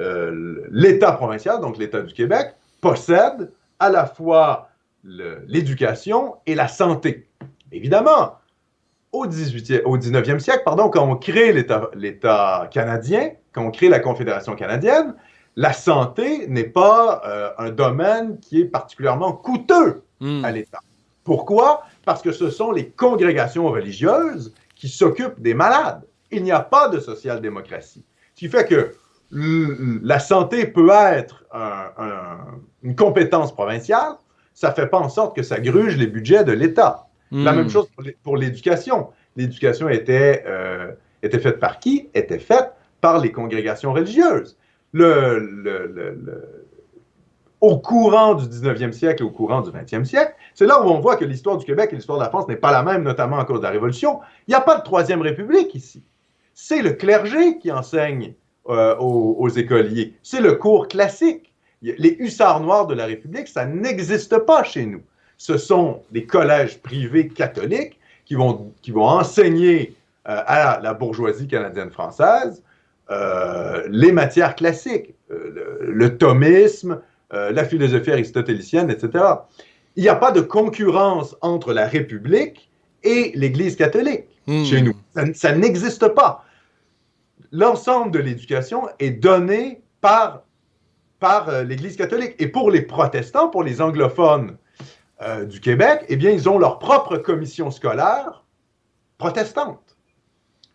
euh, 0.00 0.66
l'État 0.70 1.12
provincial, 1.12 1.60
donc 1.60 1.78
l'État 1.78 2.02
du 2.02 2.12
Québec, 2.12 2.54
possède 2.80 3.52
à 3.78 3.90
la 3.90 4.06
fois 4.06 4.70
l'éducation 5.04 6.36
et 6.46 6.56
la 6.56 6.66
santé. 6.66 7.28
Évidemment, 7.70 8.38
au, 9.12 9.26
18 9.26 9.82
au 9.84 9.96
19e 9.96 10.40
siècle, 10.40 10.62
pardon, 10.64 10.88
quand 10.88 11.08
on 11.08 11.16
crée 11.16 11.52
l'État 11.52 12.68
canadien, 12.72 13.30
quand 13.58 13.66
on 13.66 13.70
crée 13.70 13.88
la 13.88 13.98
Confédération 13.98 14.54
canadienne, 14.54 15.14
la 15.56 15.72
santé 15.72 16.46
n'est 16.46 16.64
pas 16.64 17.22
euh, 17.26 17.50
un 17.58 17.70
domaine 17.70 18.38
qui 18.38 18.60
est 18.60 18.66
particulièrement 18.66 19.32
coûteux 19.32 20.02
hmm. 20.20 20.44
à 20.44 20.52
l'État. 20.52 20.78
Pourquoi? 21.24 21.82
Parce 22.04 22.22
que 22.22 22.30
ce 22.30 22.50
sont 22.50 22.70
les 22.70 22.88
congrégations 22.88 23.66
religieuses 23.66 24.54
qui 24.76 24.88
s'occupent 24.88 25.40
des 25.40 25.54
malades. 25.54 26.02
Il 26.30 26.44
n'y 26.44 26.52
a 26.52 26.60
pas 26.60 26.88
de 26.88 27.00
social-démocratie. 27.00 28.04
Ce 28.34 28.38
qui 28.38 28.48
fait 28.48 28.66
que 28.66 28.94
la 29.30 30.20
santé 30.20 30.66
peut 30.66 30.90
être 30.90 31.44
une 32.82 32.94
compétence 32.94 33.52
provinciale, 33.52 34.12
ça 34.54 34.70
ne 34.70 34.74
fait 34.74 34.86
pas 34.86 34.98
en 34.98 35.08
sorte 35.08 35.36
que 35.36 35.42
ça 35.42 35.58
gruge 35.60 35.96
les 35.96 36.06
budgets 36.06 36.44
de 36.44 36.52
l'État. 36.52 37.08
La 37.30 37.52
même 37.52 37.66
hmm. 37.66 37.70
chose 37.70 37.88
pour 38.22 38.36
l'éducation. 38.36 39.08
L'éducation 39.36 39.88
était, 39.88 40.44
euh, 40.46 40.92
était 41.22 41.40
faite 41.40 41.58
par 41.58 41.78
qui? 41.78 42.08
Était 42.14 42.38
faite 42.38 42.72
par 43.00 43.18
les 43.18 43.32
congrégations 43.32 43.92
religieuses. 43.92 44.56
au 47.60 47.78
courant 47.78 48.34
du 48.34 48.46
19e 48.46 48.92
siècle 48.92 49.22
et 49.22 49.26
au 49.26 49.30
courant 49.30 49.60
du 49.62 49.70
20e 49.70 50.04
siècle, 50.04 50.34
c'est 50.54 50.66
là 50.66 50.80
où 50.82 50.88
on 50.88 51.00
voit 51.00 51.16
que 51.16 51.24
l'histoire 51.24 51.56
du 51.56 51.64
Québec 51.64 51.90
et 51.92 51.96
l'histoire 51.96 52.18
de 52.18 52.24
la 52.24 52.30
France 52.30 52.48
n'est 52.48 52.56
pas 52.56 52.72
la 52.72 52.82
même, 52.82 53.02
notamment 53.02 53.38
à 53.38 53.44
cause 53.44 53.58
de 53.58 53.64
la 53.64 53.70
Révolution. 53.70 54.20
Il 54.46 54.52
n'y 54.52 54.54
a 54.54 54.60
pas 54.60 54.76
de 54.76 54.82
Troisième 54.82 55.20
République 55.22 55.74
ici. 55.74 56.02
C'est 56.54 56.82
le 56.82 56.92
clergé 56.92 57.58
qui 57.58 57.70
enseigne 57.70 58.34
euh, 58.68 58.96
aux, 58.98 59.48
écoliers. 59.48 60.14
C'est 60.22 60.40
le 60.40 60.54
cours 60.54 60.88
classique. 60.88 61.52
Les 61.80 62.16
hussards 62.18 62.60
noirs 62.60 62.86
de 62.86 62.94
la 62.94 63.06
République, 63.06 63.48
ça 63.48 63.64
n'existe 63.64 64.36
pas 64.38 64.62
chez 64.64 64.84
nous. 64.84 65.00
Ce 65.36 65.56
sont 65.56 66.02
des 66.10 66.26
collèges 66.26 66.82
privés 66.82 67.28
catholiques 67.28 67.98
qui 68.24 68.34
vont, 68.34 68.72
qui 68.82 68.90
vont 68.90 69.06
enseigner 69.06 69.94
euh, 70.28 70.42
à 70.44 70.80
la 70.82 70.92
bourgeoisie 70.92 71.46
canadienne-française 71.46 72.62
euh, 73.10 73.82
les 73.88 74.12
matières 74.12 74.54
classiques, 74.54 75.14
le, 75.28 76.16
thomisme, 76.16 77.00
la 77.30 77.64
philosophie 77.64 78.10
aristotélicienne, 78.10 78.90
etc. 78.90 79.24
Il 79.96 80.02
n'y 80.02 80.08
a 80.08 80.14
pas 80.14 80.32
de 80.32 80.40
concurrence 80.40 81.36
entre 81.42 81.72
la 81.72 81.86
République 81.86 82.70
et 83.02 83.32
l'Église 83.34 83.76
catholique 83.76 84.24
hmm. 84.46 84.64
chez 84.64 84.82
nous. 84.82 84.94
ça 85.34 85.52
n'existe 85.52 86.08
pas 86.08 86.44
l'ensemble 87.52 88.10
de 88.10 88.18
l'éducation 88.18 88.88
est 88.98 89.10
donné 89.10 89.82
par, 90.00 90.42
par 91.18 91.48
euh, 91.48 91.62
l'Église 91.62 91.96
catholique. 91.96 92.34
Et 92.38 92.48
pour 92.48 92.70
les 92.70 92.82
protestants, 92.82 93.48
pour 93.48 93.62
les 93.62 93.80
anglophones 93.80 94.56
euh, 95.22 95.44
du 95.44 95.60
Québec, 95.60 96.04
eh 96.08 96.16
bien, 96.16 96.30
ils 96.30 96.48
ont 96.48 96.58
leur 96.58 96.78
propre 96.78 97.16
commission 97.16 97.70
scolaire 97.70 98.44
protestante. 99.16 99.96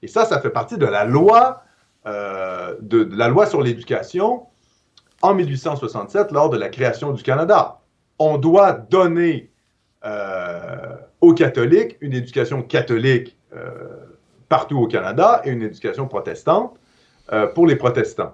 Et 0.02 0.08
ça, 0.08 0.26
ça 0.26 0.42
fait 0.42 0.50
partie 0.50 0.78
de 0.78 0.86
la 0.86 1.06
loi, 1.06 1.64
euh, 2.06 2.76
de, 2.82 3.10
la 3.16 3.28
loi 3.28 3.45
sur 3.45 3.62
l'éducation 3.62 4.43
en 5.22 5.34
1867 5.34 6.32
lors 6.32 6.49
de 6.49 6.58
la 6.58 6.70
création 6.70 7.12
du 7.12 7.24
Canada. 7.24 7.80
On 8.20 8.38
doit 8.38 8.74
donner 8.74 9.49
aux 11.22 11.34
catholiques 11.34 11.95
une 12.01 12.12
éducation 12.12 12.62
catholique 12.62 13.38
partout 14.54 14.78
au 14.78 14.88
Canada 14.88 15.41
et 15.45 15.49
une 15.49 15.64
éducation 15.64 16.08
protestante 16.08 16.78
euh, 17.32 17.47
pour 17.47 17.66
les 17.66 17.76
protestants. 17.76 18.34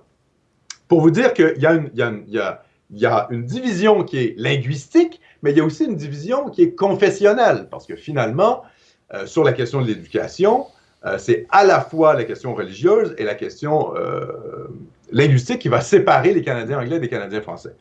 Pour 0.90 1.00
vous 1.00 1.12
dire 1.12 1.32
qu'il 1.34 1.54
y, 1.58 1.62
y, 1.62 3.06
a 3.06 3.28
une 3.30 3.46
division 3.46 4.04
qui 4.04 4.18
est 4.18 4.34
linguistique, 4.38 5.22
mais 5.42 5.52
il 5.52 5.58
y 5.58 5.62
a 5.62 5.64
aussi 5.64 5.86
une 5.86 5.96
division 5.96 6.50
qui 6.50 6.64
est 6.64 6.76
confessionnelle, 6.76 7.68
parce 7.72 7.86
que 7.86 7.96
finalement, 7.96 8.64
euh, 9.14 9.28
sur 9.28 9.46
la 9.46 9.54
question 9.54 9.82
de 9.82 9.88
l'éducation, 9.88 10.66
euh, 11.06 11.18
c'est 11.18 11.48
à 11.50 11.64
la 11.64 11.82
fois 11.82 12.14
la 12.14 12.24
question 12.26 12.54
religieuse 12.54 13.16
et 13.18 13.24
la 13.24 13.36
question 13.36 13.94
linguistique 15.12 15.60
qui 15.60 15.70
va 15.70 15.82
séparer 15.82 16.34
les 16.34 16.42
Canadiens 16.42 16.80
anglais 16.80 17.00
des 17.00 17.10
Canadiens 17.10 17.42
français. 17.42 17.76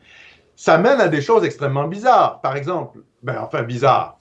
Ça 0.55 0.77
mène 0.77 0.99
à 0.99 1.07
des 1.07 1.21
choses 1.21 1.43
extrêmement 1.45 1.87
bizarres. 1.87 2.41
Par 2.41 2.55
exemple, 2.55 2.99
ben, 3.23 3.39
enfin 3.41 3.63
bizarres, 3.63 4.19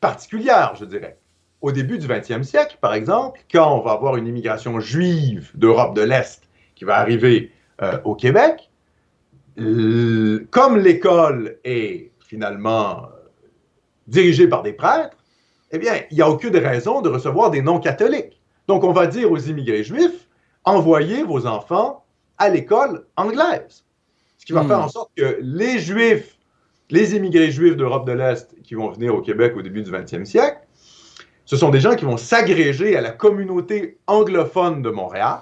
particulières, 0.00 0.74
je 0.78 0.84
dirais 0.84 1.16
au 1.60 1.72
début 1.72 1.98
du 1.98 2.06
20e 2.06 2.42
siècle, 2.42 2.78
par 2.80 2.94
exemple, 2.94 3.40
quand 3.52 3.78
on 3.78 3.82
va 3.82 3.92
avoir 3.92 4.16
une 4.16 4.26
immigration 4.26 4.80
juive 4.80 5.50
d'Europe 5.54 5.94
de 5.94 6.02
l'Est 6.02 6.42
qui 6.74 6.84
va 6.84 6.96
arriver 6.96 7.52
euh, 7.82 7.98
au 8.04 8.14
Québec, 8.14 8.70
comme 10.50 10.78
l'école 10.78 11.58
est 11.64 12.12
finalement 12.20 13.08
dirigée 14.06 14.48
par 14.48 14.62
des 14.62 14.72
prêtres, 14.72 15.18
eh 15.70 15.78
bien, 15.78 15.94
il 16.10 16.16
n'y 16.16 16.22
a 16.22 16.28
aucune 16.28 16.56
raison 16.56 17.00
de 17.00 17.08
recevoir 17.08 17.50
des 17.50 17.62
non-catholiques. 17.62 18.40
Donc, 18.66 18.84
on 18.84 18.92
va 18.92 19.06
dire 19.06 19.30
aux 19.30 19.38
immigrés 19.38 19.84
juifs, 19.84 20.28
envoyez 20.64 21.22
vos 21.22 21.46
enfants 21.46 22.04
à 22.38 22.48
l'école 22.48 23.06
anglaise. 23.16 23.84
Ce 24.38 24.46
qui 24.46 24.52
va 24.52 24.62
hmm. 24.62 24.68
faire 24.68 24.80
en 24.80 24.88
sorte 24.88 25.10
que 25.16 25.38
les 25.40 25.78
juifs, 25.78 26.36
les 26.90 27.14
immigrés 27.14 27.50
juifs 27.50 27.76
d'Europe 27.76 28.06
de 28.06 28.12
l'Est 28.12 28.54
qui 28.62 28.74
vont 28.74 28.90
venir 28.90 29.14
au 29.14 29.20
Québec 29.20 29.54
au 29.56 29.62
début 29.62 29.82
du 29.82 29.90
20e 29.90 30.24
siècle, 30.24 30.58
ce 31.44 31.56
sont 31.56 31.70
des 31.70 31.80
gens 31.80 31.96
qui 31.96 32.04
vont 32.04 32.16
s'agréger 32.16 32.96
à 32.96 33.00
la 33.00 33.10
communauté 33.10 33.98
anglophone 34.06 34.82
de 34.82 34.90
Montréal 34.90 35.40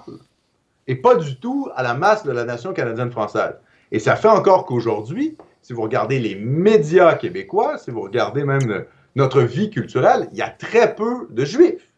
et 0.87 0.95
pas 0.95 1.15
du 1.15 1.39
tout 1.39 1.69
à 1.75 1.83
la 1.83 1.93
masse 1.93 2.23
de 2.23 2.31
la 2.31 2.45
nation 2.45 2.73
canadienne-française. 2.73 3.53
Et 3.91 3.99
ça 3.99 4.15
fait 4.15 4.27
encore 4.27 4.65
qu'aujourd'hui, 4.65 5.37
si 5.61 5.73
vous 5.73 5.83
regardez 5.83 6.19
les 6.19 6.35
médias 6.35 7.13
québécois, 7.13 7.77
si 7.77 7.91
vous 7.91 8.01
regardez 8.01 8.43
même 8.43 8.85
notre 9.15 9.41
vie 9.41 9.69
culturelle, 9.69 10.29
il 10.31 10.37
y 10.37 10.41
a 10.41 10.49
très 10.49 10.95
peu 10.95 11.27
de 11.29 11.45
juifs 11.45 11.91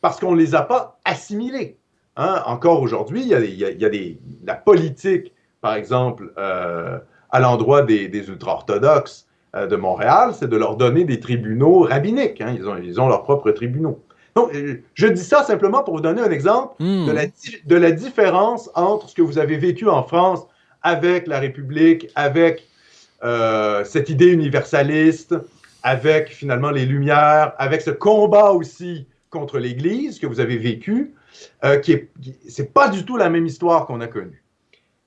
parce 0.00 0.18
qu'on 0.20 0.32
ne 0.32 0.40
les 0.40 0.54
a 0.54 0.62
pas 0.62 0.98
assimilés. 1.04 1.76
Hein. 2.16 2.42
Encore 2.46 2.82
aujourd'hui, 2.82 3.22
il, 3.22 3.28
y 3.28 3.84
a, 3.84 3.88
des, 3.88 4.18
la 4.44 4.54
politique, 4.54 5.32
par 5.60 5.74
exemple, 5.74 6.32
euh, 6.38 6.98
à 7.30 7.40
l'endroit 7.40 7.82
des, 7.82 8.08
des 8.08 8.28
ultra-orthodoxes, 8.28 9.26
euh, 9.54 9.66
de 9.66 9.76
Montréal, 9.76 10.32
c'est 10.32 10.48
de 10.48 10.56
leur 10.56 10.76
donner 10.76 11.04
des 11.04 11.20
tribunaux 11.20 11.80
rabbiniques. 11.80 12.40
Hein. 12.40 12.54
Ils, 12.56 12.66
ont, 12.66 12.78
ils 12.78 12.98
ont 12.98 13.08
leurs 13.08 13.22
propres 13.22 13.50
tribunaux. 13.50 14.02
Donc, 14.34 14.50
je 14.94 15.06
dis 15.06 15.22
ça 15.22 15.42
simplement 15.42 15.82
pour 15.82 15.96
vous 15.96 16.00
donner 16.00 16.22
un 16.22 16.30
exemple 16.30 16.74
hmm. 16.78 17.06
de, 17.06 17.12
la, 17.12 17.26
de, 17.66 17.76
la, 17.76 17.90
différence 17.90 18.70
entre 18.74 19.10
ce 19.10 19.14
que 19.14 19.20
vous 19.20 19.38
avez 19.38 19.58
vécu 19.58 19.90
en 19.90 20.04
France 20.04 20.46
avec 20.80 21.26
la 21.26 21.38
République, 21.38 22.08
avec 22.14 22.66
euh, 23.24 23.84
cette 23.84 24.08
idée 24.08 24.28
universaliste, 24.28 25.34
avec 25.82 26.28
finalement 26.28 26.70
les 26.70 26.86
Lumières, 26.86 27.52
avec 27.58 27.82
ce 27.82 27.90
combat 27.90 28.52
aussi 28.52 29.06
contre 29.30 29.58
l'Église 29.58 30.18
que 30.18 30.26
vous 30.26 30.40
avez 30.40 30.58
vécu, 30.58 31.14
qui 31.82 31.92
est, 31.92 32.10
c'est 32.48 32.72
pas 32.72 32.88
du 32.88 33.04
tout 33.04 33.16
la 33.16 33.30
même 33.30 33.46
histoire 33.46 33.86
qu'on 33.86 34.00
a 34.00 34.06
connue. 34.06 34.42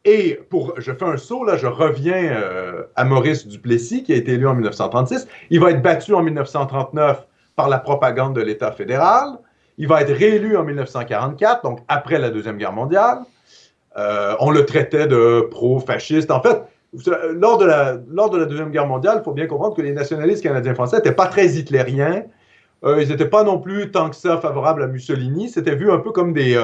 Et 0.06 0.40
pour, 0.52 0.76
je 0.78 0.92
fais 0.92 1.04
un 1.06 1.18
saut, 1.18 1.44
là, 1.44 1.58
je 1.58 1.66
reviens 1.66 2.32
euh, 2.32 2.84
à 2.96 3.04
Maurice 3.04 3.48
Duplessis, 3.48 4.04
qui 4.04 4.14
a 4.14 4.16
été 4.16 4.34
élu 4.34 4.48
en 4.48 4.54
1936. 4.54 5.28
Il 5.50 5.60
va 5.60 5.72
être 5.72 5.82
battu 5.82 6.14
en 6.14 6.22
1939 6.22 7.26
par 7.56 7.70
la 7.70 7.80
propagande 7.80 8.36
de 8.36 8.42
l'État 8.42 8.72
fédéral. 8.72 9.30
Il 9.80 9.88
va 9.88 10.02
être 10.02 10.14
réélu 10.14 10.58
en 10.58 10.64
1944, 10.64 11.64
donc 11.64 11.80
après 11.88 12.20
la 12.20 12.30
Deuxième 12.30 12.58
Guerre 12.58 12.72
mondiale. 12.72 13.18
Euh, 13.98 14.36
on 14.40 14.52
le 14.52 14.66
traitait 14.66 15.08
de 15.08 15.48
pro-fasciste. 15.50 16.30
En 16.30 16.42
fait, 16.42 16.62
lors 17.34 17.58
de, 17.58 17.66
la, 17.66 17.98
lors 18.10 18.30
de 18.30 18.38
la 18.38 18.46
Deuxième 18.46 18.72
Guerre 18.72 18.88
mondiale, 18.88 19.18
il 19.22 19.24
faut 19.24 19.34
bien 19.34 19.48
comprendre 19.48 19.76
que 19.76 19.82
les 19.82 19.94
nationalistes 19.94 20.44
canadiens-français 20.44 20.98
n'étaient 20.98 21.12
pas 21.12 21.28
très 21.28 21.48
hitlériens. 21.48 22.24
Euh, 22.84 23.02
ils 23.02 23.10
n'étaient 23.10 23.30
pas 23.30 23.44
non 23.44 23.60
plus 23.60 23.92
tant 23.92 24.10
que 24.10 24.16
ça 24.16 24.38
favorables 24.38 24.84
à 24.84 24.88
Mussolini. 24.88 25.50
C'était 25.50 25.76
vu 25.76 25.92
un 25.92 26.00
peu 26.00 26.12
comme 26.12 26.34
des 26.34 26.58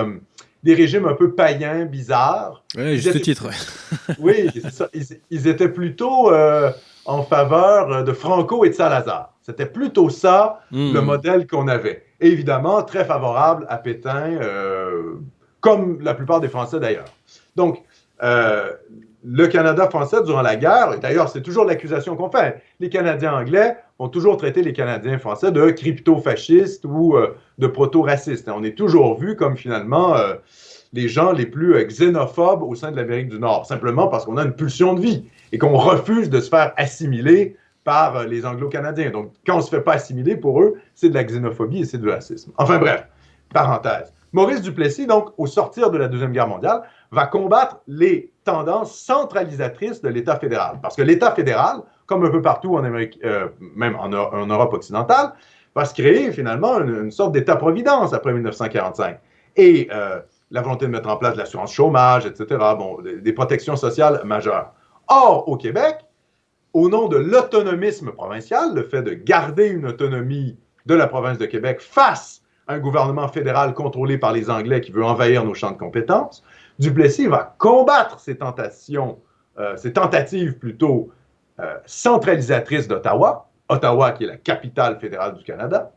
des 0.63 0.75
régimes 0.75 1.05
un 1.07 1.13
peu 1.13 1.33
païens, 1.33 1.85
bizarres. 1.85 2.63
Oui, 2.75 2.97
juste 2.97 3.13
le 3.13 3.21
titre. 3.21 3.49
oui, 4.19 4.49
c'est 4.53 4.71
ça. 4.71 4.89
Ils, 5.29 5.47
étaient 5.47 5.69
plutôt 5.69 6.31
euh, 6.31 6.71
en 7.05 7.23
faveur 7.23 8.03
de 8.03 8.13
Franco 8.13 8.63
et 8.65 8.69
de 8.69 8.75
Salazar. 8.75 9.33
C'était 9.41 9.65
plutôt 9.65 10.09
ça 10.09 10.61
le 10.71 11.01
hmm. 11.01 11.05
modèle 11.05 11.47
qu'on 11.47 11.67
avait. 11.67 12.05
évidemment, 12.19 12.83
très 12.83 13.05
favorable 13.05 13.65
à 13.69 13.77
Pétain, 13.77 14.37
euh, 14.39 15.15
comme 15.59 15.99
la 16.01 16.13
plupart 16.13 16.39
des 16.39 16.47
Français 16.47 16.79
d'ailleurs. 16.79 17.05
Donc, 17.55 17.81
euh, 18.21 18.71
le 19.23 19.47
Canada 19.47 19.87
français 19.89 20.23
durant 20.23 20.41
la 20.41 20.55
guerre, 20.55 20.93
et 20.93 20.99
d'ailleurs 20.99 21.29
c'est 21.29 21.41
toujours 21.41 21.65
l'accusation 21.65 22.15
qu'on 22.15 22.29
fait, 22.29 22.61
les 22.79 22.89
Canadiens 22.89 23.33
anglais 23.33 23.77
ont 23.99 24.09
toujours 24.09 24.37
traité 24.37 24.63
les 24.63 24.73
Canadiens 24.73 25.19
français 25.19 25.51
de 25.51 25.69
crypto-fascistes 25.69 26.85
ou 26.85 27.15
euh, 27.15 27.35
de 27.59 27.67
proto-racistes. 27.67 28.49
On 28.49 28.63
est 28.63 28.75
toujours 28.75 29.19
vu 29.19 29.35
comme 29.35 29.55
finalement 29.55 30.15
euh, 30.15 30.35
les 30.93 31.07
gens 31.07 31.31
les 31.31 31.45
plus 31.45 31.75
euh, 31.75 31.83
xénophobes 31.83 32.63
au 32.63 32.73
sein 32.73 32.91
de 32.91 32.95
l'Amérique 32.95 33.29
du 33.29 33.39
Nord, 33.39 33.65
simplement 33.65 34.07
parce 34.07 34.25
qu'on 34.25 34.37
a 34.37 34.43
une 34.43 34.53
pulsion 34.53 34.93
de 34.95 35.01
vie 35.01 35.25
et 35.51 35.57
qu'on 35.57 35.77
refuse 35.77 36.29
de 36.29 36.39
se 36.39 36.49
faire 36.49 36.73
assimiler 36.77 37.55
par 37.83 38.25
les 38.25 38.45
Anglo-Canadiens. 38.45 39.11
Donc, 39.11 39.33
quand 39.45 39.55
on 39.55 39.57
ne 39.57 39.63
se 39.63 39.69
fait 39.69 39.81
pas 39.81 39.93
assimiler, 39.93 40.35
pour 40.35 40.61
eux, 40.61 40.75
c'est 40.93 41.09
de 41.09 41.15
la 41.15 41.23
xénophobie 41.23 41.81
et 41.81 41.85
c'est 41.85 41.97
du 41.97 42.09
racisme. 42.09 42.51
Enfin 42.57 42.77
bref, 42.77 43.07
parenthèse. 43.53 44.13
Maurice 44.33 44.61
Duplessis, 44.61 45.07
donc, 45.07 45.29
au 45.37 45.45
sortir 45.45 45.91
de 45.91 45.97
la 45.97 46.07
Deuxième 46.07 46.31
Guerre 46.31 46.47
mondiale, 46.47 46.83
va 47.11 47.25
combattre 47.25 47.81
les 47.87 48.30
tendances 48.43 48.97
centralisatrices 48.97 50.01
de 50.01 50.09
l'État 50.09 50.37
fédéral. 50.37 50.79
Parce 50.81 50.95
que 50.95 51.01
l'État 51.01 51.31
fédéral, 51.31 51.81
comme 52.05 52.25
un 52.25 52.29
peu 52.29 52.41
partout 52.41 52.75
en 52.75 52.83
Amérique, 52.83 53.19
euh, 53.23 53.47
même 53.75 53.95
en, 53.95 54.09
Europe 54.09 54.73
occidentale, 54.73 55.33
va 55.75 55.85
se 55.85 55.93
créer 55.93 56.31
finalement 56.31 56.79
une, 56.79 57.11
sorte 57.11 57.31
d'État-providence 57.31 58.13
après 58.13 58.33
1945. 58.33 59.19
Et 59.57 59.87
euh, 59.91 60.19
la 60.49 60.61
volonté 60.61 60.85
de 60.85 60.91
mettre 60.91 61.09
en 61.09 61.17
place 61.17 61.35
l'assurance 61.35 61.73
chômage, 61.73 62.25
etc., 62.25 62.45
bon, 62.77 62.99
des, 63.01 63.33
protections 63.33 63.75
sociales 63.75 64.21
majeures. 64.25 64.73
Or, 65.07 65.47
au 65.47 65.57
Québec, 65.57 65.97
au 66.73 66.89
nom 66.89 67.07
de 67.07 67.17
l'autonomisme 67.17 68.11
provincial, 68.11 68.73
le 68.73 68.83
fait 68.83 69.01
de 69.01 69.13
garder 69.13 69.67
une 69.67 69.87
autonomie 69.87 70.57
de 70.85 70.95
la 70.95 71.07
province 71.07 71.37
de 71.37 71.45
Québec 71.45 71.79
face 71.79 72.41
à 72.67 72.73
un 72.73 72.79
gouvernement 72.79 73.27
fédéral 73.27 73.73
contrôlé 73.73 74.17
par 74.17 74.31
les 74.31 74.49
Anglais 74.49 74.81
qui 74.81 74.91
veut 74.91 75.03
envahir 75.03 75.43
nos 75.43 75.53
champs 75.53 75.71
de 75.71 75.77
compétences, 75.77 76.43
Duplessis 76.81 77.27
va 77.27 77.55
combattre 77.59 78.19
ces 78.19 78.37
tentations, 78.37 79.19
euh, 79.59 79.77
ces 79.77 79.93
tentatives 79.93 80.57
plutôt 80.57 81.11
euh, 81.59 81.77
centralisatrices 81.85 82.87
d'Ottawa, 82.87 83.51
Ottawa 83.69 84.11
qui 84.13 84.23
est 84.23 84.27
la 84.27 84.37
capitale 84.37 84.99
fédérale 84.99 85.35
du 85.35 85.43
Canada, 85.43 85.91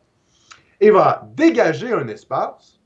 et 0.79 0.91
va 0.91 1.27
dégager 1.35 1.91
un 1.91 2.07
espace 2.07 2.79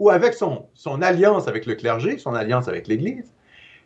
où 0.00 0.10
avec 0.10 0.34
son, 0.34 0.66
alliance 1.00 1.46
avec 1.46 1.64
le 1.66 1.76
clergé, 1.76 2.18
son 2.18 2.34
alliance 2.34 2.66
avec 2.66 2.88
l'Église, 2.88 3.32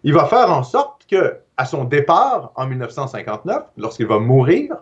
il 0.02 0.14
va 0.14 0.24
faire 0.24 0.50
en 0.50 0.62
sorte 0.62 1.04
que, 1.06 1.36
à 1.58 1.66
son 1.66 1.84
départ 1.84 2.52
en 2.54 2.66
1959, 2.66 3.64
lorsqu'il 3.76 4.06
va 4.06 4.18
mourir, 4.18 4.76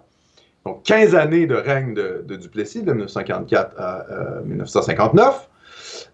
donc 0.64 0.84
15 0.84 1.16
années 1.16 1.48
de 1.48 1.56
règne 1.56 1.92
de, 1.92 2.36
Duplessis, 2.36 2.82
de 2.84 2.92
1944 2.92 3.80
à 3.80 4.04
1959, 4.44 5.48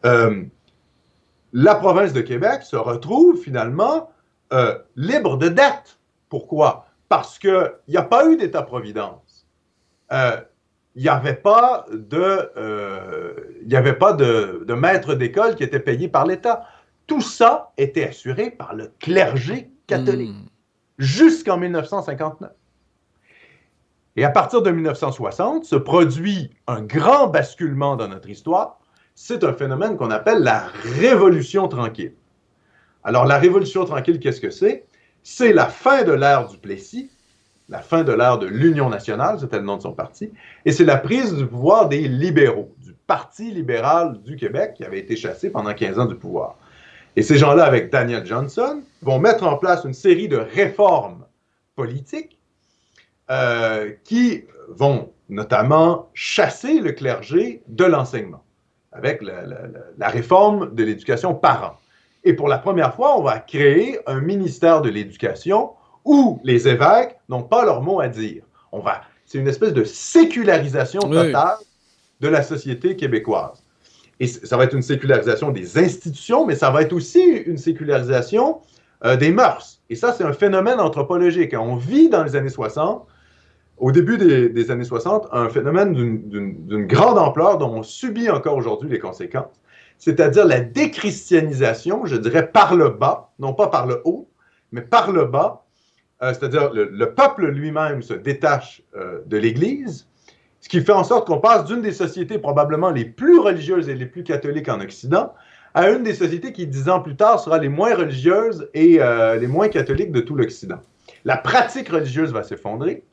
euh, 0.07 0.45
la 1.53 1.75
province 1.75 2.13
de 2.13 2.21
Québec 2.21 2.63
se 2.63 2.77
retrouve 2.77 3.41
finalement 3.41 4.11
euh, 4.53 4.79
libre 4.97 5.37
de 5.37 5.49
dette. 5.49 5.99
Pourquoi? 6.29 6.87
Parce 7.09 7.39
qu'il 7.39 7.73
n'y 7.89 7.97
a 7.97 8.03
pas 8.03 8.27
eu 8.27 8.37
d'État-providence. 8.37 9.47
Euh, 10.13 10.41
il 10.97 11.03
n'y 11.03 11.09
avait 11.09 11.35
pas 11.35 11.87
de, 11.93 12.51
il 13.65 13.77
avait 13.77 13.95
pas 13.95 14.13
de, 14.13 14.65
de 14.67 14.75
maître 14.75 15.15
d'école 15.15 15.55
qui 15.55 15.63
était 15.63 15.79
payé 15.79 16.09
par 16.09 16.27
l'État. 16.27 16.67
Tout 17.07 17.21
ça 17.21 17.73
était 17.77 18.09
assuré 18.09 18.51
par 18.51 18.75
le 18.75 18.93
clergé 18.99 19.71
catholique 19.87 20.31
hmm. 20.35 20.47
jusqu'en 20.99 21.59
1959. 21.59 22.51
Et 24.17 24.25
à 24.25 24.31
partir 24.31 24.63
de 24.63 24.71
1960 24.71 25.65
se 25.65 25.77
produit 25.77 26.51
un 26.67 26.83
grand 26.83 27.29
basculement 27.29 27.97
dans 27.97 28.09
notre 28.09 28.29
histoire. 28.29 28.80
C'est 29.23 29.45
un 29.45 29.53
phénomène 29.53 29.99
qu'on 29.99 30.11
appelle 30.11 30.43
la 30.43 30.69
Révolution 30.99 31.69
tranquille. 31.69 32.15
Alors 33.05 33.27
la 33.27 33.37
Révolution 33.37 33.85
tranquille, 33.85 34.19
qu'est-ce 34.19 34.41
que 34.41 34.49
c'est? 34.49 34.87
C'est 35.23 35.53
la 35.53 35.67
fin 35.67 36.05
de 36.05 36.13
l'ère 36.13 36.49
du 36.49 36.57
Plessis, 36.57 37.11
la 37.69 37.81
fin 37.81 38.03
de 38.03 38.13
l'ère 38.13 38.39
de 38.39 38.47
l'Union 38.47 38.89
nationale, 38.89 39.39
c'était 39.39 39.59
le 39.59 39.65
nom 39.65 39.77
de 39.77 39.83
son 39.83 39.93
parti, 39.93 40.33
et 40.65 40.73
c'est 40.73 40.87
la 40.87 40.97
prise 40.97 41.35
du 41.35 41.47
pouvoir 41.47 41.91
des 41.91 42.09
libéraux, 42.09 42.75
du 42.79 42.95
Parti 43.07 43.51
libéral 43.51 44.23
du 44.23 44.37
Québec 44.37 44.73
qui 44.75 44.85
avait 44.85 45.01
été 45.01 45.17
chassé 45.17 45.51
pendant 45.51 45.75
15 45.75 45.99
ans 45.99 46.07
du 46.07 46.17
pouvoir. 46.17 46.57
Et 47.15 47.23
ces 47.23 47.37
gens-là, 47.37 47.67
avec 47.67 47.91
Daniel 47.91 48.25
Johnson, 48.25 48.83
vont 49.03 49.19
mettre 49.19 49.47
en 49.47 49.59
place 49.59 49.85
une 49.85 49.93
série 49.93 50.29
de 50.29 50.39
réformes 50.39 51.27
politiques 51.77 52.39
euh, 53.31 53.93
qui 54.03 54.45
vont 54.71 55.13
notamment 55.29 56.09
chasser 56.15 56.81
le 56.81 56.93
clergé 56.93 57.63
de 57.69 57.85
l'enseignement, 57.85 58.43
avec 58.93 59.23
la, 59.23 60.09
réforme 60.09 60.75
de 60.75 60.85
l'éducation 60.85 61.35
par 61.35 61.65
an. 61.65 61.77
Et 62.25 62.35
pour 62.35 62.49
la 62.49 62.59
première 62.59 62.95
fois, 62.95 63.19
on 63.19 63.23
va 63.23 63.39
créer 63.39 63.99
un 64.07 64.21
ministère 64.21 64.83
de 64.83 64.91
l'éducation 64.91 65.71
où 66.05 66.41
les 66.45 66.69
évêques 66.69 67.17
n'ont 67.29 67.43
pas 67.43 67.65
leur 67.65 67.83
mot 67.83 68.01
à 68.01 68.09
dire. 68.09 68.43
On 68.73 68.81
va, 68.81 69.03
c'est 69.25 69.39
une 69.39 69.49
espèce 69.49 69.73
de 69.73 69.85
sécularisation 69.85 71.01
totale 71.01 71.57
de 72.21 72.29
la 72.29 72.43
société 72.43 72.97
québécoise. 72.97 73.63
Et 74.19 74.27
ça 74.27 74.59
va 74.59 74.65
être 74.65 74.75
une 74.75 74.83
sécularisation 74.83 75.51
des 75.51 75.79
institutions, 75.79 76.45
mais 76.45 76.55
ça 76.55 76.71
va 76.71 76.83
être 76.83 76.93
aussi 76.93 77.23
une 77.23 77.57
sécularisation 77.57 78.61
euh, 79.05 79.17
des 79.17 79.31
mœurs. 79.31 79.81
Et 79.89 79.95
ça, 79.95 80.13
c'est 80.13 80.25
un 80.25 80.35
phénomène 80.35 80.79
anthropologique. 80.79 81.55
On 81.59 81.77
vit 81.77 82.11
dans 82.11 82.23
les 82.23 82.37
années 82.37 82.51
60 82.51 83.07
au 83.81 83.93
début 83.93 84.19
des, 84.19 84.71
années 84.71 84.85
60, 84.85 85.29
un 85.33 85.49
phénomène 85.49 85.95
d'une 85.95 86.87
grande 86.87 87.19
ampleur 87.19 87.59
dont 87.59 87.71
on 87.71 87.83
subit 87.83 88.29
encore 88.31 88.57
aujourd'hui 88.57 88.91
les 88.91 88.99
conséquences, 88.99 89.61
c'est-à-dire 89.99 90.47
la 90.47 90.61
déchristianisation, 90.61 92.05
je 92.05 92.17
dirais 92.17 92.51
par 92.51 92.77
le 92.77 92.91
bas, 92.91 93.33
non 93.39 93.55
pas 93.55 93.69
par 93.69 93.87
le 93.87 94.01
haut, 94.05 94.29
mais 94.73 94.83
par 94.83 95.13
le 95.13 95.25
bas, 95.25 95.65
euh, 96.23 96.33
c'est-à-dire 96.35 96.71
le, 96.73 97.15
peuple 97.15 97.47
lui-même 97.47 98.03
se 98.03 98.15
détache 98.15 98.83
euh, 98.97 99.21
de 99.27 99.39
l'Église, 99.39 100.07
ce 100.61 100.69
qui 100.69 100.83
fait 100.83 100.93
en 100.93 101.05
sorte 101.05 101.27
qu'on 101.27 101.39
passe 101.39 101.65
d'une 101.65 101.81
des 101.81 101.93
sociétés 101.93 102.39
probablement 102.39 102.91
les 102.91 103.07
plus 103.07 103.39
religieuses 103.39 103.89
et 103.89 103.95
les 103.95 104.07
plus 104.07 104.23
catholiques 104.23 104.69
en 104.69 104.81
Occident 104.81 105.33
à 105.73 105.89
une 105.89 106.03
des 106.03 106.15
sociétés 106.15 106.53
qui, 106.53 106.67
dix 106.67 106.89
ans 106.89 107.01
plus 107.01 107.17
tard, 107.17 107.41
sera 107.41 107.59
les 107.59 107.69
moins 107.69 107.95
religieuses 107.95 108.69
et 108.75 109.01
euh, 109.01 109.37
les 109.37 109.47
moins 109.47 109.69
catholiques 109.69 110.13
de 110.13 110.21
tout 110.21 110.35
l'Occident. 110.35 110.81
La 111.25 111.37
pratique 111.37 111.89
religieuse 111.89 112.33
va 112.33 112.43
s'effondrer, 112.43 113.05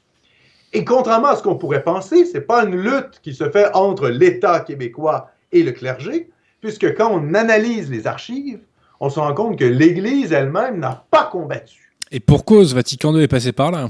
et 0.73 0.83
contrairement 0.83 1.29
à 1.29 1.35
ce 1.35 1.43
qu'on 1.43 1.55
pourrait 1.55 1.83
penser, 1.83 2.25
ce 2.25 2.33
n'est 2.33 2.43
pas 2.43 2.65
une 2.65 2.75
lutte 2.75 3.19
qui 3.21 3.33
se 3.33 3.49
fait 3.49 3.69
entre 3.73 4.09
l'État 4.09 4.59
québécois 4.59 5.31
et 5.51 5.63
le 5.63 5.71
clergé, 5.71 6.29
puisque 6.61 6.95
quand 6.95 7.09
on 7.11 7.33
analyse 7.33 7.89
les 7.89 8.05
archives, 8.05 8.59
on 8.99 9.09
se 9.09 9.19
rend 9.19 9.33
compte 9.33 9.57
que 9.57 9.65
l'Église 9.65 10.33
elle-même 10.33 10.79
n'a 10.79 11.05
pas 11.09 11.25
combattu. 11.25 11.93
Et 12.11 12.19
pour 12.19 12.45
cause, 12.45 12.73
Vatican 12.73 13.15
II 13.15 13.23
est 13.23 13.27
passé 13.27 13.51
par 13.51 13.71
là. 13.71 13.89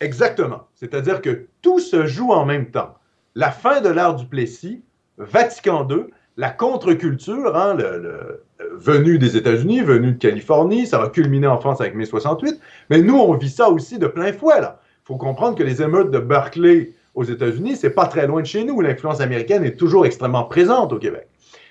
Exactement. 0.00 0.66
C'est-à-dire 0.74 1.20
que 1.20 1.46
tout 1.62 1.80
se 1.80 2.06
joue 2.06 2.32
en 2.32 2.44
même 2.44 2.70
temps. 2.70 2.94
La 3.34 3.50
fin 3.50 3.80
de 3.80 3.88
l'ère 3.88 4.14
du 4.14 4.26
Plessis, 4.26 4.82
Vatican 5.18 5.86
II, 5.88 6.06
la 6.36 6.50
contre-culture, 6.50 7.56
hein, 7.56 7.74
le, 7.74 8.44
venu 8.72 9.18
des 9.18 9.36
États-Unis, 9.36 9.82
venu 9.82 10.12
de 10.12 10.18
Californie, 10.18 10.86
ça 10.86 10.98
va 10.98 11.08
culminer 11.08 11.46
en 11.46 11.58
France 11.58 11.80
avec 11.80 11.94
mai 11.94 12.06
68, 12.06 12.60
mais 12.88 13.02
nous, 13.02 13.16
on 13.16 13.34
vit 13.34 13.50
ça 13.50 13.68
aussi 13.68 13.98
de 13.98 14.06
plein 14.06 14.32
fouet. 14.32 14.60
Là 14.60 14.80
faut 15.04 15.16
comprendre 15.16 15.56
que 15.56 15.62
les 15.62 15.82
émeutes 15.82 16.10
de 16.10 16.18
Berkeley 16.18 16.92
aux 17.14 17.24
États-Unis, 17.24 17.76
c'est 17.76 17.90
pas 17.90 18.06
très 18.06 18.26
loin 18.26 18.40
de 18.40 18.46
chez 18.46 18.64
nous. 18.64 18.80
L'influence 18.80 19.20
américaine 19.20 19.64
est 19.64 19.76
toujours 19.76 20.06
extrêmement 20.06 20.44
présente 20.44 20.92
au 20.92 20.98
Québec. 20.98 21.26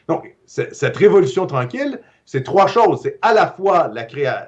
Donc, 0.08 0.36
cette 0.46 0.98
révolution 0.98 1.46
tranquille, 1.46 2.00
c'est 2.26 2.44
trois 2.44 2.68
choses. 2.68 3.02
C'est 3.04 3.20
à 3.22 3.34
la 3.34 3.48
fois 3.48 3.92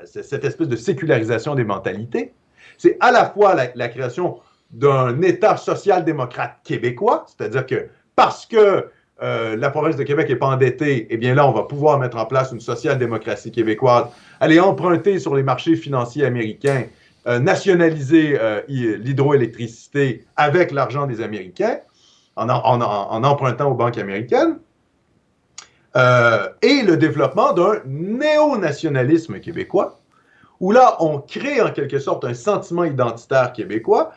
cette 0.06 0.44
espèce 0.44 0.68
de 0.68 0.76
sécularisation 0.76 1.56
des 1.56 1.64
mentalités, 1.64 2.34
c'est 2.78 2.98
à 3.00 3.12
la 3.12 3.26
fois 3.26 3.56
la, 3.76 3.88
création 3.90 4.40
d'un 4.72 5.22
État 5.22 5.58
social-démocrate 5.58 6.58
québécois, 6.64 7.26
c'est-à-dire 7.28 7.66
que 7.66 7.88
parce 8.16 8.46
que 8.46 8.88
euh, 9.22 9.56
la 9.56 9.70
province 9.70 9.96
de 9.98 10.04
Québec 10.04 10.30
n'est 10.30 10.36
pas 10.36 10.48
endettée, 10.48 11.06
eh 11.12 11.18
bien 11.18 11.36
là, 11.36 11.48
on 11.48 11.52
va 11.52 11.64
pouvoir 11.64 12.00
mettre 12.00 12.18
en 12.18 12.26
place 12.26 12.52
une 12.52 12.60
social-démocratie 12.60 13.52
québécoise, 13.52 14.06
aller 14.40 14.60
emprunter 14.60 15.20
sur 15.20 15.36
les 15.36 15.44
marchés 15.44 15.76
financiers 15.76 16.26
américains 16.26 16.86
euh, 17.28 17.38
nationaliser 17.38 18.36
euh, 18.40 18.62
l'hydroélectricité 18.68 20.26
avec 20.36 20.72
l'argent 20.72 21.06
des 21.06 21.22
Américains, 21.22 21.78
en, 22.36 22.50
empruntant 23.24 23.70
aux 23.70 23.76
banques 23.76 24.00
américaines, 24.00 24.58
euh, 25.96 26.48
et 26.64 26.82
le 26.82 26.98
développement 26.98 27.54
d'un 27.54 27.82
néo-nationalisme 27.86 29.40
québécois, 29.40 30.00
où 30.60 30.72
là, 30.72 30.96
on 31.00 31.20
crée 31.20 31.62
en 31.62 31.72
quelque 31.72 32.00
sorte 32.00 32.26
un 32.26 32.34
sentiment 32.34 32.86
identitaire 32.86 33.54
québécois, 33.54 34.14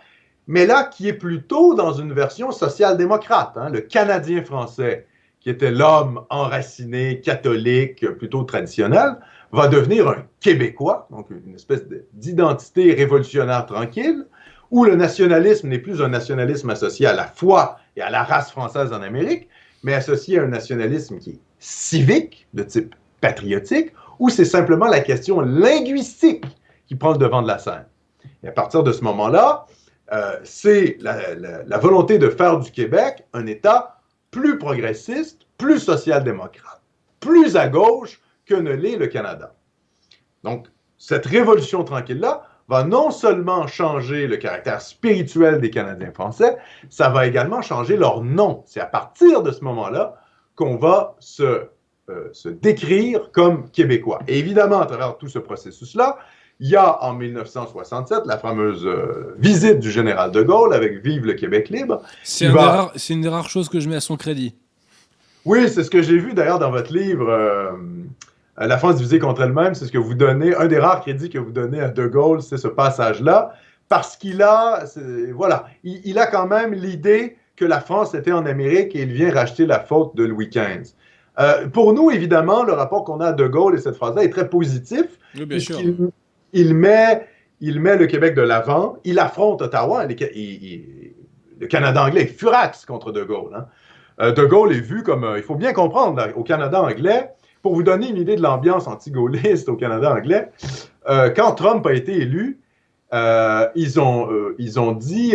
mais 0.46 0.64
là, 0.64 0.84
qui 0.84 1.08
est 1.08 1.14
plutôt 1.14 1.74
dans 1.74 1.92
une 1.92 2.14
version 2.14 2.52
social-démocrate. 2.52 3.52
Hein. 3.56 3.68
le 3.68 3.80
Canadien 3.80 4.42
français, 4.44 5.06
qui 5.40 5.50
était 5.50 5.70
l'homme 5.70 6.24
enraciné, 6.30 7.20
catholique, 7.20 8.06
plutôt 8.16 8.44
traditionnel, 8.44 9.16
va 9.54 9.68
devenir 9.68 10.08
un 10.08 10.24
Québécois, 10.40 11.06
donc 11.10 11.28
une 11.30 11.54
espèce 11.54 11.84
d'identité 12.12 12.92
révolutionnaire 12.92 13.64
tranquille, 13.66 14.26
où 14.70 14.84
le 14.84 14.96
nationalisme 14.96 15.68
n'est 15.68 15.78
plus 15.78 16.02
un 16.02 16.08
nationalisme 16.08 16.70
associé 16.70 17.06
à 17.06 17.12
la 17.12 17.26
foi 17.26 17.78
et 17.96 18.02
à 18.02 18.10
la 18.10 18.24
race 18.24 18.50
française 18.50 18.92
en 18.92 19.00
Amérique, 19.00 19.48
mais 19.84 19.94
associé 19.94 20.38
à 20.38 20.42
un 20.42 20.48
nationalisme 20.48 21.18
qui 21.18 21.30
est 21.30 21.40
civique, 21.60 22.48
de 22.54 22.64
type 22.64 22.94
patriotique, 23.20 23.92
où 24.18 24.28
c'est 24.28 24.44
simplement 24.44 24.86
la 24.86 25.00
question 25.00 25.40
linguistique 25.40 26.44
qui 26.86 26.96
prend 26.96 27.12
le 27.12 27.18
devant 27.18 27.42
de 27.42 27.48
la 27.48 27.58
scène. 27.58 27.86
Et 28.42 28.48
à 28.48 28.52
partir 28.52 28.82
de 28.82 28.92
ce 28.92 29.02
moment-là, 29.04 29.66
euh, 30.12 30.36
c'est 30.42 30.96
la, 31.00 31.34
la, 31.34 31.78
volonté 31.78 32.18
de 32.18 32.28
faire 32.28 32.58
du 32.58 32.70
Québec 32.70 33.24
un 33.32 33.46
État 33.46 34.00
plus 34.30 34.58
progressiste, 34.58 35.46
plus 35.56 35.78
social-démocrate, 35.78 36.82
plus 37.20 37.56
à 37.56 37.68
gauche, 37.68 38.20
que 38.46 38.54
ne 38.54 38.72
l'est 38.72 38.96
le 38.96 39.06
Canada. 39.06 39.54
Donc, 40.42 40.66
cette 40.98 41.26
révolution 41.26 41.84
tranquille-là 41.84 42.46
va 42.68 42.84
non 42.84 43.10
seulement 43.10 43.66
changer 43.66 44.26
le 44.26 44.36
caractère 44.36 44.80
spirituel 44.80 45.60
des 45.60 45.70
Canadiens 45.70 46.12
français, 46.12 46.56
ça 46.88 47.10
va 47.10 47.26
également 47.26 47.62
changer 47.62 47.96
leur 47.96 48.22
nom. 48.22 48.62
C'est 48.66 48.80
à 48.80 48.86
partir 48.86 49.42
de 49.42 49.50
ce 49.50 49.62
moment-là 49.64 50.16
qu'on 50.54 50.76
va 50.76 51.14
se, 51.18 51.66
euh, 52.08 52.28
se 52.32 52.48
décrire 52.48 53.30
comme 53.32 53.70
québécois. 53.70 54.20
Et 54.28 54.38
évidemment, 54.38 54.80
à 54.80 54.86
travers 54.86 55.18
tout 55.18 55.28
ce 55.28 55.38
processus-là, 55.38 56.18
il 56.60 56.70
y 56.70 56.76
a 56.76 57.02
en 57.02 57.14
1967 57.14 58.20
la 58.26 58.38
fameuse 58.38 58.86
euh, 58.86 59.34
visite 59.38 59.80
du 59.80 59.90
général 59.90 60.30
de 60.30 60.42
Gaulle 60.42 60.72
avec 60.72 61.04
Vive 61.04 61.26
le 61.26 61.34
Québec 61.34 61.68
libre. 61.68 62.02
C'est 62.22 62.46
une 62.46 63.20
des 63.20 63.28
rares 63.28 63.50
choses 63.50 63.68
que 63.68 63.80
je 63.80 63.88
mets 63.88 63.96
à 63.96 64.00
son 64.00 64.16
crédit. 64.16 64.54
Oui, 65.44 65.68
c'est 65.68 65.84
ce 65.84 65.90
que 65.90 66.00
j'ai 66.00 66.16
vu 66.16 66.32
d'ailleurs 66.32 66.58
dans 66.58 66.70
votre 66.70 66.92
livre. 66.94 67.28
Euh, 67.28 67.72
la 68.56 68.78
France 68.78 68.96
divisée 68.96 69.18
contre 69.18 69.42
elle-même, 69.42 69.74
c'est 69.74 69.86
ce 69.86 69.92
que 69.92 69.98
vous 69.98 70.14
donnez, 70.14 70.54
un 70.54 70.66
des 70.66 70.78
rares 70.78 71.00
crédits 71.00 71.30
que 71.30 71.38
vous 71.38 71.50
donnez 71.50 71.80
à 71.80 71.88
De 71.88 72.06
Gaulle, 72.06 72.42
c'est 72.42 72.56
ce 72.56 72.68
passage-là, 72.68 73.52
parce 73.88 74.16
qu'il 74.16 74.42
a, 74.42 74.84
voilà, 75.34 75.66
il, 75.82 76.00
il, 76.04 76.18
a 76.18 76.26
quand 76.26 76.46
même 76.46 76.72
l'idée 76.72 77.36
que 77.56 77.64
la 77.64 77.80
France 77.80 78.14
était 78.14 78.32
en 78.32 78.46
Amérique 78.46 78.94
et 78.96 79.02
il 79.02 79.12
vient 79.12 79.32
racheter 79.32 79.66
la 79.66 79.80
faute 79.80 80.16
de 80.16 80.24
Louis 80.24 80.48
XV. 80.48 80.94
Euh, 81.38 81.68
pour 81.68 81.92
nous, 81.92 82.10
évidemment, 82.10 82.62
le 82.62 82.72
rapport 82.72 83.04
qu'on 83.04 83.20
a 83.20 83.28
à 83.28 83.32
De 83.32 83.46
Gaulle 83.46 83.74
et 83.74 83.78
cette 83.78 83.96
phrase-là 83.96 84.24
est 84.24 84.30
très 84.30 84.48
positif. 84.48 85.06
Oui, 85.36 85.46
bien 85.46 85.58
sûr. 85.58 85.80
Il, 85.80 86.10
il, 86.52 86.74
met, 86.74 87.26
il 87.60 87.80
met 87.80 87.96
le 87.96 88.06
Québec 88.06 88.34
de 88.34 88.42
l'avant, 88.42 88.96
il 89.04 89.18
affronte 89.18 89.62
Ottawa. 89.62 90.06
Il, 90.08 90.16
il, 90.36 91.14
le 91.60 91.66
Canada 91.66 92.04
anglais 92.04 92.22
est 92.22 92.26
furax 92.26 92.84
contre 92.84 93.10
De 93.10 93.24
Gaulle. 93.24 93.54
Hein. 93.54 93.66
Euh, 94.20 94.32
de 94.32 94.44
Gaulle 94.44 94.72
est 94.72 94.80
vu 94.80 95.02
comme, 95.02 95.24
euh, 95.24 95.38
il 95.38 95.42
faut 95.42 95.56
bien 95.56 95.72
comprendre, 95.72 96.16
là, 96.16 96.28
au 96.36 96.44
Canada 96.44 96.80
anglais, 96.80 97.30
pour 97.64 97.74
vous 97.74 97.82
donner 97.82 98.10
une 98.10 98.18
idée 98.18 98.36
de 98.36 98.42
l'ambiance 98.42 98.86
anti-gaulliste 98.86 99.70
au 99.70 99.74
Canada 99.74 100.12
anglais, 100.12 100.50
euh, 101.08 101.30
quand 101.30 101.52
Trump 101.52 101.84
a 101.86 101.94
été 101.94 102.12
élu, 102.12 102.60
euh, 103.14 103.66
ils, 103.74 103.98
ont, 103.98 104.30
euh, 104.30 104.54
ils 104.58 104.78
ont 104.78 104.92
dit 104.92 105.34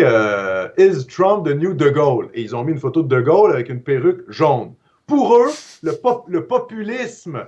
Is 0.78 1.08
Trump 1.08 1.48
the 1.48 1.56
new 1.56 1.74
De 1.74 1.90
Gaulle? 1.90 2.30
Et 2.36 2.44
ils 2.44 2.56
ont 2.56 2.64
mis 2.64 2.74
une 2.74 2.80
photo 2.80 3.02
de 3.02 3.08
De 3.08 3.20
Gaulle 3.20 3.52
avec 3.52 3.70
une 3.70 3.82
perruque 3.82 4.30
jaune. 4.30 4.74
Pour 5.08 5.36
eux, 5.38 5.50
le, 5.82 5.94
pop, 5.94 6.26
le 6.28 6.46
populisme 6.46 7.48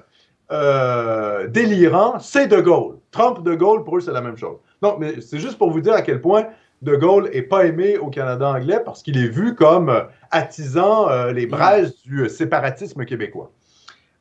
délirant, 0.50 2.18
c'est 2.18 2.48
De 2.48 2.60
Gaulle. 2.60 2.98
Trump, 3.12 3.44
De 3.44 3.54
Gaulle, 3.54 3.84
pour 3.84 3.98
eux, 3.98 4.02
c'est 4.02 4.12
la 4.12 4.22
même 4.22 4.38
chose. 4.38 4.58
Non, 4.82 4.98
mais 5.00 5.22
c'est 5.22 5.38
juste 5.38 5.60
pour 5.60 5.70
vous 5.70 5.82
dire 5.82 5.94
à 5.94 6.02
quel 6.02 6.22
point 6.22 6.48
De 6.82 6.96
Gaulle 6.96 7.30
n'est 7.32 7.44
pas 7.44 7.68
aimé 7.68 8.00
au 8.00 8.08
Canada 8.08 8.50
anglais 8.50 8.82
parce 8.84 9.04
qu'il 9.04 9.24
est 9.24 9.30
vu 9.30 9.54
comme 9.54 9.94
attisant 10.32 11.10
euh, 11.10 11.32
les 11.34 11.46
braises 11.46 12.02
du 12.02 12.28
séparatisme 12.30 13.06
québécois. 13.06 13.52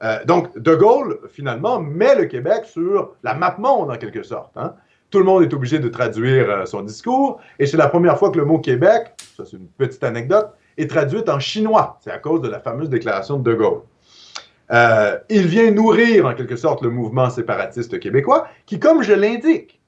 Euh, 0.02 0.24
donc, 0.24 0.56
De 0.59 0.74
Gaulle, 0.74 1.20
finalement, 1.28 1.81
met 1.81 2.14
le 2.14 2.24
Québec 2.24 2.64
sur 2.64 3.14
la 3.22 3.35
map 3.35 3.56
monde, 3.59 3.90
en 3.90 3.97
quelque 3.97 4.22
sorte. 4.22 4.56
Hein. 4.56 4.74
Tout 5.10 5.18
le 5.18 5.24
monde 5.24 5.43
est 5.43 5.52
obligé 5.52 5.78
de 5.78 5.89
traduire 5.89 6.51
euh, 6.51 6.64
son 6.66 6.82
discours, 6.82 7.40
et 7.59 7.66
c'est 7.66 7.77
la 7.77 7.89
première 7.89 8.18
fois 8.18 8.31
que 8.31 8.39
le 8.39 8.44
mot 8.44 8.59
Québec, 8.59 9.14
ça 9.36 9.44
c'est 9.44 9.56
une 9.56 9.66
petite 9.66 10.02
anecdote, 10.05 10.51
est 10.78 10.89
traduit 10.89 11.22
en 11.28 11.39
chinois. 11.39 11.98
C'est 12.01 12.10
à 12.10 12.18
cause 12.18 12.40
de 12.40 12.48
la 12.48 12.60
fameuse 12.60 12.89
déclaration 12.89 13.39
de 13.39 13.51
De 13.51 13.56
Gaulle. 13.56 13.82
Euh, 14.72 15.18
il 15.28 15.47
vient 15.47 15.70
nourrir, 15.70 16.27
en 16.27 16.35
quelque 16.35 16.56
sorte, 16.56 16.82
le 16.82 16.90
mouvement 16.90 17.28
séparatiste 17.28 17.98
québécois, 17.98 18.47
qui, 18.66 18.78
comme 18.78 19.02
je 19.02 19.12
l'indique, 19.12 19.81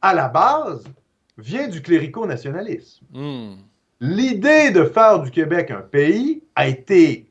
à 0.00 0.14
la 0.14 0.28
base, 0.28 0.84
vient 1.38 1.68
du 1.68 1.82
clérico-nationalisme. 1.82 3.04
Hmm. 3.12 3.56
L'idée 4.00 4.70
de 4.70 4.84
faire 4.84 5.20
du 5.20 5.30
Québec 5.30 5.70
un 5.70 5.82
pays 5.82 6.42
a 6.54 6.66
été 6.66 7.25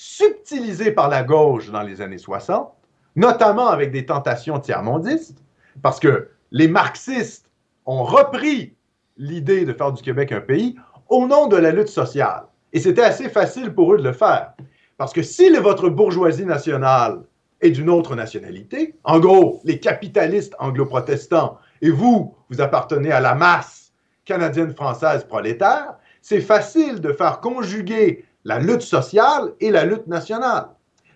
subtilisée 0.00 0.92
par 0.92 1.08
la 1.08 1.24
gauche 1.24 1.72
dans 1.72 1.82
les 1.82 2.00
années 2.00 2.18
60, 2.18 2.72
notamment 3.16 3.66
avec 3.66 3.90
des 3.90 4.06
tentations 4.06 4.60
tiers-mondistes, 4.60 5.42
parce 5.82 5.98
que 5.98 6.28
les 6.52 6.68
marxistes 6.68 7.50
ont 7.84 8.04
repris 8.04 8.76
l'idée 9.16 9.64
de 9.64 9.72
faire 9.72 9.90
du 9.90 10.00
Québec 10.00 10.30
un 10.30 10.40
pays 10.40 10.76
au 11.08 11.26
nom 11.26 11.48
de 11.48 11.56
la 11.56 11.72
lutte 11.72 11.88
sociale. 11.88 12.44
Et 12.72 12.78
c'était 12.78 13.02
assez 13.02 13.28
facile 13.28 13.74
pour 13.74 13.92
eux 13.92 13.98
de 13.98 14.04
le 14.04 14.12
faire. 14.12 14.52
Parce 14.98 15.12
que 15.12 15.22
si 15.22 15.50
votre 15.56 15.88
bourgeoisie 15.88 16.46
nationale 16.46 17.24
est 17.60 17.70
d'une 17.72 17.90
autre 17.90 18.14
nationalité, 18.14 18.94
en 19.02 19.18
gros, 19.18 19.60
les 19.64 19.80
capitalistes 19.80 20.54
anglo-protestants, 20.60 21.58
et 21.82 21.90
vous, 21.90 22.36
vous 22.50 22.60
appartenez 22.60 23.10
à 23.10 23.18
la 23.18 23.34
masse 23.34 23.92
canadienne-française 24.26 25.24
prolétaire, 25.24 25.96
c'est 26.22 26.40
facile 26.40 27.00
de 27.00 27.12
faire 27.12 27.40
conjuguer 27.40 28.27
la 28.48 28.58
lutte 28.58 28.80
sociale 28.80 29.52
et 29.60 29.70
la 29.70 29.84
lutte 29.84 30.06
nationale. 30.06 30.70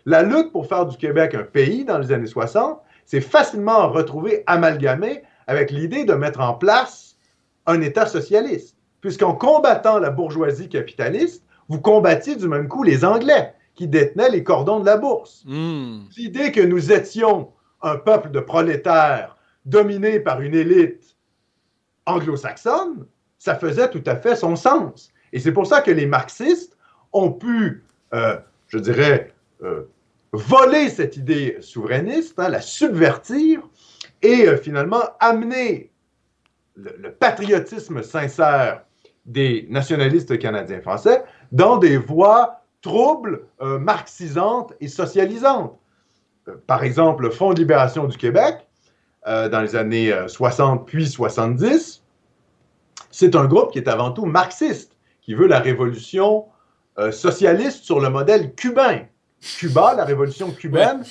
La 0.05 0.23
lutte 0.23 0.53
pour 0.53 0.67
faire 0.67 0.85
du 0.85 0.99
Québec 0.99 1.35
un 1.35 1.45
pays 1.45 1.83
dans 1.83 1.99
les 1.99 2.13
années 2.13 2.27
60, 2.27 2.79
c'est 3.07 3.23
facilement 3.23 3.89
retrouvé 3.89 4.43
amalgamé 4.47 5.23
avec 5.47 5.71
l'idée 5.71 6.05
de 6.05 6.13
mettre 6.13 6.41
en 6.41 6.53
place 6.53 7.17
un 7.65 7.81
État 7.81 8.05
socialiste. 8.05 8.77
Puisqu'en 9.01 9.35
combattant 9.35 9.99
la 9.99 10.11
bourgeoisie 10.11 10.69
capitaliste, 10.69 11.43
vous 11.69 11.81
combattiez 11.81 12.37
du 12.37 12.49
même 12.49 12.69
coup 12.69 12.83
les 12.83 13.03
Anglais 13.03 13.55
qui 13.75 13.89
détenaient 13.89 14.29
les 14.29 14.45
cordons 14.45 14.81
de 14.81 14.87
la 14.87 14.99
bourse. 14.99 15.43
Hmm. 15.47 16.03
L'idée 16.19 16.53
que 16.53 16.61
nous 16.61 16.93
étions 16.93 17.49
un 17.81 17.97
peuple 17.97 18.31
de 18.31 18.41
prolétaires 18.41 19.39
dominé 19.65 20.21
par 20.21 20.43
une 20.43 20.55
élite 20.55 21.17
anglo-saxonne, 22.05 23.07
ça 23.39 23.55
faisait 23.55 23.89
tout 23.89 24.05
à 24.05 24.17
fait 24.17 24.37
son 24.37 24.55
sens. 24.55 25.11
Et 25.33 25.41
c'est 25.41 25.53
pour 25.53 25.67
ça 25.67 25.81
que 25.81 25.91
les 25.91 26.05
marxistes 26.07 26.72
ont 27.13 27.33
pu, 27.33 27.85
euh, 28.15 28.37
je 28.69 28.79
dirais, 28.79 29.33
euh, 29.63 29.83
voler 30.33 30.89
cette 30.89 31.17
idée 31.17 31.59
souverainiste, 31.61 32.39
hein, 32.39 32.49
la 32.49 32.61
subvertir 32.61 33.61
et 34.23 34.47
euh, 34.47 34.57
finalement 34.57 35.03
amener 35.21 35.91
le, 36.77 37.11
patriotisme 37.11 38.03
sincère 38.03 38.83
des 39.27 39.67
nationalistes 39.71 40.39
canadiens 40.39 40.81
français 40.81 41.23
dans 41.53 41.77
des 41.77 41.97
voies 41.97 42.63
troubles, 42.81 43.47
marxisantes 43.61 44.73
et 44.81 44.89
socialisantes. 44.89 45.79
Par 46.67 46.83
exemple, 46.83 47.23
le 47.23 47.31
Fonds 47.31 47.53
de 47.53 47.61
libération 47.61 48.07
du 48.09 48.17
Québec, 48.17 48.67
dans 49.25 49.63
les 49.63 49.77
années 49.77 50.13
euh, 50.13 50.29
60 50.29 50.87
puis 50.87 51.09
70, 51.09 52.03
c'est 53.11 53.37
un 53.37 53.45
groupe 53.45 53.73
qui 53.73 53.79
est 53.79 53.89
avant 53.89 54.11
tout 54.11 54.27
marxiste, 54.27 54.97
qui 55.21 55.35
veut 55.35 55.47
la 55.47 55.61
révolution 55.61 56.47
socialiste 57.11 57.85
sur 57.85 58.01
le 58.01 58.11
modèle 58.11 58.55
cubain. 58.55 59.01
Cuba, 59.59 59.95
la 59.97 60.05
révolution 60.05 60.51
cubaine, 60.53 61.03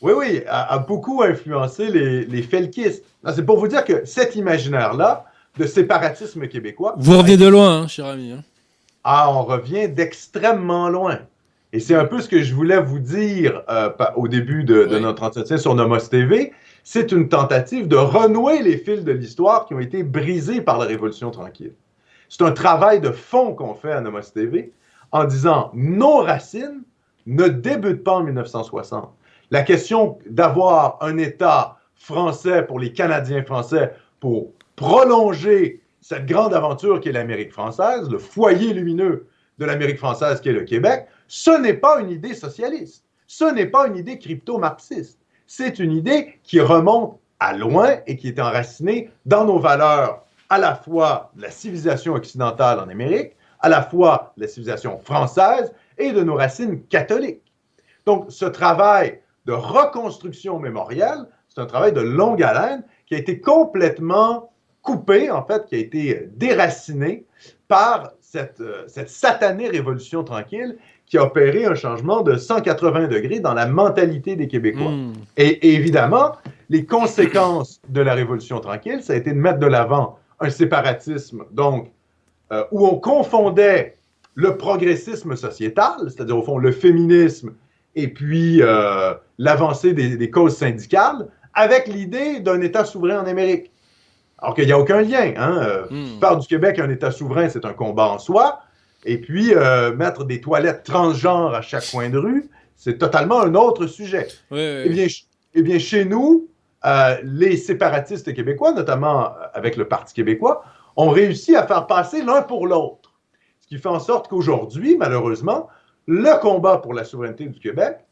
oui, 0.00 0.12
oui, 0.16 0.42
a, 0.46 0.74
a 0.74 0.78
beaucoup 0.78 1.22
influencé 1.22 1.88
les, 1.88 2.24
les 2.24 2.42
felkistes. 2.42 3.04
C'est 3.34 3.44
pour 3.44 3.58
vous 3.58 3.66
dire 3.68 3.84
que 3.84 4.04
cet 4.04 4.36
imaginaire-là 4.36 5.24
de 5.58 5.66
séparatisme 5.66 6.46
québécois, 6.46 6.94
Vous 6.98 7.18
revenez 7.18 7.36
de 7.36 7.48
loin, 7.48 7.80
hein, 7.82 7.88
cher 7.88 8.06
ami. 8.06 8.30
hein. 8.30 8.44
ah, 9.02 9.28
on 9.32 9.42
revient 9.42 9.88
d'extrêmement 9.88 10.88
loin. 10.88 11.18
Et 11.72 11.80
c'est 11.80 11.96
un 11.96 12.04
peu 12.04 12.20
ce 12.20 12.28
que 12.28 12.42
je 12.42 12.54
voulais 12.54 12.80
vous 12.80 13.00
dire 13.00 13.62
euh, 13.68 13.90
au 14.16 14.28
début 14.28 14.62
de, 14.64 14.84
de 14.84 14.94
Oui. 14.96 15.02
notre 15.02 15.22
entretien 15.24 15.58
sur 15.58 15.74
Nomos 15.74 15.98
TV. 16.08 16.52
C'est 16.84 17.10
une 17.12 17.28
tentative 17.28 17.88
de 17.88 17.96
renouer 17.96 18.62
les 18.62 18.78
fils 18.78 19.02
de 19.04 19.12
l'histoire 19.12 19.66
qui 19.66 19.74
ont 19.74 19.80
été 19.80 20.02
brisés 20.04 20.60
par 20.60 20.78
la 20.78 20.86
Révolution 20.86 21.30
tranquille. 21.32 21.72
C'est 22.28 22.42
un 22.42 22.52
travail 22.52 23.00
de 23.00 23.10
fond 23.10 23.52
qu'on 23.52 23.74
fait 23.74 23.92
à 23.92 24.00
Nomos 24.00 24.20
TV 24.32 24.72
en 25.12 25.24
disant 25.24 25.70
nos 25.74 26.18
racines 26.18 26.82
ne 27.26 27.48
débutent 27.48 28.04
pas 28.04 28.16
en 28.16 28.22
1960. 28.22 29.10
La 29.50 29.62
question 29.62 30.18
d'avoir 30.28 30.98
un 31.00 31.18
État 31.18 31.78
français 31.94 32.62
pour 32.62 32.78
les 32.78 32.92
Canadiens 32.92 33.42
français 33.42 33.92
pour 34.20 34.52
prolonger 34.76 35.82
cette 36.00 36.26
grande 36.26 36.54
aventure 36.54 37.00
qui 37.00 37.08
est 37.08 37.12
l'Amérique 37.12 37.52
française, 37.52 38.08
le 38.08 38.18
foyer 38.18 38.72
lumineux 38.72 39.26
de 39.58 39.64
l'Amérique 39.64 39.98
française 39.98 40.40
qui 40.40 40.48
est 40.48 40.52
le 40.52 40.64
Québec, 40.64 41.06
ce 41.26 41.50
n'est 41.50 41.74
pas 41.74 42.00
une 42.00 42.10
idée 42.10 42.34
socialiste. 42.34 43.04
Ce 43.26 43.44
n'est 43.44 43.66
pas 43.66 43.88
une 43.88 43.96
idée 43.96 44.18
crypto-marxiste. 44.18 45.18
C'est 45.46 45.78
une 45.78 45.92
idée 45.92 46.38
qui 46.42 46.60
remonte 46.60 47.18
à 47.40 47.52
loin 47.54 47.96
et 48.06 48.16
qui 48.16 48.28
est 48.28 48.40
enracinée 48.40 49.10
dans 49.26 49.44
nos 49.44 49.58
valeurs, 49.58 50.24
à 50.48 50.58
la 50.58 50.74
fois 50.74 51.30
de 51.36 51.42
la 51.42 51.50
civilisation 51.50 52.14
occidentale 52.14 52.80
en 52.80 52.88
Amérique, 52.88 53.32
à 53.60 53.68
la 53.68 53.82
fois 53.82 54.32
de 54.36 54.42
la 54.42 54.48
civilisation 54.48 54.98
française 54.98 55.72
et 55.98 56.12
de 56.12 56.22
nos 56.22 56.34
racines 56.34 56.82
catholiques. 56.84 57.52
Donc, 58.06 58.26
ce 58.28 58.44
travail 58.44 59.20
de 59.46 59.52
reconstruction 59.52 60.58
mémorielle, 60.58 61.26
c'est 61.48 61.60
un 61.60 61.66
travail 61.66 61.92
de 61.92 62.00
longue 62.00 62.42
haleine 62.42 62.84
qui 63.06 63.14
a 63.14 63.18
été 63.18 63.40
complètement 63.40 64.52
coupé, 64.82 65.30
en 65.30 65.44
fait, 65.44 65.66
qui 65.66 65.74
a 65.74 65.78
été 65.78 66.28
déraciné 66.34 67.24
par 67.66 68.12
cette, 68.20 68.60
euh, 68.60 68.84
cette 68.86 69.10
satanée 69.10 69.68
révolution 69.68 70.22
tranquille 70.24 70.76
qui 71.06 71.16
a 71.18 71.24
opéré 71.24 71.64
un 71.64 71.74
changement 71.74 72.20
de 72.22 72.36
180 72.36 73.08
degrés 73.08 73.40
dans 73.40 73.54
la 73.54 73.66
mentalité 73.66 74.36
des 74.36 74.46
Québécois. 74.46 74.90
Hmm. 74.90 75.14
Et, 75.36 75.68
et 75.68 75.74
évidemment, 75.74 76.32
les 76.68 76.84
conséquences 76.84 77.80
de 77.88 78.02
la 78.02 78.14
Révolution 78.14 78.60
tranquille, 78.60 79.02
ça 79.02 79.14
a 79.14 79.16
été 79.16 79.32
de 79.32 79.38
mettre 79.38 79.58
de 79.58 79.66
l'avant 79.66 80.18
un 80.40 80.50
séparatisme, 80.50 81.44
donc, 81.50 81.90
euh, 82.52 82.64
où 82.72 82.86
on 82.86 82.96
confondait 82.96 83.96
le 84.34 84.56
progressisme 84.56 85.36
sociétal, 85.36 85.94
c'est-à-dire 86.04 86.38
au 86.38 86.42
fond 86.42 86.58
le 86.58 86.72
féminisme 86.72 87.54
et 87.94 88.08
puis 88.08 88.62
euh, 88.62 89.14
l'avancée 89.38 89.92
des, 89.92 90.16
des 90.16 90.30
causes 90.30 90.56
syndicales, 90.56 91.28
avec 91.54 91.88
l'idée 91.88 92.40
d'un 92.40 92.60
État 92.60 92.84
souverain 92.84 93.20
en 93.20 93.26
Amérique. 93.26 93.72
Alors 94.38 94.54
qu'il 94.54 94.66
n'y 94.66 94.72
a 94.72 94.78
aucun 94.78 95.00
lien. 95.00 95.32
Hein? 95.36 95.58
Euh, 95.62 95.84
Hmm. 95.90 96.20
Faire 96.20 96.36
du 96.36 96.46
Québec 96.46 96.78
un 96.78 96.90
État 96.90 97.10
souverain, 97.10 97.48
c'est 97.48 97.64
un 97.64 97.72
combat 97.72 98.08
en 98.08 98.18
soi. 98.18 98.60
Et 99.04 99.18
puis, 99.18 99.54
euh, 99.54 99.94
mettre 99.94 100.24
des 100.24 100.40
toilettes 100.40 100.84
transgenres 100.84 101.54
à 101.54 101.62
chaque 101.62 101.90
coin 101.90 102.08
de 102.08 102.18
rue, 102.18 102.48
c'est 102.76 102.98
totalement 102.98 103.40
un 103.40 103.54
autre 103.54 103.86
sujet. 103.86 104.28
Eh 104.52 104.88
bien, 104.88 105.06
eh 105.54 105.62
bien, 105.62 105.78
chez 105.78 106.04
nous, 106.04 106.48
euh, 106.84 107.16
les 107.24 107.56
séparatistes 107.56 108.32
québécois, 108.34 108.72
notamment 108.72 109.32
avec 109.54 109.76
le 109.76 109.88
Parti 109.88 110.14
québécois, 110.14 110.62
ont 110.98 111.10
réussi 111.10 111.54
à 111.54 111.66
faire 111.66 111.86
passer 111.86 112.22
l'un 112.22 112.42
pour 112.42 112.66
l'autre. 112.66 113.14
Ce 113.60 113.68
qui 113.68 113.78
fait 113.78 113.88
en 113.88 114.00
sorte 114.00 114.28
qu'aujourd'hui, 114.28 114.96
malheureusement, 114.96 115.68
le 116.06 116.38
combat 116.40 116.78
pour 116.78 116.92
la 116.92 117.04
souveraineté 117.04 117.46
du 117.46 117.60
Québec 117.60 118.04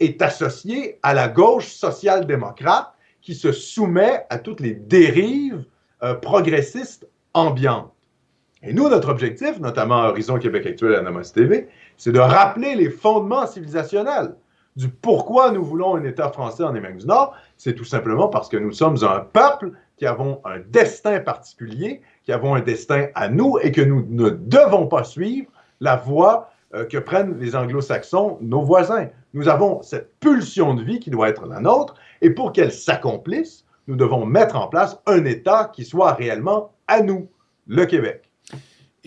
est 0.00 0.22
associé 0.22 0.98
à 1.02 1.12
la 1.12 1.28
gauche 1.28 1.68
social-démocrate 1.68 2.90
qui 3.20 3.34
se 3.34 3.52
soumet 3.52 4.24
à 4.30 4.38
toutes 4.38 4.60
les 4.60 4.72
dérives 4.72 5.64
euh, 6.02 6.14
progressistes 6.14 7.06
ambiantes. 7.34 7.92
Et 8.62 8.72
nous, 8.72 8.88
notre 8.88 9.10
objectif, 9.10 9.60
notamment 9.60 10.02
à 10.04 10.08
Horizon 10.08 10.38
Québec 10.38 10.66
Actuel 10.66 10.92
et 10.92 10.96
à 10.96 11.02
Namos 11.02 11.22
TV, 11.34 11.68
c'est 11.98 12.12
de 12.12 12.18
rappeler 12.18 12.74
les 12.76 12.88
fondements 12.88 13.46
civilisationnels 13.46 14.34
du 14.76 14.88
pourquoi 14.88 15.50
nous 15.50 15.64
voulons 15.64 15.96
un 15.96 16.04
État 16.04 16.30
français 16.30 16.62
en 16.62 16.74
Amérique 16.74 16.98
du 16.98 17.06
Nord. 17.06 17.34
C'est 17.58 17.74
tout 17.74 17.84
simplement 17.84 18.28
parce 18.28 18.48
que 18.48 18.56
nous 18.56 18.72
sommes 18.72 18.96
un 19.04 19.20
peuple 19.20 19.72
qui 19.96 20.06
avons 20.06 20.40
un 20.44 20.58
destin 20.58 21.20
particulier, 21.20 22.02
qui 22.24 22.32
avons 22.32 22.54
un 22.54 22.60
destin 22.60 23.06
à 23.14 23.28
nous 23.28 23.58
et 23.62 23.72
que 23.72 23.80
nous 23.80 24.06
ne 24.08 24.30
devons 24.30 24.86
pas 24.86 25.04
suivre 25.04 25.50
la 25.80 25.96
voie 25.96 26.50
euh, 26.74 26.84
que 26.84 26.98
prennent 26.98 27.38
les 27.38 27.56
anglo-saxons, 27.56 28.38
nos 28.40 28.62
voisins. 28.62 29.08
Nous 29.34 29.48
avons 29.48 29.82
cette 29.82 30.18
pulsion 30.20 30.74
de 30.74 30.82
vie 30.82 31.00
qui 31.00 31.10
doit 31.10 31.28
être 31.28 31.46
la 31.46 31.60
nôtre 31.60 31.94
et 32.20 32.30
pour 32.30 32.52
qu'elle 32.52 32.72
s'accomplisse, 32.72 33.64
nous 33.86 33.96
devons 33.96 34.26
mettre 34.26 34.56
en 34.56 34.68
place 34.68 34.98
un 35.06 35.24
État 35.24 35.70
qui 35.72 35.84
soit 35.84 36.12
réellement 36.12 36.72
à 36.88 37.02
nous, 37.02 37.28
le 37.66 37.86
Québec. 37.86 38.30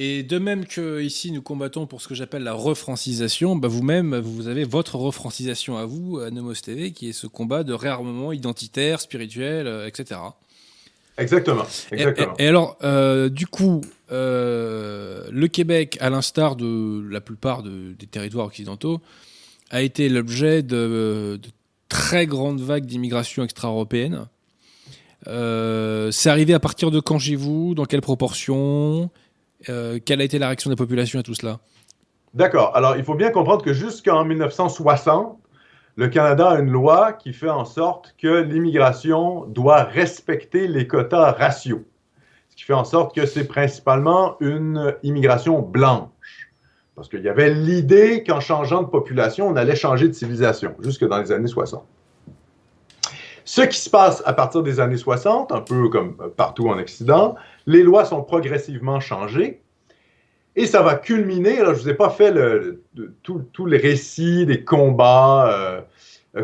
Et 0.01 0.23
de 0.23 0.39
même 0.39 0.65
que 0.65 1.01
ici 1.01 1.33
nous 1.33 1.41
combattons 1.41 1.85
pour 1.85 2.01
ce 2.01 2.07
que 2.07 2.15
j'appelle 2.15 2.43
la 2.43 2.53
refrancisation, 2.53 3.57
bah 3.57 3.67
vous-même 3.67 4.17
vous 4.17 4.47
avez 4.47 4.63
votre 4.63 4.95
refrancisation 4.95 5.77
à 5.77 5.85
vous, 5.85 6.19
à 6.19 6.31
Nomos 6.31 6.53
TV, 6.53 6.93
qui 6.93 7.09
est 7.09 7.13
ce 7.13 7.27
combat 7.27 7.65
de 7.65 7.73
réarmement 7.73 8.31
identitaire, 8.31 9.01
spirituel, 9.01 9.67
euh, 9.67 9.87
etc. 9.87 10.21
Exactement. 11.19 11.65
exactement. 11.91 12.33
Et, 12.39 12.47
alors, 12.47 12.77
euh, 12.83 13.29
du 13.29 13.45
coup, 13.47 13.81
euh, 14.11 15.23
le 15.31 15.47
Québec, 15.47 15.97
à 16.01 16.09
l'instar 16.09 16.55
de 16.55 17.03
la 17.09 17.21
plupart 17.21 17.63
des 17.63 18.07
territoires 18.07 18.47
occidentaux, 18.47 19.01
a 19.71 19.81
été 19.81 20.09
l'objet 20.09 20.63
de, 20.63 21.39
de, 21.41 21.49
très 21.89 22.25
grandes 22.25 22.61
vagues 22.61 22.85
d'immigration 22.85 23.43
extra-européenne. 23.43 24.25
C'est 25.25 26.29
arrivé 26.29 26.53
à 26.53 26.59
partir 26.59 26.91
de 26.91 26.99
quand 26.99 27.19
chez 27.19 27.35
vous? 27.35 27.75
Dans 27.75 27.85
quelle 27.85 28.01
proportion? 28.01 29.11
Euh, 29.67 29.99
quelle 30.03 30.21
a 30.21 30.23
été 30.23 30.39
la 30.39 30.47
réaction 30.47 30.69
des 30.69 30.75
populations 30.75 31.19
à 31.19 31.23
tout 31.23 31.33
cela? 31.33 31.59
D'accord. 32.33 32.75
Alors, 32.75 32.95
il 32.95 33.03
faut 33.03 33.15
bien 33.15 33.31
comprendre 33.31 33.63
que 33.63 33.73
jusqu'en 33.73 34.23
1960, 34.23 35.37
le 35.99 36.07
Canada 36.07 36.51
a 36.51 36.59
une 36.59 36.71
loi 36.71 37.11
qui 37.11 37.33
fait 37.33 37.49
en 37.49 37.65
sorte 37.65 38.15
que 38.17 38.41
l'immigration 38.41 39.43
doit 39.47 39.83
respecter 39.83 40.65
les 40.65 40.87
quotas 40.87 41.33
raciaux. 41.33 41.83
Ce 42.47 42.55
qui 42.55 42.63
fait 42.63 42.71
en 42.73 42.85
sorte 42.85 43.13
que 43.13 43.25
c'est 43.25 43.43
principalement 43.43 44.37
une 44.39 44.95
immigration 45.03 45.61
blanche. 45.61 46.49
Parce 46.95 47.09
qu'il 47.09 47.21
y 47.21 47.27
avait 47.27 47.53
l'idée 47.53 48.23
qu'en 48.23 48.39
changeant 48.39 48.81
de 48.81 48.87
population, 48.87 49.49
on 49.49 49.57
allait 49.57 49.75
changer 49.75 50.07
de 50.07 50.13
civilisation, 50.13 50.73
jusque 50.79 51.05
dans 51.05 51.17
les 51.17 51.33
années 51.33 51.47
60. 51.47 51.83
Ce 53.43 53.61
qui 53.63 53.77
se 53.77 53.89
passe 53.89 54.23
à 54.25 54.31
partir 54.31 54.63
des 54.63 54.79
années 54.79 54.95
60, 54.95 55.51
un 55.51 55.59
peu 55.59 55.89
comme 55.89 56.15
partout 56.37 56.69
en 56.69 56.79
Occident, 56.79 57.35
les 57.65 57.83
lois 57.83 58.05
sont 58.05 58.23
progressivement 58.23 59.01
changées 59.01 59.61
et 60.55 60.65
ça 60.65 60.81
va 60.81 60.95
culminer. 60.95 61.59
Alors, 61.59 61.73
je 61.73 61.79
ne 61.79 61.83
vous 61.83 61.89
ai 61.89 61.93
pas 61.93 62.09
fait 62.09 62.31
le, 62.31 62.83
tout, 63.23 63.65
les 63.65 63.77
récits 63.77 64.45
des 64.45 64.63
combats 64.63 65.51
euh, 65.51 65.81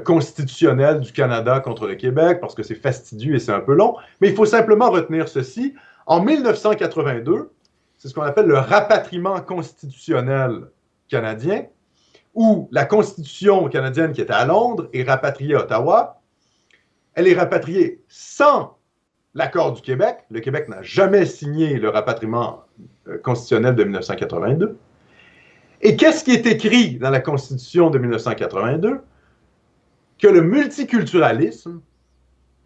constitutionnels 0.04 1.00
du 1.00 1.12
Canada 1.12 1.60
contre 1.60 1.88
le 1.88 1.96
Québec 1.96 2.40
parce 2.42 2.56
que 2.56 2.64
c'est 2.64 2.76
fastidieux 2.76 3.36
et 3.36 3.40
c'est 3.40 3.52
un 3.52 3.60
peu 3.60 3.76
long, 3.76 3.96
mais 4.20 4.30
il 4.30 4.36
faut 4.36 4.46
simplement 4.46 4.90
retenir 4.90 5.28
ceci. 5.28 5.76
En 6.08 6.22
1982, 6.22 7.52
c'est 7.98 8.08
ce 8.08 8.14
qu'on 8.14 8.24
appelle 8.24 8.48
le 8.48 8.58
rapatriement 8.58 9.40
constitutionnel 9.42 10.70
canadien, 11.08 11.66
où 12.34 12.68
la 12.72 12.86
Constitution 12.86 13.68
canadienne 13.70 14.12
qui 14.12 14.22
était 14.22 14.34
à 14.34 14.46
Londres 14.46 14.90
est 14.94 15.04
rapatriée 15.04 15.56
à 15.56 15.60
Ottawa 15.60 16.22
elle 17.16 17.28
est 17.28 17.34
rapatriée 17.34 18.02
sans 18.08 18.78
l'accord 19.34 19.74
du 19.74 19.82
Québec. 19.82 20.20
Le 20.30 20.42
Québec 20.42 20.70
n'a 20.70 20.82
jamais 20.82 21.26
signé 21.26 21.80
le 21.80 21.90
rapatriement 21.90 22.64
euh, 23.08 23.18
constitutionnel 23.18 23.76
de 23.76 23.84
1982. 23.84 24.78
Et 25.82 25.96
qu'est-ce 25.96 26.24
qui 26.24 26.32
est 26.32 26.46
écrit 26.46 26.98
dans 26.98 27.10
la 27.10 27.22
Constitution 27.22 27.90
de 27.90 27.98
1982? 27.98 29.02
Que 30.18 30.28
le 30.28 30.42
multiculturalisme 30.42 31.82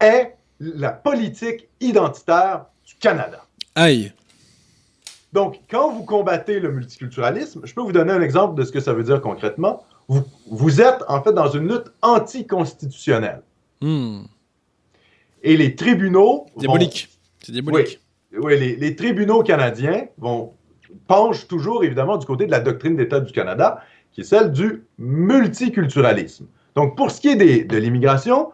est 0.00 0.36
la 0.60 0.92
politique 0.92 1.68
identitaire 1.80 2.66
du 2.84 2.94
Canada. 2.96 3.44
Aïe. 3.74 4.12
Donc, 5.32 5.60
quand 5.70 5.92
vous 5.92 6.04
combattez 6.04 6.58
le 6.60 6.72
multiculturalisme, 6.72 7.62
je 7.64 7.74
peux 7.74 7.82
vous 7.82 7.92
donner 7.92 8.12
un 8.12 8.22
exemple 8.22 8.58
de 8.58 8.64
ce 8.64 8.72
que 8.72 8.80
ça 8.80 8.92
veut 8.92 9.04
dire 9.04 9.20
concrètement. 9.20 9.84
Vous, 10.08 10.24
vous 10.50 10.80
êtes 10.80 11.02
en 11.08 11.22
fait 11.22 11.32
dans 11.32 11.48
une 11.48 11.68
lutte 11.68 11.92
anticonstitutionnelle. 12.02 13.42
Hmm. 13.80 14.22
Et 15.42 15.56
les 15.56 15.76
tribunaux. 15.76 16.46
Diabolique. 16.56 17.08
C'est 17.42 17.52
diabolique. 17.52 18.00
Oui, 18.36 18.76
les, 18.78 18.96
tribunaux 18.96 19.42
canadiens 19.42 20.06
vont 20.18 20.52
penchent 21.06 21.46
toujours 21.46 21.84
évidemment 21.84 22.16
du 22.16 22.26
côté 22.26 22.46
de 22.46 22.50
la 22.50 22.60
doctrine 22.60 22.96
d'État 22.96 23.20
du 23.20 23.32
Canada, 23.32 23.82
qui 24.12 24.20
est 24.20 24.24
celle 24.24 24.52
du 24.52 24.84
multiculturalisme. 24.98 26.46
Donc, 26.80 26.96
pour 26.96 27.10
ce 27.10 27.20
qui 27.20 27.28
est 27.28 27.36
de 27.36 27.76
l'immigration, 27.76 28.52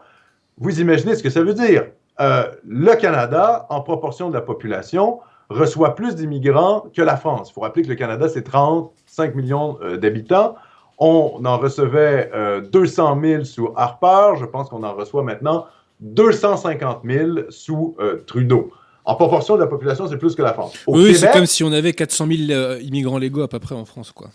vous 0.59 0.81
imaginez 0.81 1.15
ce 1.15 1.23
que 1.23 1.31
ça 1.31 1.45
veut 1.45 1.55
dire. 1.55 1.87
Euh, 2.19 2.51
le 2.67 2.97
Canada, 2.97 3.67
en 3.71 3.83
proportion 3.83 4.31
de 4.31 4.35
la 4.35 4.41
population, 4.41 5.21
reçoit 5.49 5.95
plus 5.95 6.17
d'immigrants 6.17 6.87
que 6.93 7.03
la 7.03 7.17
France. 7.17 7.51
Il 7.51 7.53
faut 7.53 7.61
rappeler 7.61 7.85
que 7.85 7.89
le 7.89 7.95
Canada, 7.95 8.29
c'est 8.29 8.43
35 8.43 9.37
millions 9.37 9.79
euh, 9.81 9.97
d'habitants. 9.97 10.57
On 10.99 11.41
en 11.45 11.57
recevait 11.59 12.33
200 12.73 13.17
euh, 13.23 13.29
000 13.37 13.45
sous 13.45 13.69
Harper. 13.77 14.41
Je 14.41 14.45
pense 14.45 14.71
qu'on 14.71 14.83
en 14.83 14.95
reçoit 14.95 15.23
maintenant 15.23 15.67
250 16.01 17.03
000 17.05 17.31
sous 17.51 17.95
euh, 18.01 18.25
Trudeau. 18.27 18.73
En 19.05 19.15
proportion 19.15 19.55
de 19.55 19.61
la 19.61 19.69
population, 19.69 20.09
c'est 20.09 20.19
plus 20.19 20.35
que 20.35 20.43
la 20.43 20.53
France. 20.53 20.75
oui, 20.89 21.15
c'est 21.15 21.31
comme 21.31 21.47
si 21.47 21.63
on 21.63 21.71
avait 21.71 21.93
400 21.93 22.27
000 22.27 22.51
euh, 22.51 22.81
immigrants 22.83 23.19
légaux 23.19 23.43
à 23.43 23.49
peu 23.49 23.61
près 23.61 23.77
en 23.77 23.85
France. 23.85 24.11
Quoi. 24.11 24.31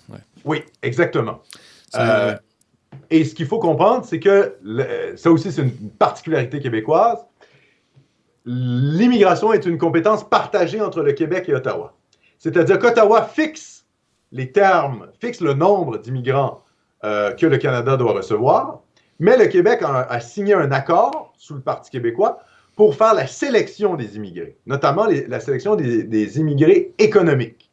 Oui, 0.45 0.61
exactement. 0.81 1.41
Et 3.11 3.25
ce 3.25 3.35
qu'il 3.35 3.45
faut 3.45 3.59
comprendre, 3.59 4.05
c'est 4.05 4.19
que 4.19 4.57
ça 5.17 5.29
aussi, 5.29 5.51
c'est 5.51 5.61
une 5.61 5.89
particularité 5.91 6.59
québécoise. 6.59 7.19
L'immigration 8.45 9.53
est 9.53 9.65
une 9.65 9.77
compétence 9.77 10.27
partagée 10.27 10.81
entre 10.81 11.01
le 11.01 11.11
Québec 11.11 11.47
et 11.49 11.53
Ottawa. 11.53 11.93
C'est-à-dire 12.39 12.79
qu'Ottawa 12.79 13.23
fixe 13.23 13.85
les 14.31 14.51
termes, 14.51 15.09
fixe 15.19 15.41
le 15.41 15.53
nombre 15.53 15.97
d'immigrants 15.97 16.63
que 17.03 17.45
le 17.45 17.57
Canada 17.57 17.97
doit 17.97 18.13
recevoir, 18.13 18.81
mais 19.19 19.38
le 19.38 19.45
Québec 19.47 19.81
a, 19.83 20.19
signé 20.19 20.55
un 20.55 20.71
accord 20.71 21.33
sous 21.38 21.53
le 21.53 21.61
Parti 21.61 21.91
québécois 21.91 22.39
pour 22.75 22.95
faire 22.95 23.13
la 23.13 23.27
sélection 23.27 23.95
des 23.95 24.15
immigrés, 24.15 24.57
notamment 24.65 25.05
la 25.05 25.39
sélection 25.39 25.75
des, 25.75 26.39
immigrés 26.39 26.93
économiques. 26.97 27.69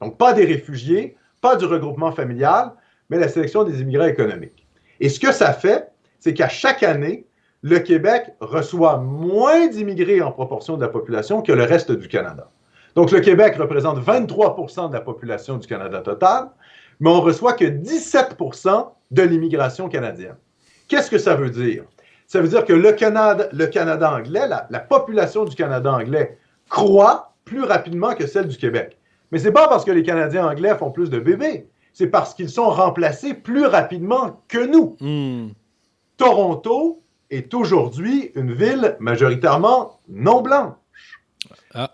Donc, 0.00 0.16
pas 0.16 0.32
des 0.32 0.46
réfugiés, 0.46 1.16
pas 1.42 1.56
du 1.56 1.66
regroupement 1.66 2.12
familial, 2.12 2.72
mais 3.10 3.18
la 3.18 3.28
sélection 3.28 3.64
des 3.64 3.82
immigrés 3.82 4.08
économiques. 4.08 4.59
Et 5.00 5.08
ce 5.08 5.18
que 5.18 5.32
ça 5.32 5.52
fait, 5.52 5.88
c'est 6.18 6.34
qu'à 6.34 6.48
chaque 6.48 6.82
année, 6.82 7.26
le 7.62 7.78
Québec 7.78 8.34
reçoit 8.40 8.98
moins 8.98 9.66
d'immigrés 9.66 10.22
en 10.22 10.32
proportion 10.32 10.76
de 10.76 10.82
la 10.82 10.88
population 10.88 11.42
que 11.42 11.52
le 11.52 11.64
reste 11.64 11.92
du 11.92 12.08
Canada. 12.08 12.50
Donc, 12.94 13.10
le 13.10 13.20
Québec 13.20 13.56
représente 13.56 13.98
23% 13.98 14.88
de 14.88 14.94
la 14.94 15.00
population 15.00 15.56
du 15.56 15.66
Canada 15.66 16.00
total, 16.00 16.50
mais 16.98 17.10
on 17.10 17.20
reçoit 17.20 17.52
que 17.52 17.64
17% 17.64 18.88
de 19.10 19.22
l'immigration 19.22 19.88
canadienne. 19.88 20.36
Qu'est-ce 20.88 21.10
que 21.10 21.18
ça 21.18 21.34
veut 21.34 21.50
dire? 21.50 21.84
Ça 22.26 22.40
veut 22.40 22.48
dire 22.48 22.64
que 22.64 22.72
le 22.72 22.92
Canada, 22.92 23.48
le 23.52 23.66
Canada 23.66 24.12
anglais, 24.12 24.46
la, 24.48 24.80
population 24.80 25.44
du 25.44 25.54
Canada 25.56 25.92
anglais 25.92 26.38
croît 26.68 27.34
plus 27.44 27.62
rapidement 27.62 28.14
que 28.14 28.26
celle 28.26 28.48
du 28.48 28.56
Québec. 28.56 28.98
Mais 29.32 29.38
ce 29.38 29.46
n'est 29.46 29.52
pas 29.52 29.68
parce 29.68 29.84
que 29.84 29.90
les 29.90 30.02
Canadiens 30.02 30.46
anglais 30.46 30.74
font 30.76 30.90
plus 30.90 31.10
de 31.10 31.18
bébés, 31.18 31.68
c'est 31.92 32.08
parce 32.08 32.34
qu'ils 32.34 32.50
sont 32.50 32.70
remplacés 32.70 33.34
plus 33.34 33.66
rapidement 33.66 34.42
que 34.48 34.64
nous. 34.64 34.96
Hmm. 35.00 35.52
Toronto 36.16 37.02
est 37.30 37.54
aujourd'hui 37.54 38.32
une 38.34 38.52
ville 38.52 38.96
majoritairement 39.00 40.00
non 40.08 40.42
blanche. 40.42 40.74
Ah. 41.74 41.90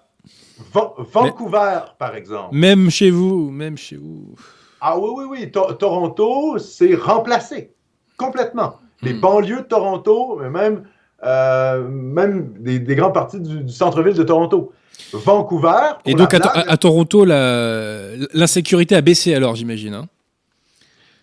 Vancouver, 0.72 1.80
par 1.98 2.16
exemple. 2.16 2.54
Même 2.54 2.90
chez 2.90 3.10
vous, 3.10 3.50
même 3.50 3.76
chez 3.76 3.96
vous. 3.96 4.34
Ah 4.80 4.98
oui, 4.98 5.10
oui, 5.14 5.24
oui. 5.28 5.52
Toronto, 5.52 6.58
c'est 6.58 6.94
remplacé 6.94 7.74
complètement 8.16 8.80
les 9.02 9.14
hmm. 9.14 9.20
banlieues 9.20 9.60
de 9.60 9.66
Toronto, 9.66 10.38
mais 10.40 10.50
même, 10.50 10.84
même 11.22 12.52
des, 12.58 12.78
des, 12.78 12.94
grandes 12.94 13.14
parties 13.14 13.40
du, 13.40 13.68
centre-ville 13.68 14.14
de 14.14 14.22
Toronto. 14.22 14.72
Vancouver. 15.12 15.92
Et 16.04 16.14
donc 16.14 16.34
à, 16.34 16.76
Toronto, 16.76 17.24
l'insécurité 17.24 18.96
a 18.96 19.00
baissé 19.00 19.34
alors, 19.34 19.54
j'imagine. 19.54 19.94
Hein 19.94 20.08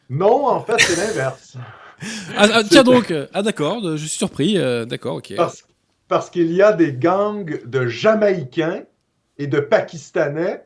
non, 0.10 0.48
en 0.48 0.62
fait, 0.62 0.80
c'est 0.80 0.96
l'inverse. 0.96 1.58
Ah, 2.36 2.48
ah, 2.56 2.64
tiens 2.70 2.84
donc, 2.84 3.12
euh, 3.12 3.28
ah 3.34 3.42
d'accord, 3.42 3.80
je 3.82 4.06
suis 4.06 4.18
surpris, 4.18 4.58
euh, 4.58 4.84
d'accord, 4.84 5.16
ok. 5.16 5.36
Parce, 5.38 5.64
parce 6.10 6.30
qu'il 6.30 6.52
y 6.52 6.62
a 6.62 6.74
des 6.74 6.92
gangs 6.92 7.62
de 7.66 7.88
Jamaïcains 7.88 8.84
et 9.38 9.48
de 9.48 9.62
Pakistanais 9.62 10.66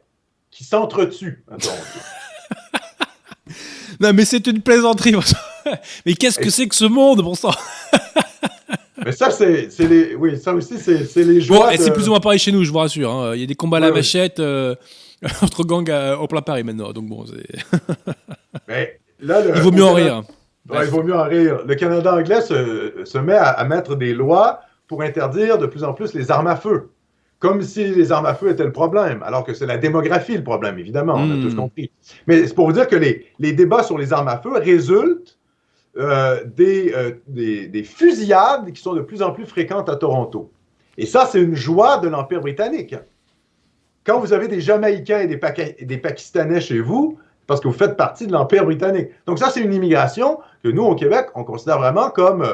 qui 0.49 0.63
s'entretuent 0.63 1.45
non, 3.99 4.13
mais 4.13 4.25
c'est 4.25 4.47
une 4.47 4.63
plaisanterie. 4.63 5.13
mais 6.07 6.15
qu'est-ce 6.15 6.39
que 6.39 6.49
c'est 6.49 6.67
que 6.67 6.73
ce 6.73 6.85
monde, 6.85 7.21
bon 7.21 7.35
sang? 7.35 7.53
Mais 9.05 9.11
ça, 9.11 9.29
c'est 9.31 9.69
les. 9.79 10.15
Oui, 10.15 10.37
ça 10.37 10.53
aussi, 10.53 10.77
c'est 10.79 11.23
les 11.23 11.41
joies. 11.41 11.57
Bon, 11.71 11.75
c'est 11.77 11.91
plus 11.93 12.07
ou 12.07 12.11
moins 12.11 12.19
pareil 12.19 12.39
chez 12.39 12.51
nous, 12.51 12.63
je 12.63 12.71
vous 12.71 12.79
rassure. 12.79 13.11
Hein. 13.11 13.35
Il 13.35 13.41
y 13.41 13.43
a 13.43 13.47
des 13.47 13.55
combats 13.55 13.77
à 13.77 13.81
la 13.81 13.91
machette. 13.91 14.39
Euh, 14.39 14.75
Entre 15.41 15.63
gangs 15.63 15.89
à- 15.89 16.19
au 16.19 16.27
plein 16.27 16.41
Paris 16.41 16.63
maintenant. 16.63 16.91
Donc 16.93 17.05
bon, 17.07 17.25
c'est- 17.25 17.79
Mais 18.67 18.99
là, 19.19 19.41
le- 19.41 19.55
il 19.55 19.61
vaut 19.61 19.71
mieux 19.71 19.83
en 19.83 19.93
Canada- 19.95 20.15
rire. 20.15 20.23
Ouais, 20.69 20.85
il 20.85 20.89
vaut 20.91 21.01
mieux 21.03 21.15
en 21.15 21.23
rire. 21.23 21.59
Le 21.65 21.75
Canada 21.75 22.13
anglais 22.15 22.41
se, 22.41 22.91
se 23.05 23.17
met 23.17 23.33
à, 23.33 23.49
à 23.49 23.63
mettre 23.65 23.95
des 23.95 24.13
lois 24.13 24.59
pour 24.87 25.01
interdire 25.01 25.57
de 25.57 25.65
plus 25.65 25.83
en 25.83 25.93
plus 25.93 26.13
les 26.13 26.29
armes 26.29 26.47
à 26.47 26.55
feu. 26.55 26.89
Comme 27.39 27.61
si 27.61 27.85
les 27.85 28.11
armes 28.11 28.25
à 28.25 28.33
feu 28.33 28.49
étaient 28.49 28.63
le 28.65 28.71
problème, 28.71 29.21
alors 29.23 29.43
que 29.43 29.53
c'est 29.53 29.65
la 29.67 29.77
démographie 29.77 30.35
le 30.37 30.43
problème, 30.43 30.77
évidemment, 30.79 31.13
on 31.15 31.31
a 31.31 31.41
tous 31.41 31.55
compris. 31.55 31.91
Mais 32.25 32.47
c'est 32.47 32.53
pour 32.55 32.65
vous 32.65 32.73
dire 32.73 32.87
que 32.87 32.95
les, 32.95 33.27
les 33.39 33.53
débats 33.53 33.83
sur 33.83 33.97
les 33.97 34.11
armes 34.11 34.27
à 34.27 34.37
feu 34.39 34.51
résultent 34.53 35.36
euh, 35.97 36.43
des, 36.45 36.93
euh, 36.95 37.11
des, 37.27 37.67
des 37.67 37.83
fusillades 37.83 38.71
qui 38.71 38.81
sont 38.81 38.93
de 38.93 39.01
plus 39.01 39.21
en 39.21 39.31
plus 39.31 39.45
fréquentes 39.45 39.89
à 39.89 39.95
Toronto. 39.95 40.51
Et 40.97 41.05
ça, 41.05 41.25
c'est 41.25 41.41
une 41.41 41.55
joie 41.55 41.97
de 41.97 42.07
l'Empire 42.07 42.41
britannique. 42.41 42.95
Quand 44.03 44.19
vous 44.19 44.33
avez 44.33 44.47
des 44.47 44.61
Jamaïcains 44.61 45.19
et 45.19 45.27
des, 45.27 45.37
Paka- 45.37 45.75
et 45.77 45.85
des 45.85 45.97
Pakistanais 45.97 46.61
chez 46.61 46.79
vous, 46.79 47.17
parce 47.45 47.61
que 47.61 47.67
vous 47.67 47.73
faites 47.73 47.95
partie 47.95 48.27
de 48.27 48.33
l'Empire 48.33 48.65
britannique. 48.65 49.09
Donc 49.25 49.39
ça, 49.39 49.49
c'est 49.49 49.61
une 49.61 49.73
immigration 49.73 50.39
que 50.63 50.69
nous, 50.69 50.83
au 50.83 50.95
Québec, 50.95 51.27
on 51.35 51.43
considère 51.43 51.77
vraiment 51.77 52.09
comme 52.09 52.41
euh, 52.41 52.53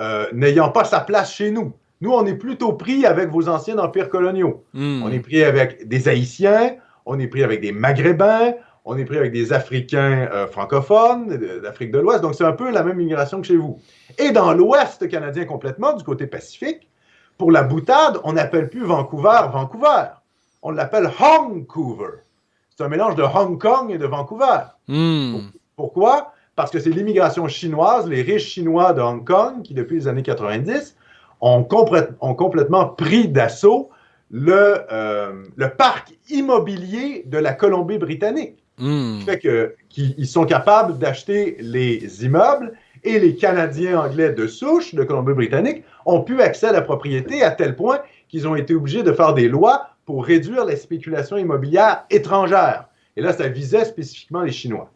euh, 0.00 0.26
n'ayant 0.32 0.70
pas 0.70 0.84
sa 0.84 1.00
place 1.00 1.32
chez 1.32 1.50
nous. 1.50 1.72
Nous, 2.00 2.12
on 2.12 2.24
est 2.26 2.34
plutôt 2.34 2.74
pris 2.74 3.06
avec 3.06 3.30
vos 3.30 3.48
anciens 3.48 3.78
empires 3.78 4.08
coloniaux. 4.08 4.64
Hmm. 4.74 5.02
On 5.02 5.10
est 5.10 5.20
pris 5.20 5.42
avec 5.42 5.88
des 5.88 6.08
Haïtiens, 6.08 6.76
on 7.06 7.18
est 7.18 7.26
pris 7.26 7.42
avec 7.42 7.60
des 7.60 7.72
Maghrébins, 7.72 8.52
on 8.90 8.96
est 8.96 9.04
pris 9.04 9.18
avec 9.18 9.32
des 9.32 9.52
Africains 9.52 10.28
euh, 10.32 10.46
francophones 10.46 11.36
d'Afrique 11.62 11.92
de 11.92 11.98
l'Ouest. 11.98 12.22
Donc, 12.22 12.34
c'est 12.34 12.44
un 12.44 12.52
peu 12.52 12.70
la 12.70 12.82
même 12.82 12.98
immigration 12.98 13.38
que 13.42 13.46
chez 13.46 13.56
vous. 13.56 13.78
Et 14.18 14.30
dans 14.30 14.54
l'Ouest 14.54 15.06
canadien 15.08 15.44
complètement, 15.44 15.92
du 15.92 16.02
côté 16.02 16.26
Pacifique, 16.26 16.88
pour 17.36 17.52
la 17.52 17.62
boutade, 17.64 18.18
on 18.24 18.32
n'appelle 18.32 18.70
plus 18.70 18.84
Vancouver 18.84 19.42
Vancouver. 19.52 20.06
On 20.62 20.70
l'appelle 20.70 21.10
Vancouver. 21.18 22.22
C'est 22.70 22.82
un 22.82 22.88
mélange 22.88 23.14
de 23.14 23.22
Hong 23.22 23.60
Kong 23.60 23.90
et 23.90 23.98
de 23.98 24.06
Vancouver. 24.06 24.60
Hmm. 24.88 25.36
Pourquoi? 25.76 26.32
Parce 26.56 26.70
que 26.70 26.80
c'est 26.80 26.90
l'immigration 26.90 27.46
chinoise, 27.46 28.08
les 28.08 28.22
riches 28.22 28.46
chinois 28.46 28.94
de 28.94 29.02
Hong 29.02 29.22
Kong, 29.22 29.62
qui 29.62 29.74
depuis 29.74 29.96
les 29.96 30.08
années 30.08 30.22
90 30.22 30.96
ont, 31.42 31.62
complè- 31.62 32.08
ont 32.20 32.34
complètement 32.34 32.86
pris 32.86 33.28
d'assaut 33.28 33.90
le, 34.30 34.78
euh, 34.90 35.44
le 35.56 35.68
parc 35.68 36.14
immobilier 36.30 37.22
de 37.26 37.36
la 37.36 37.52
Colombie-Britannique. 37.52 38.57
Qui 38.78 39.24
fait 39.24 39.38
que- 39.38 39.74
qu'ils 39.88 40.26
sont 40.26 40.44
capables 40.44 40.98
d'acheter 40.98 41.56
les 41.60 42.24
immeubles 42.24 42.72
et 43.04 43.18
les 43.18 43.34
Canadiens 43.36 44.00
anglais 44.00 44.32
de 44.32 44.46
souche 44.46 44.94
de 44.94 45.02
Colombie-Britannique 45.04 45.84
ont 46.06 46.20
pu 46.22 46.40
accès 46.42 46.66
à 46.68 46.72
la 46.72 46.82
propriété 46.82 47.42
à 47.42 47.50
tel 47.50 47.76
point 47.76 48.00
qu'ils 48.28 48.46
ont 48.48 48.54
été 48.56 48.74
obligés 48.74 49.02
de 49.02 49.12
faire 49.12 49.34
des 49.34 49.48
lois 49.48 49.88
pour 50.04 50.24
réduire 50.24 50.64
la 50.64 50.76
spéculation 50.76 51.36
immobilière 51.36 52.04
étrangère. 52.10 52.86
Et 53.16 53.20
là, 53.20 53.32
ça 53.32 53.48
visait 53.48 53.84
spécifiquement 53.84 54.42
les 54.42 54.52
Chinois. 54.52 54.90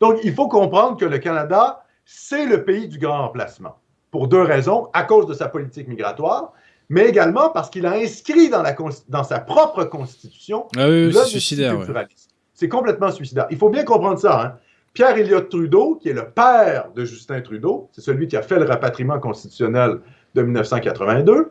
Donc, 0.00 0.18
il 0.24 0.34
faut 0.34 0.48
comprendre 0.48 0.96
que 0.98 1.04
le 1.04 1.18
Canada, 1.18 1.84
c'est 2.04 2.44
le 2.46 2.64
pays 2.64 2.88
du 2.88 2.98
grand 2.98 3.24
emplacement. 3.24 3.76
Pour 4.10 4.28
deux 4.28 4.42
raisons, 4.42 4.88
à 4.92 5.04
cause 5.04 5.26
de 5.26 5.32
sa 5.34 5.48
politique 5.48 5.88
migratoire, 5.88 6.52
mais 6.88 7.06
également 7.08 7.48
parce 7.50 7.70
qu'il 7.70 7.86
a 7.86 7.92
inscrit 7.92 8.50
dans, 8.50 8.60
la, 8.62 8.76
dans 9.08 9.24
sa 9.24 9.38
propre 9.38 9.84
constitution 9.84 10.66
Ah 10.76 10.88
oui, 10.88 11.06
oui, 11.06 11.12
le 11.12 11.24
suicidaire. 11.24 11.72
multiculturalisme. 11.72 12.30
C'est 12.62 12.68
complètement 12.68 13.10
suicidaire. 13.10 13.46
Il 13.50 13.56
faut 13.58 13.70
bien 13.70 13.82
comprendre 13.82 14.20
ça. 14.20 14.40
hein. 14.40 14.52
Pierre 14.94 15.16
Elliott 15.18 15.48
Trudeau, 15.48 15.98
qui 16.00 16.10
est 16.10 16.12
le 16.12 16.28
père 16.30 16.92
de 16.94 17.04
Justin 17.04 17.40
Trudeau, 17.40 17.88
c'est 17.90 18.02
celui 18.02 18.28
qui 18.28 18.36
a 18.36 18.42
fait 18.42 18.56
le 18.60 18.66
rapatriement 18.66 19.18
constitutionnel 19.18 19.98
de 20.36 20.42
1982, 20.42 21.50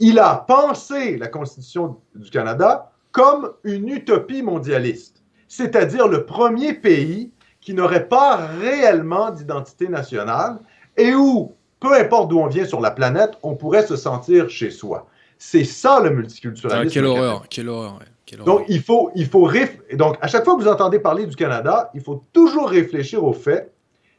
il 0.00 0.18
a 0.18 0.34
pensé 0.48 1.18
la 1.18 1.28
Constitution 1.28 1.98
du 2.14 2.30
Canada 2.30 2.90
comme 3.12 3.50
une 3.64 3.90
utopie 3.90 4.40
mondialiste, 4.42 5.22
c'est-à-dire 5.46 6.08
le 6.08 6.24
premier 6.24 6.72
pays 6.72 7.30
qui 7.60 7.74
n'aurait 7.74 8.08
pas 8.08 8.36
réellement 8.62 9.30
d'identité 9.30 9.88
nationale 9.88 10.58
et 10.96 11.14
où, 11.14 11.52
peu 11.80 11.92
importe 11.92 12.30
d'où 12.30 12.38
on 12.40 12.46
vient 12.46 12.64
sur 12.64 12.80
la 12.80 12.92
planète, 12.92 13.32
on 13.42 13.56
pourrait 13.56 13.86
se 13.86 13.96
sentir 13.96 14.48
chez 14.48 14.70
soi. 14.70 15.06
C'est 15.36 15.64
ça 15.64 16.00
le 16.00 16.06
Ah, 16.06 16.10
multiculturalisme. 16.12 16.94
quelle 16.94 17.04
horreur, 17.04 17.44
quelle 17.50 17.68
horreur. 17.68 17.92
ouais, 17.94 17.98
quelle 18.00 18.04
horreur. 18.08 18.13
Donc, 18.44 18.64
il 18.68 18.80
faut, 18.82 19.10
il 19.14 19.26
faut 19.26 19.46
réf- 19.48 19.96
Donc, 19.96 20.16
à 20.20 20.28
chaque 20.28 20.44
fois 20.44 20.56
que 20.56 20.62
vous 20.62 20.68
entendez 20.68 20.98
parler 20.98 21.26
du 21.26 21.36
Canada, 21.36 21.90
il 21.94 22.00
faut 22.00 22.24
toujours 22.32 22.68
réfléchir 22.68 23.22
au 23.24 23.32
fait 23.32 23.72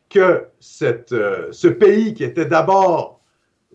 que 0.10 0.46
cette, 0.60 1.12
euh, 1.12 1.48
ce 1.52 1.68
pays 1.68 2.14
qui 2.14 2.24
était 2.24 2.46
d'abord 2.46 3.20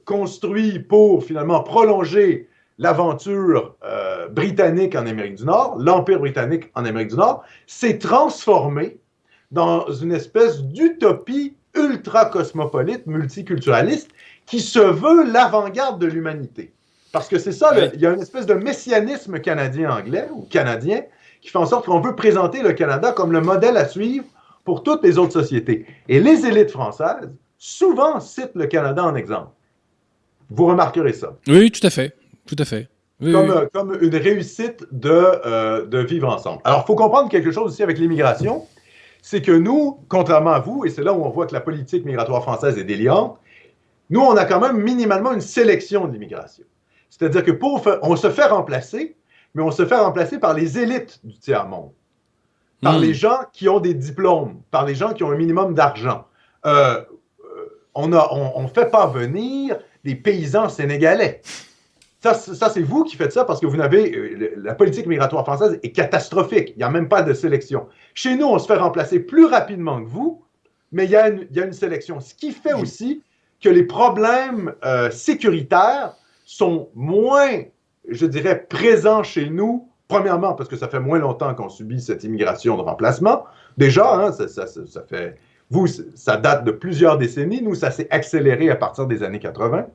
construit 0.05 0.78
pour 0.78 1.24
finalement 1.24 1.62
prolonger 1.62 2.48
l'aventure 2.78 3.77
euh, 3.85 4.28
britannique 4.28 4.94
en 4.94 5.07
Amérique 5.07 5.35
du 5.35 5.44
Nord, 5.44 5.77
l'Empire 5.78 6.19
britannique 6.20 6.70
en 6.74 6.85
Amérique 6.85 7.11
du 7.11 7.16
Nord, 7.16 7.43
s'est 7.66 7.98
transformé 7.98 8.98
dans 9.51 9.90
une 9.90 10.12
espèce 10.12 10.62
d'utopie 10.62 11.55
ultra-cosmopolite, 11.74 13.07
multiculturaliste, 13.07 14.11
qui 14.47 14.61
se 14.61 14.78
veut 14.78 15.31
l'avant-garde 15.31 16.01
de 16.01 16.07
l'humanité. 16.07 16.73
Parce 17.12 17.28
que 17.28 17.38
c'est 17.38 17.52
ça, 17.52 17.72
il 17.94 18.00
y 18.00 18.06
a 18.06 18.12
une 18.12 18.20
espèce 18.20 18.46
de 18.46 18.54
messianisme 18.54 19.40
canadien-anglais 19.40 20.28
ou 20.32 20.42
canadien 20.42 21.02
qui 21.40 21.48
fait 21.48 21.58
en 21.58 21.66
sorte 21.66 21.86
qu'on 21.86 22.00
veut 22.00 22.14
présenter 22.14 22.62
le 22.62 22.72
Canada 22.72 23.12
comme 23.12 23.32
le 23.32 23.40
modèle 23.40 23.76
à 23.76 23.86
suivre 23.88 24.24
pour 24.64 24.82
toutes 24.82 25.02
les 25.02 25.18
autres 25.18 25.32
sociétés. 25.32 25.86
Et 26.08 26.20
les 26.20 26.46
élites 26.46 26.70
françaises 26.70 27.30
souvent 27.58 28.20
citent 28.20 28.54
le 28.54 28.66
Canada 28.66 29.04
en 29.04 29.14
exemple. 29.16 29.48
Vous 30.50 30.66
remarquerez 30.66 31.12
ça. 31.12 31.36
Oui, 31.48 31.70
tout 31.70 31.84
à 31.86 31.90
fait. 31.90 32.14
Tout 32.46 32.56
à 32.58 32.64
fait. 32.64 32.88
Oui, 33.20 33.32
Comme, 33.32 33.50
oui. 33.50 33.56
euh, 33.56 33.66
comme 33.72 33.98
une 34.00 34.16
réussite 34.16 34.84
de, 34.92 35.10
euh, 35.10 35.86
de 35.86 35.98
vivre 35.98 36.28
ensemble. 36.28 36.60
Alors, 36.64 36.82
il 36.84 36.86
faut 36.86 36.94
comprendre 36.94 37.28
quelque 37.28 37.50
chose 37.50 37.72
aussi 37.72 37.82
avec 37.82 37.98
l'immigration, 37.98 38.66
c'est 39.20 39.42
que 39.42 39.52
nous, 39.52 39.98
contrairement 40.08 40.52
à 40.52 40.60
vous, 40.60 40.84
et 40.86 40.90
c'est 40.90 41.02
là 41.02 41.12
où 41.12 41.22
on 41.22 41.28
voit 41.28 41.46
que 41.46 41.52
la 41.52 41.60
politique 41.60 42.04
migratoire 42.06 42.42
française 42.42 42.78
est 42.78 42.84
déliante, 42.84 43.38
nous, 44.08 44.20
on 44.20 44.36
a 44.36 44.44
quand 44.44 44.60
même 44.60 44.78
minimalement 44.82 45.32
une 45.32 45.40
sélection 45.42 46.06
de 46.06 46.12
l'immigration. 46.12 46.64
C'est-à-dire 47.10 47.44
que 47.44 47.50
pour 47.50 47.82
on 48.02 48.16
se 48.16 48.30
fait 48.30 48.46
remplacer, 48.46 49.16
mais 49.54 49.62
on 49.62 49.70
se 49.70 49.84
fait 49.84 49.96
remplacer 49.96 50.38
par 50.38 50.54
les 50.54 50.78
élites 50.78 51.20
du 51.24 51.36
tiers-monde, 51.38 51.90
par 52.82 52.98
Hmm. 52.98 53.02
les 53.02 53.12
gens 53.14 53.40
qui 53.52 53.68
ont 53.68 53.80
des 53.80 53.94
diplômes, 53.94 54.62
par 54.70 54.86
les 54.86 54.94
gens 54.94 55.12
qui 55.12 55.22
ont 55.24 55.30
un 55.32 55.36
minimum 55.36 55.74
d'argent. 55.74 56.24
Euh, 56.66 56.70
euh, 56.70 57.04
on 57.94 58.08
ne 58.08 58.16
on, 58.16 58.52
on 58.58 58.68
fait 58.68 58.90
pas 58.90 59.06
venir 59.06 59.76
des 60.04 60.14
paysans 60.14 60.68
sénégalais. 60.68 61.42
Ça, 62.22 62.34
c'est- 62.34 62.54
ça, 62.54 62.68
c'est 62.68 62.82
vous 62.82 63.04
qui 63.04 63.16
faites 63.16 63.32
ça 63.32 63.44
parce 63.44 63.60
que 63.60 63.66
vous 63.66 63.76
n'avez. 63.76 64.14
euh, 64.14 64.52
la 64.56 64.74
politique 64.74 65.06
migratoire 65.06 65.44
française 65.44 65.78
est 65.82 65.90
catastrophique. 65.92 66.70
Il 66.70 66.78
n'y 66.78 66.84
a 66.84 66.90
même 66.90 67.08
pas 67.08 67.22
de 67.22 67.32
sélection. 67.34 67.88
Chez 68.14 68.36
nous, 68.36 68.46
on 68.46 68.58
se 68.58 68.66
fait 68.66 68.76
remplacer 68.76 69.20
plus 69.20 69.46
rapidement 69.46 70.02
que 70.02 70.08
vous, 70.08 70.42
mais 70.92 71.06
il 71.06 71.10
y, 71.10 71.16
a 71.16 71.28
une- 71.28 71.46
il 71.50 71.56
y 71.56 71.60
a 71.60 71.64
une 71.66 71.72
sélection. 71.72 72.20
Ce 72.20 72.34
qui 72.34 72.52
fait 72.52 72.74
aussi 72.74 73.22
que 73.62 73.68
les 73.70 73.84
problèmes 73.84 74.74
euh, 74.84 75.10
sécuritaires 75.10 76.14
sont 76.56 76.89
moins, 76.94 77.62
je 78.09 78.27
dirais, 78.27 78.66
présents 78.68 79.22
chez 79.22 79.48
nous. 79.48 79.89
Premièrement, 80.09 80.55
parce 80.55 80.68
que 80.68 80.74
ça 80.77 80.89
fait 80.89 80.98
moins 80.98 81.20
longtemps 81.20 81.55
qu'on 81.55 81.68
subit 81.68 82.01
cette 82.01 82.24
immigration 82.24 82.77
de 82.77 82.82
remplacement. 82.82 83.44
Déjà, 83.78 84.12
hein, 84.14 84.32
ça, 84.32 84.48
ça- 84.48 84.66
ça- 84.66 84.85
ça 84.86 85.02
fait. 85.02 85.36
Vous, 85.70 85.86
ça 85.86 86.36
date 86.36 86.64
de 86.64 86.72
plusieurs 86.72 87.16
décennies. 87.18 87.62
Nous, 87.62 87.77
ça 87.77 87.93
s'est 87.93 88.09
accéléré 88.10 88.68
à 88.68 88.74
partir 88.74 89.06
des 89.06 89.22
années 89.22 89.39
80. 89.39 89.86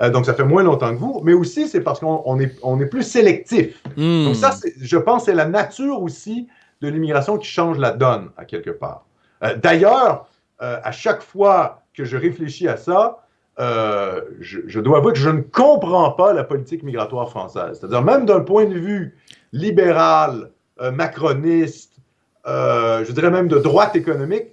Euh, 0.00 0.08
donc, 0.08 0.24
ça 0.24 0.32
fait 0.32 0.44
moins 0.44 0.62
longtemps 0.62 0.90
que 0.94 0.98
vous. 0.98 1.20
Mais 1.22 1.34
aussi, 1.34 1.68
c'est 1.68 1.82
parce 1.82 2.00
qu'on 2.00 2.22
on 2.24 2.40
est, 2.40 2.54
on 2.62 2.80
est 2.80 2.86
plus 2.86 3.02
sélectif. 3.02 3.82
Hmm. 3.98 4.24
Donc 4.24 4.36
ça, 4.36 4.52
je 4.80 4.96
pense, 4.96 5.26
c'est 5.26 5.34
la 5.34 5.44
nature 5.44 6.00
aussi 6.00 6.48
de 6.80 6.88
l'immigration 6.88 7.36
qui 7.36 7.46
change 7.48 7.76
la 7.76 7.90
donne, 7.90 8.30
à 8.38 8.46
quelque 8.46 8.70
part. 8.70 9.04
Euh, 9.44 9.54
D'ailleurs, 9.56 10.26
euh, 10.62 10.78
à 10.82 10.92
chaque 10.92 11.20
fois 11.20 11.82
que 11.92 12.06
je 12.06 12.16
réfléchis 12.16 12.66
à 12.66 12.78
ça, 12.78 13.18
euh, 13.58 14.22
je, 14.40 14.60
je 14.66 14.80
dois 14.80 14.98
avouer 14.98 15.12
que 15.12 15.18
je 15.18 15.28
ne 15.28 15.42
comprends 15.42 16.10
pas 16.12 16.32
la 16.32 16.44
politique 16.44 16.82
migratoire 16.82 17.28
française. 17.28 17.78
C'est-à-dire, 17.78 18.02
même 18.02 18.24
d'un 18.24 18.40
point 18.40 18.64
de 18.64 18.78
vue 18.78 19.16
libéral, 19.52 20.50
euh, 20.80 20.90
macroniste, 20.90 21.92
euh, 22.46 23.04
je 23.04 23.12
dirais 23.12 23.30
même 23.30 23.46
de 23.46 23.58
droite 23.58 23.94
économique, 23.94 24.46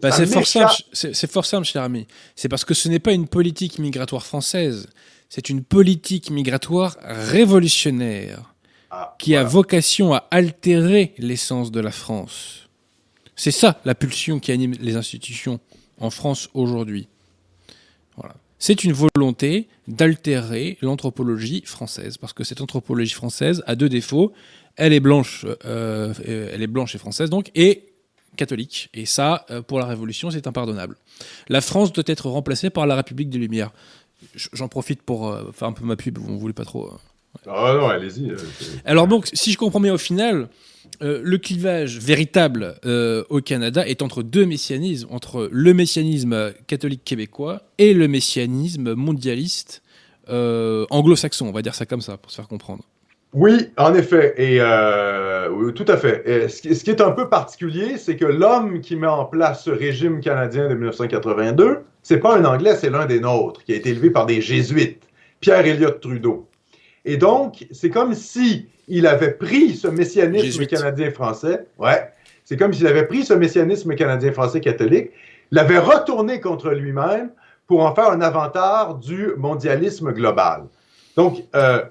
ça 0.00 0.12
c'est 0.12 0.26
fort 0.26 0.46
simple, 0.46 1.26
fort 1.28 1.64
cher 1.64 1.82
ami. 1.82 2.06
C'est 2.36 2.48
parce 2.48 2.64
que 2.64 2.74
ce 2.74 2.88
n'est 2.88 3.00
pas 3.00 3.12
une 3.12 3.26
politique 3.26 3.78
migratoire 3.80 4.24
française, 4.24 4.88
c'est 5.28 5.50
une 5.50 5.64
politique 5.64 6.30
migratoire 6.30 6.96
révolutionnaire 7.02 8.54
Ah, 8.90 9.16
qui 9.18 9.34
a 9.34 9.42
vocation 9.42 10.14
à 10.14 10.28
altérer 10.30 11.14
l'essence 11.18 11.72
de 11.72 11.80
la 11.80 11.90
France. 11.90 12.68
C'est 13.34 13.50
ça 13.50 13.80
la 13.84 13.94
pulsion 13.94 14.38
qui 14.38 14.52
anime 14.52 14.74
les 14.80 14.94
institutions 14.94 15.58
en 15.98 16.10
France 16.10 16.48
aujourd'hui. 16.54 17.08
C'est 18.62 18.84
une 18.84 18.92
volonté 18.92 19.68
d'altérer 19.88 20.76
l'anthropologie 20.82 21.62
française, 21.64 22.18
parce 22.18 22.34
que 22.34 22.44
cette 22.44 22.60
anthropologie 22.60 23.14
française 23.14 23.64
a 23.66 23.74
deux 23.74 23.88
défauts. 23.88 24.32
Elle 24.76 24.92
est 24.92 25.00
blanche, 25.00 25.46
euh, 25.64 26.12
elle 26.26 26.62
est 26.62 26.66
blanche 26.66 26.94
et 26.94 26.98
française 26.98 27.30
donc, 27.30 27.50
et 27.54 27.86
catholique. 28.36 28.90
Et 28.92 29.06
ça, 29.06 29.46
euh, 29.50 29.62
pour 29.62 29.78
la 29.78 29.86
Révolution, 29.86 30.30
c'est 30.30 30.46
impardonnable. 30.46 30.96
La 31.48 31.62
France 31.62 31.90
doit 31.92 32.04
être 32.06 32.28
remplacée 32.28 32.68
par 32.68 32.86
la 32.86 32.96
République 32.96 33.30
des 33.30 33.38
Lumières. 33.38 33.72
J'en 34.34 34.68
profite 34.68 35.00
pour 35.02 35.28
euh, 35.28 35.50
faire 35.52 35.68
un 35.68 35.72
peu 35.72 35.86
ma 35.86 35.96
pub. 35.96 36.18
On 36.18 36.36
voulait 36.36 36.52
pas 36.52 36.66
trop. 36.66 36.92
Euh. 37.46 37.50
Ah 37.50 37.74
non, 37.78 37.88
allez-y. 37.88 38.32
Alors 38.84 39.06
donc, 39.06 39.28
si 39.32 39.52
je 39.52 39.58
comprends 39.58 39.80
bien 39.80 39.94
au 39.94 39.98
final, 39.98 40.48
le 41.00 41.36
clivage 41.38 41.98
véritable 41.98 42.74
au 43.28 43.40
Canada 43.40 43.86
est 43.86 44.02
entre 44.02 44.22
deux 44.22 44.44
messianismes, 44.44 45.08
entre 45.10 45.48
le 45.50 45.74
messianisme 45.74 46.52
catholique 46.66 47.04
québécois 47.04 47.62
et 47.78 47.94
le 47.94 48.08
messianisme 48.08 48.94
mondialiste 48.94 49.82
anglo-saxon, 50.28 51.46
on 51.46 51.52
va 51.52 51.62
dire 51.62 51.74
ça 51.74 51.86
comme 51.86 52.02
ça, 52.02 52.16
pour 52.16 52.30
se 52.30 52.36
faire 52.36 52.48
comprendre. 52.48 52.84
Oui, 53.32 53.70
en 53.76 53.94
effet, 53.94 54.34
et 54.38 54.58
euh, 54.60 55.70
tout 55.70 55.84
à 55.86 55.96
fait. 55.96 56.48
ce, 56.48 56.60
qui, 56.60 56.90
est 56.90 57.00
un 57.00 57.12
peu 57.12 57.28
particulier, 57.28 57.96
c'est 57.96 58.16
que 58.16 58.24
l'homme 58.24 58.80
qui 58.80 58.96
met 58.96 59.06
en 59.06 59.24
place 59.24 59.64
ce 59.64 59.70
régime 59.70 60.20
canadien 60.20 60.68
de 60.68 60.74
1982, 60.74 61.84
c'est 62.02 62.18
pas 62.18 62.36
un 62.36 62.44
Anglais, 62.44 62.74
c'est 62.74 62.90
l'un 62.90 63.06
des 63.06 63.20
nôtres, 63.20 63.62
qui 63.62 63.72
a 63.72 63.76
été 63.76 63.90
élevé 63.90 64.10
par 64.10 64.26
des 64.26 64.40
Jésuites, 64.40 65.04
Pierre 65.38 65.64
Elliott 65.64 66.00
Trudeau. 66.00 66.48
Et 67.04 67.16
donc, 67.16 67.66
c'est 67.70 67.90
comme 67.90 68.14
si 68.14 68.66
il 68.88 69.06
avait 69.06 69.32
pris 69.32 69.76
ce 69.76 69.88
messianisme 69.88 70.66
canadien-français, 70.66 71.66
ouais, 71.78 72.10
c'est 72.44 72.56
comme 72.56 72.72
s'il 72.72 72.86
avait 72.86 73.06
pris 73.06 73.24
ce 73.24 73.34
messianisme 73.34 73.94
canadien-français 73.94 74.60
catholique, 74.60 75.10
l'avait 75.50 75.78
retourné 75.78 76.40
contre 76.40 76.70
lui-même 76.70 77.30
pour 77.66 77.84
en 77.84 77.94
faire 77.94 78.10
un 78.10 78.20
avantage 78.20 78.98
du 79.00 79.28
mondialisme 79.36 80.12
global. 80.12 80.64
Donc, 81.16 81.44
euh, 81.54 81.82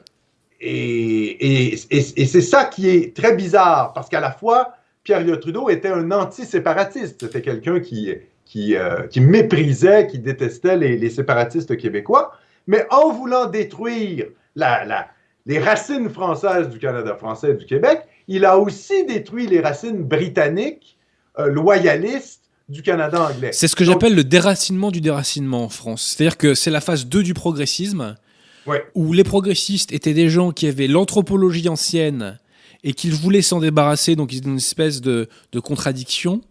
et, 0.59 1.77
c'est 1.77 2.41
ça 2.41 2.65
qui 2.65 2.89
est 2.89 3.15
très 3.15 3.35
bizarre, 3.35 3.93
parce 3.93 4.09
qu'à 4.09 4.19
la 4.19 4.31
fois, 4.31 4.73
Pierre 5.03 5.23
Trudeau 5.39 5.69
était 5.69 5.89
un 5.89 6.11
anti-séparatiste. 6.11 7.21
C'était 7.21 7.41
quelqu'un 7.41 7.79
qui, 7.79 8.13
qui, 8.45 8.75
euh, 8.75 9.07
qui, 9.07 9.21
méprisait, 9.21 10.07
qui 10.07 10.19
détestait 10.19 10.75
les, 10.75 11.09
séparatistes 11.09 11.77
québécois, 11.77 12.33
mais 12.67 12.85
en 12.89 13.11
voulant 13.11 13.45
détruire 13.45 14.27
la, 14.59 14.85
la, 14.85 15.07
les 15.45 15.59
racines 15.59 16.09
françaises 16.09 16.69
du 16.69 16.77
Canada 16.77 17.15
français 17.15 17.51
et 17.51 17.53
du 17.55 17.65
Québec, 17.65 18.01
il 18.27 18.45
a 18.45 18.59
aussi 18.59 19.05
détruit 19.05 19.47
les 19.47 19.59
racines 19.59 20.03
britanniques, 20.03 20.97
euh, 21.39 21.47
loyalistes 21.47 22.43
du 22.69 22.83
Canada 22.83 23.29
anglais. 23.31 23.49
C'est 23.51 23.67
ce 23.67 23.75
que 23.75 23.83
j'appelle 23.83 24.13
le 24.13 24.23
déracinement 24.23 24.91
du 24.91 25.01
déracinement 25.01 25.63
en 25.63 25.69
France. 25.69 26.03
C'est-à-dire 26.15 26.37
que 26.37 26.53
c'est 26.53 26.69
la 26.69 26.81
phase 26.81 27.07
2 27.07 27.23
du 27.23 27.33
progressisme 27.33 28.15
où 28.93 29.13
les 29.13 29.23
progressistes 29.23 29.91
étaient 29.91 30.13
des 30.13 30.29
gens 30.29 30.51
qui 30.51 30.67
avaient 30.67 30.87
l'anthropologie 30.87 31.67
ancienne 31.67 32.37
et 32.83 32.93
qu'ils 32.93 33.15
voulaient 33.15 33.41
s'en 33.41 33.59
débarrasser, 33.59 34.15
donc 34.15 34.31
ils 34.31 34.45
ont 34.45 34.51
une 34.51 34.57
espèce 34.57 35.01
de, 35.01 35.27
contradiction. 35.63 36.41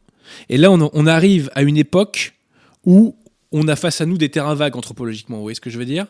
Et 0.49 0.57
là, 0.57 0.73
on, 0.73 1.07
arrive 1.07 1.49
à 1.55 1.63
une 1.63 1.77
époque 1.77 2.35
où 2.85 3.15
on 3.53 3.69
a 3.69 3.77
face 3.77 4.01
à 4.01 4.07
nous 4.07 4.19
des 4.19 4.29
terrains 4.29 4.57
vagues 4.57 4.77
anthropologiquement. 4.77 5.37
Vous 5.37 5.43
voyez 5.43 5.55
ce 5.55 5.61
que 5.61 5.71
je 5.71 5.79
veux 5.79 5.85
dire? 5.85 6.09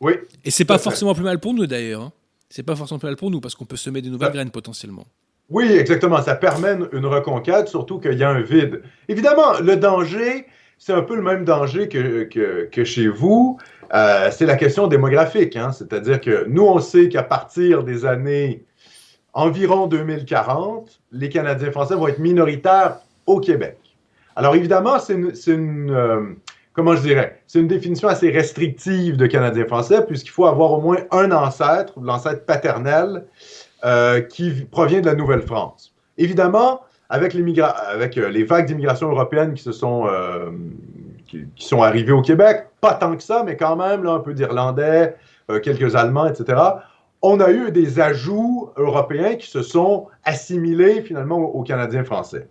Oui. 0.00 0.14
Et 0.44 0.50
c'est 0.50 0.64
pas 0.64 0.78
forcément 0.78 1.14
plus 1.14 1.24
mal 1.24 1.38
pour 1.38 1.54
nous 1.54 1.66
d'ailleurs. 1.66 2.02
Hein. 2.02 2.12
C'est 2.50 2.62
pas 2.62 2.76
forcément 2.76 2.98
plus 2.98 3.08
mal 3.08 3.16
pour 3.16 3.30
nous 3.30 3.40
parce 3.40 3.54
qu'on 3.54 3.64
peut 3.64 3.76
semer 3.76 4.00
des 4.00 4.10
nouvelles 4.10 4.32
graines 4.32 4.50
potentiellement. 4.50 5.06
Oui, 5.50 5.72
exactement. 5.72 6.22
Ça 6.22 6.34
permet 6.34 6.76
une 6.92 7.06
reconquête, 7.06 7.68
surtout 7.68 7.98
qu'il 7.98 8.18
y 8.18 8.22
a 8.22 8.30
un 8.30 8.40
vide. 8.40 8.82
Évidemment, 9.08 9.58
le 9.60 9.76
danger, 9.76 10.46
c'est 10.78 10.92
un 10.92 11.02
peu 11.02 11.16
le 11.16 11.22
même 11.22 11.44
danger 11.44 11.88
que, 11.88 12.24
que 12.70 12.84
chez 12.84 13.08
vous. 13.08 13.58
Euh, 13.94 14.30
c'est 14.30 14.46
la 14.46 14.56
question 14.56 14.86
démographique. 14.86 15.56
Hein. 15.56 15.72
C'est-à-dire 15.72 16.20
que 16.20 16.44
nous, 16.48 16.64
on 16.64 16.78
sait 16.80 17.08
qu'à 17.08 17.22
partir 17.22 17.82
des 17.82 18.04
années 18.04 18.64
environ 19.32 19.86
2040, 19.86 21.00
les 21.12 21.28
Canadiens 21.28 21.70
français 21.70 21.94
vont 21.94 22.08
être 22.08 22.18
minoritaires 22.18 22.98
au 23.26 23.40
Québec. 23.40 23.78
Alors 24.36 24.54
évidemment, 24.54 24.98
c'est 24.98 25.14
une, 25.14 25.90
euh, 25.90 26.34
comment 26.78 26.94
je 26.94 27.02
dirais, 27.02 27.42
c'est 27.48 27.58
une 27.58 27.66
définition 27.66 28.06
assez 28.06 28.30
restrictive 28.30 29.16
de 29.16 29.26
Canadiens 29.26 29.66
français, 29.66 30.06
puisqu'il 30.06 30.30
faut 30.30 30.46
avoir 30.46 30.72
au 30.72 30.80
moins 30.80 30.98
un 31.10 31.32
ancêtre, 31.32 31.98
l'ancêtre 32.00 32.46
paternel, 32.46 33.24
euh, 33.84 34.20
qui 34.20 34.64
provient 34.70 35.00
de 35.00 35.06
la 35.06 35.16
Nouvelle-France. 35.16 35.92
Évidemment, 36.18 36.82
avec, 37.08 37.34
avec 37.34 38.14
les 38.14 38.44
vagues 38.44 38.66
d'immigration 38.66 39.10
européenne 39.10 39.54
qui 39.54 39.62
se 39.62 39.72
sont 39.72 40.06
qui, 41.28 41.46
sont 41.56 41.82
arrivés 41.82 42.12
au 42.12 42.22
Québec, 42.22 42.66
pas 42.80 42.94
tant 42.94 43.16
que 43.16 43.22
ça, 43.22 43.42
mais 43.44 43.56
quand 43.56 43.76
même, 43.76 44.06
un 44.06 44.20
peu 44.20 44.34
d'Irlandais, 44.34 45.16
euh, 45.50 45.60
quelques 45.60 45.94
Allemands, 45.94 46.26
etc. 46.26 46.60
On 47.22 47.40
a 47.40 47.50
eu 47.50 47.70
des 47.72 48.00
ajouts 48.00 48.70
européens 48.76 49.34
qui 49.34 49.48
se 49.48 49.62
sont 49.62 50.06
assimilés 50.24 51.02
finalement 51.02 51.38
aux 51.38 51.62
Canadiens 51.62 52.04
français. 52.04 52.48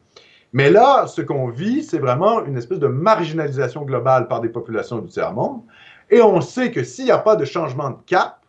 Mais 0.53 0.69
là, 0.69 1.07
ce 1.07 1.21
qu'on 1.21 1.49
vit, 1.49 1.83
c'est 1.83 1.99
vraiment 1.99 2.45
une 2.45 2.57
espèce 2.57 2.79
de 2.79 2.87
marginalisation 2.87 3.83
globale 3.83 4.27
par 4.27 4.41
des 4.41 4.49
populations 4.49 4.99
du 4.99 5.09
tiers-monde. 5.09 5.61
Et 6.09 6.21
on 6.21 6.39
sait 6.41 6.71
que 6.71 6.83
s'il 6.83 7.05
n'y 7.05 7.11
a 7.11 7.17
pas 7.17 7.35
de 7.35 7.45
changement 7.45 7.89
de 7.89 7.97
cap, 8.05 8.39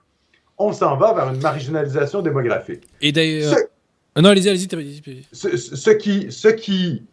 on 0.59 0.73
s'en 0.73 0.97
va 0.97 1.12
vers 1.12 1.33
une 1.33 1.41
marginalisation 1.41 2.23
démographique. 2.23 2.85
Et 3.01 3.12
d'ailleurs. 3.12 3.55
Ce... 3.55 4.20
Non, 4.20 4.31
allez-y, 4.31 4.49
allez-y. 4.49 4.69
Allez 4.73 5.25
ce, 5.33 5.57
ce, 5.57 5.91
qui, 5.91 6.31
ce 6.31 6.49
qui 6.49 7.05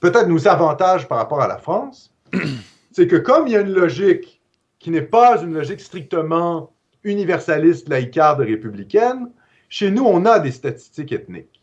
peut-être 0.00 0.28
nous 0.28 0.46
avantage 0.46 1.08
par 1.08 1.18
rapport 1.18 1.40
à 1.40 1.48
la 1.48 1.58
France, 1.58 2.12
c'est 2.92 3.06
que 3.06 3.16
comme 3.16 3.46
il 3.46 3.52
y 3.52 3.56
a 3.56 3.60
une 3.60 3.72
logique 3.72 4.40
qui 4.78 4.90
n'est 4.90 5.02
pas 5.02 5.42
une 5.42 5.54
logique 5.54 5.80
strictement 5.80 6.70
universaliste, 7.04 7.88
laïcarde, 7.88 8.40
républicaine, 8.40 9.30
chez 9.68 9.90
nous, 9.90 10.04
on 10.04 10.26
a 10.26 10.38
des 10.38 10.52
statistiques 10.52 11.12
ethniques. 11.12 11.62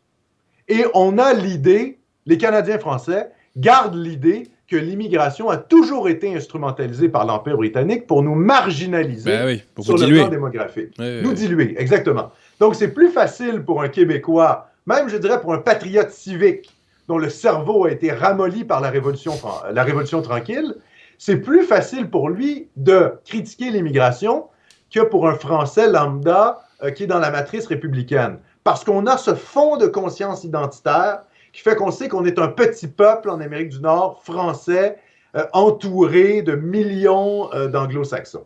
Et 0.68 0.86
on 0.94 1.18
a 1.18 1.34
l'idée, 1.34 2.00
les 2.26 2.38
Canadiens 2.38 2.80
français 2.80 3.30
gardent 3.58 3.96
l'idée 3.96 4.50
que 4.68 4.78
l'immigration 4.78 5.50
a 5.50 5.58
toujours 5.58 6.08
été 6.08 6.34
instrumentalisée 6.34 7.10
par 7.10 7.26
l'Empire 7.26 7.58
britannique 7.58 8.08
pour 8.08 8.24
nous 8.24 8.36
marginaliser 8.36 9.32
ben 9.32 9.60
sur 9.84 9.98
le 9.98 10.08
plan 10.08 10.30
démographique. 10.30 10.98
nous 10.98 11.34
diluer, 11.34 11.76
exactement. 11.78 12.32
Donc, 12.60 12.76
c'est 12.76 12.94
plus 12.94 13.10
facile 13.10 13.64
pour 13.64 13.82
un 13.82 13.90
Québécois, 13.90 14.70
même 14.86 15.10
je 15.10 15.18
dirais 15.18 15.42
pour 15.42 15.54
un 15.54 15.58
patriote 15.58 16.12
civique, 16.12 16.72
dont 17.10 17.18
le 17.18 17.30
cerveau 17.30 17.86
a 17.86 17.92
été 17.92 18.14
ramolli 18.14 18.64
par 18.64 18.80
la 18.80 18.90
Révolution, 18.90 19.34
la 19.74 19.84
révolution 19.84 20.22
tranquille, 20.22 20.76
c'est 21.18 21.38
plus 21.38 21.64
facile 21.64 22.10
pour 22.10 22.30
lui 22.30 22.70
de 22.78 23.14
critiquer 23.26 23.72
l'immigration 23.72 24.46
que 24.90 25.02
pour 25.02 25.28
un 25.28 25.36
Français 25.36 25.90
lambda 25.90 26.62
euh, 26.84 26.92
qui 26.92 27.04
est 27.04 27.08
dans 27.08 27.20
la 27.20 27.30
matrice 27.30 27.68
républicaine. 27.68 28.40
Parce 28.64 28.84
qu'on 28.84 29.06
a 29.06 29.18
ce 29.18 29.36
fond 29.36 29.78
de 29.78 29.88
conscience 29.88 30.44
identitaire 30.44 31.24
qui 31.54 31.62
fait 31.62 31.76
qu'on 31.76 31.92
sait 31.92 32.08
qu'on 32.08 32.26
est 32.26 32.40
un 32.40 32.48
petit 32.48 32.88
peuple 32.88 33.30
en 33.30 33.40
Amérique 33.40 33.70
du 33.70 33.82
Nord, 33.82 34.22
français, 34.24 34.98
euh, 35.36 35.46
entouré 35.54 36.42
de 36.42 36.56
millions 36.56 37.54
euh, 37.54 37.68
d'anglo-saxons. 37.68 38.46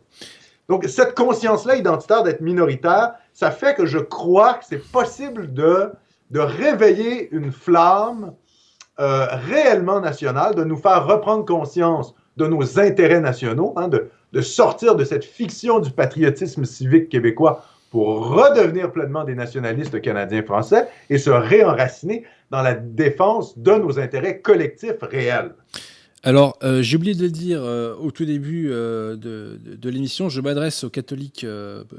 Donc, 0.70 0.86
cette 0.86 1.16
conscience-là 1.16 1.76
identitaire 1.76 2.24
d'être 2.24 2.42
minoritaire, 2.42 3.14
ça 3.34 3.52
fait 3.52 3.76
que 3.76 3.86
je 3.86 4.00
crois 4.00 4.56
que 4.56 4.66
c'est 4.66 4.92
possible 4.92 5.54
de, 5.54 5.92
réveiller 6.34 7.30
une 7.32 7.52
flamme 7.52 8.34
euh, 9.00 9.26
réellement 9.48 10.00
national, 10.00 10.54
de 10.56 10.64
nous 10.64 10.78
faire 10.78 11.08
reprendre 11.08 11.46
conscience 11.46 12.14
de 12.38 12.46
nos 12.46 12.80
intérêts 12.80 13.22
nationaux, 13.22 13.74
hein, 13.78 13.88
de, 13.88 14.10
sortir 14.42 14.96
de 14.96 15.06
cette 15.06 15.24
fiction 15.24 15.80
du 15.80 15.92
patriotisme 15.92 16.66
civique 16.66 17.10
québécois 17.10 17.64
pour 17.96 18.28
redevenir 18.28 18.92
pleinement 18.92 19.24
des 19.24 19.36
nationalistes 19.36 20.02
canadiens 20.02 20.44
français 20.44 20.90
et 21.10 21.18
se 21.18 21.30
réenraciner 21.30 22.26
dans 22.52 22.62
la 22.62 22.74
défense 22.74 23.58
de 23.58 23.72
nos 23.72 23.98
intérêts 23.98 24.42
collectifs 24.42 25.02
réels. 25.02 25.54
Alors, 26.22 26.58
euh, 26.62 26.82
j'ai 26.82 26.98
oublié 26.98 27.16
de 27.16 27.22
le 27.22 27.30
dire 27.30 27.62
euh, 27.64 27.96
au 27.96 28.12
tout 28.12 28.26
début 28.26 28.68
euh, 28.70 29.16
de, 29.16 29.90
l'émission, 29.90 30.28
je 30.28 30.42
m'adresse 30.42 30.84
aux 30.84 30.90
catholiques 30.90 31.46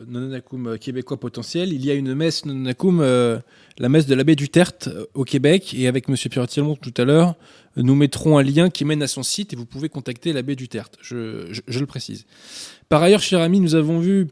Nononacum 0.07 0.77
québécois 0.79 1.19
potentiels. 1.19 1.73
Il 1.73 1.83
y 1.83 1.91
a 1.91 1.95
une 1.95 2.15
messe 2.15 2.45
Nononacum, 2.45 3.01
la 3.01 3.89
messe 3.89 4.05
de 4.05 4.15
l'abbé 4.15 4.37
Duterte 4.37 4.91
au 5.15 5.25
Québec, 5.25 5.75
et 5.79 5.89
avec 5.89 6.11
M. 6.11 6.17
Pierre 6.17 6.47
Thielmont 6.47 6.77
tout 6.77 6.93
à 6.99 7.05
l'heure, 7.05 7.37
nous 7.77 7.95
mettrons 7.95 8.37
un 8.37 8.43
lien 8.43 8.69
qui 8.69 8.85
mène 8.85 9.03
à 9.03 9.07
son 9.07 9.23
site 9.23 9.53
et 9.53 9.57
vous 9.57 9.67
pouvez 9.67 9.89
contacter 9.89 10.33
l'abbé 10.33 10.57
Duterte, 10.57 10.99
je, 11.01 11.47
je, 11.67 11.79
le 11.79 11.87
précise. 11.87 12.27
Par 12.89 13.03
ailleurs, 13.03 13.23
cher 13.23 13.41
ami, 13.41 13.61
nous 13.61 13.75
avons 13.75 13.99
vu 13.99 14.29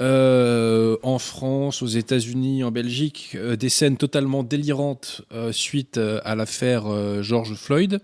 en 0.00 1.18
France, 1.18 1.82
aux 1.82 1.86
États-Unis, 1.86 2.64
en 2.64 2.70
Belgique, 2.72 3.36
des 3.58 3.68
scènes 3.68 3.96
totalement 3.96 4.42
délirantes 4.42 5.22
suite 5.52 6.00
à 6.24 6.34
l'affaire 6.34 7.22
George 7.22 7.54
Floyd. 7.54 8.00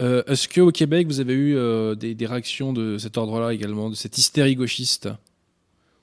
Euh, 0.00 0.22
est-ce 0.26 0.48
qu'au 0.48 0.70
Québec, 0.70 1.06
vous 1.06 1.20
avez 1.20 1.32
eu 1.32 1.56
euh, 1.56 1.94
des, 1.94 2.26
réactions 2.26 2.72
de 2.72 2.98
cet 2.98 3.16
ordre-là 3.16 3.52
également, 3.52 3.88
de 3.88 3.94
cette 3.94 4.18
hystérie 4.18 4.54
gauchiste? 4.54 5.08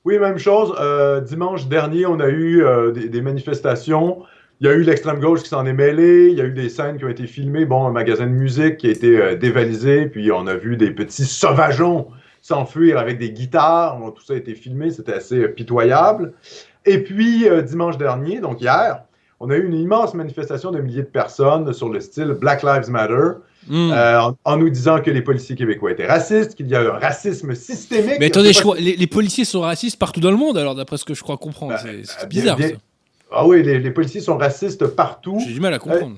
Oui, 0.06 0.18
même 0.20 0.38
chose. 0.38 0.76
Euh, 0.80 1.22
dimanche 1.22 1.68
dernier, 1.68 2.06
on 2.06 2.20
a 2.20 2.30
eu 2.30 2.64
des, 2.94 3.22
manifestations. 3.22 4.24
Il 4.60 4.68
y 4.68 4.70
a 4.70 4.74
eu 4.74 4.84
l'extrême 4.84 5.20
gauche 5.20 5.44
qui 5.44 5.50
s'en 5.50 5.66
est 5.66 5.74
mêlée. 5.74 6.30
Il 6.30 6.38
y 6.38 6.42
a 6.42 6.46
eu 6.46 6.54
des 6.54 6.70
scènes 6.70 6.98
qui 6.98 7.06
ont 7.06 7.10
été 7.10 7.28
filmées. 7.28 7.66
Bon, 7.66 7.86
un 7.86 7.92
magasin 7.92 8.26
de 8.26 8.32
musique 8.32 8.78
qui 8.78 8.88
a 8.88 8.92
été 8.92 9.36
dévalisé. 9.36 10.08
Puis 10.08 10.32
on 10.32 10.48
a 10.48 10.56
vu 10.56 10.78
des 10.78 10.92
petits 10.92 11.26
sauvageons 11.26 12.08
s'enfuir 12.44 13.00
avec 13.00 13.18
des 13.18 13.32
guitares. 13.32 13.98
tout 14.16 14.24
ça 14.24 14.34
a 14.34 14.36
été 14.36 14.54
filmé. 14.54 14.92
C'était 14.92 15.14
assez 15.14 15.48
pitoyable. 15.48 16.34
Et 16.86 17.00
puis, 17.00 17.46
dimanche 17.66 17.98
dernier, 17.98 18.40
donc 18.40 18.62
hier, 18.62 19.04
on 19.40 19.50
a 19.50 19.56
eu 19.56 19.66
une 19.66 19.74
immense 19.74 20.14
manifestation 20.14 20.72
de 20.72 20.80
milliers 20.80 21.02
de 21.02 21.08
personnes 21.08 21.74
sur 21.74 21.90
le 21.90 22.00
style 22.02 22.36
Black 22.40 22.62
Lives 22.62 22.90
Matter 22.90 23.40
mm. 23.68 23.92
en, 23.92 24.38
en, 24.44 24.58
nous 24.58 24.70
disant 24.70 25.02
que 25.02 25.10
les 25.10 25.22
policiers 25.22 25.56
québécois 25.56 25.92
étaient 25.92 26.06
racistes, 26.06 26.56
qu'il 26.56 26.68
y 26.68 26.76
a 26.76 26.82
un 26.82 27.00
racisme 27.00 27.56
systémique. 27.56 28.18
Mais 28.20 28.28
attendez, 28.28 28.52
les, 28.80 29.08
policiers 29.08 29.46
sont 29.46 29.62
racistes 29.62 29.98
partout 29.98 30.20
dans 30.20 30.32
le 30.32 30.38
monde, 30.38 30.58
alors 30.58 30.76
d'après 30.76 30.98
ce 30.98 31.06
que 31.06 31.14
je 31.14 31.24
crois 31.24 31.38
comprendre. 31.38 31.74
Bah, 31.74 31.80
c'est 32.04 32.28
bizarre. 32.28 32.60
ça. 32.60 32.68
Ah 33.36 33.48
oui, 33.48 33.64
les, 33.64 33.92
policiers 33.92 34.22
sont 34.22 34.38
racistes 34.38 34.86
partout. 34.86 35.40
J'ai 35.46 35.54
du 35.54 35.60
mal 35.62 35.74
à 35.74 35.80
comprendre. 35.80 36.18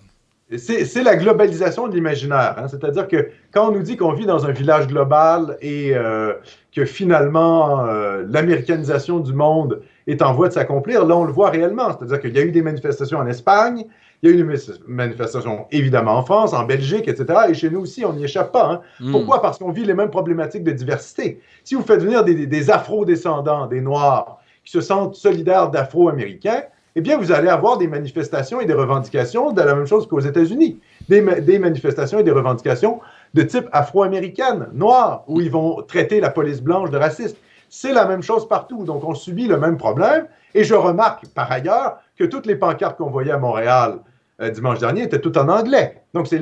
C'est 0.58 1.02
la 1.02 1.16
globalisation 1.16 1.88
de 1.88 1.96
l'imaginaire. 1.96 2.56
Hein. 2.58 2.68
C'est-à-dire 2.68 3.08
que 3.08 3.30
quand 3.52 3.70
on 3.70 3.72
nous 3.72 3.82
dit 3.82 3.98
qu'on 3.98 4.14
vit 4.14 4.28
dans 4.28 4.46
un 4.46 4.52
village 4.52 4.86
global 4.86 5.58
et 5.60 5.96
euh, 5.96 6.34
que 6.72 6.86
finalement 6.86 7.84
euh, 7.88 8.24
l'américanisation 8.30 9.20
du 9.20 9.34
monde 9.34 9.82
est 10.06 10.22
en 10.22 10.34
voie 10.34 10.50
de 10.50 10.54
s'accomplir, 10.54 11.04
là 11.04 11.18
on 11.18 11.24
le 11.24 11.34
voit 11.34 11.50
réellement. 11.50 11.90
C'est-à-dire 11.98 12.20
qu'il 12.20 12.36
y 12.36 12.40
a 12.40 12.44
eu 12.44 12.52
des 12.52 12.62
manifestations 12.62 13.18
en 13.18 13.26
Espagne, 13.26 13.86
il 14.22 14.30
y 14.30 14.32
a 14.32 14.36
eu 14.36 14.44
des 14.44 14.58
manifestations 14.88 15.66
évidemment 15.72 16.18
en 16.18 16.24
France, 16.24 16.54
en 16.54 16.64
Belgique, 16.64 17.08
etc. 17.08 17.40
Et 17.50 17.56
chez 17.56 17.72
nous 17.72 17.82
aussi, 17.82 18.06
on 18.06 18.14
n'y 18.14 18.26
échappe 18.26 18.52
pas. 18.52 18.72
Hein. 18.72 18.82
Hmm. 19.00 19.12
Pourquoi? 19.12 19.42
Parce 19.42 19.58
qu'on 19.58 19.72
vit 19.72 19.84
les 19.84 19.96
mêmes 19.96 20.12
problématiques 20.12 20.64
de 20.64 20.72
diversité. 20.72 21.42
Si 21.64 21.74
vous 21.74 21.82
faites 21.82 22.04
venir 22.04 22.24
des, 22.24 22.46
des 22.46 22.70
afro-descendants, 22.70 23.66
des 23.66 23.82
Noirs, 23.82 24.38
qui 24.64 24.72
se 24.72 24.82
sentent 24.82 25.16
solidaires 25.16 25.72
d'Afro-Américains, 25.72 26.64
eh 26.98 27.02
bien, 27.02 27.18
vous 27.18 27.34
allez 27.34 27.50
avoir 27.50 27.78
des 27.78 27.90
manifestations 27.90 28.62
et 28.62 28.66
des 28.66 28.74
revendications 28.74 29.52
de 29.52 29.62
la 29.62 29.76
même 29.76 29.86
chose 29.86 30.08
qu'aux 30.08 30.22
États-Unis. 30.22 30.80
Des, 31.10 31.20
manifestations 31.60 32.20
et 32.20 32.24
des 32.24 32.32
revendications 32.32 33.02
de 33.34 33.42
type 33.42 33.68
afro-américaine, 33.74 34.68
noire, 34.74 35.26
où 35.28 35.42
ils 35.42 35.52
vont 35.52 35.82
traiter 35.82 36.22
la 36.22 36.30
police 36.30 36.62
blanche 36.62 36.92
de 36.92 36.98
raciste. 36.98 37.36
C'est 37.70 37.92
la 37.92 38.06
même 38.06 38.24
chose 38.24 38.48
partout. 38.48 38.86
Donc, 38.86 39.04
on 39.04 39.14
subit 39.14 39.48
le 39.48 39.58
même 39.58 39.76
problème. 39.76 40.28
Et 40.54 40.64
je 40.64 40.74
remarque, 40.74 41.28
par 41.28 41.52
ailleurs, 41.52 41.98
que 42.18 42.24
toutes 42.24 42.46
les 42.46 42.56
pancartes 42.56 42.98
qu'on 42.98 43.10
voyait 43.10 43.32
à 43.32 43.40
Montréal 43.40 44.00
euh, 44.42 44.50
dimanche 44.50 44.80
dernier 44.80 45.04
étaient 45.04 45.20
toutes 45.20 45.36
en 45.36 45.50
anglais. 45.50 46.02
Donc, 46.14 46.28
c'est 46.28 46.40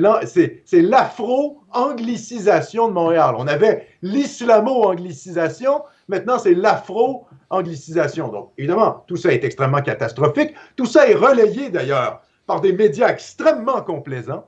l'afro-anglicisation 0.80 2.86
de 2.86 2.92
Montréal. 2.92 3.34
On 3.38 3.48
avait 3.48 3.88
l'islamo-anglicisation. 4.02 5.82
Maintenant, 6.08 6.38
c'est 6.38 6.54
l'afro 6.54 7.26
anglicisation. 7.50 8.28
Donc, 8.28 8.50
évidemment, 8.58 9.04
tout 9.06 9.16
ça 9.16 9.32
est 9.32 9.44
extrêmement 9.44 9.82
catastrophique. 9.82 10.54
Tout 10.76 10.86
ça 10.86 11.08
est 11.08 11.14
relayé, 11.14 11.70
d'ailleurs, 11.70 12.20
par 12.46 12.60
des 12.60 12.72
médias 12.72 13.08
extrêmement 13.08 13.80
complaisants. 13.82 14.44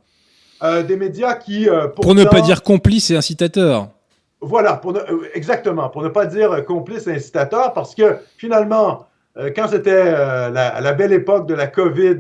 Euh, 0.63 0.83
des 0.83 0.97
médias 0.97 1.35
qui... 1.35 1.69
Euh, 1.69 1.89
pour 1.89 2.15
ne 2.15 2.25
pas 2.25 2.41
dire 2.41 2.63
complices 2.63 3.11
et 3.11 3.17
incitateurs. 3.17 3.89
Voilà, 4.41 4.75
pour 4.75 4.97
euh, 4.97 5.29
exactement, 5.35 5.89
pour 5.89 6.03
ne 6.03 6.09
pas 6.09 6.27
dire 6.27 6.65
complices 6.65 7.07
et 7.07 7.15
incitateurs, 7.15 7.73
parce 7.73 7.95
que 7.95 8.19
finalement, 8.37 9.07
quand 9.55 9.69
c'était 9.69 10.01
à 10.01 10.81
la 10.81 10.93
belle 10.95 11.13
époque 11.13 11.47
de 11.47 11.53
la 11.53 11.67
COVID, 11.67 12.17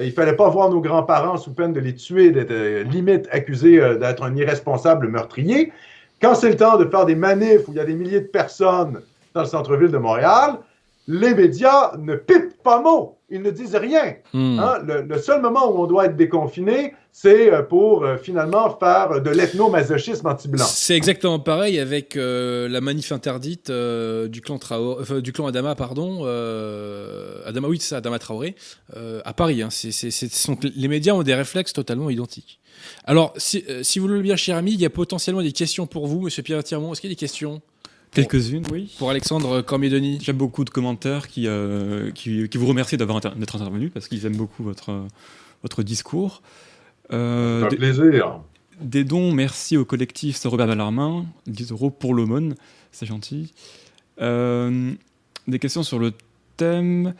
il 0.00 0.12
fallait 0.12 0.36
pas 0.36 0.48
voir 0.48 0.70
nos 0.70 0.80
grands-parents 0.80 1.36
sous 1.36 1.52
peine 1.52 1.72
de 1.72 1.80
les 1.80 1.94
tuer, 1.94 2.30
d'être 2.30 2.88
limite 2.88 3.26
accusés 3.32 3.78
d'être 3.98 4.22
un 4.22 4.36
irresponsable 4.36 5.08
meurtrier. 5.08 5.72
Quand 6.22 6.36
c'est 6.36 6.50
le 6.50 6.56
temps 6.56 6.76
de 6.76 6.84
faire 6.84 7.04
des 7.04 7.16
manifs 7.16 7.66
où 7.66 7.72
il 7.72 7.78
y 7.78 7.80
a 7.80 7.84
des 7.84 7.94
milliers 7.94 8.20
de 8.20 8.28
personnes 8.28 9.02
dans 9.34 9.40
le 9.40 9.46
centre-ville 9.46 9.90
de 9.90 9.98
Montréal, 9.98 10.58
les 11.08 11.34
médias 11.34 11.96
ne 11.98 12.14
pipent 12.14 12.62
pas 12.62 12.80
mot. 12.80 13.18
Ils 13.28 13.42
ne 13.42 13.50
disent 13.50 13.74
rien. 13.74 14.14
Hmm. 14.34 14.58
Hein? 14.58 14.78
Le, 14.84 15.18
seul 15.18 15.40
moment 15.40 15.72
où 15.72 15.82
on 15.82 15.86
doit 15.86 16.04
être 16.04 16.16
déconfiné, 16.16 16.94
c'est 17.12 17.50
euh, 17.50 17.62
pour 17.62 18.04
euh, 18.04 18.18
finalement 18.18 18.76
faire 18.78 19.22
de 19.22 19.30
l'ethnomasochisme 19.30 20.26
anti-blanc. 20.26 20.66
C'est 20.66 20.96
exactement 20.96 21.38
pareil 21.38 21.78
avec 21.78 22.16
euh, 22.16 22.68
la 22.68 22.80
manif 22.80 23.10
interdite 23.10 23.70
du, 23.70 24.40
clan 24.42 24.58
du 25.20 25.32
clan 25.32 25.46
Adama, 25.46 25.74
pardon. 25.74 26.24
Adama, 27.46 27.68
oui, 27.68 27.78
c'est 27.80 27.94
Adama 27.94 28.18
Traoré, 28.18 28.54
à 29.24 29.32
Paris. 29.32 29.62
Hein. 29.62 29.70
les 30.76 30.88
médias 30.88 31.14
ont 31.14 31.22
des 31.22 31.34
réflexes 31.34 31.72
totalement 31.72 32.10
identiques. 32.10 32.60
Alors, 33.04 33.32
si, 33.36 33.64
vous 33.96 34.08
le 34.08 34.14
voulez 34.14 34.22
bien, 34.22 34.36
cher 34.36 34.56
ami, 34.56 34.72
il 34.72 34.80
y 34.80 34.86
a 34.86 34.90
potentiellement 34.90 35.42
des 35.42 35.52
questions 35.52 35.86
pour 35.86 36.06
vous, 36.06 36.20
monsieur 36.20 36.42
Pierre 36.42 36.62
Tirmont. 36.62 36.92
Est-ce 36.92 37.00
qu'il 37.00 37.10
y 37.10 37.12
a 37.12 37.14
des 37.14 37.18
questions? 37.18 37.62
Quelques-unes, 38.12 38.64
oui. 38.70 38.94
Pour 38.98 39.10
Alexandre 39.10 39.62
Cormier-Denis. 39.62 40.18
J'ai 40.22 40.34
beaucoup 40.34 40.64
de 40.64 40.70
commentaires 40.70 41.28
qui, 41.28 41.46
euh, 41.46 42.10
qui, 42.10 42.46
vous 42.54 42.66
remercient 42.66 42.96
d'être 42.96 43.56
intervenu 43.56 43.88
parce 43.88 44.06
qu'ils 44.06 44.26
aiment 44.26 44.36
beaucoup 44.36 44.62
votre, 44.62 45.06
votre 45.62 45.82
discours. 45.82 46.42
Euh, 47.12 47.64
un 47.64 47.68
plaisir. 47.68 48.40
Des 48.80 49.04
dons, 49.04 49.32
merci 49.32 49.76
au 49.76 49.84
collectif 49.84 50.42
Robert 50.44 50.66
Ballarmin, 50.66 51.26
10 51.46 51.72
euros 51.72 51.90
pour 51.90 52.14
l'aumône, 52.14 52.54
c'est 52.90 53.06
gentil. 53.06 53.52
Euh, 54.20 54.92
des 55.46 55.58
questions 55.58 55.82
sur 55.82 55.98
le 55.98 56.12
thème. 56.56 57.14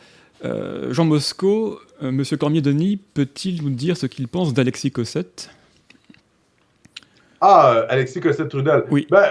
Euh, 0.44 0.92
Jean 0.92 1.04
Mosco, 1.04 1.78
Monsieur 2.00 2.36
Cormier-Denis, 2.36 2.98
peut-il 3.14 3.62
nous 3.62 3.70
dire 3.70 3.96
ce 3.96 4.06
qu'il 4.06 4.26
pense 4.28 4.54
d'Alexis 4.54 4.90
Cossette? 4.90 5.50
Ah, 7.40 7.84
Alexis 7.88 8.20
Cossette-Trudel. 8.20 8.84
Oui. 8.90 9.06
Ben, 9.10 9.28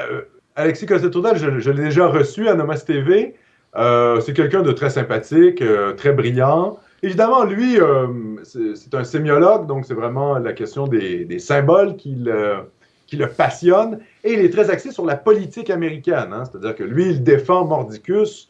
Alexis 0.61 0.85
Cossette-Tourdal, 0.85 1.37
je, 1.37 1.71
l'ai 1.71 1.83
déjà 1.85 2.05
reçu 2.07 2.47
à 2.47 2.53
Nomas 2.53 2.83
TV. 2.85 3.33
Euh, 3.75 4.21
c'est 4.21 4.33
quelqu'un 4.33 4.61
de 4.61 4.71
très 4.71 4.91
sympathique, 4.91 5.61
euh, 5.61 5.93
très 5.93 6.13
brillant. 6.13 6.77
Évidemment, 7.01 7.43
lui, 7.45 7.79
euh, 7.79 8.07
c'est 8.43 8.93
un 8.93 9.03
sémiologue, 9.03 9.65
donc 9.65 9.85
c'est 9.85 9.95
vraiment 9.95 10.37
la 10.37 10.53
question 10.53 10.85
des, 10.85 11.39
symboles 11.39 11.95
qui 11.95 12.15
le, 12.15 13.27
passionne. 13.35 13.99
Et 14.23 14.33
il 14.33 14.39
est 14.41 14.51
très 14.51 14.69
axé 14.69 14.91
sur 14.91 15.03
la 15.03 15.15
politique 15.15 15.71
américaine. 15.71 16.31
Hein. 16.31 16.43
C'est-à-dire 16.45 16.75
que 16.75 16.83
lui, 16.83 17.09
il 17.09 17.23
défend 17.23 17.65
Mordicus, 17.65 18.47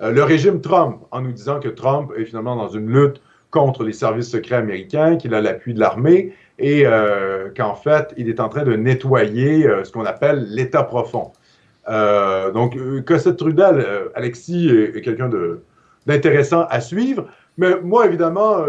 le 0.00 0.22
régime 0.22 0.62
Trump, 0.62 1.02
en 1.10 1.20
nous 1.20 1.32
disant 1.32 1.60
que 1.60 1.68
Trump 1.68 2.10
est 2.16 2.24
finalement 2.24 2.56
dans 2.56 2.70
une 2.70 2.88
lutte 2.88 3.20
contre 3.50 3.84
les 3.84 3.92
services 3.92 4.30
secrets 4.30 4.56
américains, 4.56 5.16
qu'il 5.16 5.34
a 5.34 5.42
l'appui 5.42 5.74
de 5.74 5.80
l'armée 5.80 6.32
et 6.58 6.84
qu'en 7.54 7.74
fait, 7.74 8.14
il 8.16 8.30
est 8.30 8.40
en 8.40 8.48
train 8.48 8.62
de 8.62 8.74
nettoyer 8.76 9.68
ce 9.84 9.92
qu'on 9.92 10.06
appelle 10.06 10.46
l'État 10.48 10.84
profond. 10.84 11.32
Euh, 11.90 12.52
donc, 12.52 12.76
euh, 12.76 13.02
Cossette 13.02 13.36
Trudel, 13.36 13.80
euh, 13.80 14.08
Alexis 14.14 14.68
est, 14.68 15.00
quelqu'un 15.00 15.30
d'intéressant 16.06 16.66
à 16.70 16.80
suivre. 16.80 17.26
Mais 17.58 17.80
moi, 17.82 18.06
évidemment, 18.06 18.64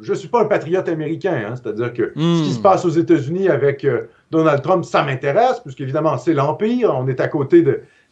je 0.00 0.12
ne 0.12 0.16
suis 0.16 0.28
pas 0.28 0.42
un 0.42 0.46
patriote 0.46 0.88
américain. 0.88 1.40
Hein. 1.46 1.54
C'est-à-dire 1.54 1.92
que 1.92 2.12
ce 2.16 2.42
qui 2.42 2.52
se 2.52 2.58
hmm. 2.58 2.62
passe 2.62 2.84
aux 2.84 2.90
États-Unis 2.90 3.48
avec 3.48 3.86
Donald 4.30 4.60
Trump, 4.62 4.84
ça 4.84 5.02
m'intéresse, 5.04 5.60
puisqu'évidemment, 5.60 6.18
c'est 6.18 6.34
l'Empire. 6.34 6.94
On 6.94 7.06
est 7.08 7.20
à 7.20 7.28
côté 7.28 7.64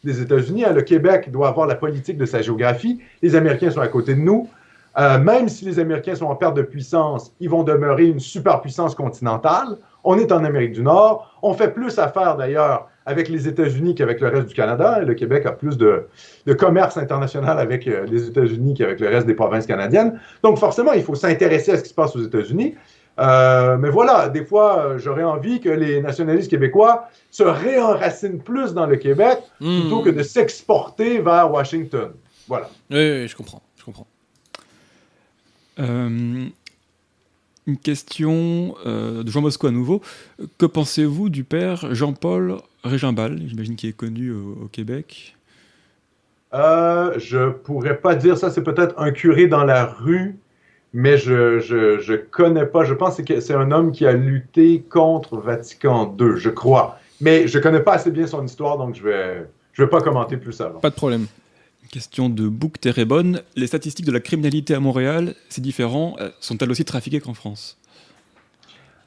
des 0.03 0.21
États-Unis. 0.21 0.65
Hein. 0.65 0.73
Le 0.73 0.81
Québec 0.81 1.29
doit 1.31 1.49
avoir 1.49 1.67
la 1.67 1.75
politique 1.75 2.17
de 2.17 2.25
sa 2.25 2.41
géographie. 2.41 2.99
Les 3.21 3.35
Américains 3.35 3.69
sont 3.69 3.81
à 3.81 3.87
côté 3.87 4.15
de 4.15 4.21
nous. 4.21 4.49
même 4.97 5.49
si 5.49 5.65
les 5.65 5.77
Américains 5.77 6.15
sont 6.15 6.25
en 6.25 6.35
perte 6.35 6.55
de 6.55 6.63
puissance, 6.63 7.33
ils 7.39 7.49
vont 7.49 7.63
demeurer 7.63 8.05
une 8.05 8.19
superpuissance 8.19 8.95
continentale. 8.95 9.77
On 10.09 10.17
est 10.17 10.31
en 10.31 10.45
Amérique 10.45 10.71
du 10.71 10.83
Nord. 10.83 11.37
On 11.41 11.53
fait 11.53 11.73
plus 11.73 11.99
affaire 11.99 12.37
d'ailleurs 12.37 12.87
avec 13.05 13.27
les 13.27 13.49
États-Unis 13.49 13.93
qu'avec 13.93 14.21
le 14.21 14.29
reste 14.29 14.47
du 14.47 14.55
Canada. 14.55 14.99
Le 14.99 15.13
Québec 15.15 15.45
a 15.45 15.51
plus 15.51 15.77
de, 15.77 16.07
commerce 16.57 16.95
international 16.95 17.59
avec 17.59 17.85
euh, 17.87 18.05
les 18.05 18.25
États-Unis 18.25 18.73
qu'avec 18.73 19.01
le 19.01 19.09
reste 19.09 19.27
des 19.27 19.33
provinces 19.33 19.65
canadiennes. 19.65 20.17
Donc 20.43 20.59
forcément, 20.59 20.93
il 20.93 21.03
faut 21.03 21.15
s'intéresser 21.15 21.73
à 21.73 21.77
ce 21.77 21.83
qui 21.83 21.89
se 21.89 21.93
passe 21.93 22.15
aux 22.15 22.23
États-Unis. 22.23 22.75
Euh, 23.19 23.75
mais 23.77 23.89
voilà, 23.89 24.29
des 24.29 24.45
fois, 24.45 24.79
euh, 24.79 24.97
j'aurais 24.97 25.25
envie 25.25 25.59
que 25.59 25.67
les 25.67 26.01
nationalistes 26.01 26.49
québécois 26.49 27.09
se 27.29 27.43
réenracinent 27.43 28.41
plus 28.41 28.73
dans 28.73 28.85
le 28.85 28.95
Québec 28.95 29.39
hmm. 29.59 29.81
plutôt 29.81 30.03
que 30.03 30.09
de 30.11 30.23
s'exporter 30.23 31.19
vers 31.19 31.51
Washington. 31.51 32.11
Voilà. 32.47 32.69
Oui, 32.89 33.27
je 33.27 33.35
comprends. 33.35 33.61
Je 33.75 33.83
comprends. 33.83 34.07
Une 37.67 37.77
question 37.77 38.75
euh, 38.85 39.23
de 39.23 39.29
Jean 39.29 39.41
Mosco 39.41 39.67
à 39.67 39.71
nouveau. 39.71 40.01
Que 40.57 40.65
pensez-vous 40.65 41.27
du 41.29 41.43
père 41.43 41.93
Jean-Paul 41.93 42.57
Régimbal, 42.85 43.41
j'imagine 43.45 43.75
qu'il 43.75 43.89
est 43.89 43.93
connu 43.93 44.31
au, 44.31 44.69
Québec? 44.71 45.35
Euh, 46.53 47.13
Je 47.19 47.49
pourrais 47.49 47.97
pas 47.97 48.15
dire 48.15 48.37
ça. 48.37 48.49
C'est 48.49 48.63
peut-être 48.63 48.95
un 48.97 49.11
curé 49.11 49.47
dans 49.47 49.65
la 49.65 49.85
rue, 49.85 50.37
mais 50.93 51.17
je, 51.17 51.59
je, 51.59 52.15
connais 52.15 52.65
pas. 52.65 52.85
Je 52.85 52.93
pense 52.93 53.21
que 53.21 53.39
c'est 53.41 53.53
un 53.53 53.71
homme 53.71 53.91
qui 53.91 54.05
a 54.07 54.13
lutté 54.13 54.81
contre 54.89 55.37
Vatican 55.37 56.15
II, 56.17 56.37
je 56.37 56.49
crois. 56.49 56.97
Mais 57.19 57.49
je 57.49 57.59
connais 57.59 57.81
pas 57.81 57.95
assez 57.95 58.11
bien 58.11 58.27
son 58.27 58.45
histoire, 58.45 58.77
donc 58.77 58.95
je 58.95 59.03
vais, 59.03 59.45
je 59.73 59.83
vais 59.83 59.89
pas 59.89 59.99
commenter 59.99 60.37
plus 60.37 60.61
avant. 60.61 60.79
Pas 60.79 60.89
de 60.89 60.95
problème. 60.95 61.27
Question 61.87 62.29
de 62.29 62.47
Book 62.47 62.79
Terrebonne. 62.79 63.41
Les 63.55 63.67
statistiques 63.67 64.05
de 64.05 64.11
la 64.11 64.19
criminalité 64.19 64.73
à 64.73 64.79
Montréal, 64.79 65.35
c'est 65.49 65.61
différent. 65.61 66.15
Euh, 66.19 66.29
sont-elles 66.39 66.71
aussi 66.71 66.85
trafiquées 66.85 67.19
qu'en 67.19 67.33
France? 67.33 67.77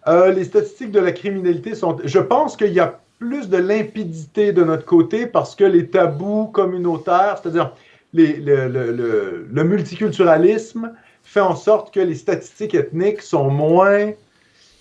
Euh, 0.08 0.32
Les 0.32 0.44
statistiques 0.44 0.90
de 0.90 1.00
la 1.00 1.12
criminalité 1.12 1.74
sont. 1.74 1.98
Je 2.04 2.18
pense 2.18 2.56
qu'il 2.56 2.72
y 2.72 2.80
a 2.80 3.00
plus 3.18 3.48
de 3.48 3.58
limpidité 3.58 4.52
de 4.52 4.64
notre 4.64 4.84
côté 4.84 5.26
parce 5.26 5.54
que 5.54 5.64
les 5.64 5.88
tabous 5.88 6.46
communautaires, 6.46 7.38
c'est-à-dire 7.40 7.74
le, 8.14 9.62
multiculturalisme, 9.62 10.92
fait 11.22 11.40
en 11.40 11.54
sorte 11.54 11.92
que 11.92 12.00
les 12.00 12.14
statistiques 12.14 12.74
ethniques 12.74 13.22
sont 13.22 13.50
moins 13.50 14.12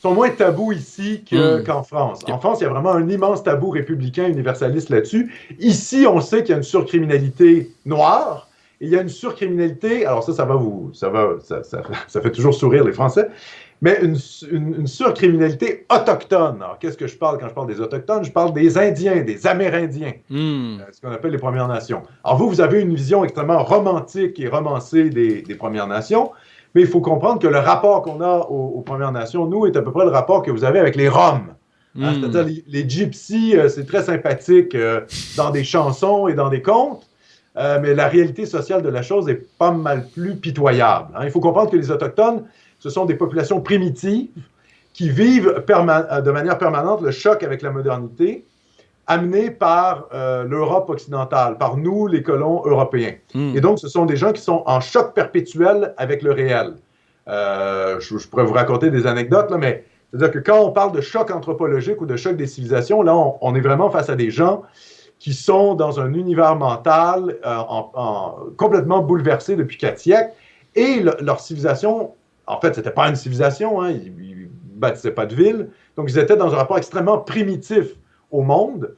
sont 0.01 0.13
moins 0.13 0.29
tabous 0.29 0.71
ici 0.71 1.23
hmm. 1.31 1.63
qu'en 1.65 1.83
France. 1.83 2.23
En 2.29 2.39
France, 2.39 2.59
il 2.61 2.63
y 2.63 2.67
a 2.67 2.69
vraiment 2.69 2.91
un 2.91 3.07
immense 3.09 3.43
tabou 3.43 3.69
républicain 3.69 4.27
universaliste 4.27 4.89
là-dessus. 4.89 5.33
Ici, 5.59 6.05
on 6.07 6.21
sait 6.21 6.41
qu'il 6.41 6.51
y 6.51 6.53
a 6.53 6.57
une 6.57 6.63
surcriminalité 6.63 7.71
noire. 7.85 8.47
il 8.81 8.89
y 8.89 8.97
a 8.97 9.01
une 9.01 9.09
surcriminalité, 9.09 10.05
alors 10.05 10.23
ça, 10.23 10.31
ça 10.31 10.45
va 10.45 10.55
vous, 10.55 10.91
ça 10.93 11.09
va, 11.09 11.35
ça, 11.43 11.63
ça, 11.63 11.81
fait 12.21 12.31
toujours 12.31 12.53
sourire 12.53 12.85
les 12.85 12.93
Français. 12.93 13.27
mais 13.81 13.99
une, 14.01 14.17
une, 14.51 14.87
surcriminalité 14.87 15.85
autochtone. 15.89 16.61
Alors, 16.61 16.79
qu'est-ce 16.79 16.97
que 16.97 17.07
je 17.07 17.17
parle 17.17 17.37
quand 17.37 17.49
je 17.49 17.53
parle 17.53 17.67
des 17.67 17.81
autochtones? 17.81 18.23
Je 18.23 18.31
parle 18.31 18.53
des 18.53 18.77
Indiens, 18.77 19.21
des 19.21 19.47
Amérindiens, 19.47 20.13
hmm. 20.29 20.79
euh, 20.79 20.83
ce 20.93 21.01
qu'on 21.01 21.11
appelle 21.11 21.31
les 21.31 21.37
Premières 21.37 21.67
Nations. 21.67 22.03
Alors, 22.23 22.37
vous, 22.37 22.49
vous 22.49 22.61
avez 22.61 22.79
une 22.81 22.95
vision 22.95 23.25
extrêmement 23.25 23.63
romantique 23.63 24.39
et 24.39 24.47
romancée 24.47 25.09
des, 25.09 25.41
des 25.41 25.55
Premières 25.55 25.87
Nations, 25.87 26.31
mais 26.73 26.81
il 26.81 26.87
faut 26.87 27.01
comprendre 27.01 27.39
que 27.39 27.47
le 27.47 27.57
rapport 27.57 28.01
qu'on 28.01 28.21
a 28.21 28.37
aux, 28.49 28.81
Premières 28.81 29.11
Nations, 29.11 29.45
nous, 29.45 29.65
est 29.65 29.75
à 29.75 29.81
peu 29.81 29.91
près 29.91 30.05
le 30.05 30.11
rapport 30.11 30.41
que 30.43 30.51
vous 30.51 30.63
avez 30.63 30.79
avec 30.79 30.95
les 30.95 31.09
Roms. 31.09 31.53
Hein, 31.99 32.13
hmm. 32.13 32.21
C'est-à-dire, 32.21 32.63
les, 32.67 32.81
les 32.81 32.89
gypsies, 32.89 33.57
euh, 33.57 33.67
c'est 33.67 33.85
très 33.85 34.03
sympathique 34.03 34.75
euh, 34.75 35.01
dans 35.35 35.49
des 35.49 35.63
chansons 35.63 36.27
et 36.27 36.33
dans 36.33 36.49
des 36.49 36.61
contes, 36.61 37.05
mais 37.55 37.93
la 37.93 38.07
réalité 38.07 38.45
sociale 38.45 38.81
de 38.81 38.87
la 38.87 39.01
chose 39.01 39.27
est 39.27 39.45
pas 39.57 39.71
mal 39.71 40.07
plus 40.07 40.37
pitoyable. 40.37 41.09
Hein. 41.13 41.21
Il 41.25 41.31
faut 41.31 41.41
comprendre 41.41 41.69
que 41.69 41.75
les 41.75 41.91
Autochtones, 41.91 42.45
ce 42.79 42.89
sont 42.89 43.05
des 43.05 43.15
populations 43.15 43.59
primitives 43.59 44.29
qui 44.93 45.09
vivent 45.09 45.63
euh, 45.69 46.21
de 46.21 46.31
manière 46.31 46.57
permanente 46.57 47.01
le 47.01 47.11
choc 47.11 47.43
avec 47.43 47.61
la 47.61 47.71
modernité, 47.71 48.45
amené 49.09 49.51
par 49.51 50.07
euh, 50.13 50.45
l'Europe 50.45 50.89
occidentale, 50.89 51.57
par 51.57 51.75
nous, 51.75 52.07
les 52.07 52.23
colons 52.23 52.61
européens. 52.65 53.15
Hmm. 53.33 53.55
Et 53.55 53.59
donc, 53.59 53.79
ce 53.79 53.89
sont 53.89 54.05
des 54.05 54.15
gens 54.15 54.31
qui 54.31 54.41
sont 54.41 54.63
en 54.65 54.79
choc 54.79 55.13
perpétuel 55.13 55.93
avec 55.97 56.21
le 56.21 56.31
réel. 56.31 56.75
Euh, 57.27 57.99
je, 57.99 58.27
pourrais 58.27 58.45
vous 58.45 58.53
raconter 58.53 58.89
des 58.91 59.05
anecdotes, 59.05 59.51
là, 59.51 59.57
mais 59.57 59.83
c'est-à-dire 60.09 60.31
que 60.31 60.39
quand 60.39 60.59
on 60.59 60.71
parle 60.71 60.93
de 60.93 61.01
choc 61.01 61.29
anthropologique 61.31 62.01
ou 62.01 62.05
de 62.05 62.15
choc 62.15 62.37
des 62.37 62.47
civilisations, 62.47 63.01
là, 63.01 63.13
on, 63.41 63.55
est 63.55 63.61
vraiment 63.61 63.89
face 63.89 64.09
à 64.09 64.15
des 64.15 64.31
gens 64.31 64.63
qui 65.19 65.33
sont 65.33 65.75
dans 65.75 65.99
un 65.99 66.13
univers 66.13 66.55
mental 66.55 67.37
complètement 68.57 69.01
bouleversé 69.01 69.55
depuis 69.55 69.77
quatre 69.77 69.99
siècles, 69.99 70.31
et 70.75 71.03
leur 71.21 71.41
civilisation 71.41 72.13
en 72.49 72.59
fait, 72.59 72.73
c'était 72.73 72.91
pas 72.91 73.07
une 73.07 73.15
civilisation, 73.15 73.81
hein, 73.81 73.91
ils, 73.91 74.11
ne 74.11 74.47
bâtissaient 74.79 75.11
pas 75.11 75.27
de 75.27 75.35
ville. 75.35 75.69
Donc, 75.95 76.09
ils 76.09 76.17
étaient 76.17 76.35
dans 76.35 76.51
un 76.53 76.57
rapport 76.57 76.77
extrêmement 76.77 77.19
primitif 77.19 77.89
au 78.31 78.41
monde. 78.41 78.95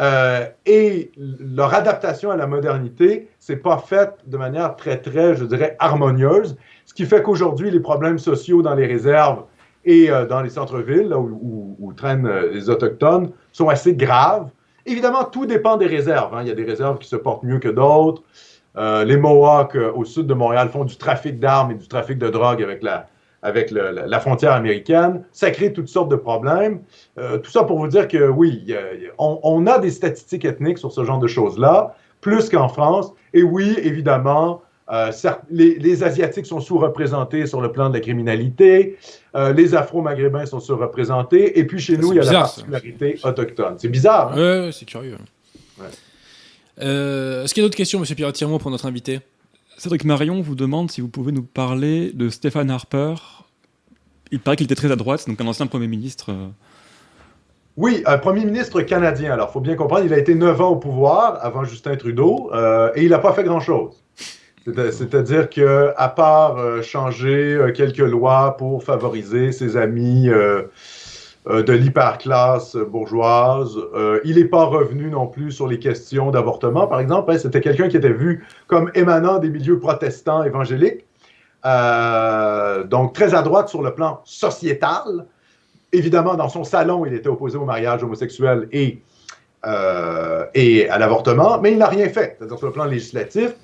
Euh, 0.00 0.46
et 0.64 1.10
leur 1.16 1.74
adaptation 1.74 2.30
à 2.30 2.36
la 2.36 2.46
modernité 2.46 3.28
s'est 3.40 3.56
pas 3.56 3.78
faite 3.78 4.14
de 4.26 4.36
manière 4.36 4.76
très, 4.76 4.98
très, 4.98 5.34
je 5.34 5.44
dirais, 5.44 5.76
harmonieuse. 5.80 6.56
Ce 6.86 6.94
qui 6.94 7.04
fait 7.04 7.22
qu'aujourd'hui, 7.22 7.70
les 7.70 7.80
problèmes 7.80 8.18
sociaux 8.18 8.62
dans 8.62 8.74
les 8.74 8.86
réserves 8.86 9.42
et 9.84 10.10
euh, 10.10 10.24
dans 10.24 10.40
les 10.40 10.50
centres-villes, 10.50 11.12
où, 11.14 11.92
traînent 11.96 12.26
euh, 12.26 12.52
les 12.52 12.70
Autochtones, 12.70 13.30
sont 13.52 13.68
assez 13.68 13.94
graves. 13.94 14.50
Évidemment, 14.86 15.24
tout 15.24 15.46
dépend 15.46 15.76
des 15.76 15.86
réserves. 15.86 16.32
Hein. 16.34 16.42
Il 16.42 16.48
y 16.48 16.52
a 16.52 16.54
des 16.54 16.64
réserves 16.64 16.98
qui 16.98 17.08
se 17.08 17.16
portent 17.16 17.42
mieux 17.42 17.58
que 17.58 17.68
d'autres. 17.68 18.22
Les 18.76 19.16
Mohawks 19.16 19.76
au 19.96 20.04
sud 20.04 20.28
de 20.28 20.34
Montréal 20.34 20.68
font 20.68 20.84
du 20.84 20.96
trafic 20.96 21.40
d'armes 21.40 21.72
et 21.72 21.74
du 21.74 21.88
trafic 21.88 22.16
de 22.16 22.28
drogue 22.28 22.62
avec 22.62 22.84
la, 22.84 23.08
avec 23.42 23.70
la 23.70 24.20
frontière 24.20 24.52
américaine. 24.52 25.24
Ça 25.32 25.50
crée 25.50 25.72
toutes 25.72 25.88
sortes 25.88 26.10
de 26.10 26.16
problèmes. 26.16 26.80
Euh, 27.18 27.38
tout 27.38 27.50
ça 27.50 27.64
pour 27.64 27.78
vous 27.78 27.88
dire 27.88 28.08
que 28.08 28.28
oui, 28.28 28.74
on, 29.18 29.66
a 29.66 29.78
des 29.78 29.90
statistiques 29.90 30.44
ethniques 30.44 30.78
sur 30.78 30.92
ce 30.92 31.04
genre 31.04 31.18
de 31.18 31.28
choses-là, 31.28 31.94
plus 32.20 32.48
qu'en 32.48 32.68
France. 32.68 33.12
Et 33.34 33.42
oui, 33.42 33.76
évidemment, 33.82 34.62
les, 35.50 36.02
Asiatiques 36.02 36.46
sont 36.46 36.60
sous-représentés 36.60 37.46
sur 37.46 37.60
le 37.60 37.70
plan 37.70 37.90
de 37.90 37.94
la 37.94 38.00
criminalité, 38.00 38.96
les 39.34 39.74
Afro-Maghrébins 39.74 40.46
sont 40.46 40.60
sous-représentés, 40.60 41.58
et 41.58 41.64
puis 41.64 41.78
chez 41.78 41.96
nous, 41.96 42.12
il 42.12 42.16
y 42.16 42.20
a 42.20 42.24
la 42.24 42.40
particularité 42.40 43.18
autochtone. 43.22 43.74
C'est 43.78 43.88
bizarre. 43.88 44.32
Hein? 44.34 44.66
Oui, 44.66 44.72
c'est 44.72 44.86
curieux. 44.86 45.16
Euh, 46.80 47.44
est-ce 47.44 47.54
qu'il 47.54 47.62
y 47.62 47.64
a 47.64 47.66
d'autres 47.66 47.76
questions, 47.76 47.98
Monsieur 48.00 48.14
pierre 48.14 48.32
pour 48.58 48.70
notre 48.70 48.86
invité? 48.86 49.20
Cédric 49.78 50.04
Marion 50.04 50.40
vous 50.40 50.56
demande 50.56 50.90
si 50.90 51.00
vous 51.00 51.06
pouvez 51.06 51.30
nous 51.30 51.44
parler 51.44 52.10
de 52.12 52.30
Stéphane 52.30 52.68
Harper. 52.68 53.14
Il 54.32 54.40
paraît 54.40 54.56
qu'il 54.56 54.64
était 54.64 54.74
très 54.74 54.90
à 54.90 54.96
droite, 54.96 55.28
donc 55.28 55.40
un 55.40 55.46
ancien 55.46 55.68
Premier 55.68 55.86
ministre. 55.86 56.32
Euh. 56.32 56.48
Oui, 57.76 58.02
un 58.04 58.18
Premier 58.18 58.44
ministre 58.44 58.82
canadien. 58.82 59.32
Alors, 59.32 59.50
il 59.50 59.52
faut 59.52 59.60
bien 59.60 59.76
comprendre, 59.76 60.04
il 60.04 60.12
a 60.12 60.18
été 60.18 60.34
9 60.34 60.60
ans 60.60 60.70
au 60.70 60.76
pouvoir 60.76 61.38
avant 61.42 61.62
Justin 61.62 61.94
Trudeau 61.94 62.50
euh, 62.52 62.90
et 62.96 63.04
il 63.04 63.10
n'a 63.10 63.20
pas 63.20 63.32
fait 63.32 63.44
grand-chose. 63.44 64.02
C'est-à-dire 64.66 65.48
qu'à 65.48 66.12
part 66.14 66.82
changer 66.82 67.58
quelques 67.74 67.98
lois 67.98 68.56
pour 68.58 68.82
favoriser 68.82 69.50
ses 69.52 69.78
amis 69.78 70.28
euh, 70.28 70.64
de 71.48 71.72
l'hyperclasse 71.72 72.76
bourgeoise. 72.76 73.76
Euh, 73.94 74.20
il 74.24 74.36
n'est 74.36 74.44
pas 74.44 74.64
revenu 74.64 75.10
non 75.10 75.26
plus 75.26 75.50
sur 75.50 75.66
les 75.66 75.78
questions 75.78 76.30
d'avortement, 76.30 76.86
par 76.86 77.00
exemple. 77.00 77.32
Hein. 77.32 77.38
C'était 77.38 77.60
quelqu'un 77.60 77.88
qui 77.88 77.96
était 77.96 78.12
vu 78.12 78.46
comme 78.66 78.90
émanant 78.94 79.38
des 79.38 79.48
milieux 79.48 79.78
protestants 79.78 80.42
évangéliques, 80.42 81.06
euh, 81.64 82.84
donc 82.84 83.14
très 83.14 83.34
à 83.34 83.42
droite 83.42 83.68
sur 83.68 83.82
le 83.82 83.94
plan 83.94 84.20
sociétal. 84.24 85.26
Évidemment, 85.92 86.34
dans 86.34 86.50
son 86.50 86.64
salon, 86.64 87.06
il 87.06 87.14
était 87.14 87.28
opposé 87.28 87.56
au 87.56 87.64
mariage 87.64 88.02
homosexuel 88.04 88.68
et, 88.72 89.00
et 90.54 90.88
à 90.90 90.98
l'avortement, 90.98 91.58
mais 91.62 91.72
il 91.72 91.78
n'a 91.78 91.88
rien 91.88 92.10
fait. 92.10 92.36
C'est-à-dire 92.38 92.58
sur 92.58 92.66
le 92.66 92.74
plan 92.74 92.84
législatif, 92.84 93.54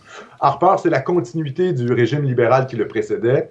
Harper, 0.40 0.76
c'est 0.82 0.88
la 0.88 1.00
continuité 1.00 1.74
du 1.74 1.92
régime 1.92 2.22
libéral 2.22 2.66
qui 2.66 2.76
le 2.76 2.88
précédait. 2.88 3.50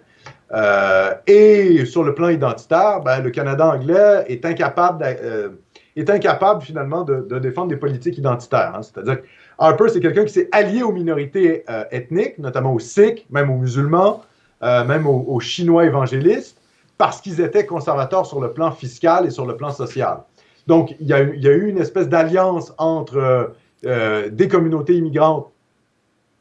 Euh, 0.54 1.14
et 1.26 1.86
sur 1.86 2.04
le 2.04 2.14
plan 2.14 2.30
identitaire, 2.30 3.02
ben, 3.02 3.22
le 3.22 3.32
Canada 3.32 3.68
anglais 3.68 4.24
est 4.28 4.46
incapable, 4.46 5.04
euh, 5.04 5.50
est 5.96 6.10
incapable 6.10 6.62
finalement 6.62 7.04
de, 7.04 7.40
défendre 7.40 7.70
des 7.70 7.76
politiques 7.76 8.18
identitaires. 8.20 8.74
Hein. 8.76 8.82
C'est-à-dire 8.84 9.22
que 9.22 9.28
Harper, 9.58 9.90
c'est 9.90 10.00
quelqu'un 10.00 10.26
qui 10.26 10.34
s'est 10.34 10.50
allié 10.52 10.84
aux 10.84 10.92
minorités 10.92 11.64
euh, 11.70 11.86
ethniques, 11.92 12.38
notamment 12.38 12.74
aux 12.74 12.80
Sikhs, 12.80 13.26
même 13.30 13.50
aux 13.50 13.58
musulmans, 13.58 14.22
même 14.62 15.08
aux, 15.08 15.40
Chinois 15.42 15.84
évangélistes, 15.84 16.58
parce 16.98 17.20
qu'ils 17.20 17.42
étaient 17.42 17.66
conservateurs 17.66 18.26
sur 18.26 18.40
le 18.40 18.54
plan 18.54 18.72
fiscal 18.72 19.26
et 19.26 19.30
sur 19.30 19.46
le 19.46 19.58
plan 19.58 19.72
social. 19.72 20.20
Donc, 20.68 20.96
il 21.02 21.08
y 21.08 21.12
a, 21.12 21.20
il 21.22 21.44
y 21.44 21.50
a 21.50 21.52
eu 21.52 21.68
une 21.68 21.80
espèce 21.80 22.08
d'alliance 22.08 22.74
entre 22.78 23.52
des 23.84 24.48
communautés 24.48 24.94
immigrantes 24.94 25.52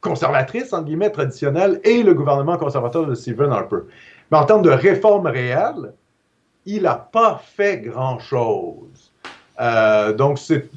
conservatrice, 0.02 0.74
entre 0.74 0.84
guillemets, 0.84 1.10
traditionnelle, 1.10 1.80
et 1.84 2.02
le 2.02 2.12
gouvernement 2.12 2.58
conservateur 2.58 3.06
de 3.06 3.14
Stephen 3.14 3.50
Harper. 3.50 3.78
Mais 4.30 4.36
en 4.36 4.44
termes 4.44 4.62
de 4.62 4.70
réforme 4.70 5.28
réelle, 5.28 5.94
il 6.66 6.82
n'a 6.82 6.96
pas 6.96 7.40
fait 7.56 7.78
grand-chose. 7.78 9.12
Euh, 9.60 10.12
donc, 10.12 10.38
c'est 10.38 10.68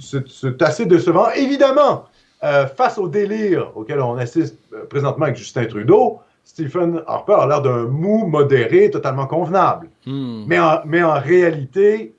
assez 0.61 0.85
décevant. 0.85 1.29
Évidemment, 1.31 2.05
euh, 2.43 2.67
face 2.67 2.97
au 2.97 3.07
délire 3.07 3.71
auquel 3.75 3.99
on 3.99 4.17
assiste 4.17 4.57
euh, 4.73 4.85
présentement 4.85 5.25
avec 5.25 5.37
Justin 5.37 5.65
Trudeau, 5.65 6.19
Stephen 6.43 7.01
Harper 7.07 7.37
a 7.39 7.47
l'air 7.47 7.61
d'un 7.61 7.85
mou 7.85 8.27
modéré 8.27 8.91
totalement 8.91 9.25
convenable. 9.25 9.89
Hmm. 10.05 10.43
Mais, 10.45 10.59
en, 10.59 10.81
mais 10.85 11.01
en 11.01 11.19
réalité, 11.19 12.13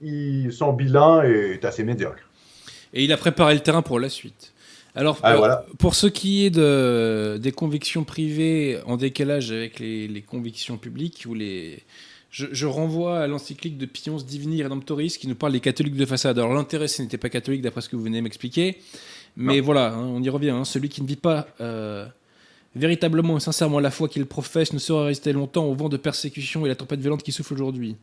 son 0.51 0.73
bilan 0.73 1.23
est 1.23 1.65
assez 1.65 1.85
médiocre. 1.85 2.29
Et 2.93 3.05
il 3.05 3.13
a 3.13 3.17
préparé 3.17 3.55
le 3.55 3.61
terrain 3.61 3.83
pour 3.83 4.01
la 4.01 4.09
suite. 4.09 4.53
Alors, 4.97 5.19
ah, 5.23 5.63
pour 5.79 5.95
ce 5.95 6.07
qui 6.07 6.47
est 6.47 6.51
de, 6.51 7.39
des 7.41 7.53
convictions 7.53 8.03
privées 8.05 8.81
en 8.87 8.97
décalage 8.97 9.53
avec 9.53 9.79
les, 9.79 10.25
convictions 10.27 10.79
publiques, 10.79 11.27
ou 11.29 11.35
les, 11.35 11.81
je, 12.31 12.67
renvoie 12.67 13.21
à 13.21 13.27
l'encyclique 13.27 13.77
de 13.77 13.85
Pions 13.85 14.17
Divini 14.17 14.65
Redemptoris 14.65 15.19
qui 15.19 15.29
nous 15.29 15.35
parle 15.35 15.53
des 15.53 15.61
catholiques 15.61 15.97
de 15.97 16.07
façade. 16.07 16.39
Alors, 16.39 16.55
l'intérêt, 16.55 16.89
ce 16.89 17.03
n'était 17.03 17.19
pas 17.19 17.29
catholique 17.29 17.61
d'après 17.61 17.83
ce 17.83 17.91
que 17.91 17.97
vous 17.97 18.05
venez 18.05 18.23
m'expliquer, 18.23 18.79
mais 19.37 19.61
voilà, 19.61 19.93
hein, 19.93 20.07
on 20.07 20.23
y 20.23 20.31
revient. 20.31 20.49
Hein. 20.49 20.65
celui 20.65 20.89
qui 20.89 21.03
ne 21.03 21.07
vit 21.07 21.17
pas 21.17 21.47
euh, 21.61 22.07
véritablement 22.75 23.37
et 23.37 23.41
sincèrement 23.41 23.81
la 23.81 23.91
foi 23.91 24.09
qu'il 24.09 24.25
professe 24.25 24.73
ne 24.73 24.79
sera 24.79 25.05
résister 25.05 25.35
longtemps 25.35 25.67
au 25.67 25.75
vent 25.75 25.91
de 25.91 25.99
persécution 25.99 26.65
et 26.65 26.71
la 26.71 26.75
tempête 26.75 27.01
violente 27.01 27.23
qui 27.23 27.33
souffle 27.33 27.53
aujourd'hui. 27.53 27.97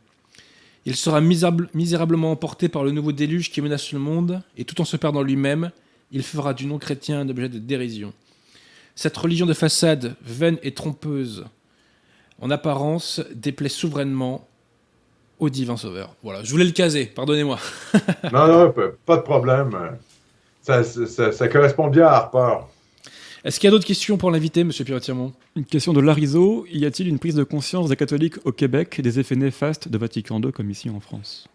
Il 0.86 0.94
sera 0.94 1.20
misérablement 1.20 2.30
emporté 2.30 2.68
par 2.68 2.84
le 2.84 2.92
nouveau 2.92 3.10
déluge 3.10 3.50
qui 3.50 3.60
menace 3.62 3.90
le 3.90 3.98
monde, 3.98 4.42
et 4.56 4.64
tout 4.64 4.80
en 4.80 4.84
se 4.84 4.96
perdant 4.96 5.22
lui-même, 5.22 5.72
il 6.10 6.22
fera 6.22 6.54
du 6.54 6.66
non-chrétien 6.66 7.20
un 7.20 7.28
objet 7.28 7.48
de 7.48 7.58
dérision. 7.58 8.12
Cette 8.94 9.16
religion 9.16 9.46
de 9.46 9.54
façade, 9.54 10.14
vaine 10.22 10.58
et 10.62 10.72
trompeuse, 10.72 11.44
en 12.40 12.50
apparence, 12.50 13.20
déplaît 13.34 13.68
souverainement 13.68 14.46
au 15.38 15.50
divin 15.50 15.76
sauveur. 15.76 16.14
Voilà, 16.22 16.44
je 16.44 16.50
voulais 16.50 16.64
le 16.64 16.70
caser, 16.70 17.06
pardonnez-moi. 17.06 17.58
non, 18.32 18.46
non, 18.46 18.74
pas 19.04 19.16
de 19.16 19.22
problème. 19.22 19.70
Ça, 20.62 21.48
correspond 21.48 21.88
bien 21.88 22.06
à 22.06 22.12
Harper. 22.12 22.66
Est-ce 23.44 23.60
qu'il 23.60 23.66
y 23.66 23.68
a 23.68 23.72
d'autres 23.72 23.86
questions 23.86 24.16
pour 24.16 24.30
l'invité, 24.30 24.60
M. 24.60 24.70
pierre 24.70 25.00
Une 25.54 25.64
question 25.66 25.92
de 25.92 26.00
Larizo. 26.00 26.64
Y 26.72 26.86
a-t-il 26.86 27.08
une 27.08 27.18
prise 27.18 27.34
de 27.34 27.44
conscience 27.44 27.90
des 27.90 27.96
catholiques 27.96 28.36
au 28.46 28.52
Québec 28.52 29.00
des 29.02 29.20
effets 29.20 29.36
néfastes 29.36 29.88
de 29.88 29.98
Vatican 29.98 30.40
II 30.40 30.50
comme 30.50 30.70
ici 30.70 30.88
en 30.88 31.00
France? 31.00 31.46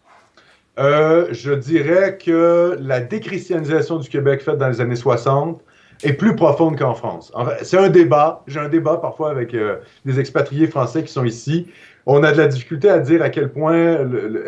Euh, 0.78 1.28
je 1.32 1.52
dirais 1.52 2.16
que 2.16 2.76
la 2.80 3.00
déchristianisation 3.00 3.98
du 3.98 4.08
Québec 4.08 4.40
faite 4.40 4.58
dans 4.58 4.68
les 4.68 4.80
années 4.80 4.96
60 4.96 5.60
est 6.02 6.12
plus 6.14 6.34
profonde 6.34 6.78
qu'en 6.78 6.94
France. 6.94 7.32
c'est 7.62 7.76
un 7.76 7.90
débat. 7.90 8.42
J'ai 8.46 8.60
un 8.60 8.68
débat 8.68 8.96
parfois 8.96 9.30
avec 9.30 9.52
euh, 9.52 9.76
des 10.04 10.18
expatriés 10.18 10.66
français 10.66 11.02
qui 11.02 11.12
sont 11.12 11.24
ici. 11.24 11.66
On 12.06 12.22
a 12.22 12.32
de 12.32 12.38
la 12.38 12.46
difficulté 12.46 12.88
à 12.88 12.98
dire 12.98 13.22
à 13.22 13.28
quel 13.28 13.50
point 13.50 13.98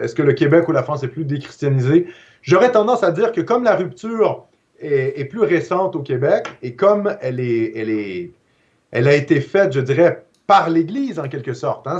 est-ce 0.01 0.15
que 0.15 0.23
le 0.23 0.32
Québec 0.32 0.69
ou 0.69 0.73
la 0.73 0.82
France 0.82 1.03
est 1.03 1.09
plus 1.09 1.24
déchristianisé. 1.24 2.07
J'aurais 2.40 2.73
tendance 2.73 3.03
à 3.03 3.11
dire 3.11 3.32
que 3.32 3.43
comme 3.43 3.65
la 3.65 3.77
rupture 3.77 4.47
est, 4.81 5.24
plus 5.27 5.43
récente 5.43 5.94
au 5.94 6.01
Québec 6.01 6.47
et 6.62 6.74
comme 6.74 7.15
elle 7.20 7.40
est, 7.40 7.73
elle 7.77 7.90
est, 7.90 8.31
elle 8.90 9.07
a 9.07 9.15
été 9.15 9.40
faite, 9.40 9.73
je 9.73 9.81
dirais, 9.81 10.24
par 10.47 10.70
l'Église, 10.70 11.19
en 11.19 11.28
quelque 11.28 11.53
sorte. 11.53 11.86
Hein. 11.86 11.99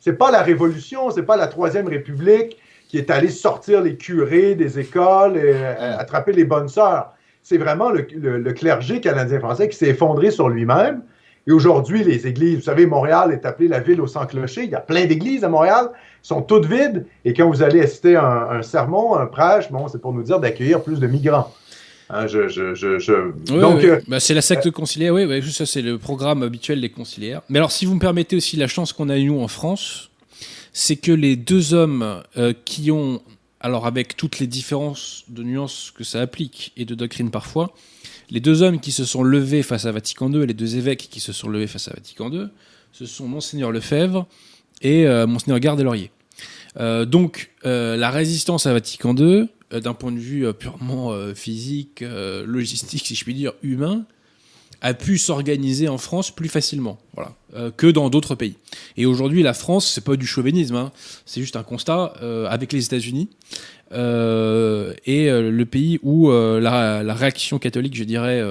C'est 0.00 0.14
pas 0.14 0.30
la 0.30 0.42
Révolution, 0.42 1.10
c'est 1.10 1.24
pas 1.24 1.36
la 1.36 1.46
Troisième 1.46 1.88
République 1.88 2.56
qui 2.92 2.98
est 2.98 3.10
allée 3.10 3.30
sortir 3.30 3.80
les 3.80 3.96
curés 3.96 4.54
des 4.54 4.78
écoles 4.78 5.36
et 5.36 5.54
euh, 5.54 5.98
attraper 5.98 6.32
les 6.32 6.44
bonnes 6.44 6.68
sœurs. 6.68 7.12
C'est 7.42 7.58
vraiment 7.58 7.90
le, 7.90 8.06
le 8.12 8.52
clergé 8.52 9.00
canadien-français 9.00 9.68
qui 9.68 9.76
s'est 9.76 9.88
effondré 9.88 10.30
sur 10.30 10.48
lui-même 10.48 11.02
et 11.46 11.52
aujourd'hui, 11.52 12.04
les 12.04 12.26
églises, 12.26 12.56
vous 12.56 12.64
savez, 12.64 12.86
Montréal 12.86 13.32
est 13.32 13.44
appelée 13.44 13.66
la 13.66 13.80
ville 13.80 14.00
au 14.00 14.06
sans 14.06 14.26
clocher. 14.26 14.62
Il 14.62 14.70
y 14.70 14.76
a 14.76 14.80
plein 14.80 15.06
d'églises 15.06 15.42
à 15.42 15.48
Montréal, 15.48 15.90
sont 16.22 16.40
toutes 16.40 16.66
vides. 16.66 17.04
Et 17.24 17.34
quand 17.34 17.48
vous 17.48 17.62
allez 17.62 17.80
assister 17.80 18.14
à 18.14 18.48
un, 18.52 18.62
sermon, 18.62 19.16
un 19.16 19.26
prêche, 19.26 19.70
bon, 19.70 19.88
c'est 19.88 20.00
pour 20.00 20.12
nous 20.12 20.22
dire 20.22 20.38
d'accueillir 20.38 20.82
plus 20.82 21.00
de 21.00 21.06
migrants. 21.08 21.52
Hein, 22.10 22.26
je, 22.28 22.46
je, 22.46 22.74
je, 22.74 23.58
Donc, 23.58 23.82
euh, 23.82 24.00
bah, 24.06 24.20
c'est 24.20 24.34
la 24.34 24.42
secte 24.42 24.70
conciliaire, 24.70 25.14
oui, 25.14 25.24
oui, 25.24 25.42
ça 25.50 25.64
c'est 25.64 25.80
le 25.80 25.98
programme 25.98 26.42
habituel 26.42 26.80
des 26.80 26.90
conciliaires. 26.90 27.40
Mais 27.48 27.58
alors, 27.58 27.72
si 27.72 27.86
vous 27.86 27.94
me 27.94 28.00
permettez 28.00 28.36
aussi 28.36 28.56
la 28.56 28.68
chance 28.68 28.92
qu'on 28.92 29.08
a 29.08 29.16
eu 29.16 29.24
nous 29.24 29.40
en 29.40 29.48
France, 29.48 30.10
c'est 30.72 30.96
que 30.96 31.12
les 31.12 31.36
deux 31.36 31.74
hommes 31.74 32.22
euh, 32.36 32.52
qui 32.64 32.90
ont, 32.90 33.22
alors 33.60 33.86
avec 33.86 34.16
toutes 34.16 34.38
les 34.38 34.46
différences 34.46 35.24
de 35.28 35.42
nuances 35.42 35.92
que 35.94 36.04
ça 36.04 36.20
applique 36.20 36.72
et 36.76 36.84
de 36.84 36.94
doctrine 36.94 37.30
parfois, 37.30 37.74
les 38.30 38.40
deux 38.40 38.62
hommes 38.62 38.80
qui 38.80 38.92
se 38.92 39.04
sont 39.04 39.22
levés 39.22 39.62
face 39.62 39.84
à 39.84 39.92
Vatican 39.92 40.32
II 40.32 40.42
et 40.42 40.46
les 40.46 40.54
deux 40.54 40.76
évêques 40.76 41.08
qui 41.10 41.20
se 41.20 41.32
sont 41.32 41.48
levés 41.48 41.66
face 41.66 41.88
à 41.88 41.92
Vatican 41.92 42.32
II, 42.32 42.46
ce 42.92 43.06
sont 43.06 43.26
Monseigneur 43.26 43.72
Lefebvre 43.72 44.26
et 44.80 45.06
euh, 45.06 45.26
Monseigneur 45.26 45.60
Garde-Laurier. 45.60 46.10
Euh, 46.78 47.04
donc, 47.04 47.50
euh, 47.64 47.96
la 47.96 48.10
résistance 48.10 48.66
à 48.66 48.72
Vatican 48.72 49.14
II, 49.14 49.48
d'un 49.70 49.94
point 49.94 50.12
de 50.12 50.18
vue 50.18 50.52
purement 50.52 51.16
physique, 51.34 52.04
logistique, 52.44 53.06
si 53.06 53.14
je 53.14 53.24
puis 53.24 53.32
dire, 53.32 53.54
humain, 53.62 54.04
a 54.82 54.94
pu 54.94 55.16
s'organiser 55.16 55.88
en 55.88 55.96
France 55.96 56.30
plus 56.30 56.48
facilement, 56.48 56.98
voilà, 57.14 57.32
que 57.76 57.86
dans 57.86 58.10
d'autres 58.10 58.34
pays. 58.34 58.56
Et 58.98 59.06
aujourd'hui, 59.06 59.42
la 59.42 59.54
France, 59.54 59.88
c'est 59.88 60.04
pas 60.04 60.16
du 60.16 60.26
chauvinisme, 60.26 60.76
hein, 60.76 60.92
c'est 61.24 61.40
juste 61.40 61.56
un 61.56 61.62
constat 61.62 62.14
avec 62.48 62.72
les 62.72 62.84
États-Unis. 62.84 63.30
Euh, 63.94 64.94
et 65.04 65.30
euh, 65.30 65.50
le 65.50 65.66
pays 65.66 66.00
où 66.02 66.30
euh, 66.30 66.60
la, 66.60 67.14
réaction 67.14 67.58
catholique, 67.58 67.94
je 67.94 68.04
dirais, 68.04 68.42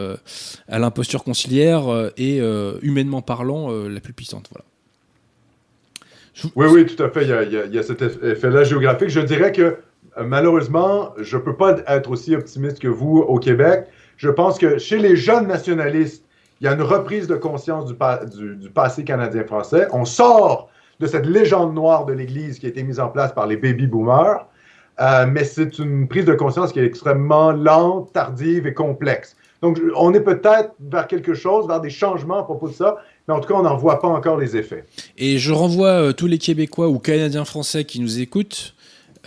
à 0.67 0.79
l'imposture 0.79 1.23
conciliaire 1.23 1.83
est 2.17 2.39
humainement 2.81 3.21
parlant 3.21 3.71
la 3.87 3.99
plus 3.99 4.13
puissante. 4.13 4.49
Voilà. 4.51 4.65
Oui, 6.55 6.67
oui, 6.71 6.85
tout 6.85 7.01
à 7.03 7.09
fait. 7.09 7.23
Il 7.23 7.73
y 7.73 7.79
a, 7.79 7.83
cet 7.83 8.01
effet-là 8.01 8.63
géographique. 8.63 9.09
Je 9.09 9.19
dirais 9.19 9.51
que 9.51 9.77
malheureusement, 10.19 11.13
je 11.19 11.37
ne 11.37 11.41
peux 11.41 11.55
pas 11.55 11.77
être 11.87 12.11
aussi 12.11 12.35
optimiste 12.35 12.79
que 12.79 12.87
vous 12.87 13.17
au 13.17 13.39
Québec. 13.39 13.85
Je 14.22 14.30
pense 14.30 14.60
que 14.60 14.77
chez 14.77 14.99
les 14.99 15.15
jeunes 15.15 15.48
nationalistes, 15.48 16.23
il 16.60 16.65
y 16.65 16.68
a 16.68 16.73
une 16.73 16.84
reprise 16.84 17.26
de 17.26 17.35
conscience 17.35 17.88
du, 17.88 18.69
passé 18.69 19.03
canadien-français. 19.03 19.88
On 19.93 20.06
sort 20.06 20.69
de 20.99 21.07
cette 21.07 21.26
légende 21.26 21.73
noire 21.73 22.06
de 22.06 22.14
l'Église 22.14 22.60
qui 22.60 22.68
a 22.68 22.69
été 22.69 22.84
mise 22.84 22.99
en 22.99 23.07
place 23.07 23.34
par 23.34 23.48
les 23.48 23.57
baby 23.57 23.88
boomers. 23.88 24.45
Euh, 24.99 25.26
mais 25.27 25.43
c'est 25.43 25.80
une 25.80 26.07
prise 26.07 26.26
de 26.26 26.35
conscience 26.35 26.72
qui 26.72 26.80
est 26.80 26.85
extrêmement 26.85 27.52
lente, 27.52 28.14
tardive 28.14 28.68
et 28.68 28.76
complexe. 28.76 29.35
Donc, 29.64 29.81
on 29.95 30.14
est 30.14 30.22
peut-être 30.22 30.76
vers 30.80 31.07
quelque 31.07 31.34
chose, 31.34 31.65
vers 31.68 31.81
des 31.81 31.89
changements 31.89 32.41
à 32.41 32.43
propos 32.43 32.68
de 32.68 32.73
ça, 32.73 32.98
mais 33.27 33.34
en 33.34 33.39
tout 33.39 33.48
cas, 33.48 33.56
on 33.56 33.64
n'en 33.64 33.77
voit 33.77 33.99
pas 33.99 34.07
encore 34.07 34.38
les 34.38 34.56
effets. 34.56 34.85
Et 35.18 35.39
je 35.39 35.52
renvoie 35.52 35.88
euh, 35.88 36.14
tous 36.14 36.27
les 36.27 36.38
Québécois 36.38 36.89
ou 36.89 36.99
Canadiens 36.99 37.45
français 37.45 37.85
qui 37.85 37.99
nous 37.99 38.19
écoutent. 38.19 38.76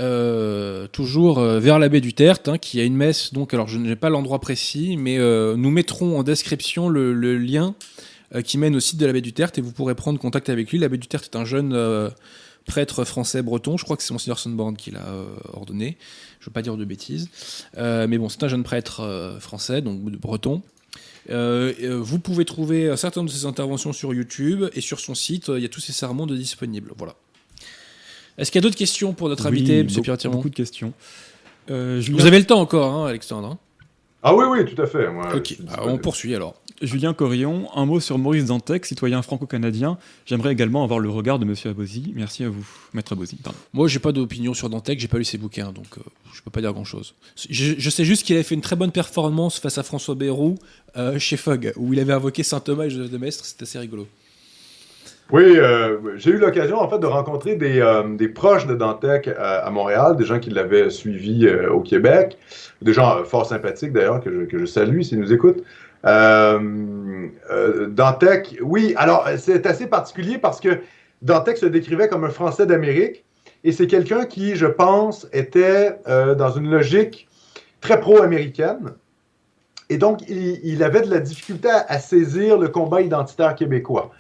Euh, 0.01 0.89
toujours 0.89 1.41
vers 1.41 1.79
l'abbé 1.79 2.01
du 2.01 2.15
Tertre, 2.15 2.51
hein, 2.51 2.59
qui 2.59 2.81
a 2.81 2.85
une 2.85 2.97
messe. 2.97 3.33
Donc, 3.33 3.55
alors 3.55 3.69
je 3.69 3.79
n'ai 3.79 3.97
pas 3.97 4.11
l'endroit 4.11 4.41
précis, 4.41 4.97
mais 4.97 5.19
nous 5.19 5.71
mettrons 5.71 6.19
en 6.19 6.23
description 6.23 6.89
le, 6.89 7.39
lien 7.39 7.75
qui 8.45 8.59
mène 8.59 8.75
au 8.75 8.81
site 8.81 8.99
de 8.99 9.07
l'abbé 9.07 9.21
du 9.21 9.33
Tertre 9.33 9.59
et 9.59 9.63
vous 9.63 9.73
pourrez 9.73 9.95
prendre 9.95 10.19
contact 10.19 10.49
avec 10.49 10.71
lui. 10.71 10.79
L'abbé 10.79 10.99
du 10.99 11.07
Tertre 11.07 11.29
est 11.33 11.37
un 11.37 11.45
jeune 11.45 11.73
prêtre 12.65 13.05
français 13.05 13.43
breton. 13.43 13.77
Je 13.77 13.85
crois 13.85 13.97
que 13.97 14.03
c'est 14.03 14.13
Monseigneur 14.13 14.39
Sonborn 14.39 14.77
qui 14.77 14.91
l'a 14.91 15.07
euh, 15.07 15.27
ordonné. 15.53 15.97
Je 16.41 16.47
ne 16.47 16.51
veux 16.51 16.53
pas 16.53 16.63
dire 16.63 16.77
de 16.77 16.85
bêtises. 16.85 17.29
Euh, 17.77 18.07
mais 18.09 18.19
bon, 18.19 18.29
c'est 18.29 18.43
un 18.43 18.49
jeune 18.49 18.65
prêtre 18.65 19.01
euh, 19.01 19.39
français, 19.41 19.83
donc 19.83 20.01
breton. 20.01 20.63
vous 21.29 22.19
pouvez 22.19 22.45
trouver 22.45 22.97
certaines 22.97 23.27
de 23.27 23.31
ses 23.31 23.47
interventions 23.47 23.93
sur 23.93 24.13
YouTube 24.15 24.65
et 24.75 24.81
sur 24.81 25.01
son 25.01 25.15
site, 25.15 25.49
il 25.49 25.63
y 25.63 25.67
a 25.67 25.69
tous 25.69 25.81
ses 25.81 25.93
sermons 25.93 26.27
de 26.27 26.37
disponibles. 26.37 26.93
Voilà. 26.97 27.15
Est-ce 28.39 28.51
qu'il 28.51 28.61
y 28.61 28.63
a 28.63 28.67
d'autres 28.67 28.77
questions 28.77 29.13
pour 29.13 29.29
notre 29.29 29.47
invité, 29.47 29.81
M. 29.81 29.87
Pierre 29.87 30.19
Tirmont 30.19 30.37
Beaucoup 30.37 30.51
de 30.51 30.55
questions. 30.55 30.93
Vous 31.69 32.27
avez 32.27 32.39
le 32.39 32.47
temps 32.47 32.61
encore, 32.61 32.93
hein, 32.93 33.07
Alexandre 33.07 33.49
hein 33.49 33.59
Ah 34.23 34.35
oui, 34.35 34.45
oui, 34.51 34.65
tout 34.65 34.81
à 34.81 34.87
fait. 34.87 35.07
ok, 35.07 35.57
bah, 35.61 35.83
on 35.85 35.99
poursuit 35.99 36.35
alors. 36.35 36.55
Julien 36.83 37.15
Corillon, 37.15 37.69
un 37.75 37.87
mot 37.87 38.01
sur 38.01 38.19
Maurice 38.19 38.47
Dantec, 38.47 38.85
citoyen 38.85 39.23
franco-canadien. 39.23 39.97
J'aimerais 40.27 40.53
également 40.53 40.83
avoir 40.83 40.99
le 40.99 41.09
regard 41.09 41.39
de 41.39 41.45
Monsieur 41.45 41.71
Abosi. 41.71 42.13
Merci 42.17 42.45
à 42.45 42.49
vous, 42.49 42.67
Maître 42.93 43.13
Abosi. 43.13 43.39
Moi, 43.45 43.55
Moi, 43.73 43.89
j'ai 43.89 44.01
pas 44.01 44.13
d'opinion 44.13 44.55
sur 44.55 44.69
Dantec, 44.69 44.99
j'ai 44.99 45.09
pas 45.09 45.19
lu 45.19 45.25
ses 45.25 45.39
bouquins, 45.39 45.73
donc 45.73 45.87
je 45.95 46.01
euh, 46.01 46.05
je 46.35 46.43
peux 46.43 46.51
pas 46.51 46.61
dire 46.61 46.73
grand-chose. 46.73 47.15
Je, 47.49 47.91
sais 47.91 48.05
juste 48.05 48.25
qu'il 48.25 48.35
avait 48.35 48.43
fait 48.43 48.57
une 48.57 48.61
très 48.61 48.77
bonne 48.77 48.91
performance 48.91 49.61
face 49.61 49.79
à 49.79 49.85
François 49.85 50.17
Bayrou 50.17 50.57
euh, 50.97 51.19
chez 51.19 51.37
Fogg, 51.37 51.73
où 51.77 51.93
il 51.93 52.01
avait 52.01 52.13
invoqué 52.13 52.43
Saint 52.43 52.61
Thomas 52.61 52.87
et 52.87 52.91
Joseph 52.91 53.11
de 53.11 53.19
Maistre. 53.19 53.45
C'était 53.45 53.63
assez 53.63 53.79
rigolo. 53.79 54.09
Oui, 55.33 55.57
euh, 55.57 56.17
j'ai 56.17 56.33
eu 56.33 56.39
l'occasion 56.39 56.79
en 56.79 56.89
fait 56.89 56.99
de 56.99 57.07
rencontrer 57.07 57.57
des, 57.57 58.29
proches 58.29 58.67
de 58.67 58.75
Dantec 58.75 59.29
à, 59.39 59.69
Montréal, 59.71 60.17
des 60.17 60.25
gens 60.25 60.39
qui 60.39 60.51
l'avaient 60.51 60.91
suivi 60.91 61.49
au 61.49 61.81
Québec, 61.81 62.39
des 62.83 62.93
gens 62.93 63.25
fort 63.25 63.47
sympathiques 63.47 63.93
d'ailleurs 63.93 64.21
que 64.21 64.31
je, 64.31 64.41
que 64.45 64.59
je 64.59 64.67
salue 64.67 65.01
s'ils 65.01 65.21
nous 65.21 65.33
écoutent. 65.33 65.65
Euh, 66.05 67.29
euh, 67.51 67.87
Dantec, 67.89 68.59
oui, 68.63 68.95
alors 68.97 69.27
c'est 69.39 69.67
assez 69.67 69.87
particulier 69.87 70.39
parce 70.39 70.61
que 70.61 70.81
Dantec 71.23 71.57
se 71.57 71.67
décrivait 71.67 72.09
comme 72.09 72.25
un 72.25 72.31
Français 72.31 72.67
d'Amérique 72.67 73.25
et 73.63 73.73
c'est 73.73 73.87
quelqu'un 73.87 74.27
qui, 74.27 74.57
je 74.57 74.67
pense, 74.67 75.27
était 75.33 75.99
euh, 76.07 76.35
dans 76.35 76.51
une 76.51 76.71
logique 76.71 77.29
très 77.81 77.99
pro-américaine. 77.99 78.93
Et 79.89 79.97
donc, 79.97 80.21
il, 80.29 80.83
avait 80.83 81.03
de 81.03 81.11
la 81.11 81.21
difficulté 81.21 81.69
à, 81.71 81.99
saisir 81.99 82.59
le 82.59 82.69
combat 82.69 83.03
identitaire 83.03 83.55
québécois. 83.55 84.11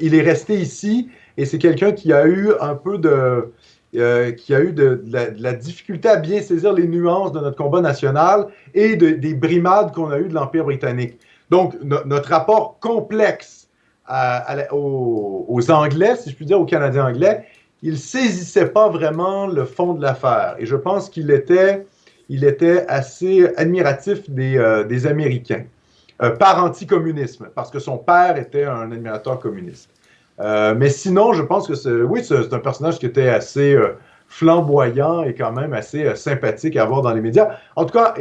Il 0.00 0.14
est 0.14 0.22
resté 0.22 0.54
ici 0.54 1.08
et 1.36 1.44
c'est 1.44 1.58
quelqu'un 1.58 1.92
qui 1.92 2.12
a 2.12 2.26
eu 2.26 2.50
un 2.60 2.74
peu 2.74 2.98
de, 2.98 3.52
qui 4.32 4.54
a 4.54 4.60
eu 4.60 4.72
de, 4.72 5.02
la, 5.08 5.52
difficulté 5.52 6.08
à 6.08 6.16
bien 6.16 6.40
saisir 6.40 6.72
les 6.72 6.86
nuances 6.86 7.32
de 7.32 7.40
notre 7.40 7.56
combat 7.56 7.80
national 7.80 8.46
et 8.74 8.96
des 8.96 9.34
brimades 9.34 9.92
qu'on 9.92 10.10
a 10.10 10.18
eues 10.18 10.28
de 10.28 10.34
l'Empire 10.34 10.64
britannique. 10.64 11.18
Donc, 11.50 11.74
notre 11.82 12.30
rapport 12.30 12.78
complexe 12.80 13.68
aux, 14.72 15.70
Anglais, 15.70 16.16
si 16.16 16.30
je 16.30 16.34
puis 16.34 16.46
dire, 16.46 16.60
aux 16.60 16.64
Canadiens 16.64 17.06
anglais, 17.06 17.44
il 17.82 17.98
saisissait 17.98 18.66
pas 18.66 18.88
vraiment 18.88 19.46
le 19.46 19.64
fond 19.64 19.94
de 19.94 20.02
l'affaire. 20.02 20.56
Et 20.58 20.66
je 20.66 20.76
pense 20.76 21.10
qu'il 21.10 21.30
était, 21.30 21.86
il 22.28 22.44
était 22.44 22.86
assez 22.86 23.50
admiratif 23.56 24.30
des, 24.30 24.56
euh, 24.56 25.06
Américains, 25.08 25.64
euh, 26.20 26.30
par 26.30 26.62
anticommunisme, 26.62 27.48
parce 27.54 27.70
que 27.70 27.78
son 27.78 27.98
père 27.98 28.36
était 28.36 28.64
un 28.64 28.90
admirateur 28.92 29.38
communiste. 29.38 29.90
Euh, 30.40 30.74
mais 30.76 30.88
sinon, 30.88 31.32
je 31.32 31.42
pense 31.42 31.68
que 31.68 31.74
c'est, 31.74 31.90
oui, 31.90 32.24
c'est 32.24 32.52
un 32.52 32.58
personnage 32.58 32.98
qui 32.98 33.06
était 33.06 33.28
assez 33.28 33.78
flamboyant 34.28 35.22
et 35.22 35.34
quand 35.34 35.52
même 35.52 35.74
assez 35.74 36.16
sympathique 36.16 36.76
à 36.76 36.84
voir 36.86 37.02
dans 37.02 37.12
les 37.12 37.20
médias. 37.20 37.58
En 37.76 37.84
tout 37.84 37.92
cas, 37.92 38.14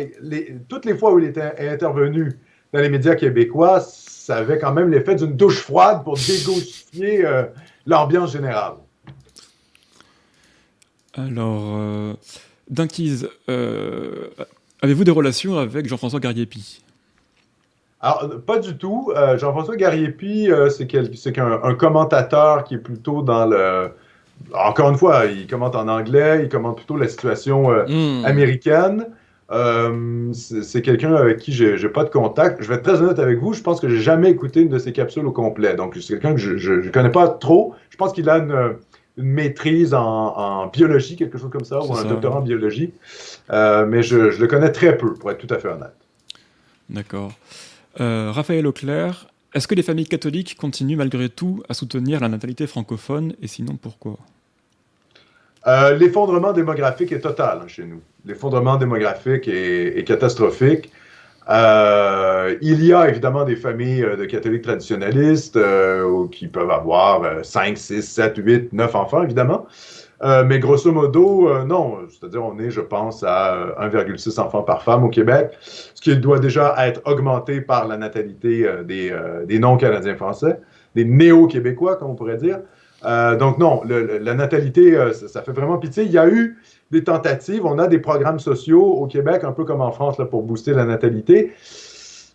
toutes 0.67 0.85
les 0.85 0.97
fois 0.97 1.13
où 1.13 1.19
il 1.19 1.25
était 1.25 1.69
intervenu 1.69 2.37
dans 2.73 2.79
les 2.79 2.89
médias 2.89 3.15
québécois, 3.15 3.81
ça 4.31 4.37
avait 4.37 4.59
quand 4.59 4.71
même 4.71 4.89
l'effet 4.89 5.15
d'une 5.15 5.35
douche 5.35 5.59
froide 5.59 6.03
pour 6.03 6.17
euh, 6.17 7.43
l'ambiance 7.85 8.31
générale. 8.31 8.75
Alors, 11.13 11.77
euh, 11.77 12.13
euh, 13.49 14.29
avez-vous 14.81 15.03
des 15.03 15.11
relations 15.11 15.57
avec 15.57 15.87
Jean-François 15.87 16.19
Gariepi? 16.19 16.81
Alors, 18.01 18.29
pas 18.45 18.59
du 18.59 18.77
tout. 18.77 19.11
Jean-François 19.37 19.75
Gariepi, 19.75 20.49
c'est 20.69 21.37
un, 21.37 21.75
commentateur 21.75 22.63
qui 22.63 22.75
est 22.75 22.79
plutôt 22.79 23.21
dans 23.21 23.45
le. 23.45 23.91
Encore 24.53 24.89
une 24.89 24.97
fois, 24.97 25.25
il 25.25 25.45
commente 25.45 25.75
en 25.75 25.87
anglais, 25.87 26.41
il 26.43 26.49
commente 26.49 26.77
plutôt 26.77 26.97
la 26.97 27.07
situation 27.07 27.69
hmm. 27.69 28.25
américaine. 28.25 29.05
Euh, 29.51 30.31
c'est 30.33 30.81
quelqu'un 30.81 31.13
avec 31.13 31.39
qui 31.39 31.51
j'ai 31.51 31.89
pas 31.89 32.03
de 32.05 32.09
contact. 32.09 32.63
Je 32.63 32.69
vais 32.69 32.75
être 32.75 32.83
très 32.83 33.01
honnête 33.01 33.19
avec 33.19 33.39
vous, 33.39 33.53
je 33.53 33.61
pense 33.61 33.81
que 33.81 33.89
j'ai 33.89 33.99
jamais 33.99 34.29
écouté 34.29 34.61
une 34.61 34.69
de 34.69 34.79
ses 34.79 34.93
capsules 34.93 35.25
au 35.25 35.31
complet. 35.31 35.75
Donc, 35.75 35.95
c'est 35.95 36.13
quelqu'un 36.13 36.33
que 36.33 36.39
je 36.39 36.73
ne 36.73 36.89
connais 36.89 37.11
pas 37.11 37.27
trop. 37.27 37.75
Je 37.89 37.97
pense 37.97 38.13
qu'il 38.13 38.29
a 38.29 38.37
une, 38.37 38.77
maîtrise 39.17 39.93
en, 39.93 40.67
biologie, 40.67 41.17
quelque 41.17 41.37
chose 41.37 41.49
comme 41.51 41.65
ça, 41.65 41.83
ou 41.83 41.93
un 41.95 42.05
doctorat 42.05 42.39
en 42.39 42.41
biologie. 42.41 42.93
Euh, 43.51 43.85
mais 43.85 44.03
je, 44.03 44.15
le 44.15 44.47
connais 44.47 44.71
très 44.71 44.97
peu, 44.97 45.13
pour 45.13 45.29
être 45.31 45.45
tout 45.45 45.53
à 45.53 45.59
fait 45.59 45.67
honnête. 45.67 45.93
D'accord. 46.89 47.31
Euh, 47.99 48.31
Raphaël 48.31 48.65
Auclair, 48.67 49.27
est-ce 49.53 49.67
que 49.67 49.75
les 49.75 49.83
familles 49.83 50.07
catholiques 50.07 50.55
continuent 50.57 50.97
malgré 50.97 51.29
tout 51.29 51.61
à 51.67 51.73
soutenir 51.73 52.19
la 52.21 52.29
natalité 52.29 52.67
francophone 52.67 53.33
et 53.41 53.47
sinon 53.47 53.75
pourquoi? 53.75 54.17
Euh, 55.67 55.95
l'effondrement 55.95 56.53
démographique 56.53 57.11
est 57.11 57.19
total 57.19 57.59
hein, 57.61 57.67
chez 57.67 57.83
nous. 57.83 58.01
L'effondrement 58.25 58.77
démographique 58.77 59.47
est, 59.47 60.07
catastrophique. 60.07 60.91
Euh, 61.49 62.55
il 62.61 62.83
y 62.83 62.93
a 62.93 63.09
évidemment 63.09 63.43
des 63.43 63.55
familles 63.55 64.05
de 64.17 64.25
catholiques 64.25 64.61
traditionnalistes 64.61 65.59
qui 66.31 66.47
peuvent 66.47 66.71
avoir 66.71 67.43
5, 67.43 67.77
6, 67.77 68.01
7, 68.01 68.33
8, 68.37 68.73
9 68.73 68.95
enfants, 68.95 69.23
évidemment. 69.23 69.67
Mais 70.23 70.59
grosso 70.59 70.91
modo, 70.91 71.63
non. 71.65 71.97
C'est-à-dire, 72.09 72.43
on 72.43 72.57
est, 72.59 72.69
je 72.69 72.81
pense, 72.81 73.23
à 73.23 73.75
1,6 73.81 74.39
enfants 74.39 74.61
par 74.61 74.83
femme 74.83 75.03
au 75.03 75.09
Québec, 75.09 75.51
ce 75.61 76.01
qui 76.01 76.15
doit 76.17 76.39
déjà 76.39 76.75
être 76.87 77.01
augmenté 77.05 77.61
par 77.61 77.87
la 77.87 77.97
natalité 77.97 78.67
des, 78.85 79.15
des 79.45 79.59
non-Canadiens 79.59 80.15
français, 80.15 80.59
des 80.95 81.05
néo-Québécois, 81.05 81.95
comme 81.95 82.11
on 82.11 82.15
pourrait 82.15 82.37
dire. 82.37 82.59
Euh, 83.03 83.35
donc 83.35 83.57
non, 83.57 83.81
la 83.85 84.33
natalité, 84.33 84.95
euh, 84.95 85.13
ça, 85.13 85.41
fait 85.41 85.51
vraiment 85.51 85.77
pitié. 85.77 86.03
Il 86.03 86.11
y 86.11 86.17
a 86.17 86.27
eu 86.27 86.57
des 86.91 87.03
tentatives, 87.03 87.65
on 87.65 87.79
a 87.79 87.87
des 87.87 87.99
programmes 87.99 88.39
sociaux 88.39 88.83
au 88.83 89.07
Québec, 89.07 89.43
un 89.43 89.51
peu 89.51 89.63
comme 89.63 89.81
en 89.81 89.91
France, 89.91 90.17
là, 90.19 90.25
pour 90.25 90.43
booster 90.43 90.73
la 90.73 90.85
natalité, 90.85 91.51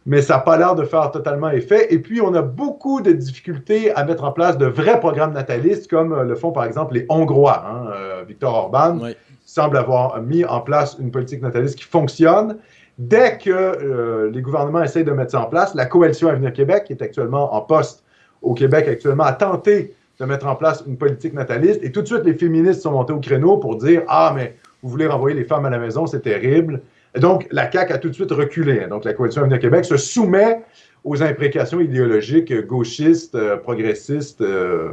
mais 0.07 0.23
ça 0.23 0.35
n'a 0.35 0.41
pas 0.41 0.57
l'air 0.57 0.75
de 0.75 0.85
faire 0.85 1.11
totalement 1.11 1.51
effet. 1.51 1.93
Et 1.93 1.99
puis, 1.99 2.21
on 2.21 2.33
a 2.35 2.43
beaucoup 2.43 3.01
de 3.01 3.13
difficultés 3.13 3.93
à 3.95 4.05
mettre 4.05 4.25
en 4.25 4.33
place 4.33 4.57
de 4.57 4.67
vrais 4.67 5.01
programmes 5.01 5.33
natalistes, 5.33 5.91
comme 5.91 6.13
euh, 6.13 6.25
le 6.25 6.35
font 6.35 6.53
par 6.53 6.65
exemple 6.65 6.95
les 6.95 7.07
Hongrois. 7.09 7.65
Hein. 7.67 8.25
Victor 8.27 8.55
Orban 8.55 8.99
semble 9.45 9.77
avoir 9.77 10.21
mis 10.23 10.45
en 10.45 10.61
place 10.61 10.97
une 10.99 11.11
politique 11.11 11.43
nataliste 11.43 11.77
qui 11.77 11.85
fonctionne. 11.85 12.57
Dès 12.99 13.37
que 13.37 14.31
les 14.33 14.41
gouvernements 14.41 14.83
essayent 14.83 15.05
de 15.05 15.13
mettre 15.13 15.33
ça 15.33 15.43
en 15.43 15.47
place, 15.47 15.75
la 15.75 15.85
coalition 15.85 16.29
Avenir 16.29 16.53
Québec, 16.53 16.85
qui 16.85 16.95
est 16.95 17.03
actuellement 17.03 17.55
en 17.55 17.61
poste 17.61 18.03
au 18.43 18.55
Québec 18.55 18.89
actuellement, 18.89 19.25
a 19.25 19.35
tenté 19.35 19.95
de 20.19 20.25
mettre 20.25 20.47
en 20.47 20.57
place 20.57 20.83
une 20.87 20.97
politique 20.97 21.35
nataliste. 21.35 21.83
Et 21.83 21.93
tout 21.93 22.03
de 22.03 22.07
suite, 22.07 22.25
les 22.25 22.35
féministes 22.35 22.83
sont 22.83 22.93
montés 22.93 23.13
au 23.13 23.21
créneau 23.21 23.59
pour 23.59 23.77
dire 23.77 24.03
Ah, 24.09 24.33
mais 24.35 24.57
vous 24.83 24.89
voulez 24.89 25.07
renvoyer 25.07 25.37
les 25.37 25.45
femmes 25.45 25.67
à 25.67 25.71
la 25.71 25.79
maison, 25.79 26.07
c'est 26.07 26.21
terrible. 26.21 26.81
Et 27.17 27.21
donc, 27.21 27.47
la 27.51 27.71
CAQ 27.71 27.93
a 27.93 27.99
tout 27.99 28.09
de 28.09 28.15
suite 28.15 28.31
reculé. 28.31 28.87
Donc, 28.89 29.05
la 29.05 29.15
Coalition 29.15 29.43
Avenir 29.43 29.59
Québec 29.59 29.85
se 29.87 29.97
soumet 29.97 30.63
aux 31.03 31.23
imprécations 31.23 31.81
idéologiques 31.81 32.53
gauchistes, 32.67 33.35
euh, 33.35 33.57
progressistes, 33.57 34.43
euh, 34.43 34.91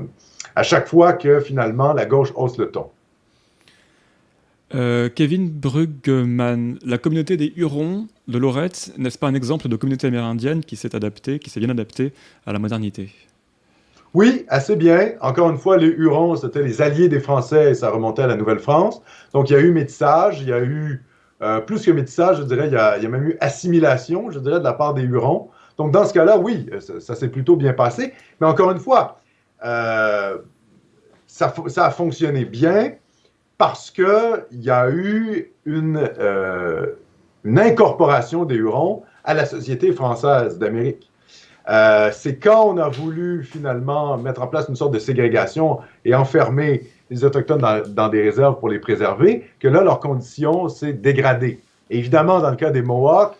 à 0.55 0.63
chaque 0.63 0.87
fois 0.87 1.13
que 1.13 1.39
finalement 1.39 1.93
la 1.93 2.05
gauche 2.05 2.31
hausse 2.35 2.57
le 2.57 2.67
ton. 2.67 2.87
Euh, 4.75 5.09
Kevin 5.13 5.49
Brugman, 5.49 6.77
la 6.85 6.97
communauté 6.97 7.37
des 7.37 7.51
Hurons 7.55 8.07
de 8.27 8.37
Lorette, 8.37 8.93
n'est-ce 8.97 9.17
pas 9.19 9.27
un 9.27 9.35
exemple 9.35 9.67
de 9.67 9.75
communauté 9.75 10.07
amérindienne 10.07 10.63
qui 10.63 10.75
s'est 10.75 10.95
adaptée, 10.95 11.39
qui 11.39 11.49
s'est 11.49 11.59
bien 11.59 11.69
adaptée 11.69 12.13
à 12.45 12.53
la 12.53 12.59
modernité? 12.59 13.11
Oui, 14.13 14.45
assez 14.47 14.75
bien. 14.75 15.13
Encore 15.21 15.49
une 15.49 15.57
fois, 15.57 15.77
les 15.77 15.87
Hurons, 15.87 16.35
c'était 16.35 16.61
les 16.61 16.81
alliés 16.81 17.09
des 17.09 17.19
Français 17.19 17.71
et 17.71 17.73
ça 17.73 17.89
remontait 17.89 18.21
à 18.21 18.27
la 18.27 18.35
Nouvelle-France. 18.35 19.01
Donc, 19.33 19.49
il 19.49 19.53
y 19.53 19.55
a 19.55 19.59
eu 19.59 19.71
métissage, 19.71 20.41
il 20.41 20.49
y 20.49 20.53
a 20.53 20.61
eu, 20.61 21.03
euh, 21.43 21.59
plus 21.59 21.85
que 21.85 21.91
métissage, 21.91 22.37
je 22.37 22.43
dirais, 22.43 22.67
il 22.67 22.73
y, 22.73 22.77
a, 22.77 22.97
même 23.09 23.27
eu 23.27 23.37
assimilation, 23.41 24.31
je 24.31 24.39
dirais, 24.39 24.59
de 24.59 24.63
la 24.63 24.73
part 24.73 24.93
des 24.93 25.01
Hurons. 25.01 25.49
Donc, 25.77 25.91
dans 25.91 26.05
ce 26.05 26.13
cas-là, 26.13 26.37
oui, 26.37 26.69
ça, 26.99 27.15
s'est 27.15 27.27
plutôt 27.27 27.55
bien 27.55 27.73
passé. 27.73 28.13
Mais 28.39 28.47
encore 28.47 28.71
une 28.71 28.79
fois, 28.79 29.19
euh, 29.65 30.37
ça, 31.27 31.53
a 31.77 31.91
fonctionné 31.91 32.45
bien 32.45 32.93
parce 33.57 33.91
qu'il 33.91 34.43
y 34.51 34.69
a 34.69 34.89
eu 34.89 35.51
une, 35.65 36.09
euh, 36.19 36.93
incorporation 37.45 38.45
des 38.45 38.55
Hurons 38.55 39.03
à 39.25 39.33
la 39.33 39.45
société 39.45 39.91
française 39.91 40.57
d'Amérique. 40.57 41.09
Euh, 41.69 42.09
c'est 42.13 42.37
quand 42.37 42.65
on 42.65 42.77
a 42.77 42.89
voulu 42.89 43.43
finalement 43.43 44.17
mettre 44.17 44.41
en 44.41 44.47
place 44.47 44.67
une 44.67 44.75
sorte 44.75 44.93
de 44.93 44.99
ségrégation 44.99 45.79
et 46.03 46.13
enfermer 46.13 46.89
les 47.13 47.23
Autochtones 47.23 47.61
dans, 47.87 48.09
des 48.09 48.21
réserves 48.21 48.59
pour 48.59 48.69
les 48.69 48.79
préserver, 48.79 49.45
que 49.59 49.67
là, 49.67 49.83
leur 49.83 49.99
condition 49.99 50.67
s'est 50.67 50.93
dégradée. 50.93 51.59
évidemment, 51.89 52.39
dans 52.39 52.49
le 52.49 52.55
cas 52.55 52.71
des 52.71 52.81
Mohawks, 52.81 53.35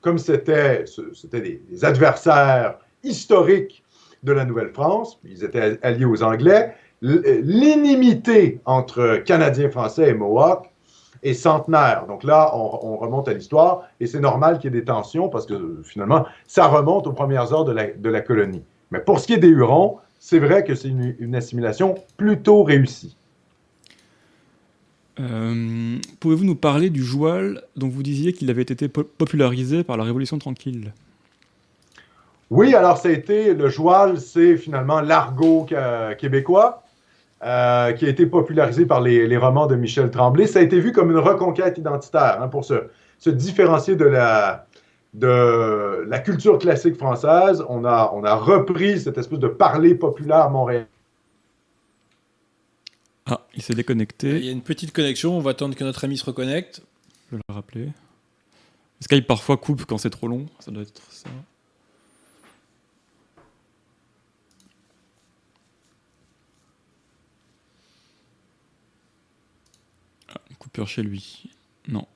comme 0.00 0.18
c'était 0.18 0.84
des, 1.32 1.60
des, 1.70 1.84
adversaires 1.84 2.78
historiques 3.02 3.82
de 4.22 4.32
la 4.32 4.44
Nouvelle-France, 4.44 5.18
ils 5.24 5.44
étaient 5.44 5.78
alliés 5.82 6.04
aux 6.04 6.22
Anglais, 6.22 6.74
l'inimité 7.02 8.60
entre 8.64 9.22
Canadiens 9.24 9.70
français 9.70 10.10
et 10.10 10.14
Mohawks 10.14 10.68
est 11.22 11.34
centenaire. 11.34 12.06
Donc 12.06 12.24
là, 12.24 12.50
on, 12.54 12.96
remonte 12.96 13.28
à 13.28 13.32
l'histoire 13.32 13.82
et 14.00 14.06
c'est 14.06 14.20
normal 14.20 14.58
qu'il 14.58 14.72
y 14.72 14.76
ait 14.76 14.80
des 14.80 14.84
tensions 14.84 15.28
parce 15.28 15.46
que 15.46 15.80
finalement, 15.84 16.26
ça 16.46 16.66
remonte 16.66 17.06
aux 17.06 17.12
premières 17.12 17.52
heures 17.52 17.64
de 17.64 18.08
la, 18.08 18.20
colonie. 18.20 18.62
Mais 18.90 19.00
pour 19.00 19.20
ce 19.20 19.26
qui 19.26 19.34
est 19.34 19.38
des 19.38 19.48
Hurons, 19.48 19.98
c'est 20.18 20.38
vrai 20.38 20.64
que 20.64 20.74
c'est 20.74 20.88
une, 20.88 21.34
assimilation 21.34 21.94
plutôt 22.16 22.62
réussie. 22.62 23.16
Euh, 25.20 25.98
pouvez-vous 26.20 26.44
nous 26.44 26.54
parler 26.54 26.90
du 26.90 27.02
joual 27.02 27.62
dont 27.76 27.88
vous 27.88 28.02
disiez 28.02 28.32
qu'il 28.32 28.50
avait 28.50 28.62
été 28.62 28.88
popularisé 28.88 29.84
par 29.84 29.96
la 29.96 30.04
Révolution 30.04 30.38
tranquille? 30.38 30.92
Oui, 32.50 32.74
alors 32.74 32.96
ça 32.96 33.08
a 33.08 33.12
été, 33.12 33.52
le 33.52 33.68
joual, 33.68 34.18
c'est 34.20 34.56
finalement 34.56 35.00
l'argot 35.00 35.66
québécois. 36.18 36.82
Euh, 37.44 37.92
qui 37.92 38.04
a 38.04 38.08
été 38.08 38.26
popularisé 38.26 38.84
par 38.84 39.00
les, 39.00 39.36
romans 39.36 39.68
de 39.68 39.76
Michel 39.76 40.10
Tremblay. 40.10 40.48
Ça 40.48 40.58
a 40.58 40.62
été 40.62 40.80
vu 40.80 40.90
comme 40.90 41.12
une 41.12 41.18
reconquête 41.18 41.78
identitaire 41.78 42.42
hein, 42.42 42.48
pour 42.48 42.64
se, 42.64 43.30
différencier 43.30 43.94
de 43.94 44.04
la, 44.04 44.66
culture 46.24 46.58
classique 46.58 46.96
française. 46.96 47.64
On 47.68 47.84
a, 47.84 48.10
on 48.12 48.24
a 48.24 48.34
repris 48.34 48.98
cette 48.98 49.18
espèce 49.18 49.38
de 49.38 49.46
parler 49.46 49.94
populaire 49.94 50.50
montréalais. 50.50 50.88
Ah, 53.58 53.60
il 53.60 53.62
s'est 53.62 53.74
déconnecté. 53.74 54.38
Il 54.38 54.44
y 54.44 54.48
a 54.48 54.52
une 54.52 54.62
petite 54.62 54.92
connexion, 54.92 55.36
on 55.36 55.40
va 55.40 55.50
attendre 55.50 55.74
que 55.74 55.82
notre 55.82 56.04
ami 56.04 56.16
se 56.16 56.24
reconnecte. 56.24 56.80
Je 57.30 57.36
vais 57.36 57.42
le 57.48 57.54
rappeler. 57.54 57.88
Skype 59.00 59.26
parfois 59.26 59.56
coupe 59.56 59.84
quand 59.84 59.98
c'est 59.98 60.10
trop 60.10 60.28
long, 60.28 60.46
ça 60.60 60.70
doit 60.70 60.82
être 60.82 61.02
ça. 61.10 61.28
coupure 70.58 70.88
chez 70.88 71.02
lui. 71.02 71.50
Non. 71.86 72.06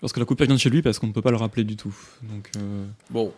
Parce 0.00 0.12
que 0.12 0.20
la 0.20 0.26
coupure 0.26 0.46
vient 0.46 0.54
de 0.54 0.60
chez 0.60 0.70
lui 0.70 0.80
parce 0.80 0.98
qu'on 0.98 1.08
ne 1.08 1.12
peut 1.12 1.22
pas 1.22 1.30
le 1.30 1.36
rappeler 1.36 1.64
du 1.64 1.76
tout. 1.76 1.94
Donc, 2.22 2.50
euh, 2.56 2.86
Bon. 3.10 3.32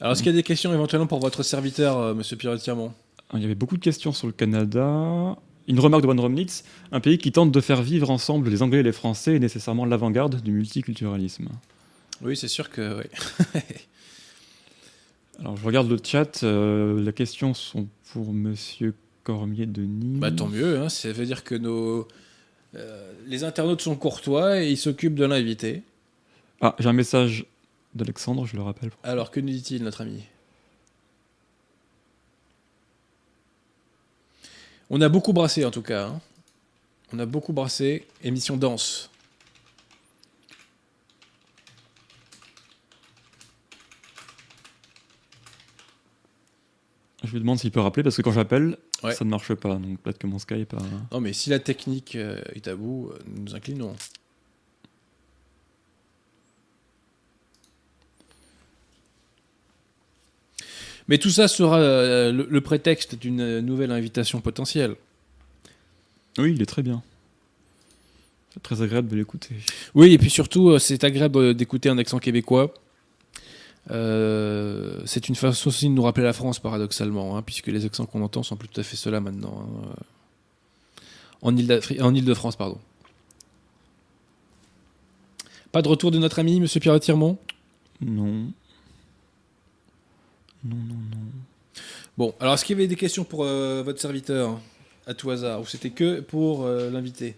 Alors, 0.00 0.12
est-ce 0.12 0.22
qu'il 0.22 0.30
y 0.32 0.34
a 0.34 0.38
des 0.38 0.42
questions 0.42 0.72
éventuellement 0.72 1.06
pour 1.06 1.20
votre 1.20 1.42
serviteur, 1.42 1.98
euh, 1.98 2.14
monsieur 2.14 2.36
Pierre 2.36 2.58
Tirmont 2.58 2.92
Il 3.34 3.40
y 3.40 3.44
avait 3.44 3.54
beaucoup 3.54 3.76
de 3.76 3.82
questions 3.82 4.12
sur 4.12 4.26
le 4.26 4.32
Canada. 4.32 5.36
Une 5.68 5.80
remarque 5.80 6.02
de 6.02 6.06
Van 6.06 6.20
Romnitz 6.20 6.64
un 6.92 7.00
pays 7.00 7.18
qui 7.18 7.32
tente 7.32 7.50
de 7.50 7.60
faire 7.60 7.82
vivre 7.82 8.10
ensemble 8.10 8.48
les 8.48 8.62
Anglais 8.62 8.80
et 8.80 8.84
les 8.84 8.92
Français 8.92 9.36
est 9.36 9.40
nécessairement 9.40 9.84
l'avant-garde 9.84 10.40
du 10.40 10.52
multiculturalisme. 10.52 11.48
Oui, 12.22 12.36
c'est 12.36 12.48
sûr 12.48 12.70
que. 12.70 13.02
Alors, 15.40 15.56
je 15.56 15.66
regarde 15.66 15.90
le 15.90 15.98
chat. 16.02 16.44
Euh, 16.44 17.02
les 17.02 17.12
questions 17.12 17.52
sont 17.52 17.88
pour 18.12 18.32
monsieur 18.32 18.94
Cormier 19.24 19.66
Denis. 19.66 20.18
Bah, 20.18 20.30
tant 20.30 20.46
mieux, 20.46 20.78
hein, 20.78 20.88
ça 20.88 21.12
veut 21.12 21.26
dire 21.26 21.44
que 21.44 21.54
nos, 21.54 22.08
euh, 22.74 23.12
les 23.26 23.44
internautes 23.44 23.82
sont 23.82 23.96
courtois 23.96 24.62
et 24.62 24.70
ils 24.70 24.78
s'occupent 24.78 25.16
de 25.16 25.24
l'invité. 25.24 25.82
Ah, 26.60 26.74
j'ai 26.78 26.88
un 26.88 26.94
message 26.94 27.44
d'Alexandre, 27.94 28.46
je 28.46 28.56
le 28.56 28.62
rappelle. 28.62 28.90
Alors, 29.02 29.30
que 29.30 29.40
nous 29.40 29.50
dit-il, 29.50 29.82
notre 29.82 30.02
ami? 30.02 30.22
On 34.90 35.00
a 35.00 35.08
beaucoup 35.08 35.32
brassé 35.32 35.64
en 35.64 35.70
tout 35.70 35.82
cas. 35.82 36.06
Hein. 36.06 36.20
On 37.12 37.18
a 37.18 37.26
beaucoup 37.26 37.52
brassé. 37.52 38.06
Émission 38.22 38.56
dense. 38.56 39.10
Je 47.24 47.32
lui 47.32 47.40
demande 47.40 47.58
s'il 47.58 47.72
peut 47.72 47.80
rappeler 47.80 48.04
parce 48.04 48.16
que 48.16 48.22
quand 48.22 48.32
j'appelle, 48.32 48.76
ça 49.02 49.24
ne 49.24 49.30
marche 49.30 49.54
pas. 49.54 49.74
Donc 49.74 50.00
peut-être 50.00 50.18
que 50.18 50.26
mon 50.26 50.38
Skype 50.38 50.74
a... 50.74 50.78
Non, 51.12 51.20
mais 51.20 51.32
si 51.32 51.50
la 51.50 51.58
technique 51.58 52.14
euh, 52.14 52.40
est 52.54 52.68
à 52.68 52.76
bout, 52.76 53.10
euh, 53.10 53.18
nous 53.26 53.42
nous 53.42 53.54
inclinons. 53.54 53.96
Mais 61.08 61.18
tout 61.18 61.30
ça 61.30 61.48
sera 61.48 61.78
euh, 61.78 62.32
le, 62.32 62.60
prétexte 62.60 63.14
d'une 63.16 63.60
nouvelle 63.60 63.92
invitation 63.92 64.40
potentielle. 64.40 64.96
Oui, 66.38 66.52
il 66.54 66.62
est 66.62 66.66
très 66.66 66.82
bien. 66.82 67.02
C'est 68.52 68.62
très 68.62 68.82
agréable 68.82 69.08
de 69.08 69.16
l'écouter. 69.16 69.54
Oui, 69.94 70.12
et 70.12 70.18
puis 70.18 70.30
surtout, 70.30 70.78
c'est 70.78 71.04
agréable 71.04 71.54
d'écouter 71.54 71.88
un 71.88 71.98
accent 71.98 72.18
québécois. 72.18 72.74
Euh, 73.90 75.00
c'est 75.04 75.28
une 75.28 75.36
façon 75.36 75.68
aussi 75.68 75.88
de 75.88 75.92
nous 75.92 76.02
rappeler 76.02 76.24
la 76.24 76.32
France, 76.32 76.58
paradoxalement, 76.58 77.36
hein, 77.36 77.42
puisque 77.42 77.68
les 77.68 77.84
accents 77.84 78.06
qu'on 78.06 78.22
entend 78.22 78.42
sont 78.42 78.56
plus 78.56 78.68
tout 78.68 78.80
à 78.80 78.84
fait 78.84 78.96
ceux-là 78.96 79.20
maintenant. 79.20 79.68
Hein, 81.44 81.48
euh, 81.48 82.00
en 82.00 82.14
Ile-de-France, 82.14 82.56
pardon. 82.56 82.78
Pas 85.70 85.82
de 85.82 85.88
retour 85.88 86.10
de 86.10 86.18
notre 86.18 86.38
ami, 86.38 86.60
monsieur 86.60 86.80
Pierre 86.80 86.98
Tirmont 86.98 87.38
Non. 88.00 88.50
Non, 90.64 90.76
non, 90.76 90.94
non. 90.94 91.80
Bon, 92.18 92.34
alors 92.40 92.54
est-ce 92.54 92.64
qu'il 92.64 92.76
y 92.76 92.78
avait 92.80 92.88
des 92.88 92.96
questions 92.96 93.24
pour 93.24 93.44
euh, 93.44 93.82
votre 93.84 94.00
serviteur, 94.00 94.58
à 95.06 95.14
tout 95.14 95.30
hasard, 95.30 95.60
ou 95.60 95.66
c'était 95.66 95.90
que 95.90 96.20
pour 96.20 96.66
l'invité? 96.66 97.36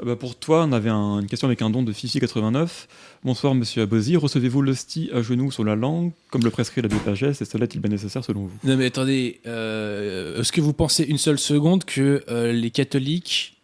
Euh, 0.00 0.04
bah, 0.06 0.16
pour 0.16 0.36
toi, 0.36 0.64
on 0.64 0.72
avait 0.72 0.88
un- 0.90 1.18
une 1.20 1.26
question 1.26 1.48
avec 1.48 1.60
un 1.60 1.68
don 1.68 1.82
de 1.82 1.92
Fifi89. 1.92 2.86
Bonsoir, 3.24 3.54
monsieur 3.54 3.82
Abosi. 3.82 4.16
Recevez-vous 4.16 4.62
l'hostie 4.62 5.10
à 5.12 5.20
genoux 5.22 5.50
sur 5.50 5.64
la 5.64 5.74
langue, 5.76 6.12
comme 6.30 6.42
le 6.44 6.50
prescrit 6.50 6.80
l'abbé 6.82 6.96
Pagès, 7.04 7.40
et 7.42 7.44
cela 7.44 7.64
est-il 7.64 7.80
bien 7.80 7.90
nécessaire 7.90 8.24
selon 8.24 8.42
vous? 8.46 8.58
Non 8.64 8.76
mais 8.76 8.86
attendez, 8.86 9.40
euh, 9.46 10.40
est-ce 10.40 10.52
que 10.52 10.60
vous 10.60 10.72
pensez 10.72 11.02
une 11.04 11.18
seule 11.18 11.38
seconde 11.38 11.84
que 11.84 12.24
euh, 12.28 12.52
les 12.52 12.70
catholiques 12.70 13.60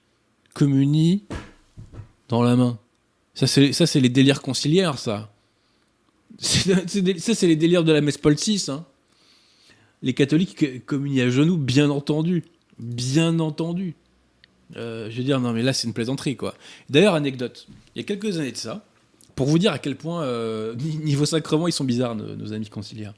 communient 0.55 1.21
dans 2.29 2.43
la 2.43 2.57
main? 2.57 2.79
Ça 3.35 3.47
c'est 3.47 3.73
ça 3.73 3.87
c'est 3.87 4.01
les 4.01 4.09
délires 4.09 4.43
conciliaires 4.43 4.99
ça. 4.99 5.33
Ça 6.39 7.35
c'est 7.35 7.47
les 7.47 7.57
délires 7.57 7.85
de 7.85 7.93
la 7.93 8.01
messe 8.01 8.19
Paul 8.19 8.35
VI. 8.35 8.65
hein. 8.69 8.85
Les 10.03 10.15
catholiques 10.15 10.59
co- 10.59 10.67
communient 10.87 11.23
à 11.23 11.31
genoux, 11.31 11.57
bien 11.57 11.91
entendu, 11.91 12.45
bien 12.79 13.41
entendu. 13.41 13.97
Euh, 14.77 15.11
je 15.11 15.17
veux 15.19 15.25
dire 15.25 15.41
non 15.41 15.53
mais 15.53 15.63
là 15.63 15.73
c'est 15.73 15.89
une 15.89 15.95
plaisanterie 15.95 16.37
quoi. 16.37 16.55
D'ailleurs 16.91 17.15
anecdote, 17.15 17.67
il 17.97 17.99
y 17.99 18.03
a 18.03 18.05
quelques 18.05 18.39
années 18.39 18.53
de 18.53 18.57
ça, 18.57 18.85
pour 19.35 19.47
vous 19.47 19.59
dire 19.59 19.73
à 19.73 19.79
quel 19.79 19.97
point 19.97 20.23
euh, 20.23 20.75
ni- 20.77 20.99
niveau 20.99 21.25
sacrement 21.27 21.67
ils 21.67 21.73
sont 21.73 21.85
bizarres 21.85 22.15
nos- 22.15 22.53
amis 22.53 22.69
conciliaires. 22.69 23.15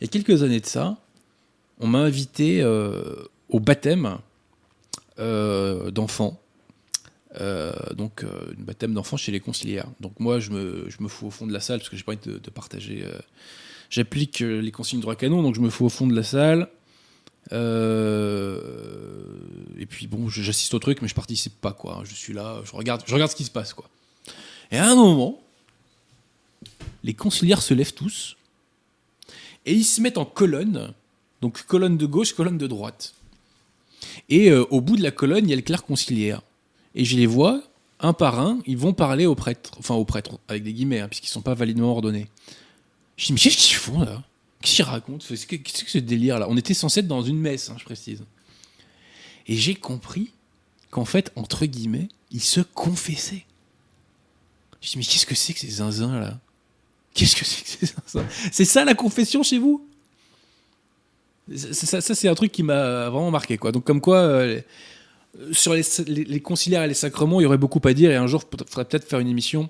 Il 0.00 0.04
y 0.04 0.04
a 0.04 0.08
quelques 0.08 0.42
années 0.42 0.60
de 0.60 0.66
ça, 0.66 0.96
on 1.80 1.86
m'a 1.88 1.98
invité 1.98 2.62
euh, 2.62 3.02
au 3.50 3.60
baptême 3.60 4.18
d'enfants. 5.18 6.40
Euh, 7.40 7.72
donc, 7.94 8.24
euh, 8.24 8.54
un 8.58 8.62
baptême 8.62 8.92
d'enfants 8.94 9.16
chez 9.16 9.32
les 9.32 9.40
conciliaires. 9.40 9.86
Donc, 10.00 10.20
moi, 10.20 10.38
je 10.38 10.50
me, 10.50 10.84
je 10.88 11.02
me 11.02 11.08
fous 11.08 11.28
au 11.28 11.30
fond 11.30 11.46
de 11.46 11.52
la 11.52 11.60
salle 11.60 11.78
parce 11.78 11.88
que 11.88 11.96
j'ai 11.96 12.02
pas 12.02 12.12
envie 12.12 12.20
de, 12.40 12.50
partager. 12.50 13.04
euh, 13.04 13.18
J'applique 13.90 14.42
euh, 14.42 14.60
les 14.60 14.70
consignes 14.70 15.00
droit 15.00 15.16
canon, 15.16 15.42
donc 15.42 15.54
je 15.54 15.60
me 15.60 15.70
fous 15.70 15.86
au 15.86 15.88
fond 15.88 16.06
de 16.06 16.14
la 16.14 16.22
salle. 16.22 16.68
Et 19.78 19.86
puis, 19.86 20.06
bon, 20.06 20.28
j'assiste 20.28 20.74
au 20.74 20.78
truc, 20.78 21.02
mais 21.02 21.08
je 21.08 21.14
participe 21.14 21.60
pas, 21.60 21.72
quoi. 21.72 22.02
Je 22.04 22.14
suis 22.14 22.32
là, 22.32 22.60
je 22.64 22.72
regarde, 22.72 23.02
je 23.06 23.12
regarde 23.12 23.30
ce 23.30 23.36
qui 23.36 23.44
se 23.44 23.50
passe, 23.50 23.74
quoi. 23.74 23.88
Et 24.70 24.78
à 24.78 24.88
un 24.90 24.94
moment, 24.94 25.42
les 27.02 27.14
conciliaires 27.14 27.60
se 27.60 27.74
lèvent 27.74 27.92
tous 27.94 28.36
et 29.66 29.74
ils 29.74 29.84
se 29.84 30.00
mettent 30.00 30.18
en 30.18 30.24
colonne, 30.24 30.94
donc 31.42 31.62
colonne 31.66 31.98
de 31.98 32.06
gauche, 32.06 32.32
colonne 32.32 32.56
de 32.58 32.66
droite. 32.66 33.14
Et 34.30 34.50
au 34.52 34.80
bout 34.80 34.96
de 34.96 35.02
la 35.02 35.10
colonne, 35.10 35.46
il 35.46 35.50
y 35.50 35.52
a 35.52 35.56
le 35.56 35.62
clerc 35.62 35.84
conciliaire. 35.84 36.40
Et 36.94 37.04
je 37.04 37.16
les 37.16 37.26
vois, 37.26 37.62
un 38.00 38.12
par 38.12 38.40
un, 38.40 38.58
ils 38.66 38.76
vont 38.76 38.92
parler 38.92 39.26
aux 39.26 39.34
prêtres, 39.34 39.72
enfin 39.78 39.94
aux 39.94 40.04
prêtres, 40.04 40.38
avec 40.48 40.62
des 40.62 40.72
guillemets, 40.72 41.00
hein, 41.00 41.08
puisqu'ils 41.08 41.28
ne 41.28 41.32
sont 41.34 41.42
pas 41.42 41.54
validement 41.54 41.90
ordonnés. 41.90 42.28
Je 43.16 43.26
dis, 43.26 43.32
mais 43.32 43.38
qu'est-ce 43.38 43.56
qu'ils 43.56 43.76
font 43.76 44.00
là? 44.00 44.22
Qu'est-ce 44.60 44.76
qu'ils 44.76 44.84
racontent? 44.84 45.24
Qu'est-ce 45.26 45.46
que 45.46 45.56
que 45.56 45.90
ce 45.90 45.98
délire 45.98 46.38
là? 46.38 46.46
On 46.48 46.56
était 46.56 46.74
censé 46.74 47.00
être 47.00 47.08
dans 47.08 47.22
une 47.22 47.38
messe, 47.38 47.70
hein, 47.70 47.76
je 47.78 47.84
précise. 47.84 48.22
Et 49.46 49.56
j'ai 49.56 49.74
compris 49.74 50.30
qu'en 50.90 51.04
fait, 51.04 51.32
entre 51.36 51.66
guillemets, 51.66 52.08
ils 52.30 52.42
se 52.42 52.60
confessaient. 52.60 53.44
Je 54.80 54.90
dis, 54.90 54.98
mais 54.98 55.04
qu'est-ce 55.04 55.26
que 55.26 55.34
c'est 55.34 55.52
que 55.52 55.60
ces 55.60 55.68
zinzins 55.70 56.18
là? 56.20 56.38
Qu'est-ce 57.14 57.36
que 57.36 57.44
c'est 57.44 57.62
que 57.62 57.68
ces 57.86 57.94
zinzins? 57.94 58.26
C'est 58.52 58.64
ça 58.64 58.84
la 58.84 58.94
confession 58.94 59.42
chez 59.42 59.58
vous? 59.58 59.84
Ça, 61.56 61.72
ça- 61.72 62.00
ça, 62.00 62.14
c'est 62.14 62.28
un 62.28 62.34
truc 62.34 62.52
qui 62.52 62.62
m'a 62.62 63.10
vraiment 63.10 63.30
marqué. 63.30 63.58
Quoi. 63.58 63.72
Donc, 63.72 63.84
comme 63.84 64.00
quoi, 64.00 64.18
euh, 64.18 64.60
sur 65.52 65.74
les, 65.74 65.82
les- 66.06 66.40
conciliaires 66.40 66.82
et 66.84 66.88
les 66.88 66.94
sacrements, 66.94 67.40
il 67.40 67.44
y 67.44 67.46
aurait 67.46 67.58
beaucoup 67.58 67.80
à 67.84 67.92
dire. 67.94 68.10
Et 68.10 68.16
un 68.16 68.26
jour, 68.26 68.42
il 68.52 68.58
faudrait 68.68 68.84
peut-être 68.84 69.08
faire 69.08 69.18
une 69.18 69.28
émission 69.28 69.68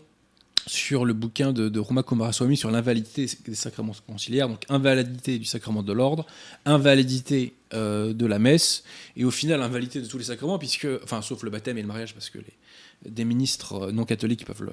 sur 0.67 1.05
le 1.05 1.13
bouquin 1.13 1.53
de, 1.53 1.69
de 1.69 1.81
Roma 1.81 2.03
Kumaraswamy 2.05 2.57
sur 2.57 2.71
l'invalidité 2.71 3.27
des 3.47 3.55
sacrements 3.55 3.95
conciliaires. 4.07 4.49
Donc, 4.49 4.65
invalidité 4.69 5.39
du 5.39 5.45
sacrement 5.45 5.83
de 5.83 5.93
l'ordre, 5.93 6.25
invalidité 6.65 7.55
euh, 7.75 8.13
de 8.13 8.27
la 8.27 8.39
messe, 8.39 8.85
et 9.17 9.25
au 9.25 9.31
final, 9.33 9.61
invalidité 9.63 10.01
de 10.01 10.07
tous 10.07 10.19
les 10.19 10.25
sacrements, 10.25 10.59
puisque, 10.59 10.87
enfin, 11.03 11.21
sauf 11.21 11.43
le 11.43 11.51
baptême 11.51 11.79
et 11.79 11.83
le 11.83 11.89
mariage, 11.89 12.15
parce 12.15 12.31
que 12.31 12.39
les, 12.39 13.11
des 13.11 13.25
ministres 13.25 13.91
non 13.91 14.05
catholiques 14.05 14.45
peuvent, 14.45 14.71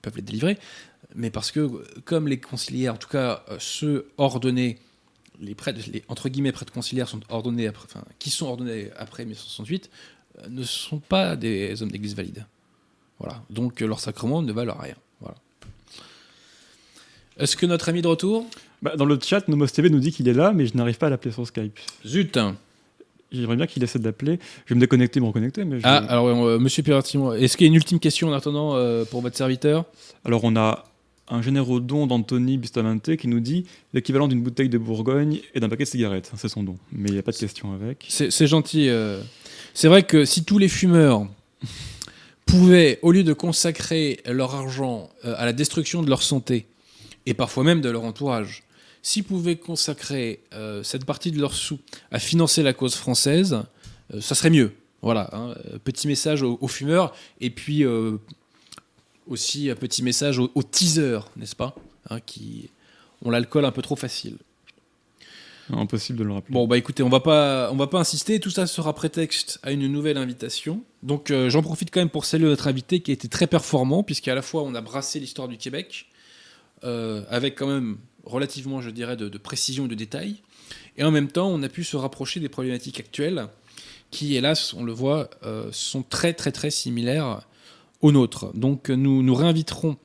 peuvent 0.00 0.16
les 0.16 0.22
délivrer. 0.22 0.58
Mais 1.14 1.30
parce 1.30 1.50
que, 1.50 1.68
comme 2.04 2.26
les 2.26 2.40
conciliaires, 2.40 2.94
en 2.94 2.98
tout 2.98 3.08
cas, 3.10 3.44
euh, 3.50 3.56
ceux 3.58 4.06
ordonnés 4.16 4.78
les 5.40 5.54
prêtres, 5.54 5.80
les 5.92 6.02
entre 6.08 6.28
guillemets 6.28 6.52
prêtres 6.52 6.72
conciliaires 6.72 7.08
sont 7.08 7.20
ordonnés 7.28 7.66
après, 7.66 7.86
enfin, 7.88 8.04
qui 8.18 8.30
sont 8.30 8.46
ordonnés 8.46 8.90
après 8.96 9.24
1968 9.24 9.90
euh, 10.38 10.48
ne 10.50 10.62
sont 10.62 10.98
pas 10.98 11.36
des 11.36 11.82
hommes 11.82 11.90
d'église 11.90 12.14
valides. 12.14 12.46
Voilà. 13.18 13.42
Donc 13.50 13.82
euh, 13.82 13.86
leurs 13.86 14.00
sacrements 14.00 14.42
ne 14.42 14.52
valent 14.52 14.76
rien. 14.78 14.94
Voilà. 15.20 15.36
Est-ce 17.38 17.56
que 17.56 17.66
notre 17.66 17.88
ami 17.88 18.00
est 18.00 18.02
de 18.02 18.08
retour? 18.08 18.46
Bah, 18.82 18.96
Dans 18.96 19.04
le 19.04 19.18
chat, 19.22 19.46
Nomos 19.48 19.66
TV 19.68 19.88
nous 19.90 20.00
dit 20.00 20.12
qu'il 20.12 20.28
est 20.28 20.32
là, 20.34 20.52
mais 20.52 20.66
je 20.66 20.76
n'arrive 20.76 20.98
pas 20.98 21.06
à 21.06 21.10
l'appeler 21.10 21.32
sur 21.32 21.46
Skype. 21.46 21.78
Zut 22.06 22.38
J'aimerais 23.30 23.56
bien 23.56 23.66
qu'il 23.66 23.82
essaie 23.82 23.98
d'appeler. 23.98 24.38
Je 24.66 24.74
vais 24.74 24.76
me 24.76 24.80
déconnecter, 24.80 25.18
me 25.18 25.24
reconnecter. 25.26 25.64
Mais 25.64 25.78
je- 25.80 25.86
Ah, 25.86 25.96
alors 26.08 26.26
euh, 26.28 26.58
Monsieur 26.58 26.82
Piratimo, 26.82 27.32
est-ce 27.32 27.56
qu'il 27.56 27.66
y 27.66 27.68
a 27.68 27.70
une 27.70 27.76
ultime 27.76 27.98
question 27.98 28.28
en 28.28 28.32
attendant 28.34 28.74
euh, 28.76 29.06
pour 29.06 29.22
votre 29.22 29.36
serviteur? 29.38 29.86
Alors, 30.26 30.44
on 30.44 30.54
a 30.56 30.84
un 31.28 31.42
généreux 31.42 31.80
don 31.80 32.06
d'Anthony 32.06 32.58
Bustamante 32.58 33.16
qui 33.16 33.28
nous 33.28 33.40
dit 33.40 33.64
l'équivalent 33.92 34.28
d'une 34.28 34.42
bouteille 34.42 34.68
de 34.68 34.78
Bourgogne 34.78 35.40
et 35.54 35.60
d'un 35.60 35.68
paquet 35.68 35.84
de 35.84 35.88
cigarettes. 35.88 36.30
C'est 36.36 36.48
son 36.48 36.62
don. 36.62 36.76
Mais 36.92 37.08
il 37.08 37.12
n'y 37.12 37.18
a 37.18 37.22
pas 37.22 37.32
de 37.32 37.36
question 37.36 37.72
avec. 37.72 38.06
C'est 38.08 38.46
gentil. 38.46 38.88
euh. 38.88 39.20
C'est 39.74 39.88
vrai 39.88 40.02
que 40.02 40.24
si 40.24 40.44
tous 40.44 40.58
les 40.58 40.68
fumeurs 40.68 41.26
pouvaient, 42.46 42.98
au 43.02 43.12
lieu 43.12 43.24
de 43.24 43.32
consacrer 43.32 44.20
leur 44.26 44.54
argent 44.54 45.08
euh, 45.24 45.34
à 45.38 45.46
la 45.46 45.52
destruction 45.52 46.02
de 46.02 46.10
leur 46.10 46.22
santé, 46.22 46.66
et 47.24 47.34
parfois 47.34 47.64
même 47.64 47.80
de 47.80 47.88
leur 47.88 48.04
entourage, 48.04 48.64
s'ils 49.02 49.24
pouvaient 49.24 49.56
consacrer 49.56 50.40
euh, 50.52 50.82
cette 50.82 51.04
partie 51.04 51.30
de 51.30 51.40
leurs 51.40 51.54
sous 51.54 51.78
à 52.10 52.18
financer 52.18 52.62
la 52.62 52.72
cause 52.72 52.94
française, 52.94 53.58
ça 54.20 54.34
serait 54.34 54.50
mieux. 54.50 54.72
Voilà, 55.00 55.30
hein. 55.32 55.54
Petit 55.82 56.06
message 56.06 56.42
aux, 56.42 56.68
fumeurs, 56.68 57.14
et 57.40 57.50
puis 57.50 57.84
aussi 59.26 59.70
un 59.70 59.74
petit 59.74 60.02
message 60.02 60.38
aux, 60.38 60.50
aux 60.54 60.62
teasers, 60.62 61.28
n'est-ce 61.36 61.56
pas 61.56 61.74
Hein, 62.10 62.20
Qui 62.20 62.70
ont 63.24 63.30
l'alcool 63.30 63.64
un 63.64 63.70
peu 63.70 63.82
trop 63.82 63.96
facile. 63.96 64.36
Impossible 65.72 66.18
de 66.18 66.24
le 66.24 66.32
rappeler. 66.32 66.52
Bon 66.52 66.66
bah 66.66 66.76
écoutez, 66.76 67.02
on 67.02 67.08
va 67.08 67.20
pas, 67.20 67.70
on 67.72 67.76
va 67.76 67.86
pas 67.86 68.00
insister. 68.00 68.40
Tout 68.40 68.50
ça 68.50 68.66
sera 68.66 68.92
prétexte 68.94 69.58
à 69.62 69.70
une 69.70 69.86
nouvelle 69.86 70.18
invitation. 70.18 70.82
Donc 71.02 71.30
euh, 71.30 71.48
j'en 71.48 71.62
profite 71.62 71.90
quand 71.90 72.00
même 72.00 72.10
pour 72.10 72.24
saluer 72.24 72.46
notre 72.46 72.66
invité 72.66 73.00
qui 73.00 73.10
a 73.12 73.14
été 73.14 73.28
très 73.28 73.46
performant 73.46 74.02
puisqu'à 74.02 74.34
la 74.34 74.42
fois 74.42 74.64
on 74.64 74.74
a 74.74 74.80
brassé 74.80 75.20
l'histoire 75.20 75.48
du 75.48 75.56
Québec 75.56 76.06
euh, 76.84 77.22
avec 77.30 77.54
quand 77.54 77.68
même 77.68 77.98
relativement, 78.24 78.80
je 78.80 78.90
dirais, 78.90 79.16
de, 79.16 79.28
de 79.28 79.38
précision 79.38 79.86
et 79.86 79.88
de 79.88 79.94
détails, 79.94 80.36
et 80.96 81.04
en 81.04 81.10
même 81.10 81.28
temps 81.28 81.48
on 81.48 81.62
a 81.62 81.68
pu 81.68 81.84
se 81.84 81.96
rapprocher 81.96 82.40
des 82.40 82.48
problématiques 82.48 83.00
actuelles 83.00 83.46
qui, 84.10 84.36
hélas, 84.36 84.74
on 84.74 84.84
le 84.84 84.92
voit, 84.92 85.30
euh, 85.44 85.68
sont 85.72 86.02
très 86.02 86.34
très 86.34 86.52
très 86.52 86.70
similaires 86.70 87.40
aux 88.02 88.12
nôtres. 88.12 88.52
Donc 88.54 88.90
nous 88.90 89.22
nous 89.22 89.34
réinviterons 89.34 89.96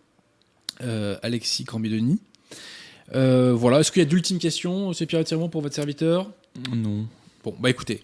euh, 0.82 1.18
Alexis 1.24 1.65
Cambidoni. 1.65 2.19
Euh, 3.15 3.53
voilà, 3.53 3.80
est-ce 3.80 3.91
qu'il 3.91 4.02
y 4.02 4.06
a 4.06 4.10
d'ultimes 4.10 4.40
questions, 4.40 4.94
c'est 4.94 5.06
Pierre 5.06 5.24
Tirement 5.24 5.49
pour 5.49 5.61
votre 5.61 5.76
serviteur? 5.76 6.30
Non. 6.76 7.06
Bon, 7.44 7.56
bah 7.60 7.69
écoutez, 7.69 8.02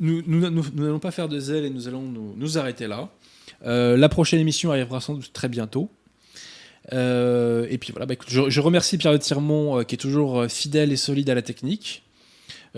nous 0.00 0.22
nous- 0.26 0.48
nous- 0.50 0.64
nous 0.74 0.82
n'allons 0.84 0.98
pas 0.98 1.10
faire 1.12 1.28
de 1.28 1.38
zèle 1.38 1.64
et 1.64 1.70
nous 1.70 1.86
allons 1.88 2.02
nous, 2.02 2.34
nous 2.36 2.58
arrêter 2.58 2.86
là. 2.86 3.10
Euh, 3.66 3.96
la 3.96 4.08
prochaine 4.08 4.40
émission 4.40 4.70
arrivera 4.70 5.00
sans 5.00 5.14
doute 5.14 5.32
très 5.32 5.48
bientôt. 5.48 5.90
Euh, 6.92 7.66
et 7.70 7.78
puis 7.78 7.92
voilà, 7.92 8.06
bah 8.06 8.14
écoute, 8.14 8.28
je, 8.30 8.48
je 8.48 8.60
remercie 8.60 8.96
Pierre 8.98 9.12
de 9.12 9.18
Tirmont 9.18 9.78
euh, 9.78 9.82
qui 9.84 9.94
est 9.94 9.98
toujours 9.98 10.40
euh, 10.40 10.48
fidèle 10.48 10.90
et 10.92 10.96
solide 10.96 11.28
à 11.30 11.34
la 11.34 11.42
technique. 11.42 12.02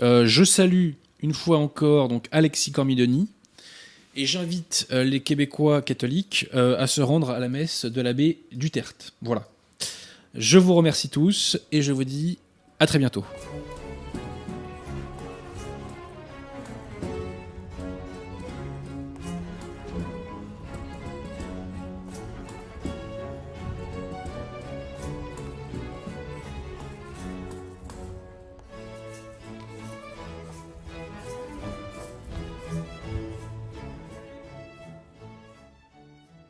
Euh, 0.01 0.25
je 0.25 0.43
salue 0.43 0.91
une 1.21 1.33
fois 1.33 1.57
encore 1.57 2.09
donc 2.09 2.27
Alexis 2.31 2.71
Cormidoni 2.71 3.29
et 4.15 4.25
j'invite 4.25 4.87
euh, 4.91 5.03
les 5.03 5.19
Québécois 5.21 5.81
catholiques 5.81 6.47
euh, 6.53 6.77
à 6.77 6.87
se 6.87 7.01
rendre 7.01 7.29
à 7.29 7.39
la 7.39 7.49
messe 7.49 7.85
de 7.85 8.01
l'abbé 8.01 8.39
Duterte. 8.51 9.13
Voilà. 9.21 9.47
Je 10.35 10.57
vous 10.57 10.73
remercie 10.73 11.09
tous 11.09 11.57
et 11.71 11.81
je 11.81 11.91
vous 11.91 12.03
dis 12.03 12.37
à 12.79 12.87
très 12.87 12.99
bientôt. 12.99 13.25